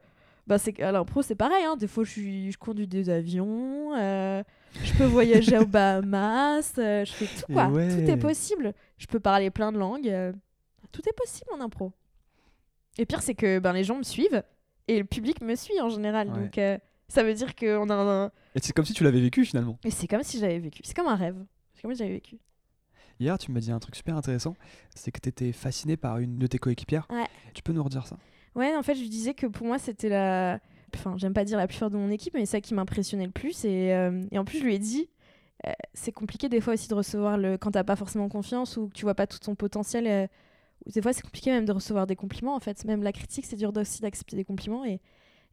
bah 0.46 0.58
c'est 0.58 0.80
à 0.82 0.90
l'impro 0.92 1.22
c'est 1.22 1.34
pareil, 1.36 1.64
hein. 1.64 1.76
des 1.76 1.86
fois 1.86 2.02
je, 2.04 2.10
suis, 2.10 2.50
je 2.52 2.58
conduis 2.58 2.88
des 2.88 3.08
avions, 3.10 3.94
euh, 3.96 4.42
je 4.82 4.92
peux 4.94 5.04
voyager 5.04 5.58
aux 5.58 5.66
Bahamas, 5.66 6.72
je 6.76 7.04
fais 7.12 7.26
tout 7.26 7.52
quoi, 7.52 7.68
ouais. 7.68 7.88
tout 7.88 8.10
est 8.10 8.16
possible. 8.16 8.72
Je 8.98 9.06
peux 9.06 9.20
parler 9.20 9.50
plein 9.50 9.70
de 9.72 9.78
langues, 9.78 10.12
tout 10.90 11.02
est 11.08 11.16
possible 11.16 11.50
en 11.54 11.60
impro. 11.60 11.92
Et 12.98 13.06
pire 13.06 13.22
c'est 13.22 13.34
que 13.34 13.58
ben, 13.60 13.72
les 13.74 13.84
gens 13.84 13.98
me 13.98 14.02
suivent 14.02 14.42
et 14.88 14.98
le 14.98 15.04
public 15.04 15.40
me 15.40 15.54
suit 15.54 15.80
en 15.80 15.88
général, 15.88 16.28
Ouais. 16.28 16.34
donc 16.34 16.80
ça 17.08 17.22
veut 17.22 17.34
dire 17.34 17.54
qu'on 17.54 17.88
a 17.90 17.94
un... 17.94 18.26
Et 18.54 18.60
c'est 18.60 18.72
comme 18.72 18.84
si 18.84 18.92
tu 18.92 19.04
l'avais 19.04 19.20
vécu 19.20 19.44
finalement. 19.44 19.78
Et 19.84 19.90
c'est 19.90 20.06
comme 20.06 20.22
si 20.22 20.38
j'avais 20.38 20.58
vécu, 20.58 20.82
c'est 20.84 20.94
comme 20.94 21.08
un 21.08 21.16
rêve, 21.16 21.36
c'est 21.74 21.82
comme 21.82 21.92
si 21.92 21.98
j'avais 21.98 22.14
vécu. 22.14 22.38
Hier, 23.18 23.38
tu 23.38 23.50
m'as 23.50 23.60
dit 23.60 23.72
un 23.72 23.78
truc 23.78 23.96
super 23.96 24.16
intéressant, 24.16 24.54
c'est 24.94 25.10
que 25.10 25.20
tu 25.20 25.28
étais 25.28 25.52
fasciné 25.52 25.96
par 25.96 26.18
une 26.18 26.38
de 26.38 26.46
tes 26.46 26.58
coéquipières. 26.58 27.06
Ouais. 27.10 27.26
Tu 27.54 27.62
peux 27.62 27.72
nous 27.72 27.82
redire 27.82 28.06
ça? 28.06 28.18
Ouais, 28.54 28.74
en 28.76 28.82
fait, 28.82 28.94
je 28.94 29.04
disais 29.04 29.34
que 29.34 29.46
pour 29.46 29.66
moi, 29.66 29.78
c'était 29.78 30.08
la. 30.08 30.60
Enfin, 30.94 31.14
j'aime 31.16 31.34
pas 31.34 31.44
dire 31.44 31.58
la 31.58 31.66
plus 31.66 31.76
forte 31.76 31.92
de 31.92 31.98
mon 31.98 32.10
équipe, 32.10 32.34
mais 32.34 32.40
c'est 32.40 32.52
ça 32.52 32.60
qui 32.60 32.74
m'impressionnait 32.74 33.26
le 33.26 33.32
plus. 33.32 33.64
Et, 33.64 33.92
euh, 33.92 34.22
et 34.30 34.38
en 34.38 34.44
plus, 34.44 34.58
je 34.58 34.64
lui 34.64 34.74
ai 34.74 34.78
dit, 34.78 35.08
euh, 35.66 35.72
c'est 35.94 36.12
compliqué 36.12 36.48
des 36.48 36.60
fois 36.60 36.74
aussi 36.74 36.88
de 36.88 36.94
recevoir 36.94 37.38
le. 37.38 37.56
Quand 37.58 37.70
t'as 37.70 37.84
pas 37.84 37.96
forcément 37.96 38.28
confiance 38.28 38.76
ou 38.76 38.88
que 38.88 38.94
tu 38.94 39.04
vois 39.04 39.14
pas 39.14 39.26
tout 39.26 39.38
ton 39.38 39.54
potentiel. 39.54 40.06
euh, 40.06 40.26
des 40.86 41.02
fois, 41.02 41.12
c'est 41.12 41.22
compliqué 41.22 41.50
même 41.50 41.64
de 41.64 41.72
recevoir 41.72 42.06
des 42.06 42.16
compliments, 42.16 42.54
en 42.54 42.60
fait. 42.60 42.84
Même 42.84 43.02
la 43.02 43.12
critique, 43.12 43.46
c'est 43.46 43.56
dur 43.56 43.72
aussi 43.76 44.02
d'accepter 44.02 44.36
des 44.36 44.44
compliments. 44.44 44.84
Et, 44.84 45.00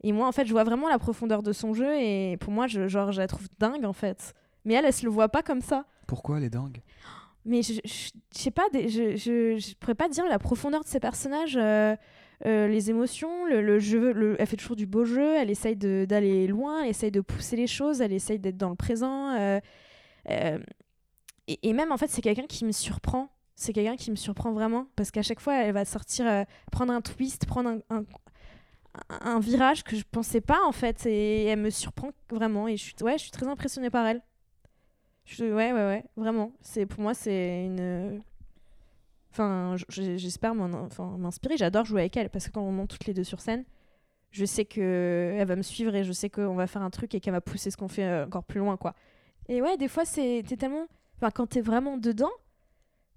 et 0.04 0.12
moi, 0.12 0.28
en 0.28 0.32
fait, 0.32 0.46
je 0.46 0.52
vois 0.52 0.64
vraiment 0.64 0.90
la 0.90 1.00
profondeur 1.00 1.42
de 1.44 1.52
son 1.54 1.74
jeu. 1.74 1.96
Et 2.00 2.38
pour 2.38 2.52
moi, 2.52 2.68
je, 2.68 2.88
genre, 2.88 3.12
je 3.12 3.22
la 3.22 3.28
trouve 3.28 3.48
dingue, 3.60 3.86
en 3.86 3.94
fait. 3.94 4.34
Mais 4.66 4.74
elle, 4.76 4.86
elle 4.86 4.94
se 4.94 5.06
le 5.06 5.12
voit 5.12 5.30
pas 5.30 5.42
comme 5.44 5.62
ça. 5.62 5.86
Pourquoi 6.08 6.40
les 6.40 6.50
dingues 6.50 6.82
Mais 7.46 7.62
je, 7.62 7.74
je, 7.86 8.10
je 8.34 8.40
sais 8.40 8.52
pas, 8.52 8.64
des- 8.72 8.88
je, 8.90 9.16
je, 9.16 9.58
je 9.58 9.76
pourrais 9.76 9.96
pas 9.96 10.10
dire 10.10 10.26
la 10.28 10.40
profondeur 10.40 10.82
de 10.84 10.88
ces 10.88 11.00
personnages, 11.00 11.58
euh, 11.58 11.96
euh, 12.46 12.68
les 12.68 12.90
émotions, 12.90 13.46
le, 13.46 13.62
le 13.62 13.80
jeu, 13.80 14.12
le- 14.14 14.36
elle 14.40 14.48
fait 14.48 14.58
toujours 14.58 14.76
du 14.76 14.86
beau 14.86 15.06
jeu, 15.06 15.36
elle 15.36 15.50
essaye 15.50 15.76
d'aller 15.76 16.48
loin, 16.48 16.84
elle 16.84 16.90
essaye 16.90 17.12
de 17.12 17.22
pousser 17.22 17.56
les 17.56 17.68
choses, 17.68 18.02
elle 18.02 18.14
essaye 18.14 18.40
d'être 18.40 18.58
dans 18.58 18.70
le 18.70 18.76
présent. 18.76 19.32
euh, 19.32 19.60
euh, 20.30 20.60
et, 21.48 21.60
et 21.70 21.74
même 21.74 21.92
en 21.92 21.98
fait, 21.98 22.08
c'est 22.10 22.22
quelqu'un 22.22 22.48
qui 22.48 22.66
me 22.66 22.72
surprend. 22.72 23.30
C'est 23.56 23.72
quelqu'un 23.72 23.96
qui 23.98 24.10
me 24.10 24.16
surprend 24.16 24.52
vraiment 24.52 24.88
parce 24.96 25.12
qu'à 25.12 25.22
chaque 25.22 25.40
fois, 25.40 25.56
elle 25.56 25.74
va 25.74 25.86
sortir, 25.86 26.26
euh, 26.28 26.44
prendre 26.72 26.92
un 26.92 27.02
twist, 27.02 27.46
prendre 27.46 27.70
un, 27.70 27.80
un, 27.96 28.04
un 29.10 29.40
virage 29.40 29.84
que 29.84 29.96
je 29.96 30.04
pensais 30.10 30.42
pas 30.42 30.60
en 30.66 30.72
fait, 30.72 31.06
et 31.06 31.46
elle 31.46 31.60
me 31.60 31.70
surprend 31.70 32.12
vraiment. 32.30 32.68
Et 32.68 32.78
je 32.78 32.84
suis, 32.84 32.96
ouais, 33.02 33.18
je 33.18 33.24
suis 33.24 33.32
très 33.32 33.48
impressionnée 33.48 33.90
par 33.90 34.06
elle. 34.06 34.22
Je- 35.26 35.46
ouais, 35.46 35.72
ouais, 35.72 35.86
ouais, 35.86 36.04
vraiment. 36.18 36.52
C'est 36.62 36.86
pour 36.86 37.02
moi, 37.02 37.14
c'est 37.14 37.66
une. 37.66 38.22
Enfin, 39.32 39.76
j'espère 39.90 40.54
m'inspirer. 40.54 41.58
J'adore 41.58 41.86
jouer 41.86 42.02
avec 42.02 42.18
elle 42.18 42.30
parce 42.30 42.48
que 42.48 42.52
quand 42.52 42.62
on 42.62 42.72
monte 42.72 42.90
toutes 42.92 43.06
les 43.06 43.14
deux 43.16 43.24
sur 43.24 43.40
scène, 43.42 43.64
je 44.32 44.46
sais 44.46 44.66
que 44.66 45.36
elle 45.38 45.48
va 45.48 45.56
me 45.56 45.64
suivre 45.64 45.96
et 45.96 46.04
je 46.04 46.12
sais 46.12 46.30
qu'on 46.30 46.56
va 46.56 46.68
faire 46.68 46.84
un 46.84 46.90
truc 46.92 47.16
et 47.16 47.20
qu'elle 47.20 47.34
va 47.34 47.42
pousser 47.42 47.72
ce 47.72 47.78
qu'on 47.78 47.88
fait 47.88 48.04
euh, 48.04 48.26
encore 48.26 48.44
plus 48.44 48.60
loin, 48.60 48.78
quoi. 48.78 48.94
Et 49.50 49.62
ouais, 49.62 49.78
des 49.78 49.88
fois, 49.88 50.06
c'est 50.06 50.44
tellement. 50.60 50.88
Enfin, 51.18 51.32
quand 51.32 51.48
t'es 51.48 51.62
vraiment 51.62 51.98
dedans, 51.98 52.32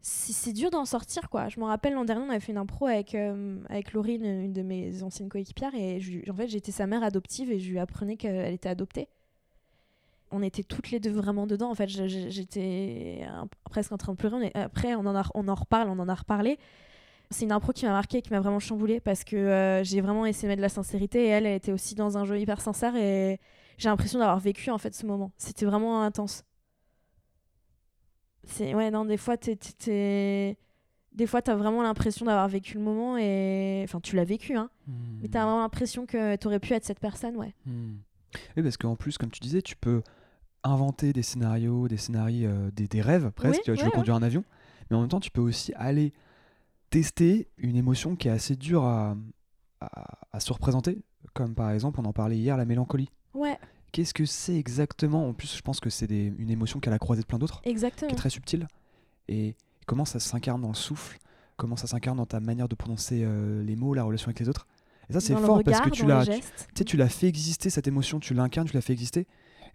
c'est 0.09 0.53
dur 0.53 0.71
d'en 0.71 0.85
sortir, 0.85 1.29
quoi. 1.29 1.49
Je 1.49 1.59
me 1.59 1.65
rappelle 1.65 1.95
l'an 1.95 2.05
dernier, 2.05 2.25
on 2.25 2.31
avait 2.31 2.39
fait 2.39 2.53
une 2.53 2.59
impro 2.59 2.87
avec, 2.87 3.15
euh, 3.17 3.59
avec 3.69 3.93
Laurine, 3.93 4.25
une 4.25 4.53
de 4.53 4.63
mes 4.63 5.03
anciennes 5.03 5.29
coéquipières, 5.29 5.75
et 5.75 6.01
en 6.31 6.35
fait, 6.35 6.47
j'étais 6.47 6.71
sa 6.71 6.87
mère 6.87 7.03
adoptive 7.03 7.51
et 7.51 7.59
je 7.59 7.71
lui 7.71 7.81
apprenais 7.81 8.17
qu'elle 8.17 8.55
était 8.55 8.69
adoptée 8.69 9.09
on 10.33 10.43
était 10.43 10.65
toutes 10.65 10.91
les 10.91 10.99
deux 11.01 11.13
vraiment 11.13 11.47
dedans. 11.47 11.71
En 11.71 11.75
fait, 11.75 11.89
j'étais 11.89 13.27
presque 13.71 13.93
en 13.93 13.97
train 13.97 14.13
de 14.13 14.19
pleurer. 14.19 14.51
Après, 14.55 14.95
on 14.97 15.07
en, 15.07 15.23
on 15.35 15.49
en 15.49 15.55
reparle, 15.55 15.89
on 15.89 15.99
en 16.01 16.09
a 16.09 16.15
reparlé. 16.15 16.59
C'est 17.31 17.45
une 17.45 17.53
impro 17.53 17.73
qui 17.73 17.87
m'a 17.87 17.93
marqué, 17.93 18.23
qui 18.23 18.33
m'a 18.33 18.41
vraiment 18.41 18.59
chamboulée 18.59 19.01
parce 19.01 19.25
que 19.25 19.37
euh, 19.37 19.85
j'ai 19.85 20.01
vraiment 20.01 20.27
essayé 20.27 20.49
de 20.49 20.49
mettre 20.49 20.59
de 20.59 20.63
la 20.63 20.69
sincérité 20.69 21.25
et 21.25 21.29
elle, 21.29 21.47
elle 21.47 21.57
était 21.57 21.73
aussi 21.73 21.95
dans 21.95 22.19
un 22.19 22.25
jeu 22.25 22.39
hyper 22.39 22.61
sincère 22.61 22.97
et 22.97 23.41
j'ai 23.79 23.89
l'impression 23.89 24.19
d'avoir 24.19 24.41
vécu 24.41 24.71
en 24.71 24.79
fait 24.79 24.95
ce 24.95 25.07
moment. 25.07 25.31
C'était 25.37 25.65
vraiment 25.65 26.03
intense. 26.03 26.45
C'est 28.47 28.74
ouais 28.74 28.90
non 28.90 29.05
des 29.05 29.16
fois 29.16 29.36
t'es, 29.36 29.57
des 31.12 31.26
fois 31.26 31.42
t'as 31.42 31.55
vraiment 31.57 31.82
l'impression 31.82 32.26
d'avoir 32.26 32.49
vécu 32.49 32.74
le 32.78 32.82
moment 32.84 33.16
et 33.18 33.82
enfin 33.84 34.01
tu 34.01 34.16
l'as 34.16 34.24
vécu 34.24 34.55
hein 34.57 34.70
mais 35.20 35.28
t'as 35.28 35.42
vraiment 35.44 35.61
l'impression 35.62 36.07
que 36.07 36.36
t'aurais 36.36 36.61
pu 36.61 36.72
être 36.72 36.84
cette 36.84 37.01
personne 37.01 37.36
ouais 37.36 37.55
Hmm. 37.66 37.97
Oui, 38.57 38.62
parce 38.62 38.76
qu'en 38.76 38.97
plus, 38.97 39.16
comme 39.16 39.30
tu 39.30 39.40
disais, 39.40 39.62
tu 39.62 39.76
peux 39.76 40.03
inventer 40.62 41.14
des 41.14 41.22
scénarios, 41.22 41.88
des 41.88 41.97
scénarios, 41.97 42.49
euh, 42.51 42.70
des, 42.70 42.86
des 42.86 43.01
rêves 43.01 43.30
presque. 43.30 43.62
Oui, 43.66 43.74
tu 43.76 43.80
ouais, 43.80 43.84
veux 43.84 43.90
conduire 43.90 44.14
un 44.16 44.22
avion, 44.22 44.44
mais 44.90 44.97
en 44.97 45.01
même 45.01 45.09
temps, 45.09 45.20
tu 45.20 45.30
peux 45.30 45.40
aussi 45.40 45.72
aller 45.74 46.12
tester 46.90 47.49
une 47.57 47.76
émotion 47.76 48.14
qui 48.14 48.28
est 48.28 48.32
assez 48.32 48.57
dure 48.57 48.84
à, 48.84 49.16
à, 49.80 50.18
à 50.32 50.40
se 50.40 50.53
représenter, 50.53 50.99
comme 51.32 51.55
par 51.55 51.70
exemple, 51.70 51.99
on 52.01 52.05
en 52.05 52.12
parlait 52.12 52.36
hier, 52.36 52.57
la 52.59 52.66
mélancolie. 52.66 53.09
ouais 53.32 53.59
Qu'est-ce 53.97 54.12
que 54.12 54.26
c'est 54.26 54.55
exactement? 54.57 55.26
En 55.26 55.32
plus, 55.32 55.57
je 55.57 55.62
pense 55.62 55.80
que 55.80 55.88
c'est 55.88 56.05
une 56.11 56.51
émotion 56.51 56.80
qui 56.80 56.88
a 56.88 56.92
la 56.92 56.99
croisée 56.99 57.22
de 57.22 57.26
plein 57.26 57.38
d'autres, 57.38 57.62
qui 58.09 58.12
est 58.12 58.16
très 58.16 58.28
subtile. 58.28 58.68
Et 59.28 59.55
comment 59.86 60.05
ça 60.05 60.20
s'incarne 60.20 60.61
dans 60.61 60.68
le 60.68 60.74
souffle? 60.74 61.18
Comment 61.57 61.76
ça 61.76 61.86
s'incarne 61.86 62.18
dans 62.18 62.26
ta 62.26 62.38
manière 62.40 62.68
de 62.68 62.74
prononcer 62.74 63.22
euh, 63.24 63.62
les 63.64 63.74
mots, 63.74 63.94
la 63.94 64.03
relation 64.05 64.26
avec 64.28 64.38
les 64.40 64.51
autres? 64.51 64.66
Et 65.09 65.14
ça, 65.14 65.20
c'est 65.20 65.32
fort 65.47 65.57
regard, 65.59 65.80
parce 65.80 65.80
que 65.90 65.97
tu 65.97 66.03
l'as 66.09 66.24
tu- 66.84 66.97
l'as 66.99 67.09
fait 67.09 67.26
exister 67.26 67.70
cette 67.70 67.86
émotion, 67.86 68.20
tu 68.20 68.34
l'incarnes, 68.34 68.66
tu 68.68 68.74
l'as 68.74 68.82
fait 68.82 68.92
exister, 68.92 69.26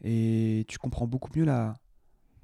et 0.04 0.66
tu 0.68 0.78
comprends 0.78 1.08
beaucoup 1.08 1.32
mieux 1.36 1.46
la, 1.46 1.74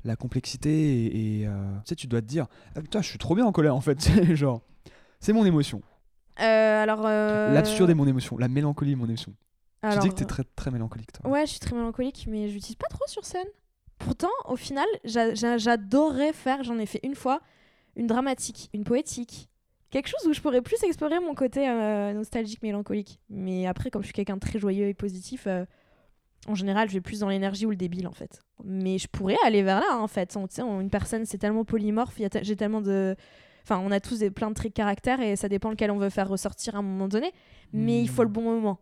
la 0.04 0.16
complexité. 0.16 0.72
Et, 1.06 1.42
et, 1.42 1.48
euh, 1.48 1.76
tu 1.86 1.90
sais, 1.90 1.96
tu 1.96 2.08
dois 2.08 2.22
te 2.22 2.26
dire, 2.26 2.48
ah, 2.76 2.82
putain, 2.82 3.04
je 3.04 3.08
suis 3.10 3.20
trop 3.20 3.36
bien 3.36 3.46
en 3.46 3.52
colère 3.52 3.76
en 3.76 3.82
fait. 3.82 4.02
C'est 4.02 4.36
genre, 4.36 4.64
c'est 5.20 5.32
mon 5.34 5.46
émotion. 5.46 5.84
Euh, 6.40 6.82
alors. 6.82 7.04
euh, 7.06 7.54
L'absurde 7.54 7.92
est 7.92 7.94
mon 7.96 8.08
émotion, 8.08 8.36
la 8.40 8.48
mélancolie 8.48 8.94
est 8.94 8.96
mon 8.96 9.06
émotion. 9.06 9.36
Alors, 9.82 10.04
tu 10.04 10.10
dis 10.10 10.16
que 10.16 10.20
t'es 10.20 10.26
très 10.26 10.44
très 10.44 10.72
mélancolique, 10.72 11.12
toi. 11.12 11.30
Ouais, 11.30 11.46
je 11.46 11.52
suis 11.52 11.60
très 11.60 11.76
mélancolique, 11.76 12.26
mais 12.30 12.48
je 12.50 12.54
l'utilise 12.54 12.76
pas 12.76 12.88
trop 12.90 13.06
sur 13.08 13.24
scène. 13.26 13.48
Pourtant, 14.00 14.30
au 14.46 14.56
final, 14.56 14.86
j'a- 15.04 15.34
j'a- 15.34 15.58
j'adorerais 15.58 16.34
faire, 16.34 16.64
j'en 16.64 16.78
ai 16.78 16.86
fait 16.86 17.00
une 17.04 17.16
fois, 17.16 17.42
une 17.96 18.08
dramatique, 18.08 18.70
une 18.74 18.84
poétique. 18.84 19.50
Quelque 19.90 20.08
chose 20.08 20.28
où 20.28 20.34
je 20.34 20.42
pourrais 20.42 20.62
plus 20.62 20.82
explorer 20.84 21.20
mon 21.20 21.34
côté 21.34 21.68
euh, 21.68 22.14
nostalgique, 22.14 22.62
mélancolique. 22.62 23.20
Mais 23.30 23.66
après, 23.68 23.90
comme 23.90 24.02
je 24.02 24.08
suis 24.08 24.14
quelqu'un 24.14 24.36
de 24.36 24.40
très 24.42 24.60
joyeux 24.60 24.88
et 24.88 24.94
positif, 24.94 25.46
euh, 25.48 25.66
en 26.48 26.56
général, 26.56 26.90
je 26.90 26.94
vais 26.96 27.02
plus 27.02 27.20
dans 27.22 27.30
l'énergie 27.30 27.66
ou 27.66 27.70
le 27.72 27.76
débile, 27.78 28.08
en 28.08 28.12
fait. 28.12 28.42
Mais 28.64 28.98
je 28.98 29.08
pourrais 29.08 29.38
aller 29.46 29.64
vers 29.64 29.80
là, 29.80 29.98
en 30.00 30.08
fait. 30.08 30.38
On- 30.38 30.82
une 30.82 30.90
personne, 30.90 31.26
c'est 31.26 31.38
tellement 31.38 31.64
polymorphe, 31.66 32.20
y 32.20 32.26
a 32.26 32.30
j'ai 32.42 32.56
tellement 32.56 32.82
de... 32.82 33.16
Enfin, 33.64 33.80
on 33.84 33.92
a 33.92 34.00
tous 34.00 34.20
des, 34.20 34.30
plein 34.32 34.50
de 34.50 34.54
traits 34.56 34.72
de 34.72 34.76
caractère 34.76 35.20
et 35.20 35.36
ça 35.36 35.50
dépend 35.50 35.70
lequel 35.70 35.92
on 35.92 35.98
veut 35.98 36.10
faire 36.10 36.30
ressortir 36.30 36.76
à 36.76 36.80
un 36.80 36.82
moment 36.84 37.08
donné. 37.08 37.32
Mais 37.74 38.02
il 38.02 38.08
faut 38.10 38.24
le 38.24 38.30
Hmm. 38.30 38.34
bon 38.34 38.42
moment. 38.44 38.80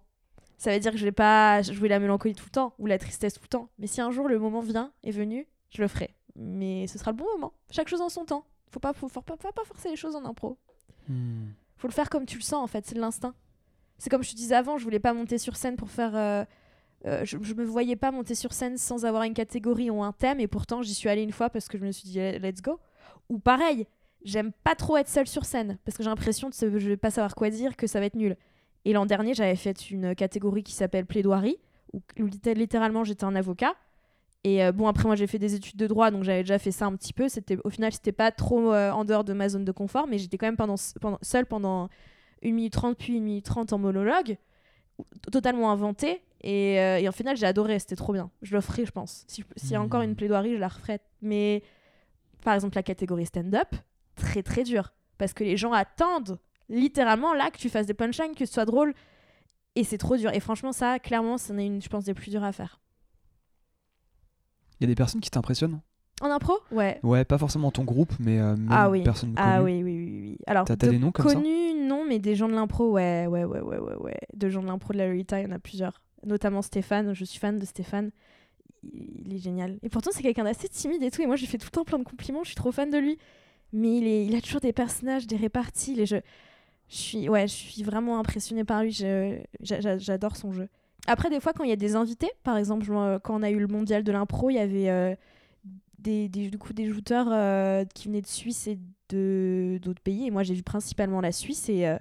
Ça 0.57 0.71
veut 0.71 0.79
dire 0.79 0.91
que 0.91 0.97
je 0.97 1.03
vais 1.05 1.11
pas 1.11 1.61
jouer 1.61 1.89
la 1.89 1.99
mélancolie 1.99 2.33
tout 2.33 2.45
le 2.45 2.51
temps 2.51 2.73
ou 2.79 2.85
la 2.85 2.97
tristesse 2.97 3.33
tout 3.33 3.41
le 3.43 3.47
temps. 3.49 3.69
Mais 3.77 3.87
si 3.87 4.01
un 4.01 4.11
jour 4.11 4.27
le 4.27 4.39
moment 4.39 4.61
vient, 4.61 4.91
est 5.03 5.11
venu, 5.11 5.47
je 5.69 5.81
le 5.81 5.87
ferai. 5.87 6.15
Mais 6.35 6.87
ce 6.87 6.97
sera 6.97 7.11
le 7.11 7.17
bon 7.17 7.25
moment. 7.33 7.53
Chaque 7.71 7.87
chose 7.87 8.01
en 8.01 8.09
son 8.09 8.25
temps. 8.25 8.45
Faut 8.71 8.79
pas, 8.79 8.93
faut, 8.93 9.07
faut 9.07 9.21
pas, 9.21 9.35
faut 9.37 9.51
pas 9.51 9.63
forcer 9.65 9.89
les 9.89 9.95
choses 9.95 10.15
en 10.15 10.25
impro. 10.25 10.57
Hmm. 11.07 11.47
Faut 11.77 11.87
le 11.87 11.93
faire 11.93 12.09
comme 12.09 12.25
tu 12.25 12.37
le 12.37 12.43
sens 12.43 12.63
en 12.63 12.67
fait, 12.67 12.85
c'est 12.85 12.95
de 12.95 12.99
l'instinct. 13.01 13.33
C'est 13.97 14.09
comme 14.09 14.23
je 14.23 14.31
te 14.31 14.35
disais 14.35 14.55
avant, 14.55 14.77
je 14.77 14.83
voulais 14.83 14.99
pas 14.99 15.13
monter 15.13 15.37
sur 15.37 15.55
scène 15.55 15.75
pour 15.75 15.89
faire. 15.89 16.15
euh, 16.15 16.43
euh, 17.05 17.23
je, 17.23 17.37
je 17.41 17.53
me 17.53 17.63
voyais 17.63 17.95
pas 17.95 18.11
monter 18.11 18.33
sur 18.33 18.51
scène 18.53 18.77
sans 18.77 19.05
avoir 19.05 19.23
une 19.23 19.33
catégorie 19.33 19.89
ou 19.89 20.01
un 20.03 20.11
thème, 20.11 20.39
et 20.39 20.47
pourtant 20.47 20.81
j'y 20.81 20.93
suis 20.93 21.07
allée 21.07 21.21
une 21.21 21.31
fois 21.31 21.49
parce 21.49 21.67
que 21.67 21.77
je 21.77 21.85
me 21.85 21.91
suis 21.91 22.09
dit 22.09 22.19
let's 22.19 22.61
go. 22.61 22.79
Ou 23.29 23.39
pareil, 23.39 23.87
j'aime 24.23 24.51
pas 24.63 24.75
trop 24.75 24.97
être 24.97 25.09
seule 25.09 25.27
sur 25.27 25.45
scène 25.45 25.77
parce 25.85 25.95
que 25.97 26.03
j'ai 26.03 26.09
l'impression 26.09 26.49
que 26.49 26.55
je 26.55 26.89
vais 26.89 26.97
pas 26.97 27.11
savoir 27.11 27.35
quoi 27.35 27.49
dire, 27.49 27.75
que 27.77 27.87
ça 27.87 27.99
va 27.99 28.07
être 28.07 28.15
nul. 28.15 28.35
Et 28.85 28.93
l'an 28.93 29.05
dernier, 29.05 29.33
j'avais 29.33 29.55
fait 29.55 29.89
une 29.89 30.15
catégorie 30.15 30.63
qui 30.63 30.73
s'appelle 30.73 31.05
plaidoirie, 31.05 31.57
où, 31.93 32.01
où 32.19 32.25
litté- 32.27 32.53
littéralement 32.53 33.03
j'étais 33.03 33.23
un 33.25 33.35
avocat. 33.35 33.73
Et 34.43 34.63
euh, 34.63 34.71
bon, 34.71 34.87
après, 34.87 35.05
moi 35.05 35.15
j'ai 35.15 35.25
fait 35.25 35.39
des 35.39 35.55
études 35.55 35.77
de 35.77 35.87
droit, 35.87 36.11
donc 36.11 36.23
j'avais 36.23 36.43
déjà 36.43 36.59
fait 36.59 36.71
ça 36.71 36.85
un 36.85 36.95
petit 36.95 37.13
peu. 37.13 37.27
C'était, 37.27 37.57
au 37.63 37.69
final, 37.71 37.91
c'était 37.91 38.11
pas 38.11 38.31
trop 38.31 38.71
euh, 38.73 38.91
en 38.91 39.03
dehors 39.03 39.23
de 39.23 39.33
ma 39.33 39.49
zone 39.49 39.65
de 39.65 39.71
confort, 39.71 40.05
mais 40.07 40.19
j'étais 40.19 40.37
quand 40.37 40.45
même 40.45 40.55
pendant, 40.55 40.75
pendant, 41.01 41.17
seule 41.23 41.47
pendant 41.47 41.89
1 42.43 42.51
minute 42.51 42.73
30, 42.73 42.95
puis 42.95 43.17
1 43.17 43.21
minute 43.21 43.45
30 43.45 43.73
en 43.73 43.79
monologue, 43.79 44.37
totalement 45.31 45.71
inventé. 45.71 46.21
Et, 46.41 46.79
euh, 46.79 46.99
et 46.99 47.09
en 47.09 47.11
final, 47.11 47.35
j'ai 47.35 47.47
adoré, 47.47 47.79
c'était 47.79 47.95
trop 47.95 48.13
bien. 48.13 48.29
Je 48.43 48.53
le 48.53 48.61
ferai, 48.61 48.85
je 48.85 48.91
pense. 48.91 49.23
Si 49.27 49.43
S'il 49.55 49.71
y 49.71 49.75
a 49.75 49.81
encore 49.81 50.01
une 50.03 50.15
plaidoirie, 50.15 50.53
je 50.53 50.59
la 50.59 50.67
referai. 50.67 50.99
Mais 51.23 51.63
par 52.43 52.53
exemple, 52.53 52.75
la 52.75 52.83
catégorie 52.83 53.25
stand-up, 53.25 53.69
très 54.15 54.43
très 54.43 54.63
dur. 54.63 54.93
Parce 55.17 55.33
que 55.33 55.43
les 55.43 55.57
gens 55.57 55.73
attendent 55.73 56.37
littéralement 56.69 57.33
là 57.33 57.51
que 57.51 57.57
tu 57.57 57.69
fasses 57.69 57.85
des 57.87 57.93
punchlines, 57.93 58.35
que 58.35 58.45
ce 58.45 58.53
soit 58.53 58.65
drôle. 58.65 58.93
Et 59.75 59.83
c'est 59.83 59.97
trop 59.97 60.15
dur. 60.17 60.31
Et 60.33 60.39
franchement, 60.39 60.71
ça, 60.71 60.99
clairement, 60.99 61.37
c'en 61.37 61.57
est 61.57 61.65
une, 61.65 61.81
je 61.81 61.89
pense, 61.89 62.05
des 62.05 62.13
plus 62.13 62.29
durs 62.31 62.43
à 62.43 62.51
faire. 62.51 62.79
Il 64.79 64.83
y 64.83 64.85
a 64.85 64.87
des 64.87 64.95
personnes 64.95 65.21
qui 65.21 65.29
t'impressionnent? 65.29 65.79
En 66.21 66.31
impro? 66.31 66.53
Ouais. 66.71 66.99
Ouais, 67.03 67.25
pas 67.25 67.37
forcément 67.37 67.71
ton 67.71 67.83
groupe, 67.83 68.13
mais 68.19 68.39
euh, 68.39 68.55
même 68.55 68.69
Ah 68.71 68.89
oui. 68.89 69.03
personnes 69.03 69.33
Ah 69.37 69.57
connues. 69.59 69.65
oui, 69.65 69.83
oui, 69.83 69.97
oui. 70.05 70.21
oui. 70.31 70.37
Alors, 70.47 70.65
T'as- 70.65 70.77
t'as 70.77 70.87
de 70.87 70.91
des 70.93 70.97
noms 70.99 71.11
comme 71.11 71.27
ça? 71.27 71.33
connus, 71.35 71.73
non, 71.87 72.05
mais 72.07 72.19
des 72.19 72.35
gens 72.35 72.47
de 72.47 72.53
l'impro, 72.53 72.91
ouais, 72.91 73.27
ouais, 73.27 73.43
ouais, 73.43 73.59
ouais, 73.59 73.79
ouais, 73.79 73.95
ouais. 73.95 74.17
De 74.33 74.49
gens 74.49 74.61
de 74.61 74.67
l'impro 74.67 74.93
de 74.93 74.97
la 74.97 75.07
Lolita, 75.07 75.41
il 75.41 75.47
y 75.47 75.51
en 75.51 75.55
a 75.55 75.59
plusieurs. 75.59 76.01
Notamment 76.25 76.61
Stéphane, 76.61 77.13
je 77.13 77.25
suis 77.25 77.37
fan 77.39 77.59
de 77.59 77.65
Stéphane. 77.65 78.11
Il 78.83 79.33
est 79.33 79.39
génial. 79.39 79.77
Et 79.83 79.89
pourtant, 79.89 80.11
c'est 80.13 80.21
quelqu'un 80.23 80.43
d'assez 80.45 80.69
timide 80.69 81.03
et 81.03 81.11
tout. 81.11 81.21
Et 81.21 81.25
moi, 81.25 81.35
je 81.35 81.41
lui 81.41 81.47
fais 81.47 81.57
tout 81.57 81.67
le 81.67 81.71
temps 81.71 81.83
plein 81.83 81.99
de 81.99 82.03
compliments. 82.03 82.43
Je 82.43 82.49
suis 82.49 82.55
trop 82.55 82.71
fan 82.71 82.89
de 82.89 82.97
lui. 82.97 83.17
Mais 83.73 83.97
il, 83.97 84.07
est, 84.07 84.25
il 84.25 84.35
a 84.35 84.41
toujours 84.41 84.61
des 84.61 84.73
personnages, 84.73 85.27
des 85.27 85.35
réparties. 85.35 85.95
Les 85.95 86.05
jeux. 86.05 86.21
Je 86.95 87.01
suis, 87.01 87.27
ouais, 87.27 87.45
je 87.45 87.53
suis 87.53 87.83
vraiment 87.83 88.19
impressionnée 88.19 88.63
par 88.63 88.81
lui. 88.81 88.97
J'adore 89.59 90.37
son 90.37 90.53
jeu. 90.53 90.69
Après, 91.07 91.29
des 91.29 91.41
fois, 91.41 91.51
quand 91.51 91.65
il 91.65 91.69
y 91.69 91.73
a 91.73 91.75
des 91.75 91.97
invités, 91.97 92.31
par 92.43 92.55
exemple, 92.55 92.85
quand 93.21 93.37
on 93.37 93.43
a 93.43 93.49
eu 93.49 93.59
le 93.59 93.67
mondial 93.67 94.01
de 94.05 94.11
l'impro, 94.13 94.49
il 94.49 94.53
y 94.53 94.59
avait 94.59 94.89
euh, 94.89 95.13
des, 95.99 96.29
des, 96.29 96.49
du 96.49 96.57
coup, 96.57 96.71
des 96.71 96.87
jouteurs 96.87 97.27
euh, 97.29 97.83
qui 97.93 98.07
venaient 98.07 98.21
de 98.21 98.27
Suisse 98.27 98.67
et 98.67 98.79
d'autres 99.09 100.01
pays. 100.01 100.27
Et 100.27 100.31
moi, 100.31 100.43
j'ai 100.43 100.53
vu 100.53 100.63
principalement 100.63 101.19
la 101.19 101.33
Suisse. 101.33 101.67
Et 101.67 101.85
euh, 101.85 101.97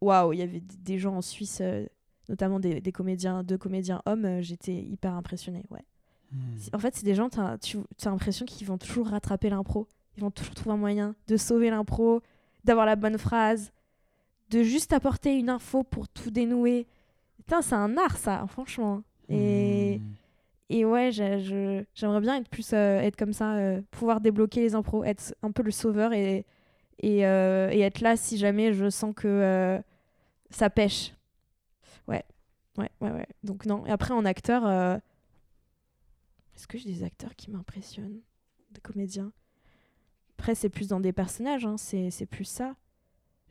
waouh, 0.00 0.32
il 0.32 0.38
y 0.38 0.42
avait 0.42 0.62
des 0.80 0.98
gens 0.98 1.14
en 1.16 1.22
Suisse, 1.22 1.58
euh, 1.60 1.84
notamment 2.30 2.58
des, 2.58 2.80
des 2.80 2.92
comédiens, 2.92 3.42
deux 3.42 3.58
comédiens 3.58 4.00
hommes. 4.06 4.40
J'étais 4.40 4.74
hyper 4.74 5.12
impressionnée. 5.12 5.66
Ouais. 5.70 5.84
Hmm. 6.32 6.56
En 6.72 6.78
fait, 6.78 6.96
c'est 6.96 7.04
des 7.04 7.14
gens, 7.14 7.28
tu 7.28 7.38
as 7.38 7.58
l'impression 8.06 8.46
qu'ils 8.46 8.66
vont 8.66 8.78
toujours 8.78 9.08
rattraper 9.08 9.50
l'impro. 9.50 9.88
Ils 10.16 10.22
vont 10.22 10.30
toujours 10.30 10.54
trouver 10.54 10.72
un 10.72 10.78
moyen 10.78 11.14
de 11.28 11.36
sauver 11.36 11.68
l'impro, 11.68 12.22
d'avoir 12.64 12.86
la 12.86 12.96
bonne 12.96 13.18
phrase, 13.18 13.72
de 14.52 14.62
juste 14.62 14.92
apporter 14.92 15.36
une 15.38 15.48
info 15.48 15.82
pour 15.82 16.08
tout 16.08 16.30
dénouer. 16.30 16.86
Putain, 17.38 17.62
c'est 17.62 17.74
un 17.74 17.96
art, 17.96 18.16
ça, 18.18 18.44
franchement. 18.48 19.02
Et, 19.28 19.98
Hmm. 20.00 20.12
et 20.68 20.84
ouais, 20.84 21.10
j'aimerais 21.10 22.20
bien 22.20 22.36
être 22.36 22.48
plus 22.48 22.72
euh, 22.72 23.00
être 23.00 23.16
comme 23.16 23.32
ça, 23.32 23.56
euh, 23.56 23.80
pouvoir 23.90 24.20
débloquer 24.20 24.60
les 24.60 24.74
impros, 24.74 25.04
être 25.04 25.34
un 25.42 25.50
peu 25.52 25.62
le 25.62 25.70
sauveur 25.70 26.12
et, 26.12 26.44
et, 27.00 27.26
euh, 27.26 27.70
et 27.72 27.80
être 27.80 28.00
là 28.00 28.16
si 28.16 28.36
jamais 28.36 28.72
je 28.72 28.90
sens 28.90 29.14
que 29.14 29.80
ça 30.50 30.68
pêche. 30.70 31.14
Ouais, 32.06 32.22
ouais, 32.76 32.90
ouais, 33.00 33.10
ouais. 33.10 33.26
Donc 33.42 33.64
non. 33.66 33.86
Et 33.86 33.90
après, 33.90 34.12
en 34.12 34.24
acteur, 34.26 34.66
est-ce 36.54 36.66
que 36.66 36.76
j'ai 36.78 36.90
des 36.92 37.02
acteurs 37.02 37.34
qui 37.36 37.50
m'impressionnent 37.50 38.20
Des 38.70 38.80
comédiens? 38.80 39.32
Après, 40.38 40.54
c'est 40.54 40.68
plus 40.68 40.88
dans 40.88 41.00
des 41.00 41.12
personnages, 41.12 41.64
hein, 41.64 41.76
c'est 41.78 42.26
plus 42.26 42.44
ça. 42.44 42.74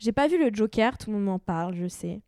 J'ai 0.02 0.12
pas 0.12 0.28
vu 0.28 0.40
le 0.44 0.52
Joker, 0.52 0.98
tout 0.98 1.12
le 1.12 1.18
monde 1.18 1.26
m'en 1.26 1.38
parle, 1.40 1.76
je 1.76 1.88
sais. 1.88 2.22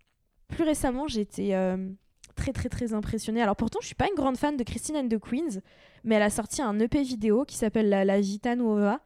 Plus 0.47 0.63
récemment, 0.63 1.07
j'étais 1.07 1.55
euh, 1.55 1.89
très 2.35 2.53
très 2.53 2.69
très 2.69 2.93
impressionnée. 2.93 3.41
Alors 3.41 3.55
pourtant, 3.55 3.79
je 3.81 3.87
suis 3.87 3.95
pas 3.95 4.07
une 4.07 4.15
grande 4.15 4.37
fan 4.37 4.55
de 4.55 4.63
Christine 4.63 4.95
and 4.95 5.07
the 5.07 5.17
Queens, 5.17 5.59
mais 6.03 6.13
elle 6.15 6.21
a 6.21 6.29
sorti 6.29 6.61
un 6.61 6.79
EP 6.79 7.01
vidéo 7.01 7.45
qui 7.45 7.55
s'appelle 7.57 7.89
La, 7.89 8.05
La 8.05 8.21
Vita 8.21 8.55
Nuova. 8.55 8.99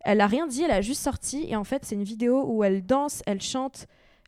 Elle 0.00 0.20
a 0.20 0.26
rien 0.26 0.48
dit, 0.48 0.62
elle 0.64 0.72
a 0.72 0.80
juste 0.80 1.02
sorti 1.02 1.44
et 1.48 1.54
en 1.54 1.62
fait, 1.62 1.84
c'est 1.84 1.94
une 1.94 2.02
vidéo 2.02 2.44
où 2.48 2.64
elle 2.64 2.84
danse, 2.84 3.22
elle 3.26 3.40
chante. 3.40 3.86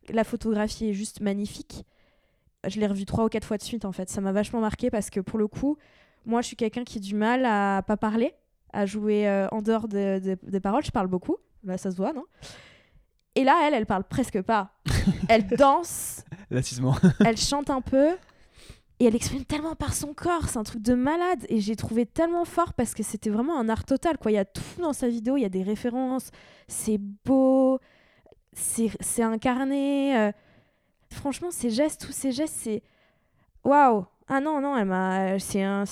La 0.09 0.23
photographie 0.23 0.89
est 0.89 0.93
juste 0.93 1.19
magnifique. 1.19 1.83
Je 2.65 2.79
l'ai 2.79 2.87
revue 2.87 3.05
trois 3.05 3.25
ou 3.25 3.27
quatre 3.27 3.45
fois 3.45 3.57
de 3.57 3.63
suite 3.63 3.83
en 3.83 3.91
fait. 3.91 4.09
Ça 4.09 4.21
m'a 4.21 4.31
vachement 4.31 4.61
marqué 4.61 4.89
parce 4.91 5.09
que 5.09 5.19
pour 5.19 5.37
le 5.37 5.47
coup, 5.47 5.77
moi, 6.25 6.39
je 6.41 6.47
suis 6.47 6.55
quelqu'un 6.55 6.85
qui 6.85 6.99
a 6.99 7.01
du 7.01 7.15
mal 7.15 7.43
à 7.45 7.83
pas 7.85 7.97
parler, 7.97 8.33
à 8.71 8.85
jouer 8.85 9.27
euh, 9.27 9.49
en 9.51 9.61
dehors 9.61 9.89
de- 9.89 10.19
de- 10.19 10.37
des 10.43 10.59
paroles. 10.61 10.85
Je 10.85 10.91
parle 10.91 11.07
beaucoup. 11.07 11.35
Là, 11.65 11.77
ça 11.77 11.91
se 11.91 11.97
voit, 11.97 12.13
non? 12.13 12.23
Et 13.35 13.43
là, 13.43 13.61
elle, 13.65 13.73
elle 13.73 13.85
parle 13.85 14.03
presque 14.03 14.41
pas. 14.41 14.71
elle 15.29 15.47
danse, 15.57 16.23
Lassisement. 16.51 16.95
elle 17.25 17.37
chante 17.37 17.69
un 17.69 17.81
peu. 17.81 18.15
Et 18.99 19.05
elle 19.05 19.15
exprime 19.15 19.43
tellement 19.43 19.75
par 19.75 19.93
son 19.93 20.13
corps, 20.13 20.47
c'est 20.47 20.57
un 20.59 20.63
truc 20.63 20.81
de 20.81 20.93
malade. 20.93 21.45
Et 21.49 21.59
j'ai 21.59 21.75
trouvé 21.75 22.05
tellement 22.05 22.45
fort 22.45 22.73
parce 22.73 22.93
que 22.93 23.01
c'était 23.03 23.31
vraiment 23.31 23.59
un 23.59 23.67
art 23.67 23.83
total 23.85 24.17
quoi, 24.17 24.31
il 24.31 24.35
y 24.35 24.37
a 24.37 24.45
tout 24.45 24.61
dans 24.79 24.93
sa 24.93 25.09
vidéo, 25.09 25.35
il 25.35 25.41
y 25.41 25.45
a 25.45 25.49
des 25.49 25.63
références, 25.63 26.29
c'est 26.67 26.99
beau, 27.25 27.79
c'est 28.53 28.91
c'est 28.99 29.23
incarné 29.23 30.15
euh, 30.17 30.31
franchement 31.09 31.49
ses 31.51 31.71
gestes, 31.71 32.05
tous 32.05 32.11
ses 32.13 32.31
gestes 32.31 32.55
c'est 32.55 32.83
waouh. 33.63 34.05
Ah 34.27 34.39
non 34.39 34.61
non, 34.61 34.77
elle 34.77 34.85
m'a 34.85 35.37
c'est 35.39 35.63
un 35.63 35.83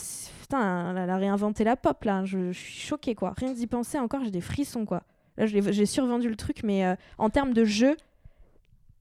putain, 0.42 0.96
elle 0.96 1.10
a 1.10 1.18
réinventé 1.18 1.64
la 1.64 1.76
pop 1.76 2.04
là, 2.06 2.24
je, 2.24 2.52
je 2.52 2.60
suis 2.60 2.82
choquée 2.88 3.16
quoi. 3.16 3.34
Rien 3.36 3.52
d'y 3.52 3.68
penser 3.68 3.98
encore, 4.00 4.24
j'ai 4.24 4.32
des 4.32 4.42
frissons 4.42 4.86
quoi. 4.86 5.02
Là, 5.42 5.48
j'ai 5.48 5.86
survendu 5.86 6.30
le 6.30 6.36
truc 6.36 6.62
mais 6.64 6.86
euh, 6.86 6.96
en 7.18 7.30
termes 7.30 7.54
de 7.54 7.66
jeu, 7.66 7.98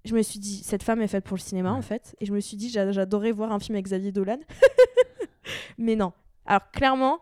je 0.05 0.15
me 0.15 0.23
suis 0.23 0.39
dit, 0.41 0.63
cette 0.65 0.83
femme 0.83 1.03
est 1.03 1.07
faite 1.09 1.25
pour 1.25 1.37
le 1.37 1.43
cinéma, 1.43 1.73
Ouais. 1.73 1.79
en 1.79 1.83
fait. 1.83 2.17
Et 2.21 2.27
je 2.27 2.33
me 2.33 2.41
suis 2.41 2.57
dit, 2.57 2.71
j'a- 2.71 2.91
j'adorais 2.93 3.33
voir 3.33 3.53
un 3.53 3.59
film 3.59 3.77
avec 3.77 3.85
Xavier 3.85 4.13
Dolan. 4.13 4.39
mais 5.79 5.95
non. 5.97 6.13
Alors, 6.47 6.71
clairement, 6.71 7.19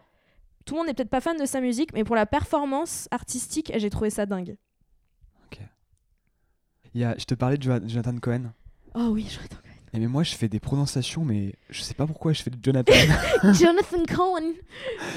tout 0.64 0.74
le 0.74 0.78
monde 0.78 0.86
n'est 0.86 0.94
peut-être 0.94 1.10
pas 1.10 1.20
fan 1.20 1.36
de 1.36 1.44
sa 1.46 1.60
musique, 1.60 1.92
mais 1.92 2.04
pour 2.04 2.14
la 2.14 2.24
performance 2.26 3.08
artistique, 3.10 3.72
j'ai 3.76 3.90
trouvé 3.90 4.10
ça 4.10 4.26
dingue. 4.26 4.56
Il 6.94 7.00
y 7.02 7.04
a, 7.04 7.14
je 7.18 7.24
te 7.26 7.34
parlais 7.34 7.58
de 7.58 7.62
Jo- 7.62 7.86
Jonathan 7.86 8.16
Cohen. 8.18 8.52
Oh 8.94 9.08
oui, 9.12 9.26
Jonathan 9.28 9.56
Et 9.98 10.00
mais 10.00 10.06
moi, 10.06 10.22
je 10.22 10.36
fais 10.36 10.48
des 10.48 10.60
prononciations, 10.60 11.24
mais 11.24 11.56
je 11.70 11.82
sais 11.82 11.94
pas 11.94 12.06
pourquoi 12.06 12.32
je 12.32 12.40
fais 12.44 12.50
de 12.50 12.58
Jonathan. 12.62 12.92
Jonathan 13.42 14.04
Cohen 14.14 14.52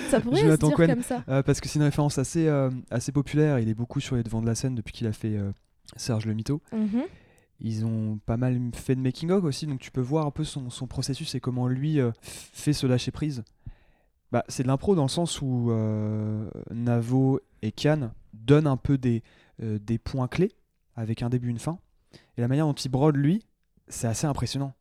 Ça 0.10 0.20
pourrait 0.20 0.42
Jonathan 0.42 0.70
se 0.70 0.72
dire 0.72 0.76
Cohen. 0.76 0.88
comme 0.88 1.04
ça. 1.04 1.24
Euh, 1.30 1.44
parce 1.44 1.62
que 1.62 1.70
c'est 1.70 1.78
une 1.78 1.86
référence 1.86 2.18
assez, 2.18 2.48
euh, 2.48 2.72
assez 2.90 3.12
populaire. 3.12 3.60
Il 3.60 3.70
est 3.70 3.76
beaucoup 3.76 4.00
sur 4.00 4.16
les 4.16 4.24
devants 4.24 4.42
de 4.42 4.48
la 4.48 4.56
scène 4.56 4.74
depuis 4.74 4.92
qu'il 4.92 5.06
a 5.06 5.14
fait 5.14 5.38
euh, 5.38 5.52
Serge 5.98 6.26
le 6.26 6.34
Mito. 6.34 6.64
Mhm. 6.74 7.04
Ils 7.60 7.86
ont 7.86 8.20
pas 8.26 8.38
mal 8.38 8.60
fait 8.74 8.96
de 8.96 9.02
making-of 9.02 9.44
aussi, 9.44 9.68
donc 9.68 9.80
tu 9.80 9.92
peux 9.92 10.02
voir 10.02 10.26
un 10.26 10.32
peu 10.32 10.44
son, 10.44 10.72
son 10.72 10.88
processus 10.88 11.36
et 11.36 11.40
comment 11.40 11.68
lui 11.68 12.00
fait 12.24 12.74
se 12.74 12.88
lâcher 12.88 13.12
prise. 13.12 13.44
Bah, 14.32 14.44
c'est 14.48 14.64
de 14.64 14.68
l'impro 14.68 14.96
dans 14.96 15.04
le 15.04 15.10
sens 15.10 15.44
où 15.44 15.72
Navo 16.72 17.40
et 17.62 17.72
Kian 17.72 18.14
donnent 18.34 18.66
un 18.66 18.78
peu 18.78 18.98
des, 18.98 19.22
des 19.60 20.00
points 20.00 20.28
clés 20.28 20.54
avec 20.96 21.22
un 21.22 21.30
début 21.30 21.50
une 21.50 21.60
fin. 21.60 21.78
Et 22.36 22.42
la 22.42 22.48
manière 22.48 22.66
dont 22.66 22.74
il 22.74 22.90
brode 22.90 23.16
lui, 23.16 23.46
c'est 23.92 24.08
assez 24.08 24.26
impressionnant. 24.28 24.74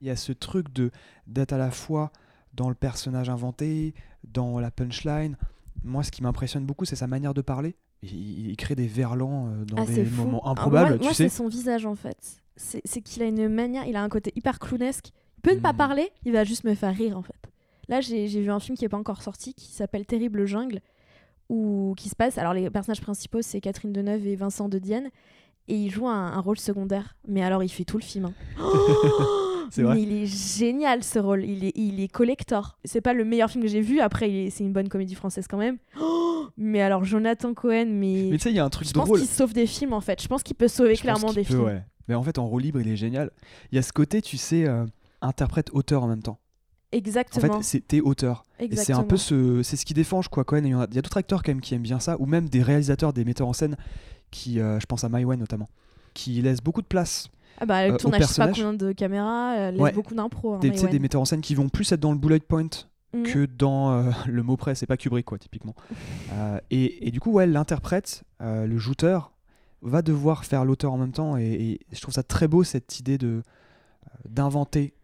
Il 0.00 0.08
y 0.08 0.10
a 0.10 0.16
ce 0.16 0.32
truc 0.32 0.72
de 0.72 0.90
d'être 1.26 1.52
à 1.52 1.58
la 1.58 1.70
fois 1.70 2.10
dans 2.54 2.68
le 2.68 2.74
personnage 2.74 3.30
inventé, 3.30 3.94
dans 4.24 4.58
la 4.60 4.70
punchline. 4.70 5.36
Moi, 5.84 6.02
ce 6.02 6.10
qui 6.10 6.22
m'impressionne 6.22 6.66
beaucoup, 6.66 6.84
c'est 6.84 6.96
sa 6.96 7.06
manière 7.06 7.32
de 7.34 7.40
parler. 7.40 7.76
Il, 8.02 8.50
il 8.50 8.56
crée 8.56 8.74
des 8.74 8.86
verlans 8.88 9.48
euh, 9.48 9.64
dans 9.64 9.82
Ah, 9.82 9.86
des 9.86 10.04
moments 10.04 10.42
Ah, 10.44 10.50
improbables, 10.50 10.98
moi, 11.00 11.14
c'est 11.14 11.28
son 11.28 11.48
visage, 11.48 11.86
en 11.86 11.94
fait. 11.94 12.42
C'est 12.56 13.00
qu'il 13.00 13.22
a 13.22 13.26
une 13.26 13.48
manière, 13.48 13.86
il 13.86 13.96
a 13.96 14.02
un 14.02 14.08
côté 14.08 14.32
hyper 14.36 14.58
clownesque. 14.58 15.10
Il 15.38 15.40
peut 15.42 15.54
ne 15.54 15.60
pas 15.60 15.72
Mhm. 15.72 15.78
parler, 15.78 16.10
il 16.24 16.32
va 16.32 16.44
juste 16.44 16.64
me 16.64 16.74
faire 16.74 16.94
rire, 16.94 17.16
en 17.16 17.22
fait. 17.22 17.34
Là, 17.88 18.00
j'ai 18.00 18.26
vu 18.26 18.50
un 18.50 18.60
film 18.60 18.76
qui 18.76 18.84
est 18.84 18.88
pas 18.88 18.98
encore 18.98 19.22
sorti, 19.22 19.54
qui 19.54 19.72
s'appelle 19.72 20.04
Terrible 20.04 20.44
Jungle, 20.46 20.80
où 21.48 21.94
qui 21.96 22.08
se 22.08 22.16
passe. 22.16 22.38
Alors, 22.38 22.54
les 22.54 22.68
personnages 22.70 23.00
principaux, 23.00 23.42
c'est 23.42 23.60
Catherine 23.60 23.92
Deneuve 23.92 24.26
et 24.26 24.36
Vincent 24.36 24.68
de 24.68 24.78
Dienne, 24.78 25.10
et 25.68 25.76
il 25.76 25.90
joue 25.90 26.08
un, 26.08 26.32
un 26.32 26.40
rôle 26.40 26.58
secondaire. 26.58 27.16
Mais 27.28 27.42
alors, 27.42 27.62
il 27.62 27.68
fait 27.68 27.84
tout 27.84 27.98
le 27.98 28.02
film. 28.02 28.26
hein. 28.26 28.32
C'est 29.70 29.82
vrai. 29.82 29.94
Mais 29.94 30.02
il 30.02 30.12
est 30.12 30.26
génial 30.26 31.02
ce 31.02 31.18
rôle. 31.18 31.44
Il 31.44 31.64
est, 31.64 31.72
il 31.76 31.98
est 32.00 32.08
collector. 32.08 32.76
C'est 32.84 33.00
pas 33.00 33.14
le 33.14 33.24
meilleur 33.24 33.48
film 33.50 33.64
que 33.64 33.70
j'ai 33.70 33.80
vu. 33.80 34.00
Après, 34.00 34.48
c'est 34.50 34.64
une 34.64 34.72
bonne 34.74 34.88
comédie 34.90 35.14
française 35.14 35.46
quand 35.48 35.56
même. 35.56 35.78
mais 36.58 36.82
alors, 36.82 37.04
Jonathan 37.04 37.54
Cohen, 37.54 37.86
mais. 37.88 38.28
Mais 38.30 38.36
tu 38.36 38.40
sais, 38.40 38.50
il 38.50 38.56
y 38.56 38.58
a 38.58 38.64
un 38.66 38.68
truc 38.70 38.86
je 38.86 38.92
pense 38.92 39.08
qu'il 39.08 39.26
sauve 39.26 39.54
des 39.54 39.66
films 39.66 39.94
en 39.94 40.02
fait. 40.02 40.20
Je 40.22 40.28
pense 40.28 40.42
qu'il 40.42 40.56
peut 40.56 40.68
sauver 40.68 40.94
Je 40.94 41.00
clairement 41.00 41.32
des 41.32 41.40
peut, 41.42 41.54
films. 41.54 41.64
ouais. 41.64 41.82
Mais 42.08 42.14
en 42.14 42.22
fait, 42.22 42.38
en 42.38 42.46
roue 42.46 42.58
libre, 42.58 42.80
il 42.82 42.88
est 42.88 42.96
génial. 42.96 43.30
Il 43.70 43.76
y 43.76 43.78
a 43.78 43.82
ce 43.82 43.92
côté, 43.94 44.20
tu 44.20 44.36
sais, 44.36 44.66
euh, 44.68 44.84
interprète-auteur 45.22 46.02
en 46.02 46.08
même 46.08 46.22
temps. 46.22 46.38
En 46.92 46.98
Exactement. 46.98 47.56
fait, 47.58 47.62
c'est 47.64 47.80
t'es 47.88 48.00
auteur. 48.02 48.44
Et 48.58 48.64
c'est 48.64 48.72
Exactement. 48.72 48.98
un 48.98 49.04
peu 49.04 49.16
ce, 49.16 49.62
c'est 49.62 49.76
ce 49.76 49.86
qui 49.86 49.94
défend, 49.94 50.20
je 50.20 50.28
crois, 50.28 50.44
Cohen. 50.44 50.60
Il 50.64 50.70
y 50.70 50.74
en 50.74 50.80
a, 50.82 50.86
il 50.90 50.94
y 50.96 50.98
a 50.98 51.02
d'autres 51.02 51.16
acteurs 51.16 51.42
quand 51.42 51.50
même 51.52 51.62
qui 51.62 51.74
aiment 51.74 51.80
bien 51.82 51.98
ça, 52.00 52.16
ou 52.20 52.26
même 52.26 52.50
des 52.50 52.60
réalisateurs, 52.62 53.14
des 53.14 53.24
metteurs 53.24 53.48
en 53.48 53.54
scène, 53.54 53.76
qui, 54.32 54.58
euh, 54.58 54.80
je 54.80 54.86
pense 54.86 55.04
à 55.04 55.08
Maïwen 55.08 55.38
notamment, 55.38 55.68
qui 56.14 56.42
laissent 56.42 56.62
beaucoup 56.62 56.82
de 56.82 56.86
place. 56.88 57.28
Ah 57.60 57.66
bah, 57.66 57.82
euh, 57.82 57.88
le 57.88 57.94
au 57.94 57.96
tournage, 57.98 58.22
je 58.22 58.26
sais 58.26 58.42
pas 58.42 58.48
combien 58.48 58.72
de 58.72 58.90
caméras, 58.90 59.54
euh, 59.56 59.70
laisse 59.70 59.80
Ouais. 59.80 59.92
beaucoup 59.92 60.14
d'impro. 60.16 60.54
Hein, 60.54 60.58
Des, 60.58 60.98
metteurs 60.98 61.20
en 61.20 61.24
scène 61.24 61.42
qui 61.42 61.54
vont 61.54 61.68
plus 61.68 61.92
être 61.92 62.00
dans 62.00 62.10
le 62.12 62.18
bullet 62.18 62.40
point 62.40 62.66
Mhm. 63.14 63.22
que 63.24 63.44
dans 63.46 63.92
euh, 63.92 64.10
le 64.26 64.42
mot 64.42 64.56
près, 64.56 64.74
c'est 64.74 64.86
pas 64.86 64.96
Kubrick 64.96 65.26
quoi 65.26 65.38
typiquement. 65.38 65.74
Euh, 66.32 66.58
et, 66.70 67.06
et 67.06 67.10
du 67.10 67.20
coup 67.20 67.30
ouais, 67.30 67.46
l'interprète, 67.46 68.24
euh, 68.40 68.66
le 68.66 68.78
jouteur 68.78 69.32
va 69.82 70.00
devoir 70.00 70.46
faire 70.46 70.64
l'auteur 70.64 70.92
en 70.94 70.96
même 70.96 71.12
temps 71.12 71.36
et, 71.36 71.44
et 71.44 71.80
je 71.92 72.00
trouve 72.00 72.14
ça 72.14 72.22
très 72.22 72.48
beau 72.48 72.64
cette 72.64 72.98
idée 73.00 73.18
de 73.18 73.42
euh, 73.42 74.08
d'inventer 74.26 74.94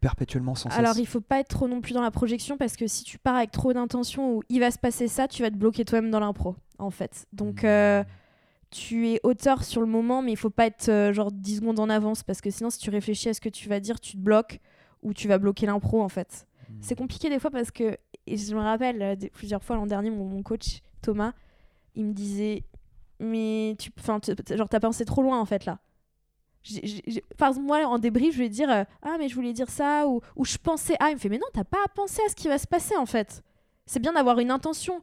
perpétuellement 0.00 0.54
sans 0.54 0.70
cesse. 0.70 0.78
Alors, 0.78 0.96
il 0.98 1.06
faut 1.06 1.20
pas 1.20 1.40
être 1.40 1.48
trop 1.48 1.66
non 1.66 1.80
plus 1.80 1.92
dans 1.94 2.02
la 2.02 2.12
projection 2.12 2.56
parce 2.56 2.76
que 2.76 2.86
si 2.86 3.02
tu 3.02 3.18
pars 3.18 3.34
avec 3.34 3.50
trop 3.50 3.72
d'intention 3.72 4.36
ou 4.36 4.42
il 4.48 4.60
va 4.60 4.70
se 4.70 4.78
passer 4.78 5.08
ça, 5.08 5.26
tu 5.26 5.42
vas 5.42 5.50
te 5.50 5.56
bloquer 5.56 5.84
toi-même 5.84 6.12
dans 6.12 6.20
l'impro, 6.20 6.54
en 6.78 6.90
fait. 6.90 7.26
Donc, 7.32 7.64
Hmm. 7.64 8.04
Tu 8.70 9.08
es 9.08 9.20
auteur 9.22 9.64
sur 9.64 9.80
le 9.80 9.86
moment, 9.86 10.22
mais 10.22 10.32
il 10.32 10.36
faut 10.36 10.50
pas 10.50 10.66
être 10.66 10.88
euh, 10.88 11.12
genre 11.12 11.30
10 11.32 11.56
secondes 11.56 11.78
en 11.80 11.88
avance 11.88 12.22
parce 12.22 12.40
que 12.40 12.50
sinon, 12.50 12.70
si 12.70 12.78
tu 12.78 12.90
réfléchis 12.90 13.28
à 13.28 13.34
ce 13.34 13.40
que 13.40 13.48
tu 13.48 13.68
vas 13.68 13.80
dire, 13.80 14.00
tu 14.00 14.12
te 14.12 14.18
bloques 14.18 14.60
ou 15.02 15.14
tu 15.14 15.28
vas 15.28 15.38
bloquer 15.38 15.66
l'impro, 15.66 16.02
en 16.02 16.08
fait. 16.08 16.46
Hmm. 16.68 16.74
C'est 16.80 16.96
compliqué 16.96 17.28
des 17.30 17.38
fois 17.38 17.50
parce 17.50 17.70
que, 17.70 17.96
et 18.26 18.36
je 18.36 18.54
me 18.54 18.60
rappelle 18.60 19.00
euh, 19.02 19.14
des- 19.16 19.30
plusieurs 19.30 19.62
fois 19.62 19.76
l'an 19.76 19.86
dernier, 19.86 20.10
mon, 20.10 20.24
mon 20.24 20.42
coach 20.42 20.80
Thomas, 21.00 21.32
il 21.94 22.06
me 22.06 22.12
disait, 22.12 22.64
mais 23.20 23.76
tu, 23.78 23.90
enfin, 23.98 24.20
genre 24.54 24.68
t'as 24.68 24.80
pensé 24.80 25.04
trop 25.04 25.22
loin 25.22 25.40
en 25.40 25.44
fait 25.46 25.64
là. 25.64 25.78
Par 27.38 27.50
exemple, 27.50 27.66
moi, 27.66 27.84
en 27.86 27.98
débrief, 27.98 28.34
je 28.34 28.38
vais 28.40 28.48
dire 28.48 28.68
euh, 28.70 28.82
Ah, 29.02 29.16
mais 29.18 29.28
je 29.28 29.34
voulais 29.36 29.52
dire 29.52 29.70
ça, 29.70 30.08
ou, 30.08 30.20
ou 30.34 30.44
je 30.44 30.56
pensais 30.58 30.96
Ah, 30.98 31.10
il 31.10 31.14
me 31.14 31.18
fait 31.20 31.28
Mais 31.28 31.38
non, 31.38 31.46
t'as 31.52 31.62
pas 31.64 31.78
à 31.84 31.88
penser 31.88 32.20
à 32.26 32.28
ce 32.28 32.34
qui 32.34 32.48
va 32.48 32.58
se 32.58 32.66
passer, 32.66 32.96
en 32.96 33.06
fait. 33.06 33.42
C'est 33.86 34.00
bien 34.00 34.12
d'avoir 34.14 34.40
une 34.40 34.50
intention. 34.50 35.00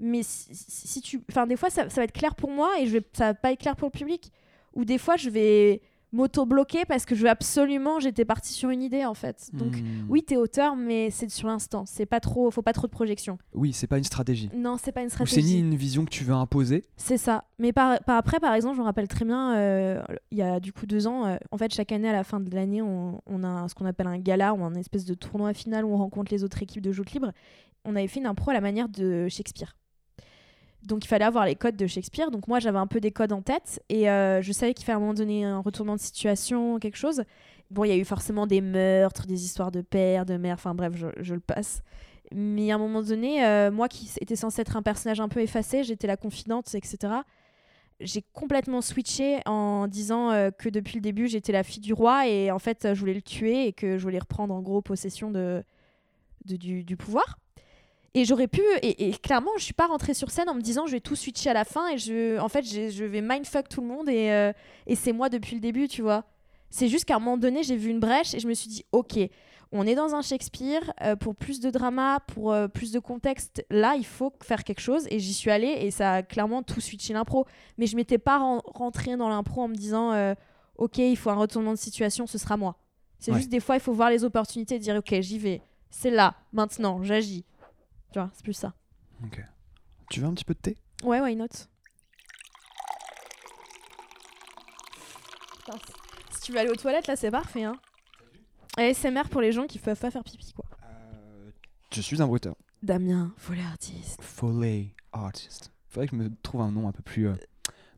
Mais 0.00 0.20
si, 0.22 1.00
tu. 1.00 1.20
Enfin, 1.30 1.46
des 1.46 1.56
fois, 1.56 1.70
ça, 1.70 1.88
ça 1.88 2.00
va 2.00 2.04
être 2.04 2.12
clair 2.12 2.34
pour 2.34 2.50
moi 2.50 2.70
et 2.80 2.86
je 2.86 2.92
vais, 2.98 3.02
ça 3.12 3.26
va 3.26 3.34
pas 3.34 3.52
être 3.52 3.60
clair 3.60 3.76
pour 3.76 3.86
le 3.88 3.98
public. 3.98 4.30
Ou 4.74 4.84
des 4.84 4.98
fois, 4.98 5.16
je 5.16 5.28
vais 5.30 5.80
m'auto-bloquer 6.12 6.84
parce 6.86 7.04
que 7.04 7.14
je 7.14 7.22
veux 7.22 7.28
absolument. 7.28 8.00
J'étais 8.00 8.24
partie 8.24 8.52
sur 8.54 8.70
une 8.70 8.82
idée, 8.82 9.04
en 9.04 9.12
fait. 9.14 9.50
Donc, 9.52 9.76
Hmm. 9.76 10.06
oui, 10.08 10.22
t'es 10.22 10.36
auteur, 10.36 10.74
mais 10.76 11.10
c'est 11.10 11.28
sur 11.28 11.48
l'instant. 11.48 11.84
C'est 11.84 12.06
pas 12.06 12.20
trop. 12.20 12.50
Faut 12.50 12.62
pas 12.62 12.72
trop 12.72 12.86
de 12.86 12.92
projection. 12.92 13.36
Oui, 13.54 13.72
c'est 13.74 13.86
pas 13.86 13.98
une 13.98 14.04
stratégie. 14.04 14.48
Non, 14.54 14.76
c'est 14.82 14.92
pas 14.92 15.00
une 15.02 15.08
Ou 15.08 15.10
c'est 15.10 15.18
ni 15.22 15.26
stratégie. 15.26 15.58
une 15.58 15.74
vision 15.74 16.04
que 16.06 16.10
tu 16.10 16.24
veux 16.24 16.32
imposer. 16.32 16.84
C'est 16.96 17.18
ça. 17.18 17.44
Mais 17.58 17.72
par, 17.74 17.98
par 18.04 18.16
après, 18.16 18.40
par 18.40 18.54
exemple, 18.54 18.76
je 18.76 18.80
me 18.80 18.86
rappelle 18.86 19.08
très 19.08 19.24
bien, 19.26 19.54
euh, 19.56 20.02
il 20.30 20.38
y 20.38 20.42
a 20.42 20.60
du 20.60 20.72
coup 20.72 20.86
deux 20.86 21.06
ans, 21.06 21.26
euh, 21.26 21.36
en 21.50 21.58
fait, 21.58 21.74
chaque 21.74 21.92
année, 21.92 22.08
à 22.08 22.12
la 22.12 22.24
fin 22.24 22.40
de 22.40 22.54
l'année, 22.54 22.80
on, 22.80 23.20
on 23.26 23.44
a 23.44 23.68
ce 23.68 23.74
qu'on 23.74 23.84
appelle 23.84 24.06
un 24.06 24.18
gala 24.18 24.54
ou 24.54 24.64
un 24.64 24.74
espèce 24.76 25.04
de 25.04 25.14
tournoi 25.14 25.52
final 25.52 25.84
où 25.84 25.92
on 25.92 25.96
rencontre 25.98 26.32
les 26.32 26.42
autres 26.44 26.62
équipes 26.62 26.82
de 26.82 26.92
joute 26.92 27.12
libre. 27.12 27.32
On 27.84 27.94
avait 27.96 28.08
fait 28.08 28.20
une 28.20 28.26
impro 28.26 28.50
à 28.50 28.54
la 28.54 28.60
manière 28.60 28.88
de 28.88 29.28
Shakespeare. 29.28 29.76
Donc 30.84 31.04
il 31.04 31.08
fallait 31.08 31.24
avoir 31.24 31.44
les 31.44 31.56
codes 31.56 31.76
de 31.76 31.86
Shakespeare. 31.86 32.30
Donc 32.30 32.46
moi 32.48 32.60
j'avais 32.60 32.78
un 32.78 32.86
peu 32.86 33.00
des 33.00 33.10
codes 33.10 33.32
en 33.32 33.42
tête 33.42 33.82
et 33.88 34.08
euh, 34.08 34.40
je 34.42 34.52
savais 34.52 34.74
qu'il 34.74 34.84
fallait 34.84 34.94
à 34.94 34.98
un 34.98 35.00
moment 35.00 35.14
donné 35.14 35.44
un 35.44 35.58
retournement 35.58 35.96
de 35.96 36.00
situation, 36.00 36.78
quelque 36.78 36.96
chose. 36.96 37.22
Bon, 37.70 37.84
il 37.84 37.88
y 37.88 37.92
a 37.92 37.96
eu 37.96 38.04
forcément 38.04 38.46
des 38.46 38.60
meurtres, 38.60 39.26
des 39.26 39.44
histoires 39.44 39.70
de 39.70 39.82
père, 39.82 40.24
de 40.24 40.36
mère, 40.36 40.54
enfin 40.54 40.74
bref, 40.74 40.94
je, 41.20 41.34
le 41.34 41.40
passe. 41.40 41.82
Mais 42.32 42.70
à 42.70 42.76
un 42.76 42.78
moment 42.78 43.02
donné, 43.02 43.44
euh, 43.44 43.70
moi 43.70 43.88
qui 43.88 44.10
était 44.20 44.36
censée 44.36 44.62
être 44.62 44.76
un 44.76 44.82
personnage 44.82 45.20
un 45.20 45.28
peu 45.28 45.40
effacé, 45.40 45.82
j'étais 45.82 46.06
la 46.06 46.16
confidente, 46.16 46.74
etc. 46.74 47.14
J'ai 48.00 48.22
complètement 48.32 48.80
switché 48.80 49.40
en 49.44 49.88
disant 49.88 50.30
euh, 50.30 50.50
que 50.50 50.68
depuis 50.68 50.94
le 50.94 51.00
début 51.00 51.26
j'étais 51.26 51.52
la 51.52 51.64
fille 51.64 51.82
du 51.82 51.92
roi 51.92 52.28
et 52.28 52.50
en 52.52 52.60
fait 52.60 52.94
je 52.94 53.00
voulais 53.00 53.14
le 53.14 53.22
tuer 53.22 53.66
et 53.66 53.72
que 53.72 53.98
je 53.98 54.02
voulais 54.04 54.20
reprendre 54.20 54.54
en 54.54 54.62
gros 54.62 54.80
possession 54.80 55.30
de, 55.30 55.64
du 56.44 56.96
pouvoir. 56.96 57.38
Et 58.18 58.24
j'aurais 58.24 58.48
pu, 58.48 58.62
et, 58.82 59.08
et 59.08 59.12
clairement, 59.12 59.52
je 59.58 59.62
suis 59.62 59.74
pas 59.74 59.86
rentrée 59.86 60.12
sur 60.14 60.30
scène 60.30 60.48
en 60.48 60.54
me 60.54 60.60
disant 60.60 60.86
je 60.86 60.92
vais 60.92 61.00
tout 61.00 61.14
switcher 61.14 61.50
à 61.50 61.52
la 61.52 61.64
fin 61.64 61.88
et 61.88 61.98
je, 61.98 62.38
en 62.40 62.48
fait, 62.48 62.64
j'ai- 62.64 62.90
je 62.90 63.04
vais 63.04 63.20
mindfuck 63.20 63.68
tout 63.68 63.80
le 63.80 63.86
monde 63.86 64.08
et, 64.08 64.30
euh, 64.32 64.52
et 64.88 64.96
c'est 64.96 65.12
moi 65.12 65.28
depuis 65.28 65.54
le 65.54 65.60
début, 65.60 65.86
tu 65.86 66.02
vois. 66.02 66.24
C'est 66.68 66.88
juste 66.88 67.04
qu'à 67.04 67.16
un 67.16 67.18
moment 67.20 67.36
donné, 67.36 67.62
j'ai 67.62 67.76
vu 67.76 67.90
une 67.90 68.00
brèche 68.00 68.34
et 68.34 68.40
je 68.40 68.48
me 68.48 68.54
suis 68.54 68.68
dit 68.68 68.84
ok, 68.90 69.18
on 69.70 69.86
est 69.86 69.94
dans 69.94 70.14
un 70.16 70.22
Shakespeare, 70.22 70.92
euh, 71.02 71.14
pour 71.14 71.36
plus 71.36 71.60
de 71.60 71.70
drama, 71.70 72.20
pour 72.26 72.50
euh, 72.52 72.66
plus 72.66 72.90
de 72.90 72.98
contexte, 72.98 73.64
là, 73.70 73.94
il 73.96 74.04
faut 74.06 74.32
faire 74.42 74.64
quelque 74.64 74.80
chose 74.80 75.06
et 75.10 75.20
j'y 75.20 75.32
suis 75.34 75.50
allée 75.50 75.76
et 75.82 75.90
ça 75.92 76.14
a 76.14 76.22
clairement 76.22 76.62
tout 76.64 76.80
switché 76.80 77.12
l'impro. 77.12 77.46
Mais 77.76 77.86
je 77.86 77.94
m'étais 77.94 78.18
pas 78.18 78.38
ren- 78.38 78.62
rentrée 78.64 79.16
dans 79.16 79.28
l'impro 79.28 79.62
en 79.62 79.68
me 79.68 79.76
disant 79.76 80.12
ok, 80.76 80.98
il 80.98 81.16
faut 81.16 81.30
un 81.30 81.34
retournement 81.36 81.72
de 81.74 81.78
situation, 81.78 82.26
ce 82.26 82.38
sera 82.38 82.56
moi. 82.56 82.74
C'est 83.20 83.30
Ouais. 83.32 83.38
juste 83.38 83.50
des 83.50 83.60
fois, 83.60 83.76
il 83.76 83.80
faut 83.80 83.92
voir 83.92 84.10
les 84.10 84.24
opportunités 84.24 84.74
et 84.76 84.78
dire 84.80 84.96
ok, 84.96 85.20
j'y 85.20 85.38
vais. 85.38 85.60
C'est 85.90 86.10
là, 86.10 86.34
maintenant, 86.52 87.02
j'agis. 87.02 87.44
Tu 88.12 88.18
vois, 88.18 88.30
c'est 88.34 88.42
plus 88.42 88.52
ça. 88.54 88.74
Ok. 89.24 89.42
Tu 90.10 90.20
veux 90.20 90.26
un 90.26 90.34
petit 90.34 90.44
peu 90.44 90.54
de 90.54 90.58
thé? 90.60 90.76
Ouais, 91.02 91.20
why 91.20 91.36
not? 91.36 91.46
Putain, 95.58 95.78
Si 96.32 96.40
tu 96.42 96.52
veux 96.52 96.58
aller 96.58 96.70
aux 96.70 96.76
toilettes, 96.76 97.06
là, 97.06 97.16
c'est 97.16 97.30
parfait. 97.30 97.64
Hein. 97.64 97.78
ASMR 98.76 99.28
pour 99.30 99.40
les 99.40 99.52
gens 99.52 99.66
qui 99.66 99.78
peuvent 99.78 99.98
pas 99.98 100.10
faire 100.10 100.24
pipi, 100.24 100.52
quoi. 100.52 100.64
Je 101.92 102.00
suis 102.00 102.20
un 102.22 102.26
bruteur. 102.26 102.54
Damien, 102.82 103.34
volet 103.38 103.62
artiste. 103.64 104.22
Foley 104.22 104.94
artist. 105.12 105.72
Faudrait 105.88 106.06
que 106.06 106.16
je 106.16 106.22
me 106.22 106.30
trouve 106.42 106.60
un 106.60 106.70
nom 106.70 106.86
un 106.86 106.92
peu 106.92 107.02
plus. 107.02 107.26
euh, 107.28 107.34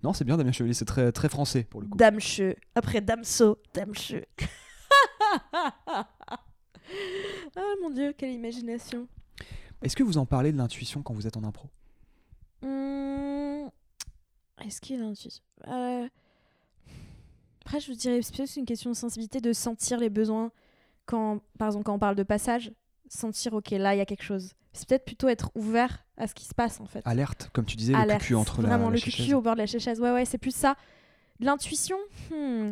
Non, 0.02 0.12
c'est 0.14 0.24
bien 0.24 0.36
Damien 0.36 0.52
Chevalier, 0.52 0.74
c'est 0.74 0.84
très, 0.86 1.12
très 1.12 1.28
français 1.28 1.64
pour 1.64 1.82
le 1.82 1.88
coup. 1.88 1.98
Damcheux. 1.98 2.56
Après 2.74 3.00
Damso, 3.00 3.58
Damcheux. 3.74 4.24
ah 5.52 6.06
mon 7.82 7.90
dieu, 7.90 8.14
quelle 8.16 8.32
imagination. 8.32 9.06
Est-ce 9.82 9.96
que 9.96 10.02
vous 10.02 10.18
en 10.18 10.26
parlez 10.26 10.52
de 10.52 10.58
l'intuition 10.58 11.02
quand 11.02 11.14
vous 11.14 11.26
êtes 11.26 11.36
en 11.36 11.44
impro? 11.44 11.68
Hmm, 12.62 13.66
Est-ce 14.64 14.80
qu'il 14.80 14.96
y 14.96 15.00
a 15.00 15.02
l'intuition 15.02 15.42
Euh, 15.68 16.06
Après, 17.64 17.80
je 17.80 17.90
vous 17.90 17.96
dirais, 17.96 18.20
c'est 18.22 18.34
plus 18.34 18.56
une 18.56 18.66
question 18.66 18.90
de 18.90 18.96
sensibilité, 18.96 19.40
de 19.40 19.52
sentir 19.52 19.98
les 19.98 20.10
besoins. 20.10 20.50
Quand, 21.06 21.40
par 21.58 21.68
exemple, 21.68 21.84
quand 21.84 21.94
on 21.94 21.98
parle 21.98 22.16
de 22.16 22.22
passage, 22.22 22.72
sentir, 23.08 23.54
ok, 23.54 23.70
là, 23.70 23.94
il 23.94 23.98
y 23.98 24.02
a 24.02 24.06
quelque 24.06 24.22
chose. 24.22 24.52
C'est 24.72 24.88
peut-être 24.88 25.04
plutôt 25.04 25.28
être 25.28 25.50
ouvert 25.56 26.04
à 26.16 26.26
ce 26.26 26.34
qui 26.34 26.44
se 26.44 26.54
passe, 26.54 26.80
en 26.80 26.86
fait. 26.86 27.02
Alerte, 27.04 27.50
comme 27.52 27.64
tu 27.64 27.76
disais, 27.76 27.94
Alerte. 27.94 28.20
le 28.22 28.26
cul 28.26 28.34
entre 28.34 28.62
la, 28.62 28.68
Vraiment, 28.68 28.86
la 28.86 28.92
le 28.92 28.98
chaise. 28.98 29.14
cucu 29.14 29.34
au 29.34 29.40
bord 29.40 29.54
de 29.54 29.60
la 29.60 29.66
chaise. 29.66 30.00
Ouais, 30.00 30.12
ouais, 30.12 30.24
c'est 30.24 30.38
plus 30.38 30.54
ça. 30.54 30.76
L'intuition 31.40 31.96
hmm. 32.30 32.70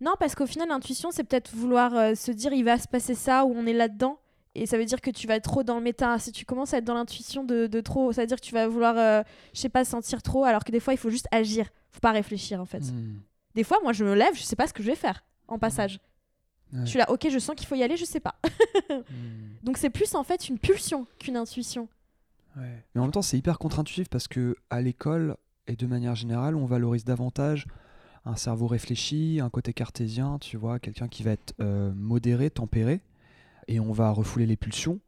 Non, 0.00 0.12
parce 0.20 0.34
qu'au 0.34 0.46
final, 0.46 0.68
l'intuition, 0.68 1.10
c'est 1.10 1.24
peut-être 1.24 1.54
vouloir 1.54 1.94
euh, 1.94 2.14
se 2.14 2.30
dire 2.30 2.52
il 2.52 2.64
va 2.64 2.78
se 2.78 2.86
passer 2.86 3.14
ça 3.14 3.44
ou 3.44 3.52
on 3.54 3.66
est 3.66 3.72
là-dedans. 3.72 4.18
Et 4.56 4.66
ça 4.66 4.78
veut 4.78 4.84
dire 4.84 5.00
que 5.00 5.10
tu 5.10 5.26
vas 5.26 5.36
être 5.36 5.44
trop 5.44 5.62
dans 5.62 5.76
le 5.76 5.82
méta. 5.82 6.18
Si 6.18 6.32
tu 6.32 6.44
commences 6.44 6.72
à 6.72 6.78
être 6.78 6.84
dans 6.84 6.94
l'intuition 6.94 7.44
de, 7.44 7.66
de 7.66 7.80
trop, 7.80 8.12
ça 8.12 8.22
veut 8.22 8.26
dire 8.26 8.40
que 8.40 8.44
tu 8.46 8.54
vas 8.54 8.66
vouloir, 8.66 8.96
euh, 8.96 9.22
je 9.52 9.60
sais 9.60 9.68
pas, 9.68 9.84
sentir 9.84 10.22
trop, 10.22 10.44
alors 10.44 10.64
que 10.64 10.72
des 10.72 10.80
fois, 10.80 10.94
il 10.94 10.96
faut 10.96 11.10
juste 11.10 11.28
agir. 11.30 11.68
Faut 11.90 12.00
pas 12.00 12.12
réfléchir, 12.12 12.60
en 12.60 12.64
fait. 12.64 12.80
Hmm. 12.80 13.20
Des 13.54 13.64
fois, 13.64 13.78
moi, 13.82 13.92
je 13.92 14.04
me 14.04 14.14
lève, 14.14 14.34
je 14.34 14.42
sais 14.42 14.56
pas 14.56 14.66
ce 14.66 14.72
que 14.72 14.82
je 14.82 14.88
vais 14.88 14.96
faire 14.96 15.24
en 15.46 15.58
passage. 15.58 16.00
Ouais. 16.72 16.80
Je 16.80 16.86
suis 16.86 16.98
là, 16.98 17.10
ok, 17.10 17.28
je 17.30 17.38
sens 17.38 17.54
qu'il 17.54 17.66
faut 17.66 17.74
y 17.74 17.82
aller, 17.82 17.96
je 17.96 18.04
sais 18.04 18.20
pas. 18.20 18.36
Hmm. 18.88 19.56
Donc, 19.64 19.78
c'est 19.78 19.90
plus 19.90 20.14
en 20.14 20.22
fait 20.22 20.48
une 20.48 20.58
pulsion 20.58 21.06
qu'une 21.18 21.36
intuition. 21.36 21.88
Ouais. 22.56 22.84
Mais 22.94 23.00
en 23.00 23.04
même 23.04 23.12
temps, 23.12 23.22
c'est 23.22 23.36
hyper 23.36 23.58
contre-intuitif 23.58 24.08
parce 24.08 24.28
que 24.28 24.56
à 24.70 24.80
l'école 24.80 25.36
et 25.66 25.76
de 25.76 25.86
manière 25.86 26.14
générale, 26.14 26.54
on 26.54 26.66
valorise 26.66 27.04
davantage 27.04 27.66
un 28.24 28.36
cerveau 28.36 28.66
réfléchi, 28.66 29.40
un 29.42 29.50
côté 29.50 29.72
cartésien, 29.72 30.38
tu 30.40 30.56
vois, 30.56 30.78
quelqu'un 30.78 31.08
qui 31.08 31.22
va 31.22 31.32
être 31.32 31.54
euh, 31.60 31.92
modéré, 31.94 32.50
tempéré, 32.50 33.00
et 33.68 33.80
on 33.80 33.92
va 33.92 34.10
refouler 34.10 34.46
les 34.46 34.56
pulsions. 34.56 35.00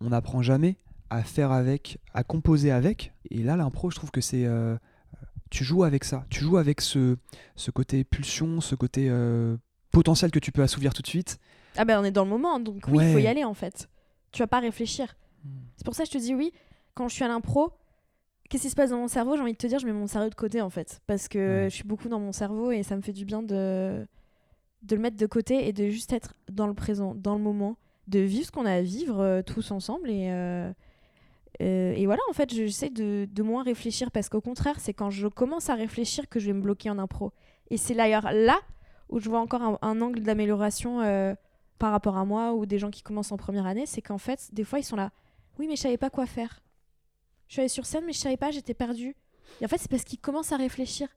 On 0.00 0.10
n'apprend 0.10 0.42
jamais 0.42 0.76
à 1.10 1.22
faire 1.22 1.52
avec, 1.52 1.98
à 2.14 2.22
composer 2.22 2.70
avec. 2.70 3.12
Et 3.30 3.42
là, 3.42 3.56
l'impro, 3.56 3.90
je 3.90 3.96
trouve 3.96 4.10
que 4.10 4.20
c'est 4.20 4.44
euh, 4.44 4.76
tu 5.50 5.64
joues 5.64 5.84
avec 5.84 6.04
ça, 6.04 6.24
tu 6.30 6.40
joues 6.40 6.58
avec 6.58 6.80
ce, 6.80 7.16
ce 7.56 7.70
côté 7.70 8.04
pulsion, 8.04 8.60
ce 8.60 8.74
côté 8.74 9.08
euh, 9.08 9.56
potentiel 9.90 10.30
que 10.30 10.38
tu 10.38 10.52
peux 10.52 10.62
assouvir 10.62 10.92
tout 10.94 11.02
de 11.02 11.06
suite. 11.06 11.38
Ah 11.76 11.84
ben, 11.84 12.00
on 12.00 12.04
est 12.04 12.10
dans 12.10 12.24
le 12.24 12.30
moment, 12.30 12.60
donc 12.60 12.84
oui, 12.88 13.04
il 13.06 13.12
faut 13.12 13.18
y 13.18 13.26
aller, 13.26 13.44
en 13.44 13.54
fait. 13.54 13.88
Tu 14.32 14.42
vas 14.42 14.46
pas 14.46 14.60
réfléchir. 14.60 15.16
C'est 15.76 15.84
pour 15.84 15.94
ça 15.94 16.02
que 16.04 16.08
je 16.08 16.18
te 16.18 16.22
dis 16.22 16.34
oui, 16.34 16.52
quand 16.94 17.08
je 17.08 17.14
suis 17.14 17.24
à 17.24 17.28
l'impro, 17.28 17.72
qu'est-ce 18.50 18.64
qui 18.64 18.70
se 18.70 18.74
passe 18.74 18.90
dans 18.90 18.98
mon 18.98 19.08
cerveau? 19.08 19.36
J'ai 19.36 19.42
envie 19.42 19.52
de 19.52 19.56
te 19.58 19.66
dire, 19.66 19.78
je 19.78 19.86
mets 19.86 19.92
mon 19.92 20.06
cerveau 20.06 20.28
de 20.28 20.34
côté 20.34 20.60
en 20.60 20.68
fait. 20.70 21.00
Parce 21.06 21.28
que 21.28 21.38
Ouais. 21.64 21.70
je 21.70 21.74
suis 21.76 21.84
beaucoup 21.84 22.08
dans 22.08 22.20
mon 22.20 22.32
cerveau 22.32 22.70
et 22.72 22.82
ça 22.82 22.96
me 22.96 23.00
fait 23.00 23.12
du 23.12 23.24
bien 23.24 23.42
de, 23.42 24.06
de 24.82 24.94
le 24.96 25.00
mettre 25.00 25.16
de 25.16 25.26
côté 25.26 25.68
et 25.68 25.72
de 25.72 25.88
juste 25.88 26.12
être 26.12 26.34
dans 26.50 26.66
le 26.66 26.74
présent, 26.74 27.14
dans 27.14 27.36
le 27.36 27.40
moment, 27.42 27.76
de 28.08 28.20
vivre 28.20 28.46
ce 28.46 28.50
qu'on 28.50 28.66
a 28.66 28.72
à 28.72 28.82
vivre 28.82 29.20
euh, 29.20 29.42
tous 29.42 29.70
ensemble. 29.70 30.10
Et, 30.10 30.30
euh, 30.30 30.72
euh, 31.60 31.92
et 31.92 32.06
voilà, 32.06 32.22
en 32.28 32.32
fait, 32.32 32.52
j'essaie 32.52 32.90
de, 32.90 33.28
de 33.30 33.42
moins 33.42 33.62
réfléchir 33.62 34.10
parce 34.10 34.28
qu'au 34.28 34.40
contraire, 34.40 34.80
c'est 34.80 34.94
quand 34.94 35.10
je 35.10 35.28
commence 35.28 35.70
à 35.70 35.74
réfléchir 35.74 36.28
que 36.28 36.40
je 36.40 36.46
vais 36.46 36.52
me 36.54 36.62
bloquer 36.62 36.90
en 36.90 36.98
impro. 36.98 37.32
Et 37.70 37.76
c'est 37.76 37.94
d'ailleurs 37.94 38.30
là 38.32 38.58
où 39.08 39.20
je 39.20 39.28
vois 39.28 39.40
encore 39.40 39.78
un, 39.82 40.00
angle 40.00 40.20
d'amélioration 40.20 41.00
par 41.78 41.92
rapport 41.92 42.16
à 42.16 42.24
moi 42.24 42.52
ou 42.52 42.66
des 42.66 42.78
gens 42.78 42.90
qui 42.90 43.02
commencent 43.02 43.32
en 43.32 43.36
première 43.36 43.66
année, 43.66 43.86
c'est 43.86 44.02
qu'en 44.02 44.18
fait, 44.18 44.52
des 44.52 44.64
fois, 44.64 44.78
ils 44.78 44.84
sont 44.84 44.96
là. 44.96 45.12
Oui, 45.58 45.66
mais 45.66 45.76
je 45.76 45.82
savais 45.82 45.96
pas 45.96 46.10
quoi 46.10 46.26
faire. 46.26 46.62
Je 47.46 47.54
suis 47.54 47.60
allée 47.60 47.68
sur 47.68 47.86
scène, 47.86 48.04
mais 48.04 48.12
je 48.12 48.18
savais 48.18 48.36
pas, 48.36 48.50
j'étais 48.50 48.74
perdue. 48.74 49.16
Et 49.60 49.64
en 49.64 49.68
fait, 49.68 49.78
c'est 49.78 49.90
parce 49.90 50.04
qu'ils 50.04 50.18
commencent 50.18 50.52
à 50.52 50.56
réfléchir. 50.56 51.08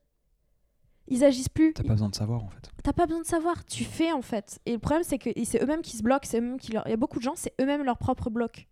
Ils 1.12 1.24
agissent 1.24 1.48
plus. 1.48 1.72
T'as 1.74 1.82
pas 1.82 1.90
besoin 1.92 2.08
de 2.08 2.14
savoir 2.14 2.42
en 2.42 2.48
fait. 2.48 2.70
T'as 2.82 2.92
pas 2.92 3.06
besoin 3.06 3.20
de 3.22 3.26
savoir, 3.26 3.64
tu 3.66 3.84
fais 3.84 4.12
en 4.12 4.22
fait. 4.22 4.58
Et 4.66 4.72
le 4.72 4.78
problème, 4.78 5.02
c'est 5.04 5.18
que 5.18 5.30
c'est 5.44 5.62
eux-mêmes 5.62 5.82
qui 5.82 5.96
se 5.96 6.02
bloquent, 6.02 6.26
c'est 6.26 6.38
eux-mêmes 6.38 6.58
qui 6.58 6.72
leur... 6.72 6.82
Il 6.86 6.90
y 6.90 6.94
a 6.94 6.96
beaucoup 6.96 7.18
de 7.18 7.22
gens, 7.24 7.34
c'est 7.36 7.52
eux-mêmes 7.60 7.84
leur 7.84 7.98
propre 7.98 8.30
bloc. 8.30 8.66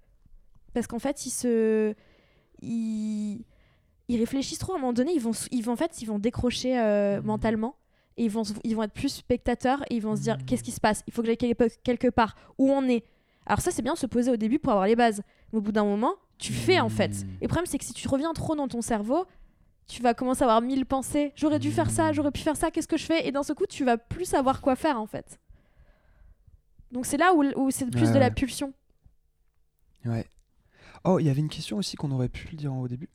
Parce 0.72 0.86
qu'en 0.86 0.99
fait, 0.99 1.26
ils 1.26 1.30
se. 1.30 1.95
Ils... 2.62 3.45
ils 4.09 4.18
réfléchissent 4.18 4.59
trop 4.59 4.72
à 4.72 4.76
un 4.76 4.78
moment 4.78 4.93
donné, 4.93 5.12
ils 5.14 5.20
vont, 5.20 5.32
ils 5.51 5.62
vont, 5.62 5.72
en 5.72 5.76
fait, 5.76 6.03
ils 6.03 6.07
vont 6.07 6.18
décrocher 6.18 6.78
euh, 6.78 7.20
Mhm. 7.20 7.26
mentalement. 7.26 7.76
Et 8.16 8.24
ils 8.24 8.30
vont, 8.30 8.45
se- 8.45 8.53
ils 8.64 8.74
vont 8.76 8.82
être 8.82 8.93
plus 8.93 9.09
spectateurs 9.09 9.82
et 9.88 9.97
ils 9.97 10.03
vont 10.03 10.16
se 10.16 10.22
dire 10.22 10.36
Mhm. 10.38 10.45
qu'est-ce 10.47 10.62
qui 10.62 10.72
se 10.72 10.80
passe? 10.80 11.03
Il 11.07 11.12
faut 11.12 11.22
que 11.22 11.26
j'aille 11.26 11.36
quelque- 11.36 12.11
part. 12.11 12.34
Où 12.59 12.70
on 12.70 12.86
est? 12.88 13.05
Alors, 13.47 13.61
ça, 13.61 13.70
c'est 13.70 13.82
bien 13.82 13.95
de 13.95 13.99
se 13.99 14.07
poser 14.07 14.30
au 14.30 14.36
début 14.36 14.59
pour 14.59 14.72
avoir 14.72 14.86
les 14.86 14.97
bases. 14.97 15.22
Mais 15.53 15.59
au 15.59 15.62
bout 15.62 15.72
d'un 15.72 15.84
moment, 15.84 16.14
tu 16.38 16.53
fais 16.53 16.80
en 16.80 16.88
fait. 16.88 17.11
Mhm. 17.24 17.30
Et 17.41 17.45
le 17.45 17.49
problème, 17.49 17.66
c'est 17.66 17.78
que 17.78 17.84
si 17.84 17.93
tu 17.95 18.09
reviens 18.09 18.32
trop 18.32 18.55
dans 18.57 18.68
ton 18.68 18.82
cerveau, 18.82 19.24
tu 19.91 20.03
vas 20.03 20.14
commencer 20.14 20.43
à 20.43 20.47
avoir 20.47 20.61
mille 20.62 20.86
pensées. 20.86 21.32
J'aurais 21.34 21.59
dû 21.59 21.70
faire 21.72 21.91
ça, 21.91 22.12
j'aurais 22.12 22.30
pu 22.30 22.41
faire 22.41 22.57
ça, 22.57 22.70
qu'est-ce 22.70 22.88
que 22.88 22.97
je 22.97 23.05
fais? 23.05 23.26
Et 23.26 23.32
d'un 23.32 23.43
seul 23.43 23.57
coup, 23.57 23.66
tu 23.68 23.84
vas 23.84 23.99
plus 23.99 24.24
savoir 24.24 24.61
quoi 24.61 24.76
faire 24.76 25.01
en 25.01 25.07
fait. 25.07 25.38
Donc 26.93 27.07
c'est 27.07 27.16
là 27.16 27.34
où, 27.34 27.45
où 27.57 27.70
c'est 27.70 27.86
plus 27.91 28.09
Ouais, 28.09 28.14
de 28.14 28.18
la 28.18 28.30
pulsion. 28.30 28.72
Ouais. 30.05 30.26
Oh, 31.05 31.18
il 31.18 31.26
y 31.26 31.30
avait 31.30 31.41
une 31.41 31.49
question 31.49 31.76
aussi 31.78 31.97
qu'on 31.97 32.11
aurait 32.11 32.28
pu 32.28 32.49
le 32.53 32.57
dire 32.57 32.74
au 32.74 32.88
début. 32.88 33.09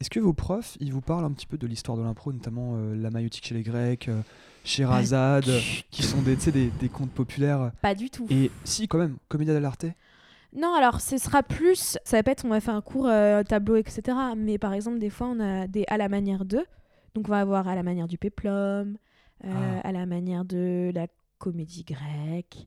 Est-ce 0.00 0.10
que 0.10 0.20
vos 0.20 0.32
profs, 0.32 0.76
ils 0.80 0.92
vous 0.92 1.00
parlent 1.00 1.24
un 1.24 1.32
petit 1.32 1.46
peu 1.46 1.58
de 1.58 1.66
l'histoire 1.66 1.98
de 1.98 2.02
l'impro, 2.02 2.32
notamment 2.32 2.72
euh, 2.76 2.94
la 2.94 3.10
maïotique 3.10 3.46
chez 3.46 3.54
les 3.54 3.62
Grecs, 3.62 4.08
euh, 4.08 4.22
Sherazade, 4.64 5.48
euh, 5.48 5.60
qui 5.90 6.02
sont 6.02 6.22
des, 6.22 6.36
des, 6.36 6.68
des 6.68 6.88
contes 6.88 7.10
populaires? 7.10 7.72
Pas 7.82 7.94
du 7.94 8.08
tout. 8.08 8.26
Et 8.30 8.50
si, 8.64 8.88
quand 8.88 8.98
même, 8.98 9.16
Commedia 9.28 9.52
dell'arte? 9.52 9.86
Non, 10.54 10.74
alors 10.74 11.00
ce 11.00 11.16
sera 11.18 11.42
plus. 11.42 11.96
Ça 12.04 12.16
va 12.16 12.22
pas 12.22 12.32
être 12.32 12.44
on 12.44 12.48
va 12.48 12.60
faire 12.60 12.74
un 12.74 12.80
cours 12.80 13.06
euh, 13.06 13.42
tableau, 13.42 13.76
etc. 13.76 14.16
Mais 14.36 14.58
par 14.58 14.72
exemple, 14.72 14.98
des 14.98 15.10
fois, 15.10 15.28
on 15.28 15.38
a 15.40 15.66
des 15.66 15.84
à 15.88 15.96
la 15.96 16.08
manière 16.08 16.44
d'eux. 16.44 16.64
Donc 17.14 17.28
on 17.28 17.30
va 17.30 17.40
avoir 17.40 17.68
à 17.68 17.74
la 17.74 17.82
manière 17.82 18.06
du 18.08 18.18
péplum, 18.18 18.96
euh, 19.44 19.48
Ah. 19.82 19.88
à 19.88 19.92
la 19.92 20.06
manière 20.06 20.44
de 20.44 20.90
la 20.94 21.06
comédie 21.38 21.84
grecque, 21.84 22.66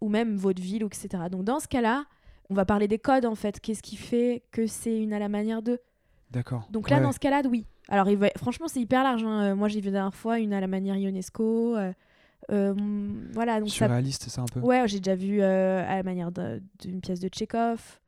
ou 0.00 0.08
même 0.08 0.36
vaudeville, 0.36 0.82
etc. 0.84 1.08
Donc 1.30 1.44
dans 1.44 1.58
ce 1.60 1.68
cas-là, 1.68 2.04
on 2.50 2.54
va 2.54 2.64
parler 2.64 2.86
des 2.88 2.98
codes 2.98 3.26
en 3.26 3.34
fait. 3.34 3.60
Qu'est-ce 3.60 3.82
qui 3.82 3.96
fait 3.96 4.42
que 4.52 4.66
c'est 4.66 4.98
une 5.02 5.12
à 5.12 5.18
la 5.18 5.28
manière 5.28 5.62
de? 5.62 5.80
D'accord. 6.30 6.66
Donc 6.70 6.90
là, 6.90 6.96
Ouais, 6.96 7.02
dans 7.02 7.12
ce 7.12 7.18
cas-là, 7.18 7.42
oui. 7.50 7.66
Alors 7.88 8.08
il 8.10 8.16
va... 8.18 8.28
franchement, 8.36 8.68
c'est 8.68 8.80
hyper 8.80 9.02
large. 9.02 9.24
hein. 9.24 9.54
Moi, 9.54 9.68
j'ai 9.68 9.80
vu 9.80 9.86
la 9.86 9.92
dernière 9.92 10.14
fois 10.14 10.38
une 10.38 10.52
à 10.52 10.60
la 10.60 10.66
manière 10.66 10.96
Ionesco. 10.96 11.76
euh, 11.76 11.92
voilà, 12.48 13.60
donc 13.60 13.68
ça 13.70 13.74
Surréaliste, 13.74 14.22
c'est 14.24 14.30
ça 14.30 14.42
un 14.42 14.46
peu? 14.46 14.60
Ouais, 14.60 14.86
j'ai 14.86 15.00
déjà 15.00 15.14
vu 15.16 15.40
euh, 15.42 15.84
à 15.86 15.96
la 15.96 16.02
manière 16.02 16.30
d'une 16.32 17.00
pièce 17.00 17.20
de 17.20 17.28
Tchekhov. 17.28 18.00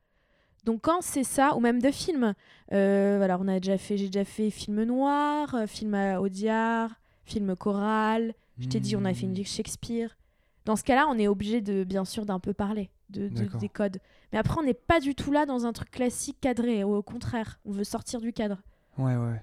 Donc 0.64 0.80
quand 0.82 1.00
c'est 1.00 1.24
ça, 1.24 1.56
ou 1.56 1.60
même 1.60 1.80
de 1.80 1.90
films, 1.90 2.34
euh, 2.72 3.20
alors 3.22 3.40
on 3.42 3.48
a 3.48 3.58
déjà 3.60 3.78
fait, 3.78 3.96
j'ai 3.96 4.06
déjà 4.06 4.24
fait 4.24 4.50
film 4.50 4.82
noir, 4.84 5.54
euh, 5.54 5.66
film 5.66 5.94
à 5.94 6.20
Audiard, 6.20 6.90
film 7.24 7.54
choral. 7.56 8.34
Je 8.58 8.66
t'ai 8.68 8.80
dit, 8.80 8.96
on 8.96 9.04
a 9.04 9.14
fait 9.14 9.26
une 9.26 9.32
Hmm. 9.38 9.44
Shakespeare. 9.44 10.16
Dans 10.64 10.74
ce 10.76 10.82
cas-là, 10.82 11.06
on 11.08 11.16
est 11.16 11.28
obligé 11.28 11.60
de, 11.60 11.84
bien 11.84 12.04
sûr, 12.04 12.26
d'un 12.26 12.40
peu 12.40 12.52
parler 12.52 12.90
de, 13.08 13.28
de- 13.28 13.44
des 13.58 13.68
codes. 13.68 13.98
Mais 14.32 14.38
après, 14.38 14.58
on 14.60 14.64
n'est 14.64 14.74
pas 14.74 15.00
du 15.00 15.14
tout 15.14 15.30
là 15.32 15.46
dans 15.46 15.64
un 15.64 15.72
truc 15.72 15.90
classique 15.92 16.38
cadré. 16.40 16.82
Au 16.84 17.00
contraire, 17.02 17.60
on 17.64 17.70
veut 17.70 17.84
sortir 17.84 18.20
du 18.20 18.32
cadre. 18.32 18.60
Ouais, 18.98 19.16
ouais. 19.16 19.40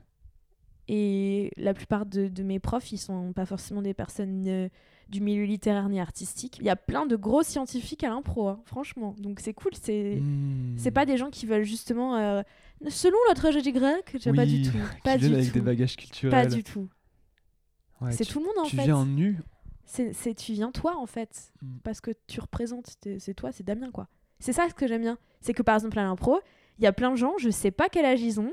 Et 0.88 1.52
la 1.58 1.74
plupart 1.74 2.06
de, 2.06 2.28
de 2.28 2.44
mes 2.44 2.60
profs, 2.60 2.92
ils 2.92 2.98
sont 2.98 3.34
pas 3.34 3.46
forcément 3.46 3.82
des 3.82 3.94
personnes 3.96 4.44
euh, 4.48 4.70
du 5.10 5.20
milieu 5.22 5.44
littéraire 5.44 5.90
ni 5.90 6.00
artistique. 6.00 6.58
Il 6.60 6.66
y 6.66 6.70
a 6.70 6.76
plein 6.76 7.06
de 7.08 7.16
gros 7.16 7.42
scientifiques 7.44 8.04
à 8.04 8.10
l'impro, 8.10 8.48
hein, 8.50 8.62
franchement. 8.66 9.16
Donc 9.18 9.40
c'est 9.40 9.54
cool. 9.54 9.72
C'est 9.82 10.18
Hmm. 10.20 10.76
c'est 10.78 10.92
pas 10.92 11.06
des 11.08 11.18
gens 11.18 11.30
qui 11.32 11.46
veulent 11.48 11.64
justement, 11.64 12.16
euh, 12.18 12.42
selon 12.88 13.18
la 13.30 13.34
tragédie 13.36 13.72
grecque, 13.72 14.16
j'ai 14.20 14.32
pas 14.32 14.46
du 14.46 14.58
Oui, 14.58 14.70
tout. 14.70 14.78
Pas 15.04 15.18
du 15.18 15.26
avec 15.34 15.48
tout. 15.48 15.54
des 15.54 15.62
bagages 15.62 15.96
culturels. 15.96 16.32
Pas 16.32 16.46
du 16.56 16.64
tout. 16.64 16.88
Ouais, 18.02 18.12
c'est 18.12 18.26
tu- 18.26 18.34
tout 18.34 18.40
le 18.40 18.46
monde 18.46 18.58
en 18.60 18.64
Tu 18.68 18.76
fait. 18.76 18.84
viens 18.84 19.06
nu 19.06 19.40
C'est 19.86 20.34
tu 20.36 20.54
viens 20.54 20.72
toi 20.72 20.98
en 20.98 21.06
fait, 21.06 21.52
Mm. 21.62 21.78
parce 21.84 22.02
que 22.02 22.12
tu 22.28 22.40
représentes. 22.42 22.96
t'es- 23.00 23.20
C'est 23.20 23.34
toi, 23.34 23.52
c'est 23.52 23.64
Damien 23.64 23.92
quoi. 23.92 24.08
C'est 24.40 24.52
ça 24.54 24.68
ce 24.70 24.74
que 24.74 24.88
j'aime 24.88 25.02
bien. 25.02 25.18
C'est 25.42 25.54
que 25.54 25.62
par 25.64 25.76
exemple 25.76 25.98
à 26.00 26.04
l'impro, 26.04 26.40
il 26.80 26.84
y 26.84 26.88
a 26.88 26.92
plein 26.94 27.12
de 27.12 27.16
gens, 27.16 27.34
je 27.40 27.50
sais 27.50 27.72
pas 27.72 27.88
quel 27.90 28.04
âge 28.06 28.22
ils 28.22 28.40
ont, 28.40 28.52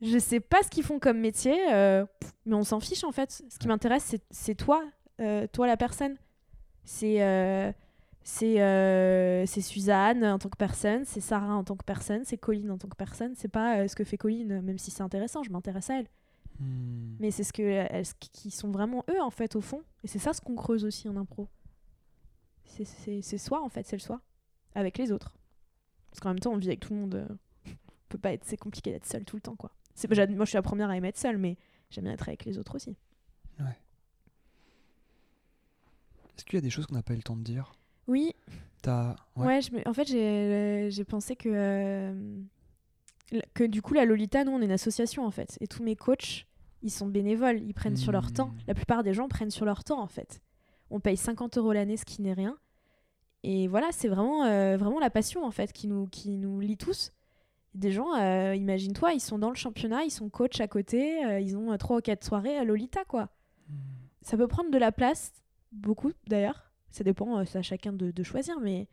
je 0.00 0.18
sais 0.18 0.40
pas 0.40 0.62
ce 0.62 0.68
qu'ils 0.70 0.84
font 0.84 0.98
comme 0.98 1.18
métier, 1.18 1.56
euh, 1.72 2.04
mais 2.46 2.54
on 2.54 2.64
s'en 2.64 2.80
fiche 2.80 3.04
en 3.04 3.12
fait. 3.12 3.30
Ce 3.48 3.58
qui 3.58 3.68
m'intéresse, 3.68 4.16
c'est- 4.30 4.54
toi, 4.54 4.82
euh, 5.20 5.46
toi 5.52 5.66
la 5.66 5.76
personne. 5.76 6.16
C'est 6.84 7.22
euh, 7.22 7.70
c'est 8.22 8.60
euh, 8.62 9.44
c'est 9.46 9.60
Suzanne 9.60 10.24
en 10.24 10.38
tant 10.38 10.48
que 10.48 10.56
personne, 10.56 11.04
c'est 11.04 11.20
Sarah 11.20 11.54
en 11.54 11.64
tant 11.64 11.76
que 11.76 11.84
personne, 11.84 12.24
c'est 12.24 12.38
Colline 12.38 12.70
en 12.70 12.78
tant 12.78 12.88
que 12.88 12.96
personne. 12.96 13.34
C'est 13.36 13.48
pas 13.48 13.86
ce 13.88 13.94
que 13.94 14.04
fait 14.04 14.16
Colline, 14.16 14.60
même 14.62 14.78
si 14.78 14.90
c'est 14.90 15.02
intéressant, 15.02 15.42
je 15.42 15.50
m'intéresse 15.50 15.90
à 15.90 15.98
elle. 16.00 16.06
Hmm. 16.58 17.16
Mais 17.20 17.30
c'est 17.30 17.44
ce 17.44 17.52
que 17.52 17.62
ce 18.04 18.12
qui 18.18 18.50
sont 18.50 18.70
vraiment 18.70 19.04
eux 19.10 19.20
en 19.20 19.30
fait 19.30 19.56
au 19.56 19.60
fond. 19.60 19.82
Et 20.04 20.08
c'est 20.08 20.18
ça 20.18 20.32
ce 20.32 20.40
qu'on 20.40 20.54
creuse 20.56 20.84
aussi 20.84 21.08
en 21.08 21.16
impro. 21.16 21.48
C'est- 22.64 23.38
soi 23.38 23.62
en 23.62 23.68
fait, 23.68 23.86
c'est 23.86 23.96
le 23.96 24.00
soi 24.00 24.20
avec 24.74 24.96
les 24.98 25.12
autres. 25.12 25.32
Parce 26.10 26.20
qu'en 26.20 26.30
même 26.30 26.38
temps 26.38 26.52
on 26.52 26.56
vit 26.58 26.68
avec 26.68 26.80
tout 26.80 26.92
le 26.94 27.00
monde. 27.00 27.28
on 27.66 28.08
peut 28.08 28.18
pas 28.18 28.32
être, 28.32 28.44
c'est 28.44 28.56
compliqué 28.56 28.90
d'être 28.90 29.06
seul 29.06 29.24
tout 29.24 29.36
le 29.36 29.42
temps 29.42 29.56
quoi. 29.56 29.70
Moi 30.34 30.44
je 30.44 30.50
suis 30.50 30.56
la 30.56 30.62
première 30.62 30.90
à 30.90 30.96
aimer 30.96 31.08
être 31.08 31.18
seule, 31.18 31.38
mais 31.38 31.56
j'aime 31.90 32.04
bien 32.04 32.12
être 32.14 32.28
avec 32.28 32.44
les 32.44 32.58
autres 32.58 32.76
aussi. 32.76 32.96
Est-ce 36.36 36.44
qu'il 36.44 36.54
y 36.54 36.58
a 36.58 36.62
des 36.62 36.70
choses 36.70 36.86
qu'on 36.86 36.94
n'a 36.94 37.02
pas 37.02 37.12
eu 37.12 37.16
le 37.16 37.22
temps 37.22 37.36
de 37.36 37.42
dire? 37.42 37.72
Oui, 38.06 38.32
ouais. 39.44 39.60
je 39.60 39.72
me- 39.72 39.86
en 39.86 39.92
fait 39.92 40.06
j'ai 40.08 40.18
euh, 40.24 40.90
j'ai 40.90 41.04
pensé 41.04 41.36
que 41.36 41.48
euh, 41.52 42.40
que 43.54 43.64
du 43.64 43.82
coup 43.82 43.92
la 43.94 44.04
Lolita, 44.04 44.42
nous 44.44 44.52
on 44.52 44.60
est 44.62 44.64
une 44.64 44.70
association 44.72 45.24
en 45.26 45.30
fait, 45.30 45.58
et 45.60 45.66
tous 45.66 45.82
mes 45.82 45.96
coachs 45.96 46.46
ils 46.82 46.90
sont 46.90 47.06
bénévoles, 47.06 47.60
ils 47.62 47.74
prennent 47.74 47.96
sur 47.96 48.10
leur 48.10 48.32
temps. 48.32 48.48
Hmm. 48.48 48.58
La 48.68 48.74
plupart 48.74 49.02
des 49.02 49.12
gens 49.12 49.28
prennent 49.28 49.50
sur 49.50 49.66
leur 49.66 49.84
temps 49.84 50.00
en 50.00 50.06
fait. 50.06 50.40
On 50.90 50.98
paye 50.98 51.16
50 51.18 51.58
euros 51.58 51.72
l'année, 51.74 51.98
ce 51.98 52.06
qui 52.06 52.22
n'est 52.22 52.32
rien. 52.32 52.56
Et 53.42 53.68
voilà, 53.68 53.88
c'est 53.92 54.08
vraiment, 54.08 54.44
euh, 54.44 54.76
vraiment 54.78 54.98
la 54.98 55.10
passion 55.10 55.44
en 55.44 55.50
fait 55.50 55.72
qui 55.74 55.86
nous, 55.88 56.06
qui 56.06 56.38
nous 56.38 56.58
lie 56.58 56.78
tous. 56.78 57.12
Des 57.74 57.92
gens, 57.92 58.14
euh, 58.16 58.54
imagine-toi, 58.54 59.12
ils 59.12 59.20
sont 59.20 59.38
dans 59.38 59.48
le 59.48 59.54
championnat, 59.54 60.02
ils 60.02 60.10
sont 60.10 60.28
coach 60.28 60.60
à 60.60 60.66
côté, 60.66 61.24
euh, 61.24 61.38
ils 61.40 61.56
ont 61.56 61.72
euh, 61.72 61.76
trois 61.76 61.98
ou 61.98 62.00
quatre 62.00 62.24
soirées 62.24 62.56
à 62.56 62.64
Lolita 62.64 63.04
quoi. 63.04 63.28
Hmm. 63.68 63.74
Ça 64.22 64.36
peut 64.36 64.48
prendre 64.48 64.70
de 64.70 64.78
la 64.78 64.90
place, 64.90 65.32
beaucoup 65.70 66.12
d'ailleurs. 66.26 66.72
Ça 66.90 67.04
dépend, 67.04 67.44
c'est 67.44 67.58
à 67.58 67.62
chacun 67.62 67.92
de, 67.92 68.10
de 68.10 68.22
choisir, 68.24 68.58
mais 68.60 68.88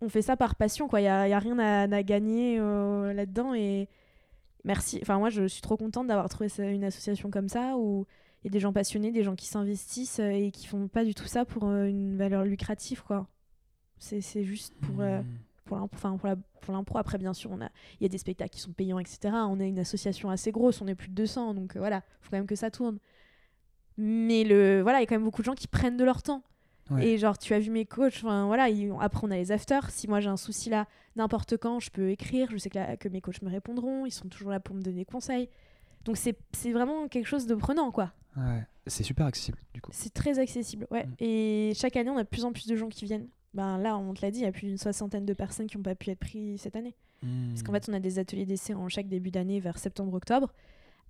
on 0.00 0.08
fait 0.08 0.22
ça 0.22 0.36
par 0.36 0.54
passion 0.54 0.88
quoi. 0.88 1.02
Il 1.02 1.04
y 1.04 1.08
a, 1.08 1.28
y 1.28 1.34
a 1.34 1.38
rien 1.38 1.58
à, 1.58 1.82
à 1.82 2.02
gagner 2.02 2.58
là-dedans 2.58 3.54
et 3.54 3.88
merci. 4.64 4.98
Enfin 5.02 5.18
moi, 5.18 5.28
je 5.28 5.46
suis 5.46 5.60
trop 5.60 5.76
contente 5.76 6.06
d'avoir 6.06 6.30
trouvé 6.30 6.48
une 6.58 6.84
association 6.84 7.30
comme 7.30 7.50
ça 7.50 7.76
où 7.76 8.06
il 8.42 8.46
y 8.46 8.48
a 8.48 8.50
des 8.50 8.60
gens 8.60 8.72
passionnés, 8.72 9.12
des 9.12 9.22
gens 9.22 9.36
qui 9.36 9.46
s'investissent 9.46 10.18
et 10.18 10.50
qui 10.50 10.66
font 10.66 10.88
pas 10.88 11.04
du 11.04 11.14
tout 11.14 11.26
ça 11.26 11.44
pour 11.44 11.64
une 11.64 12.16
valeur 12.16 12.44
lucrative 12.44 13.02
quoi. 13.02 13.28
C'est 13.98 14.44
juste 14.44 14.74
pour 14.80 15.00
euh, 15.00 15.20
Hmm. 15.20 15.24
Pour 15.66 15.76
l'impro. 15.76 15.94
Enfin, 15.96 16.16
pour 16.16 16.28
la- 16.28 16.82
pour 16.82 16.98
après, 16.98 17.18
bien 17.18 17.34
sûr, 17.34 17.50
on 17.52 17.60
a, 17.60 17.68
il 18.00 18.02
y 18.02 18.06
a 18.06 18.08
des 18.08 18.18
spectacles 18.18 18.50
qui 18.50 18.60
sont 18.60 18.72
payants, 18.72 18.98
etc. 18.98 19.18
On 19.48 19.60
est 19.60 19.68
une 19.68 19.78
association 19.78 20.30
assez 20.30 20.50
grosse, 20.50 20.80
on 20.80 20.86
est 20.88 20.94
plus 20.94 21.08
de 21.08 21.14
200, 21.14 21.54
donc 21.54 21.76
euh, 21.76 21.78
voilà, 21.78 22.00
faut 22.20 22.30
quand 22.30 22.38
même 22.38 22.46
que 22.46 22.56
ça 22.56 22.70
tourne. 22.70 22.98
Mais 23.98 24.44
le, 24.44 24.82
voilà, 24.82 24.98
il 24.98 25.02
y 25.02 25.04
a 25.04 25.06
quand 25.06 25.14
même 25.14 25.24
beaucoup 25.24 25.42
de 25.42 25.46
gens 25.46 25.54
qui 25.54 25.68
prennent 25.68 25.96
de 25.96 26.04
leur 26.04 26.22
temps. 26.22 26.42
Ouais. 26.90 27.06
Et 27.06 27.18
genre, 27.18 27.36
tu 27.38 27.52
as 27.54 27.58
vu 27.58 27.70
mes 27.70 27.84
coachs, 27.84 28.14
enfin 28.16 28.46
voilà, 28.46 28.68
ils- 28.68 28.92
après 29.00 29.20
on 29.26 29.30
a 29.30 29.36
les 29.36 29.50
afters. 29.52 29.90
Si 29.90 30.06
moi 30.06 30.20
j'ai 30.20 30.28
un 30.28 30.36
souci 30.36 30.70
là, 30.70 30.86
n'importe 31.16 31.56
quand, 31.56 31.80
je 31.80 31.90
peux 31.90 32.10
écrire. 32.10 32.48
Je 32.50 32.58
sais 32.58 32.70
que, 32.70 32.96
que 32.96 33.08
mes 33.08 33.20
coachs 33.20 33.42
me 33.42 33.50
répondront, 33.50 34.06
ils 34.06 34.12
sont 34.12 34.28
toujours 34.28 34.50
là 34.50 34.60
pour 34.60 34.74
me 34.76 34.82
donner 34.82 35.04
conseils. 35.04 35.48
Donc 36.04 36.16
c'est 36.16 36.36
c'est 36.52 36.70
vraiment 36.72 37.08
quelque 37.08 37.26
chose 37.26 37.46
de 37.46 37.54
prenant, 37.56 37.90
quoi. 37.90 38.12
Ouais. 38.36 38.64
C'est 38.86 39.02
super 39.02 39.26
accessible, 39.26 39.58
du 39.74 39.80
coup. 39.80 39.90
C'est 39.92 40.12
très 40.14 40.38
accessible, 40.38 40.86
ouais. 40.92 41.06
Mm. 41.06 41.14
Et 41.18 41.72
chaque 41.74 41.96
année, 41.96 42.10
on 42.10 42.18
a 42.18 42.22
de 42.22 42.28
plus 42.28 42.44
en 42.44 42.52
plus 42.52 42.66
de 42.68 42.76
gens 42.76 42.88
qui 42.88 43.04
viennent. 43.04 43.26
Ben 43.54 43.78
là, 43.78 43.96
on 43.96 44.12
te 44.14 44.20
l'a 44.22 44.30
dit, 44.30 44.40
il 44.40 44.44
y 44.44 44.46
a 44.46 44.52
plus 44.52 44.66
d'une 44.66 44.78
soixantaine 44.78 45.24
de 45.24 45.32
personnes 45.32 45.66
qui 45.66 45.76
n'ont 45.76 45.82
pas 45.82 45.94
pu 45.94 46.10
être 46.10 46.18
prises 46.18 46.60
cette 46.60 46.76
année. 46.76 46.94
Parce 47.48 47.62
qu'en 47.62 47.72
fait, 47.72 47.88
on 47.88 47.94
a 47.94 48.00
des 48.00 48.18
ateliers 48.18 48.44
d'essai 48.46 48.74
en 48.74 48.88
chaque 48.88 49.08
début 49.08 49.30
d'année 49.30 49.58
vers 49.58 49.78
septembre-octobre. 49.78 50.52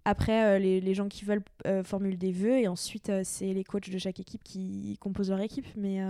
Après, 0.05 0.45
euh, 0.45 0.59
les, 0.61 0.81
les 0.81 0.95
gens 0.95 1.09
qui 1.09 1.25
veulent 1.25 1.43
euh, 1.67 1.83
formulent 1.83 2.17
des 2.17 2.31
vœux 2.31 2.59
et 2.61 2.69
ensuite, 2.69 3.11
euh, 3.11 3.23
c'est 3.25 3.53
les 3.53 3.65
coachs 3.65 3.91
de 3.91 3.99
chaque 3.99 4.21
équipe 4.21 4.45
qui 4.45 4.97
composent 5.01 5.31
leur 5.31 5.41
équipe. 5.41 5.67
Mais 5.77 6.01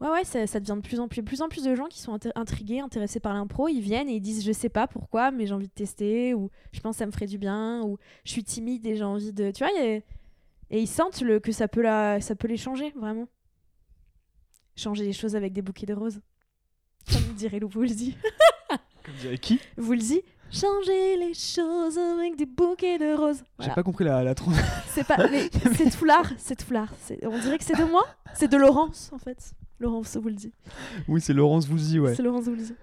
ouais, 0.00 0.08
ouais, 0.08 0.24
ça, 0.24 0.46
ça 0.46 0.60
devient 0.60 0.76
de 0.76 0.86
plus 0.86 0.98
en 0.98 1.06
plus, 1.06 1.22
plus 1.22 1.42
en 1.42 1.48
plus 1.48 1.62
de 1.64 1.74
gens 1.74 1.86
qui 1.86 2.00
sont 2.00 2.18
intrigués, 2.34 2.80
intéressés 2.80 3.20
par 3.20 3.34
l'impro. 3.34 3.68
Ils 3.68 3.82
viennent 3.82 4.08
et 4.08 4.14
ils 4.14 4.20
disent 4.20 4.44
Je 4.44 4.52
sais 4.52 4.70
pas 4.70 4.86
pourquoi, 4.86 5.30
mais 5.30 5.46
j'ai 5.46 5.52
envie 5.54 5.68
de 5.68 5.72
tester, 5.72 6.32
ou 6.32 6.50
je 6.72 6.80
pense 6.80 6.96
que 6.96 7.00
ça 7.00 7.06
me 7.06 7.12
ferait 7.12 7.26
du 7.26 7.36
bien, 7.38 7.82
ou 7.82 7.98
je 8.24 8.30
suis 8.32 8.44
timide 8.44 8.86
et 8.86 8.96
j'ai 8.96 9.04
envie 9.04 9.32
de. 9.32 9.50
Tu 9.50 9.62
vois, 9.62 9.72
et, 9.82 10.02
et 10.70 10.80
ils 10.80 10.88
sentent 10.88 11.20
le, 11.20 11.40
que 11.40 11.52
ça 11.52 11.68
peut, 11.68 11.82
la, 11.82 12.20
ça 12.22 12.34
peut 12.34 12.48
les 12.48 12.56
changer, 12.56 12.92
vraiment. 12.96 13.28
Changer 14.76 15.04
les 15.04 15.12
choses 15.12 15.36
avec 15.36 15.52
des 15.52 15.62
bouquets 15.62 15.86
de 15.86 15.94
roses. 15.94 16.20
Comme 17.10 17.34
dirait 17.36 17.58
Lou 17.58 17.70
Woolsey. 17.74 18.14
Comme 19.04 19.14
dirait 19.20 19.38
qui? 19.38 19.60
Woolsey, 19.76 20.24
changer 20.50 21.16
les 21.18 21.34
choses 21.34 21.98
avec 21.98 22.36
des 22.36 22.46
bouquets 22.46 22.98
de 22.98 23.14
roses. 23.14 23.42
J'ai 23.60 23.70
pas 23.70 23.82
compris 23.82 24.04
la, 24.04 24.22
la 24.24 24.34
tronche. 24.34 24.56
C'est 24.88 25.06
pas, 25.06 25.28
mais 25.28 25.50
c'est 25.76 25.90
tout 25.90 26.04
l'art, 26.04 26.32
c'est. 26.38 26.58
C'est- 27.02 27.26
On 27.26 27.38
dirait 27.38 27.58
que 27.58 27.64
c'est 27.64 27.76
de 27.76 27.84
moi, 27.84 28.06
c'est 28.32 28.48
de 28.50 28.56
Laurence 28.56 29.10
en 29.12 29.18
fait. 29.18 29.52
Laurence 29.80 30.14
Woolsey. 30.14 30.52
oui, 31.08 31.20
c'est 31.20 31.32
Laurence 31.32 31.66
Voulzy, 31.66 31.98
ouais. 31.98 32.14
C'est 32.14 32.22
Laurence 32.22 32.46
Woolsey. 32.46 32.74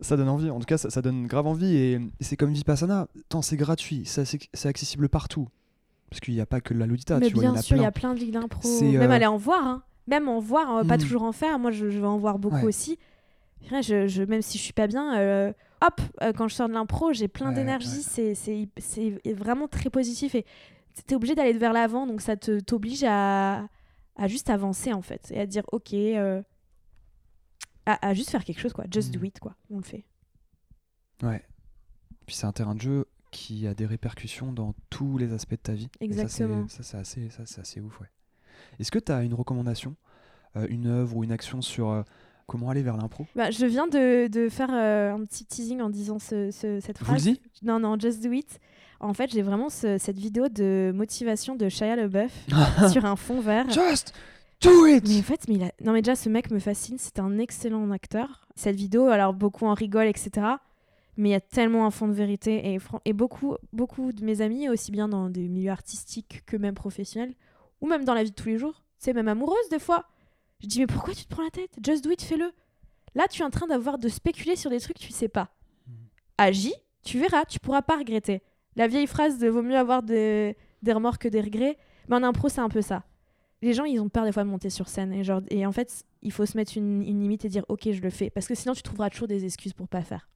Ça 0.00 0.16
donne 0.16 0.28
envie. 0.28 0.50
En 0.50 0.58
tout 0.58 0.66
cas, 0.66 0.76
ça, 0.76 0.90
ça 0.90 1.00
donne 1.00 1.26
grave 1.26 1.46
envie. 1.46 1.74
Et, 1.76 2.00
c'est 2.20 2.36
comme 2.36 2.52
Vipassana. 2.52 3.06
Tant 3.28 3.40
c'est 3.40 3.56
gratuit, 3.56 4.04
ça, 4.04 4.24
c'est 4.24 4.68
accessible 4.68 5.08
partout. 5.08 5.48
Parce 6.10 6.20
qu'il 6.20 6.34
n'y 6.34 6.40
a 6.40 6.46
pas 6.46 6.60
que 6.60 6.74
la 6.74 6.86
Ludita, 6.86 7.18
mais 7.18 7.28
tu 7.28 7.34
vois, 7.34 7.44
il 7.44 7.46
y 7.46 7.48
en 7.48 7.52
bien 7.52 7.60
a 7.60 7.62
sûr, 7.62 7.76
il 7.76 7.82
y 7.82 7.86
a 7.86 7.92
plein 7.92 8.14
de 8.14 8.18
ligues 8.20 8.32
d'impro. 8.32 8.68
Même 8.82 9.10
euh, 9.10 9.14
aller 9.14 9.26
en 9.26 9.36
voir, 9.36 9.64
hein. 9.64 9.82
Même 10.06 10.28
en 10.28 10.38
voir, 10.38 10.70
hein, 10.70 10.84
pas 10.84 10.96
Mm. 10.96 11.00
toujours 11.00 11.22
en 11.22 11.32
faire. 11.32 11.58
Moi, 11.58 11.70
je, 11.72 11.90
je 11.90 11.98
vais 11.98 12.06
en 12.06 12.18
voir 12.18 12.38
beaucoup 12.38 12.56
Ouais. 12.56 12.64
aussi. 12.64 12.98
Vrai, 13.68 13.82
Je, 13.82 14.06
je- 14.06 14.22
même 14.22 14.42
si 14.42 14.58
je 14.58 14.62
suis 14.62 14.72
pas 14.72 14.86
bien, 14.86 15.18
euh, 15.18 15.52
hop, 15.82 16.00
euh, 16.22 16.32
quand 16.32 16.46
je 16.48 16.54
sors 16.54 16.68
de 16.68 16.74
l'impro, 16.74 17.12
j'ai 17.12 17.26
plein 17.28 17.48
Ouais, 17.48 17.54
d'énergie. 17.54 18.04
ouais. 18.18 18.34
C'est- 18.34 19.32
vraiment 19.34 19.66
très 19.66 19.90
positif. 19.90 20.34
Et 20.36 20.44
t'es 21.06 21.14
obligé 21.16 21.34
d'aller 21.34 21.52
vers 21.54 21.72
l'avant, 21.72 22.06
donc 22.06 22.20
ça 22.20 22.36
t'oblige 22.36 23.02
à, 23.04 23.66
à 24.16 24.28
juste 24.28 24.48
avancer 24.50 24.92
en 24.92 25.02
fait. 25.02 25.30
Et 25.32 25.40
à 25.40 25.46
dire, 25.46 25.64
ok, 25.72 25.92
euh, 25.94 26.40
à, 27.86 28.08
à 28.08 28.14
juste 28.14 28.30
faire 28.30 28.44
quelque 28.44 28.60
chose, 28.60 28.72
quoi. 28.72 28.84
Just 28.90 29.14
Mm. 29.14 29.18
do 29.18 29.24
it, 29.24 29.40
quoi. 29.40 29.54
On 29.70 29.78
le 29.78 29.82
fait. 29.84 30.04
Ouais. 31.22 31.42
Puis 32.26 32.34
c'est 32.36 32.46
un 32.46 32.52
terrain 32.52 32.74
de 32.74 32.80
jeu 32.80 33.06
qui 33.32 33.66
a 33.66 33.74
des 33.74 33.86
répercussions 33.86 34.52
dans 34.52 34.74
tous 34.90 35.18
les 35.18 35.32
aspects 35.32 35.52
de 35.52 35.56
ta 35.56 35.72
vie. 35.74 35.88
Et 36.00 36.04
Exactement. 36.04 36.68
Ça, 36.68 36.82
c'est 36.82 36.96
assez, 36.96 37.30
ça, 37.30 37.44
c'est 37.46 37.60
assez 37.60 37.80
ouf, 37.80 38.00
ouais. 38.00 38.08
Est-ce 38.80 38.90
que 38.90 38.98
tu 38.98 39.12
as 39.12 39.22
une 39.22 39.34
recommandation, 39.34 39.94
euh, 40.56 40.66
une 40.70 40.86
œuvre 40.86 41.16
ou 41.16 41.24
une 41.24 41.32
action 41.32 41.62
sur 41.62 41.90
euh, 41.90 42.02
comment 42.46 42.70
aller 42.70 42.82
vers 42.82 42.96
l'impro? 42.96 43.26
Bah, 43.34 43.50
je 43.50 43.66
viens 43.66 43.86
de, 43.86 44.28
de 44.28 44.48
faire 44.48 44.70
euh, 44.72 45.12
un 45.14 45.24
petit 45.24 45.44
teasing 45.44 45.80
en 45.80 45.90
disant 45.90 46.18
ce- 46.18 46.50
ce- 46.50 46.80
cette 46.80 46.98
phrase. 46.98 47.26
Vous 47.28 47.34
Non, 47.62 47.78
non, 47.80 47.98
Just 47.98 48.22
Do 48.22 48.32
It. 48.32 48.60
En 49.00 49.12
fait, 49.14 49.30
j'ai 49.30 49.42
vraiment 49.42 49.68
ce- 49.68 49.98
cette 49.98 50.18
vidéo 50.18 50.48
de 50.48 50.92
motivation 50.94 51.54
de 51.56 51.68
Shia 51.68 51.96
LaBeouf 51.96 52.32
sur 52.92 53.04
un 53.04 53.16
fond 53.16 53.40
vert. 53.40 53.68
Just 53.70 54.14
do 54.62 54.86
it 54.86 55.06
Mais 55.06 55.18
en 55.18 55.22
fait, 55.22 55.48
mais 55.48 55.54
il 55.56 55.62
a- 55.64 55.72
non, 55.84 55.92
mais 55.92 56.00
déjà, 56.02 56.16
ce 56.16 56.28
mec 56.28 56.50
me 56.50 56.58
fascine. 56.58 56.96
C'est 56.98 57.18
un 57.18 57.38
excellent 57.38 57.90
acteur. 57.90 58.46
Cette 58.54 58.76
vidéo, 58.76 59.08
alors 59.08 59.34
beaucoup 59.34 59.66
en 59.66 59.74
rigolent, 59.74 60.08
etc. 60.08 60.30
mais 61.18 61.28
il 61.28 61.32
y 61.32 61.34
a 61.34 61.40
tellement 61.40 61.84
un 61.86 61.90
fond 61.90 62.08
de 62.08 62.14
vérité. 62.14 62.72
Et, 62.74 62.78
et 63.04 63.12
beaucoup, 63.12 63.56
beaucoup 63.74 64.12
de 64.12 64.24
mes 64.24 64.40
amis, 64.40 64.68
aussi 64.70 64.92
bien 64.92 65.08
dans 65.08 65.28
des 65.28 65.46
milieux 65.48 65.70
artistiques 65.70 66.42
que 66.46 66.56
même 66.56 66.74
professionnels, 66.74 67.34
ou 67.86 67.88
même 67.88 68.04
dans 68.04 68.14
la 68.14 68.24
vie 68.24 68.30
de 68.30 68.34
tous 68.34 68.48
les 68.48 68.58
jours, 68.58 68.82
tu 68.98 69.04
sais, 69.04 69.12
même 69.12 69.28
amoureuse 69.28 69.68
des 69.70 69.78
fois, 69.78 70.06
je 70.60 70.66
dis, 70.66 70.80
mais 70.80 70.86
pourquoi 70.86 71.14
tu 71.14 71.24
te 71.24 71.28
prends 71.28 71.44
la 71.44 71.50
tête? 71.50 71.70
Just 71.84 72.02
do 72.02 72.10
it, 72.10 72.20
fais-le. 72.20 72.52
Là, 73.14 73.26
tu 73.28 73.42
es 73.42 73.44
en 73.44 73.50
train 73.50 73.66
d'avoir 73.66 73.98
de 73.98 74.08
spéculer 74.08 74.56
sur 74.56 74.70
des 74.70 74.80
trucs 74.80 74.98
que 74.98 75.02
tu 75.02 75.12
sais 75.12 75.28
pas. 75.28 75.54
Agis, 76.36 76.74
tu 77.02 77.18
verras, 77.18 77.44
tu 77.44 77.58
pourras 77.60 77.82
pas 77.82 77.96
regretter. 77.96 78.42
La 78.74 78.88
vieille 78.88 79.06
phrase 79.06 79.38
de 79.38 79.48
vaut 79.48 79.62
mieux 79.62 79.76
avoir 79.76 80.02
des, 80.02 80.56
des 80.82 80.92
remords 80.92 81.18
que 81.18 81.28
des 81.28 81.40
regrets, 81.40 81.78
mais 82.08 82.16
en 82.16 82.22
impro, 82.22 82.48
c'est 82.48 82.60
un 82.60 82.68
peu 82.68 82.82
ça. 82.82 83.04
Les 83.62 83.72
gens, 83.72 83.84
ils 83.84 84.00
ont 84.00 84.08
peur 84.08 84.24
des 84.24 84.32
fois 84.32 84.44
de 84.44 84.48
monter 84.48 84.68
sur 84.68 84.88
scène. 84.88 85.12
Et, 85.12 85.24
genre, 85.24 85.40
et 85.48 85.64
en 85.64 85.72
fait, 85.72 86.04
il 86.22 86.32
faut 86.32 86.44
se 86.44 86.56
mettre 86.56 86.76
une, 86.76 87.02
une 87.02 87.22
limite 87.22 87.44
et 87.44 87.48
dire, 87.48 87.64
ok, 87.68 87.90
je 87.90 88.00
le 88.00 88.10
fais. 88.10 88.28
Parce 88.28 88.46
que 88.46 88.54
sinon, 88.54 88.74
tu 88.74 88.82
trouveras 88.82 89.08
toujours 89.08 89.28
des 89.28 89.44
excuses 89.44 89.72
pour 89.72 89.88
pas 89.88 90.02
faire. 90.02 90.28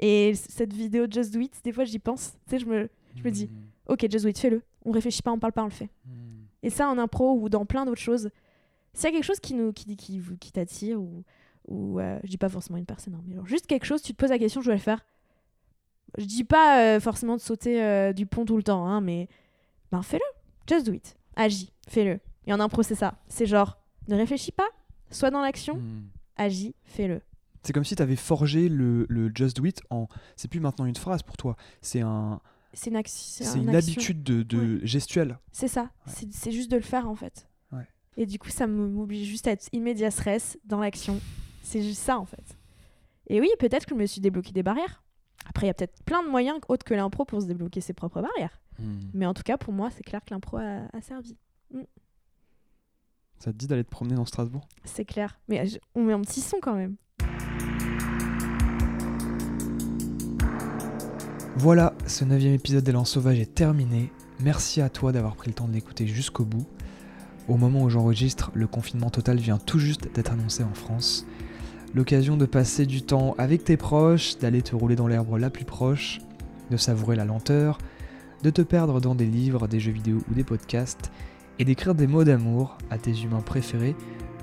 Et 0.00 0.34
cette 0.34 0.72
vidéo 0.74 1.06
Just 1.10 1.32
Do 1.32 1.40
It, 1.40 1.60
des 1.64 1.72
fois, 1.72 1.84
j'y 1.84 1.98
pense. 1.98 2.32
Tu 2.46 2.50
sais, 2.50 2.58
je 2.58 2.66
me, 2.66 2.90
je 3.16 3.22
me 3.22 3.30
dis, 3.30 3.50
ok, 3.86 4.06
Just 4.10 4.24
Do 4.24 4.30
It, 4.30 4.38
fais-le. 4.38 4.62
On 4.84 4.90
réfléchit 4.90 5.22
pas, 5.22 5.32
on 5.32 5.38
parle 5.38 5.52
pas, 5.52 5.62
on 5.62 5.68
le 5.68 5.70
fait. 5.70 5.88
Et 6.68 6.70
ça, 6.70 6.86
en 6.86 6.98
impro 6.98 7.32
ou 7.40 7.48
dans 7.48 7.64
plein 7.64 7.86
d'autres 7.86 8.00
choses, 8.02 8.28
s'il 8.92 9.04
y 9.04 9.06
a 9.08 9.12
quelque 9.12 9.24
chose 9.24 9.40
qui, 9.40 9.54
nous, 9.54 9.72
qui, 9.72 9.96
qui, 9.96 10.18
vous- 10.18 10.36
qui 10.36 10.52
t'attire, 10.52 11.00
ou, 11.00 11.24
ou 11.66 11.98
euh, 11.98 12.18
je 12.24 12.28
dis 12.28 12.36
pas 12.36 12.50
forcément 12.50 12.76
une 12.76 12.84
personne, 12.84 13.14
hein, 13.14 13.22
mais 13.26 13.36
genre 13.36 13.46
juste 13.46 13.66
quelque 13.66 13.86
chose, 13.86 14.02
tu 14.02 14.12
te 14.12 14.18
poses 14.18 14.28
la 14.28 14.38
question, 14.38 14.60
je 14.60 14.66
vais 14.68 14.76
le 14.76 14.82
faire. 14.82 15.02
Je 16.18 16.26
dis 16.26 16.44
pas 16.44 16.82
euh, 16.82 17.00
forcément 17.00 17.36
de 17.36 17.40
sauter 17.40 17.82
euh, 17.82 18.12
du 18.12 18.26
pont 18.26 18.44
tout 18.44 18.58
le 18.58 18.62
temps, 18.62 18.86
hein, 18.86 19.00
mais 19.00 19.28
ben 19.90 20.02
fais-le. 20.02 20.24
Just 20.68 20.84
do 20.84 20.92
it. 20.92 21.16
Agis, 21.36 21.72
fais-le. 21.88 22.20
Et 22.46 22.52
en 22.52 22.60
impro, 22.60 22.82
c'est 22.82 22.94
ça. 22.94 23.14
C'est 23.28 23.46
genre, 23.46 23.78
ne 24.08 24.16
réfléchis 24.16 24.52
pas, 24.52 24.68
sois 25.10 25.30
dans 25.30 25.40
l'action, 25.40 25.76
Hmm. 25.76 26.02
agis, 26.36 26.74
fais-le. 26.84 27.22
C'est 27.62 27.72
comme 27.72 27.84
si 27.84 27.96
tu 27.96 28.02
avais 28.02 28.16
forgé 28.16 28.68
le, 28.68 29.06
le 29.08 29.30
Just 29.34 29.56
Do 29.56 29.64
It 29.64 29.80
en. 29.88 30.06
C'est 30.36 30.48
plus 30.48 30.60
maintenant 30.60 30.84
une 30.84 30.96
phrase 30.96 31.22
pour 31.22 31.38
toi, 31.38 31.56
c'est 31.80 32.02
un, 32.02 32.40
C'est 32.72 32.90
une, 32.90 32.96
un 32.96 33.74
habitude 33.74 34.22
de, 34.22 34.42
de 34.42 34.84
gestuelle. 34.84 35.38
C'est 35.52 35.68
ça. 35.68 35.90
Ouais. 36.06 36.12
C'est- 36.30 36.50
juste 36.52 36.70
de 36.70 36.76
le 36.76 36.82
faire 36.82 37.08
en 37.08 37.14
fait. 37.14 37.48
Ouais. 37.72 37.86
Et 38.16 38.26
du 38.26 38.38
coup, 38.38 38.50
ça 38.50 38.66
m'oblige 38.66 39.26
juste 39.26 39.46
à 39.48 39.52
être 39.52 39.68
immédiat 39.72 40.10
stress 40.10 40.58
dans 40.64 40.78
l'action. 40.80 41.20
C'est 41.62 41.82
juste 41.82 42.00
ça 42.02 42.18
en 42.18 42.24
fait. 42.26 42.56
Et 43.28 43.40
oui, 43.40 43.48
peut-être 43.58 43.84
que 43.86 43.94
je 43.94 44.00
me 44.00 44.06
suis 44.06 44.20
débloqué 44.20 44.52
des 44.52 44.62
barrières. 44.62 45.02
Après, 45.46 45.66
il 45.66 45.68
y 45.68 45.70
a 45.70 45.74
peut-être 45.74 46.02
plein 46.04 46.22
de 46.22 46.28
moyens 46.28 46.58
autres 46.68 46.84
que 46.84 46.94
l'impro 46.94 47.24
pour 47.24 47.40
se 47.40 47.46
débloquer 47.46 47.80
ses 47.80 47.92
propres 47.94 48.20
barrières. 48.20 48.60
Mais 49.12 49.26
en 49.26 49.34
tout 49.34 49.42
cas, 49.42 49.56
pour 49.58 49.72
moi, 49.72 49.90
c'est 49.90 50.02
clair 50.04 50.24
que 50.24 50.32
l'impro 50.32 50.56
a, 50.58 50.88
a 50.92 51.00
servi. 51.00 51.36
Ça 53.38 53.52
te 53.52 53.56
dit 53.56 53.66
d'aller 53.66 53.84
te 53.84 53.90
promener 53.90 54.14
dans 54.16 54.24
Strasbourg? 54.24 54.66
C'est 54.84 55.04
clair. 55.04 55.38
Mais 55.48 55.66
je- 55.66 55.78
on 55.94 56.02
met 56.04 56.12
un 56.12 56.20
petit 56.22 56.40
son 56.40 56.58
quand 56.60 56.74
même. 56.74 56.96
Voilà, 61.60 61.92
ce 62.06 62.24
neuvième 62.24 62.54
épisode 62.54 62.84
d'Élan 62.84 63.04
Sauvage 63.04 63.40
est 63.40 63.52
terminé. 63.52 64.12
Merci 64.38 64.80
à 64.80 64.88
toi 64.88 65.10
d'avoir 65.10 65.34
pris 65.34 65.48
le 65.48 65.54
temps 65.54 65.66
de 65.66 65.72
l'écouter 65.72 66.06
jusqu'au 66.06 66.44
bout. 66.44 66.64
Au 67.48 67.56
moment 67.56 67.82
où 67.82 67.90
j'enregistre, 67.90 68.52
le 68.54 68.68
confinement 68.68 69.10
total 69.10 69.38
vient 69.38 69.58
tout 69.58 69.80
juste 69.80 70.08
d'être 70.14 70.30
annoncé 70.30 70.62
en 70.62 70.72
France. 70.72 71.26
L'occasion 71.96 72.36
de 72.36 72.46
passer 72.46 72.86
du 72.86 73.02
temps 73.02 73.34
avec 73.38 73.64
tes 73.64 73.76
proches, 73.76 74.38
d'aller 74.38 74.62
te 74.62 74.76
rouler 74.76 74.94
dans 74.94 75.08
l'herbe 75.08 75.36
la 75.36 75.50
plus 75.50 75.64
proche, 75.64 76.20
de 76.70 76.76
savourer 76.76 77.16
la 77.16 77.24
lenteur, 77.24 77.78
de 78.44 78.50
te 78.50 78.62
perdre 78.62 79.00
dans 79.00 79.16
des 79.16 79.26
livres, 79.26 79.66
des 79.66 79.80
jeux 79.80 79.90
vidéo 79.90 80.18
ou 80.30 80.34
des 80.34 80.44
podcasts, 80.44 81.10
et 81.58 81.64
d'écrire 81.64 81.96
des 81.96 82.06
mots 82.06 82.22
d'amour 82.22 82.78
à 82.88 82.98
tes 82.98 83.20
humains 83.24 83.40
préférés 83.40 83.96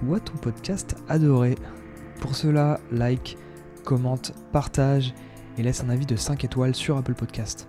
ou 0.06 0.16
à 0.16 0.20
ton 0.20 0.36
podcast 0.36 0.98
adoré. 1.08 1.56
Pour 2.20 2.36
cela, 2.36 2.82
like, 2.92 3.38
commente, 3.86 4.34
partage 4.52 5.14
et 5.58 5.64
laisse 5.64 5.84
un 5.84 5.90
avis 5.90 6.06
de 6.06 6.16
5 6.16 6.44
étoiles 6.44 6.76
sur 6.76 6.98
Apple 6.98 7.14
Podcast. 7.14 7.68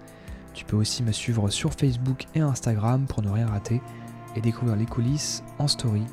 Tu 0.55 0.65
peux 0.65 0.77
aussi 0.77 1.03
me 1.03 1.13
suivre 1.13 1.51
sur 1.51 1.73
Facebook 1.73 2.25
et 2.35 2.41
Instagram 2.41 3.07
pour 3.07 3.23
ne 3.23 3.31
rien 3.31 3.47
rater 3.47 3.81
et 4.35 4.41
découvrir 4.41 4.77
les 4.77 4.87
coulisses 4.87 5.43
en 5.59 5.69
story. 5.69 6.05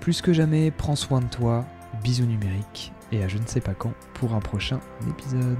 Plus 0.00 0.22
que 0.22 0.32
jamais, 0.32 0.70
prends 0.70 0.96
soin 0.96 1.20
de 1.20 1.28
toi, 1.28 1.64
bisous 2.02 2.26
numériques 2.26 2.92
et 3.12 3.22
à 3.22 3.28
je 3.28 3.38
ne 3.38 3.46
sais 3.46 3.60
pas 3.60 3.74
quand 3.74 3.92
pour 4.14 4.34
un 4.34 4.40
prochain 4.40 4.80
épisode. 5.08 5.58